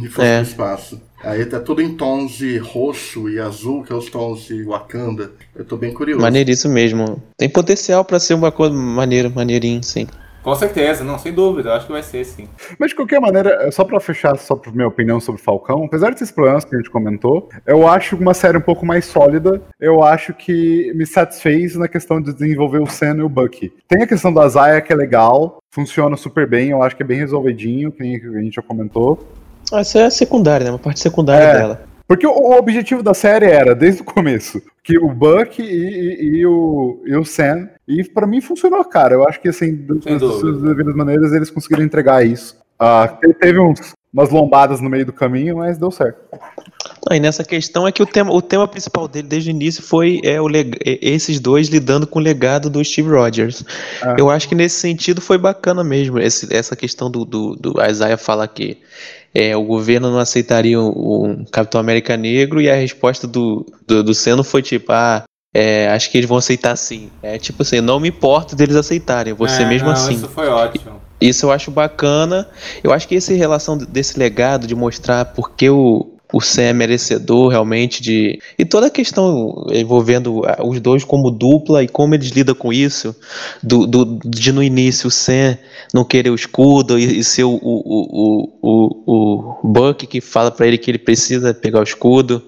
E 0.02 0.08
fosse 0.08 0.26
É. 0.26 0.36
no 0.38 0.42
espaço. 0.42 1.00
Aí 1.22 1.44
tá 1.44 1.60
tudo 1.60 1.82
em 1.82 1.94
tons 1.94 2.32
de 2.32 2.56
roxo 2.56 3.28
e 3.28 3.38
azul, 3.38 3.82
que 3.84 3.92
é 3.92 3.96
os 3.96 4.06
tons 4.08 4.44
de 4.46 4.62
Wakanda. 4.64 5.32
Eu 5.54 5.66
tô 5.66 5.76
bem 5.76 5.92
curioso. 5.92 6.22
Maneiríssimo 6.22 6.72
mesmo. 6.72 7.22
Tem 7.36 7.46
potencial 7.46 8.02
pra 8.02 8.18
ser 8.18 8.32
uma 8.32 8.50
coisa 8.50 8.74
maneira, 8.74 9.28
maneirinho, 9.28 9.82
sim. 9.84 10.06
Com 10.42 10.54
certeza, 10.54 11.04
não, 11.04 11.18
sem 11.18 11.32
dúvida. 11.32 11.68
Eu 11.70 11.74
acho 11.74 11.86
que 11.86 11.92
vai 11.92 12.02
ser 12.02 12.24
sim. 12.24 12.48
Mas 12.78 12.90
de 12.90 12.96
qualquer 12.96 13.20
maneira, 13.20 13.50
é 13.66 13.70
só 13.70 13.84
pra 13.84 14.00
fechar 14.00 14.36
só 14.38 14.56
pra 14.56 14.72
minha 14.72 14.88
opinião 14.88 15.20
sobre 15.20 15.40
Falcão, 15.42 15.84
apesar 15.84 16.10
desses 16.12 16.30
problemas 16.30 16.64
que 16.64 16.74
a 16.74 16.78
gente 16.78 16.88
comentou, 16.90 17.48
eu 17.66 17.86
acho 17.86 18.16
uma 18.16 18.32
série 18.32 18.56
um 18.56 18.60
pouco 18.62 18.86
mais 18.86 19.04
sólida. 19.04 19.60
Eu 19.78 20.02
acho 20.02 20.32
que 20.32 20.92
me 20.94 21.04
satisfez 21.06 21.76
na 21.76 21.88
questão 21.88 22.20
de 22.22 22.32
desenvolver 22.32 22.78
o 22.80 22.86
Sam 22.86 23.16
e 23.18 23.22
o 23.22 23.28
Bucky. 23.28 23.72
Tem 23.86 24.02
a 24.02 24.06
questão 24.06 24.32
da 24.32 24.48
Zaya 24.48 24.80
que 24.80 24.92
é 24.92 24.96
legal, 24.96 25.58
funciona 25.70 26.16
super 26.16 26.46
bem, 26.48 26.70
eu 26.70 26.82
acho 26.82 26.96
que 26.96 27.02
é 27.02 27.06
bem 27.06 27.18
resolvidinho, 27.18 27.92
que 27.92 28.02
nem 28.02 28.16
a 28.16 28.40
gente 28.42 28.54
já 28.54 28.62
comentou. 28.62 29.28
Ah, 29.72 29.80
Essa 29.80 29.98
é 30.00 30.04
a 30.06 30.10
secundária, 30.10 30.64
né? 30.64 30.70
Uma 30.70 30.78
parte 30.78 31.00
secundária 31.00 31.44
É. 31.44 31.52
dela. 31.58 31.82
Porque 32.08 32.26
o 32.26 32.50
objetivo 32.58 33.04
da 33.04 33.14
série 33.14 33.46
era, 33.46 33.72
desde 33.72 34.02
o 34.02 34.04
começo, 34.04 34.60
que 34.90 34.98
o 34.98 35.08
Buck 35.08 35.62
e, 35.62 35.64
e- 35.64 36.38
e 36.38 36.46
o, 36.46 37.02
e 37.06 37.16
o 37.16 37.24
Sam. 37.24 37.68
E 37.86 38.04
pra 38.04 38.26
mim 38.26 38.40
funcionou, 38.40 38.84
cara. 38.84 39.14
Eu 39.14 39.26
acho 39.28 39.40
que, 39.40 39.48
assim, 39.48 39.76
das 39.86 40.02
Sem 40.04 40.18
das 40.52 40.62
devidas 40.62 40.94
maneiras, 40.94 41.32
eles 41.32 41.50
conseguiram 41.50 41.82
entregar 41.84 42.24
isso. 42.24 42.56
Te- 43.08 43.34
teve 43.34 43.58
uns, 43.60 43.94
umas 44.12 44.30
lombadas 44.30 44.80
no 44.80 44.90
meio 44.90 45.06
do 45.06 45.12
caminho, 45.12 45.58
mas 45.58 45.78
deu 45.78 45.90
certo. 45.90 46.18
Ah, 47.08 47.16
e 47.16 47.20
nessa 47.20 47.44
questão 47.44 47.86
é 47.86 47.92
que 47.92 48.02
o 48.02 48.06
tema, 48.06 48.32
o 48.32 48.42
tema 48.42 48.66
principal 48.68 49.06
dele 49.08 49.28
desde 49.28 49.50
o 49.50 49.52
início 49.52 49.82
foi 49.82 50.20
é, 50.24 50.40
o 50.40 50.46
leg- 50.46 50.76
é, 50.84 50.98
esses 51.00 51.38
dois 51.40 51.68
lidando 51.68 52.06
com 52.06 52.18
o 52.18 52.22
legado 52.22 52.68
do 52.68 52.84
Steve 52.84 53.08
Rogers. 53.10 53.64
Ah. 54.02 54.16
Eu 54.18 54.28
acho 54.28 54.48
que 54.48 54.54
nesse 54.54 54.80
sentido 54.80 55.20
foi 55.20 55.38
bacana 55.38 55.82
mesmo, 55.84 56.18
esse- 56.18 56.52
essa 56.54 56.74
questão 56.76 57.10
do, 57.10 57.24
do, 57.24 57.54
do 57.56 57.74
Isaiah 57.84 58.16
falar 58.18 58.48
que 58.48 58.78
é, 59.34 59.56
o 59.56 59.62
governo 59.62 60.10
não 60.10 60.18
aceitaria 60.18 60.78
o, 60.80 60.88
o 61.42 61.44
Capitão 61.50 61.80
América 61.80 62.16
negro 62.16 62.60
e 62.60 62.68
a 62.68 62.74
resposta 62.74 63.26
do, 63.28 63.64
do, 63.86 64.02
do 64.02 64.12
Seno 64.14 64.42
foi 64.42 64.60
tipo, 64.60 64.90
ah, 64.92 65.22
é, 65.54 65.88
acho 65.88 66.10
que 66.10 66.18
eles 66.18 66.28
vão 66.28 66.38
aceitar 66.38 66.74
sim. 66.76 67.10
É 67.22 67.38
tipo 67.38 67.62
assim, 67.62 67.80
não 67.80 67.98
me 68.00 68.08
importo 68.08 68.54
deles 68.56 68.74
aceitarem, 68.76 69.32
você 69.32 69.62
É, 69.62 69.66
mesmo 69.66 69.86
não, 69.86 69.94
assim. 69.94 70.14
Isso 70.14 70.28
foi 70.28 70.48
ótimo. 70.48 71.00
Isso 71.20 71.46
eu 71.46 71.52
acho 71.52 71.70
bacana. 71.70 72.48
Eu 72.82 72.92
acho 72.92 73.06
que 73.06 73.14
essa 73.14 73.34
relação 73.34 73.76
desse 73.76 74.18
legado 74.18 74.66
de 74.66 74.74
mostrar 74.74 75.26
por 75.26 75.50
que 75.50 75.68
o, 75.68 76.14
o 76.32 76.40
Sam 76.40 76.62
é 76.62 76.72
merecedor 76.72 77.48
realmente 77.50 78.02
de. 78.02 78.38
E 78.58 78.64
toda 78.64 78.86
a 78.86 78.90
questão 78.90 79.66
envolvendo 79.72 80.42
ah, 80.46 80.58
os 80.64 80.80
dois 80.80 81.04
como 81.04 81.30
dupla 81.30 81.82
e 81.82 81.88
como 81.88 82.14
eles 82.14 82.28
lidam 82.30 82.54
com 82.54 82.72
isso. 82.72 83.14
Do, 83.62 83.86
do- 83.86 84.18
de 84.24 84.52
no 84.52 84.62
início 84.62 85.08
o 85.08 85.10
Sam 85.10 85.56
não 85.92 86.04
querer 86.04 86.30
o 86.30 86.34
escudo 86.34 86.98
e, 86.98 87.18
e 87.18 87.24
ser 87.24 87.44
o, 87.44 87.58
o, 87.62 88.48
o, 88.62 88.98
o, 89.06 89.56
o 89.62 89.68
Buck 89.68 90.06
que 90.06 90.20
fala 90.20 90.50
pra 90.50 90.66
ele 90.66 90.78
que 90.78 90.90
ele 90.90 90.98
precisa 90.98 91.52
pegar 91.52 91.80
o 91.80 91.84
escudo. 91.84 92.42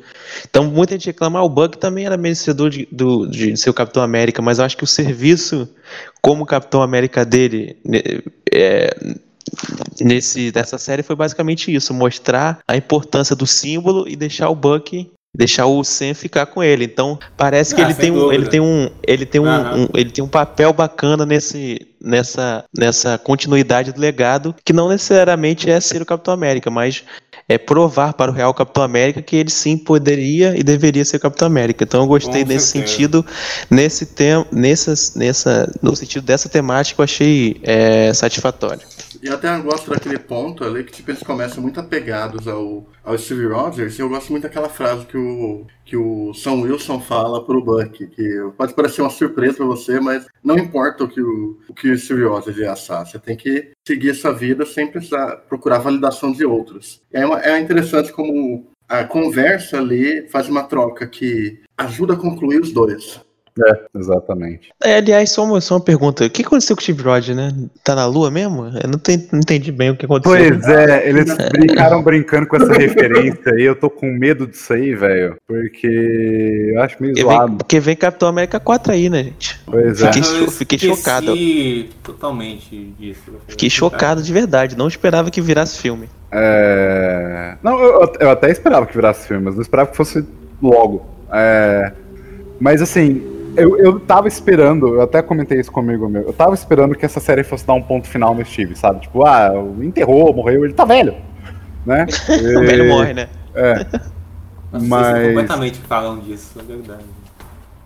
Então 0.48 0.64
muita 0.64 0.94
gente 0.94 1.06
reclama, 1.06 1.38
ah, 1.40 1.44
o 1.44 1.48
Buck 1.48 1.76
também 1.78 2.06
era 2.06 2.16
merecedor 2.16 2.70
de, 2.70 2.88
do, 2.90 3.26
de 3.26 3.56
ser 3.56 3.68
o 3.70 3.74
Capitão 3.74 4.02
América, 4.02 4.40
mas 4.40 4.58
eu 4.58 4.64
acho 4.64 4.76
que 4.76 4.84
o 4.84 4.86
serviço 4.86 5.68
como 6.22 6.46
Capitão 6.46 6.82
América 6.82 7.24
dele 7.24 7.76
né, 7.84 8.00
é, 8.50 8.96
nesse, 10.00 10.52
nessa 10.54 10.78
série 10.78 11.02
foi 11.02 11.16
basicamente 11.16 11.74
isso, 11.74 11.92
mostrar 11.94 12.58
a 12.66 12.76
importância 12.76 13.34
do 13.36 13.46
símbolo 13.46 14.08
e 14.08 14.16
deixar 14.16 14.48
o 14.48 14.54
Buck 14.54 15.10
deixar 15.34 15.64
o 15.64 15.82
Sam 15.82 16.12
ficar 16.12 16.44
com 16.44 16.62
ele. 16.62 16.84
Então, 16.84 17.18
parece 17.38 17.74
que 17.74 17.80
Ah, 17.80 17.84
ele 17.84 17.94
sem 17.94 18.02
tem, 18.02 18.10
um, 18.12 18.30
ele 18.30 18.46
tem 18.48 18.60
um 18.60 18.90
ele 19.02 19.24
tem 19.24 19.40
um, 19.40 19.48
Aham. 19.48 19.76
um- 19.84 19.88
ele 19.98 20.10
tem 20.10 20.22
um 20.22 20.28
papel 20.28 20.74
bacana 20.74 21.24
nesse 21.24 21.78
nessa 21.98 22.64
nessa 22.76 23.16
continuidade 23.16 23.92
do 23.92 24.00
legado, 24.00 24.54
que 24.62 24.74
não 24.74 24.90
necessariamente 24.90 25.70
é 25.70 25.80
ser 25.80 26.02
o 26.02 26.06
Capitão 26.06 26.34
América, 26.34 26.70
mas 26.70 27.02
é 27.48 27.56
provar 27.56 28.12
para 28.12 28.30
o 28.30 28.34
real 28.34 28.52
Capitão 28.52 28.82
América 28.82 29.22
que 29.22 29.34
ele 29.36 29.48
sim 29.50 29.78
poderia 29.78 30.54
e 30.54 30.62
deveria 30.62 31.02
ser 31.04 31.18
Capitão 31.18 31.46
América. 31.46 31.82
Então 31.84 32.02
eu 32.02 32.06
gostei 32.06 32.42
Com 32.42 32.48
nesse 32.48 32.66
certeza. 32.66 32.92
sentido, 32.92 33.26
nesse 33.70 34.04
tema, 34.04 34.46
nessa, 34.52 34.92
nessa, 35.16 35.72
no 35.80 35.96
sentido 35.96 36.24
dessa 36.26 36.46
temática, 36.50 37.00
eu 37.00 37.04
achei 37.04 37.58
é, 37.62 38.12
satisfatório. 38.12 38.82
E 39.22 39.28
eu 39.28 39.34
até 39.34 39.56
gosto 39.60 39.88
daquele 39.88 40.18
ponto 40.18 40.64
ali 40.64 40.82
que 40.82 40.90
tipo, 40.90 41.10
eles 41.12 41.22
começam 41.22 41.62
muito 41.62 41.78
apegados 41.78 42.48
ao, 42.48 42.88
ao 43.04 43.16
Steve 43.16 43.46
Rogers. 43.46 43.96
E 43.96 44.02
eu 44.02 44.08
gosto 44.08 44.30
muito 44.30 44.42
daquela 44.42 44.68
frase 44.68 45.06
que 45.06 45.16
o, 45.16 45.64
que 45.84 45.96
o 45.96 46.34
Sam 46.34 46.62
Wilson 46.62 46.98
fala 47.00 47.44
pro 47.46 47.62
Buck, 47.62 48.04
que 48.08 48.50
pode 48.58 48.74
parecer 48.74 49.00
uma 49.00 49.10
surpresa 49.10 49.58
pra 49.58 49.66
você, 49.66 50.00
mas 50.00 50.26
não 50.42 50.58
importa 50.58 51.04
o 51.04 51.08
que 51.08 51.20
o, 51.20 51.56
o, 51.68 51.72
que 51.72 51.90
o 51.92 51.96
Steve 51.98 52.24
Rogers 52.24 52.56
ia 52.58 52.72
assar. 52.72 53.06
Você 53.06 53.16
tem 53.16 53.36
que 53.36 53.70
seguir 53.86 54.10
a 54.10 54.14
sua 54.14 54.32
vida 54.32 54.66
sem 54.66 54.88
precisar 54.90 55.36
procurar 55.48 55.78
validação 55.78 56.32
de 56.32 56.44
outros. 56.44 57.00
É, 57.12 57.24
uma- 57.24 57.40
é 57.40 57.60
interessante 57.60 58.10
como 58.12 58.66
a 58.88 59.04
conversa 59.04 59.78
ali 59.78 60.28
faz 60.30 60.48
uma 60.48 60.64
troca 60.64 61.06
que 61.06 61.60
ajuda 61.78 62.14
a 62.14 62.16
concluir 62.16 62.60
os 62.60 62.72
dois. 62.72 63.20
Exatamente. 63.94 64.70
É, 64.82 64.96
aliás, 64.96 65.30
só 65.30 65.44
uma, 65.44 65.60
só 65.60 65.74
uma 65.74 65.84
pergunta. 65.84 66.24
O 66.24 66.30
que 66.30 66.42
aconteceu 66.42 66.74
com 66.74 66.80
o 66.80 66.82
Steve 66.82 67.02
Rogers, 67.02 67.36
né? 67.36 67.52
Tá 67.84 67.94
na 67.94 68.06
lua 68.06 68.30
mesmo? 68.30 68.66
Eu 68.66 68.88
não, 68.88 69.00
não 69.32 69.40
entendi 69.40 69.70
bem 69.70 69.90
o 69.90 69.96
que 69.96 70.06
aconteceu. 70.06 70.36
Pois 70.36 70.68
é, 70.68 71.08
eles 71.08 71.34
brincaram 71.50 72.02
brincando 72.02 72.46
com 72.46 72.56
essa 72.56 72.72
referência 72.74 73.52
aí. 73.52 73.62
Eu 73.62 73.74
tô 73.76 73.90
com 73.90 74.06
medo 74.06 74.46
disso 74.46 74.72
aí, 74.72 74.94
velho. 74.94 75.36
Porque 75.46 76.72
eu 76.74 76.80
acho 76.82 76.96
meio 77.00 77.12
Porque 77.14 77.26
vem, 77.28 77.36
zoado. 77.36 77.56
porque 77.58 77.80
vem 77.80 77.96
Capitão 77.96 78.28
América 78.28 78.58
4 78.58 78.92
aí, 78.92 79.10
né, 79.10 79.24
gente? 79.24 79.60
Pois 79.66 80.02
é. 80.02 80.12
Fiquei 80.12 80.40
Eu 80.40 80.50
fiquei 80.50 80.78
chocado. 80.78 81.34
totalmente 82.02 82.94
disso. 82.98 83.32
Fiquei 83.48 83.68
chocado 83.68 84.22
de 84.22 84.32
verdade. 84.32 84.76
Não 84.76 84.88
esperava 84.88 85.30
que 85.30 85.40
virasse 85.40 85.78
filme. 85.78 86.08
É... 86.30 87.56
Não, 87.62 87.78
eu, 87.78 88.12
eu 88.18 88.30
até 88.30 88.50
esperava 88.50 88.86
que 88.86 88.94
virasse 88.94 89.28
filme, 89.28 89.44
mas 89.44 89.54
não 89.54 89.62
esperava 89.62 89.90
que 89.90 89.96
fosse 89.96 90.24
logo. 90.62 91.06
É... 91.30 91.92
Mas 92.58 92.80
assim, 92.80 93.41
eu, 93.56 93.78
eu 93.78 94.00
tava 94.00 94.28
esperando, 94.28 94.94
eu 94.94 95.02
até 95.02 95.20
comentei 95.22 95.58
isso 95.60 95.70
comigo 95.72 96.08
meu, 96.08 96.22
eu 96.22 96.32
tava 96.32 96.54
esperando 96.54 96.94
que 96.94 97.04
essa 97.04 97.20
série 97.20 97.42
fosse 97.44 97.66
dar 97.66 97.74
um 97.74 97.82
ponto 97.82 98.06
final 98.08 98.34
no 98.34 98.44
Steve, 98.44 98.76
sabe? 98.76 99.00
Tipo, 99.00 99.24
ah, 99.24 99.50
enterrou, 99.80 100.32
morreu, 100.34 100.64
ele 100.64 100.74
tá 100.74 100.84
velho. 100.84 101.14
Né? 101.84 102.06
O 102.56 102.60
velho 102.66 102.88
morre, 102.88 103.12
né? 103.14 103.28
É. 103.54 103.86
Mas... 104.72 104.82
Mas- 104.84 105.26
completamente 105.28 105.78
falam 105.80 106.18
disso, 106.20 106.52
é 106.58 106.62
verdade. 106.62 107.04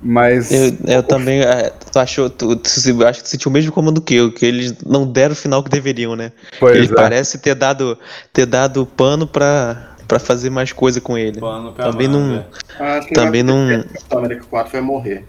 Mas. 0.02 0.52
Eu, 0.52 0.76
eu 0.86 1.02
também. 1.02 1.40
é, 1.40 1.70
Tu 1.90 1.98
achou. 1.98 2.28
Tu, 2.28 2.54
tu 2.56 2.68
se- 2.68 3.04
acho 3.04 3.22
que 3.22 3.28
sentiu 3.30 3.48
o 3.48 3.52
mesmo 3.52 3.72
comando 3.72 4.00
que 4.02 4.14
eu, 4.14 4.30
que 4.30 4.44
eles 4.44 4.74
não 4.84 5.10
deram 5.10 5.32
o 5.32 5.36
final 5.36 5.62
que 5.64 5.70
deveriam, 5.70 6.14
né? 6.14 6.32
pois 6.60 6.76
ele 6.76 6.92
é. 6.92 6.94
parece 6.94 7.38
ter 7.38 7.54
dado, 7.54 7.98
ter 8.30 8.44
dado 8.44 8.84
pano 8.84 9.26
pra, 9.26 9.94
pra 10.06 10.18
fazer 10.18 10.50
mais 10.50 10.70
coisa 10.70 11.00
com 11.00 11.16
ele. 11.16 11.40
Pano 11.40 11.72
pra 11.72 11.90
Também 11.90 12.08
manga. 12.08 12.46
não. 12.78 12.86
Ah, 12.86 13.00
Também 13.14 13.42
não- 13.42 13.68
Capitão 13.84 14.18
América 14.18 14.44
4 14.50 14.72
vai 14.72 14.80
morrer. 14.82 15.24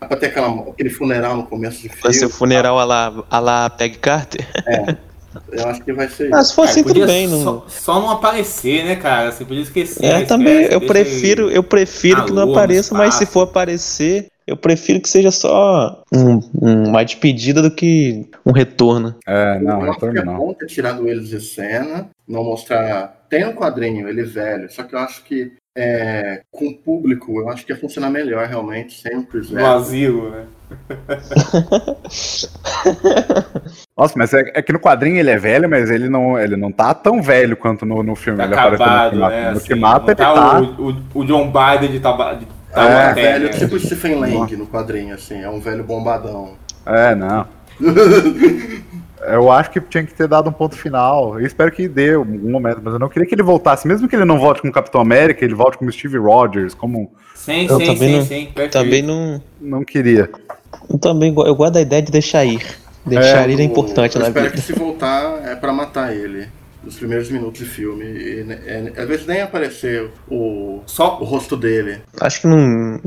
Pra 0.00 0.16
ter 0.16 0.26
aquela, 0.26 0.48
aquele 0.70 0.90
funeral 0.90 1.36
no 1.36 1.46
começo 1.46 1.82
de 1.82 1.88
Vai 1.88 2.12
ser 2.12 2.26
o 2.26 2.28
filme. 2.28 2.32
funeral 2.32 2.78
a 2.78 2.84
lá, 2.84 3.24
a 3.30 3.38
lá 3.38 3.70
Peg 3.70 3.98
Carter? 3.98 4.46
Eu 5.52 5.68
acho 5.68 5.82
que 5.82 5.92
vai 5.92 6.08
ser 6.08 6.34
Ah, 6.34 6.42
se 6.42 6.54
for 6.54 6.66
É, 6.66 6.70
assim, 6.70 6.82
tudo 6.82 7.06
bem. 7.06 7.28
Não... 7.28 7.42
Só, 7.42 7.64
só 7.68 8.00
não 8.00 8.10
aparecer, 8.10 8.84
né, 8.84 8.96
cara? 8.96 9.30
Você 9.30 9.44
podia 9.44 9.62
esquecer. 9.62 10.04
É, 10.04 10.08
esquece, 10.08 10.26
também. 10.26 10.64
Eu 10.64 10.80
prefiro, 10.80 11.50
eu 11.50 11.62
prefiro 11.62 12.24
que 12.24 12.32
não 12.32 12.46
lua, 12.46 12.58
apareça, 12.58 12.94
mas 12.96 13.14
se 13.14 13.26
for 13.26 13.42
aparecer, 13.42 14.26
eu 14.44 14.56
prefiro 14.56 15.00
que 15.00 15.08
seja 15.08 15.30
só 15.30 16.02
um- 16.12 16.40
um- 16.60 16.88
uma 16.88 17.04
despedida 17.04 17.62
do 17.62 17.70
que 17.70 18.26
um 18.44 18.50
retorno. 18.50 19.14
É, 19.24 19.60
não, 19.60 19.84
eu 19.84 19.90
acho 19.92 20.00
que 20.00 20.06
retorno 20.06 20.18
é 20.18 20.24
não. 20.24 20.36
bom 20.36 20.52
ter 20.54 20.66
tirado 20.66 21.08
eles 21.08 21.28
de 21.28 21.40
cena, 21.40 22.10
não 22.26 22.42
mostrar. 22.42 23.20
Tem 23.30 23.46
um 23.46 23.52
quadrinho, 23.54 24.08
ele 24.08 24.24
velho, 24.24 24.68
só 24.72 24.82
que 24.82 24.96
eu 24.96 24.98
acho 24.98 25.22
que 25.22 25.52
é, 25.76 26.42
com 26.50 26.66
o 26.66 26.76
público, 26.76 27.40
eu 27.40 27.48
acho 27.48 27.64
que 27.64 27.72
ia 27.72 27.78
funcionar 27.78 28.10
melhor 28.10 28.46
realmente, 28.46 29.00
sempre 29.00 29.38
No 29.38 29.44
velho. 29.44 29.66
asilo, 29.66 30.30
né? 30.30 30.44
Nossa, 33.96 34.14
mas 34.16 34.32
é, 34.32 34.52
é 34.54 34.62
que 34.62 34.72
no 34.72 34.78
quadrinho 34.80 35.18
ele 35.18 35.30
é 35.30 35.36
velho, 35.38 35.68
mas 35.68 35.90
ele 35.90 36.08
não, 36.08 36.38
ele 36.38 36.56
não 36.56 36.70
tá 36.72 36.94
tão 36.94 37.20
velho 37.22 37.56
quanto 37.56 37.84
no, 37.84 38.02
no 38.02 38.14
filme. 38.14 38.38
Tá 38.38 38.44
ele 38.44 38.54
acabado, 38.54 39.16
no 39.16 39.28
né? 39.28 39.50
No 39.50 39.56
assim, 39.58 39.74
não 39.74 39.96
ele 40.06 40.14
tá 40.14 40.32
tá. 40.34 40.60
o, 40.60 40.90
o, 40.90 40.96
o 41.14 41.24
John 41.24 41.50
Biden 41.52 41.90
de, 41.92 42.00
taba- 42.00 42.34
de 42.34 42.46
Tá 42.72 42.88
É. 42.88 43.10
É 43.10 43.14
velho, 43.14 43.44
né? 43.46 43.50
tipo 43.50 43.78
Stephen 43.78 44.14
Lang 44.14 44.56
no 44.56 44.66
quadrinho, 44.66 45.14
assim, 45.14 45.40
é 45.42 45.48
um 45.50 45.60
velho 45.60 45.82
bombadão. 45.84 46.54
É, 46.86 47.14
não. 47.14 47.46
Eu 49.22 49.50
acho 49.52 49.70
que 49.70 49.80
tinha 49.80 50.04
que 50.04 50.14
ter 50.14 50.26
dado 50.26 50.48
um 50.48 50.52
ponto 50.52 50.74
final. 50.76 51.38
Eu 51.38 51.46
espero 51.46 51.70
que 51.70 51.86
dê 51.88 52.14
algum 52.14 52.50
momento, 52.50 52.80
mas 52.82 52.92
eu 52.94 52.98
não 52.98 53.08
queria 53.08 53.28
que 53.28 53.34
ele 53.34 53.42
voltasse. 53.42 53.86
Mesmo 53.86 54.08
que 54.08 54.16
ele 54.16 54.24
não 54.24 54.38
volte 54.38 54.60
como 54.62 54.72
Capitão 54.72 55.00
América, 55.00 55.44
ele 55.44 55.54
volte 55.54 55.76
como 55.78 55.92
Steve 55.92 56.16
Rogers, 56.18 56.74
como. 56.74 57.12
Sim, 57.34 57.66
Eu 57.68 57.78
sim, 57.78 57.86
também 57.86 57.96
sim, 58.08 58.16
não- 58.16 58.24
sim. 58.24 58.44
perfeito. 58.54 58.72
Também 58.72 59.02
não. 59.02 59.42
Não 59.60 59.84
queria. 59.84 60.30
Eu 60.88 60.98
também 60.98 61.34
eu 61.36 61.54
gosto 61.54 61.72
da 61.74 61.80
ideia 61.80 62.00
de 62.02 62.10
deixar 62.12 62.44
ir. 62.44 62.64
Deixar 63.04 63.48
ir 63.48 63.58
é 63.60 63.62
importante 63.62 64.16
eu 64.16 64.22
na 64.22 64.28
espero 64.28 64.46
vida. 64.46 64.56
que 64.56 64.62
se 64.62 64.72
voltar 64.72 65.40
é 65.46 65.54
pra 65.56 65.72
matar 65.72 66.14
ele. 66.14 66.48
Nos 66.82 66.96
primeiros 66.96 67.30
minutos 67.30 67.58
de 67.60 67.66
filme. 67.66 68.04
E, 68.06 68.42
né, 68.44 68.58
é, 68.66 69.02
às 69.02 69.06
vezes 69.06 69.26
nem 69.26 69.42
aparecer 69.42 70.08
o, 70.30 70.80
Só 70.86 71.18
o 71.20 71.24
rosto 71.24 71.54
dele. 71.54 71.98
Acho 72.18 72.40
que 72.40 72.46
não, 72.46 72.98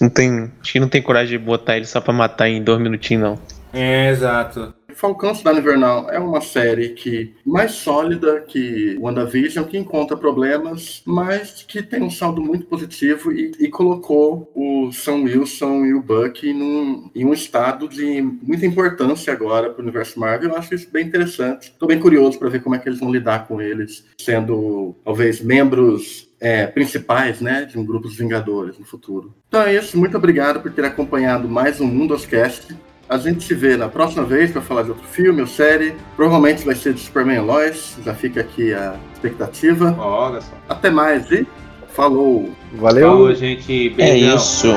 não 0.00 0.08
tem. 0.08 0.48
Acho 0.62 0.72
que 0.72 0.78
não 0.80 0.88
tem 0.88 1.02
coragem 1.02 1.36
de 1.36 1.44
botar 1.44 1.76
ele 1.76 1.86
só 1.86 2.00
pra 2.00 2.12
matar 2.12 2.48
em 2.48 2.62
dois 2.62 2.80
minutinhos, 2.80 3.22
não. 3.24 3.38
É, 3.72 4.10
exato. 4.10 4.72
Falcão 4.96 5.34
Cidade 5.34 5.58
Invernal 5.58 6.10
é 6.10 6.18
uma 6.18 6.40
série 6.40 6.88
que 6.90 7.34
mais 7.44 7.72
sólida 7.72 8.40
que 8.40 8.96
WandaVision, 8.98 9.66
que 9.66 9.76
encontra 9.76 10.16
problemas, 10.16 11.02
mas 11.04 11.62
que 11.68 11.82
tem 11.82 12.02
um 12.02 12.10
saldo 12.10 12.40
muito 12.40 12.64
positivo 12.64 13.30
e, 13.30 13.52
e 13.60 13.68
colocou 13.68 14.50
o 14.54 14.90
Sam 14.92 15.24
Wilson 15.24 15.84
e 15.84 15.92
o 15.92 16.02
Buck 16.02 16.50
num, 16.50 17.10
em 17.14 17.26
um 17.26 17.34
estado 17.34 17.86
de 17.88 18.22
muita 18.42 18.64
importância 18.64 19.32
agora 19.34 19.68
para 19.68 19.80
o 19.80 19.82
universo 19.82 20.18
Marvel. 20.18 20.50
Eu 20.50 20.56
acho 20.56 20.74
isso 20.74 20.88
bem 20.90 21.06
interessante. 21.06 21.68
Estou 21.68 21.86
bem 21.86 21.98
curioso 21.98 22.38
para 22.38 22.48
ver 22.48 22.62
como 22.62 22.74
é 22.74 22.78
que 22.78 22.88
eles 22.88 22.98
vão 22.98 23.12
lidar 23.12 23.46
com 23.46 23.60
eles, 23.60 24.06
sendo 24.18 24.96
talvez 25.04 25.42
membros 25.42 26.26
é, 26.40 26.66
principais 26.66 27.40
né, 27.42 27.66
de 27.66 27.78
um 27.78 27.84
grupo 27.84 28.08
dos 28.08 28.16
Vingadores 28.16 28.78
no 28.78 28.86
futuro. 28.86 29.34
Então 29.48 29.60
é 29.60 29.74
isso. 29.74 29.98
Muito 29.98 30.16
obrigado 30.16 30.60
por 30.60 30.72
ter 30.72 30.86
acompanhado 30.86 31.48
mais 31.48 31.82
um 31.82 31.86
Mundoscast. 31.86 32.74
A 33.08 33.18
gente 33.18 33.44
se 33.44 33.54
vê 33.54 33.76
na 33.76 33.88
próxima 33.88 34.24
vez 34.24 34.50
para 34.50 34.60
falar 34.60 34.82
de 34.82 34.90
outro 34.90 35.06
filme 35.06 35.40
ou 35.40 35.46
série. 35.46 35.94
Provavelmente 36.16 36.64
vai 36.64 36.74
ser 36.74 36.92
de 36.92 37.00
Superman 37.00 37.36
e 37.36 37.40
Lois. 37.40 37.96
Já 38.04 38.12
fica 38.14 38.40
aqui 38.40 38.74
a 38.74 38.96
expectativa. 39.14 39.94
Olha 39.98 40.40
só. 40.40 40.52
Até 40.68 40.90
mais 40.90 41.30
e 41.30 41.46
falou! 41.94 42.50
Valeu! 42.74 43.08
Falou, 43.08 43.34
gente. 43.34 43.88
É 43.98 44.12
Beijão. 44.12 44.36
isso. 44.36 44.68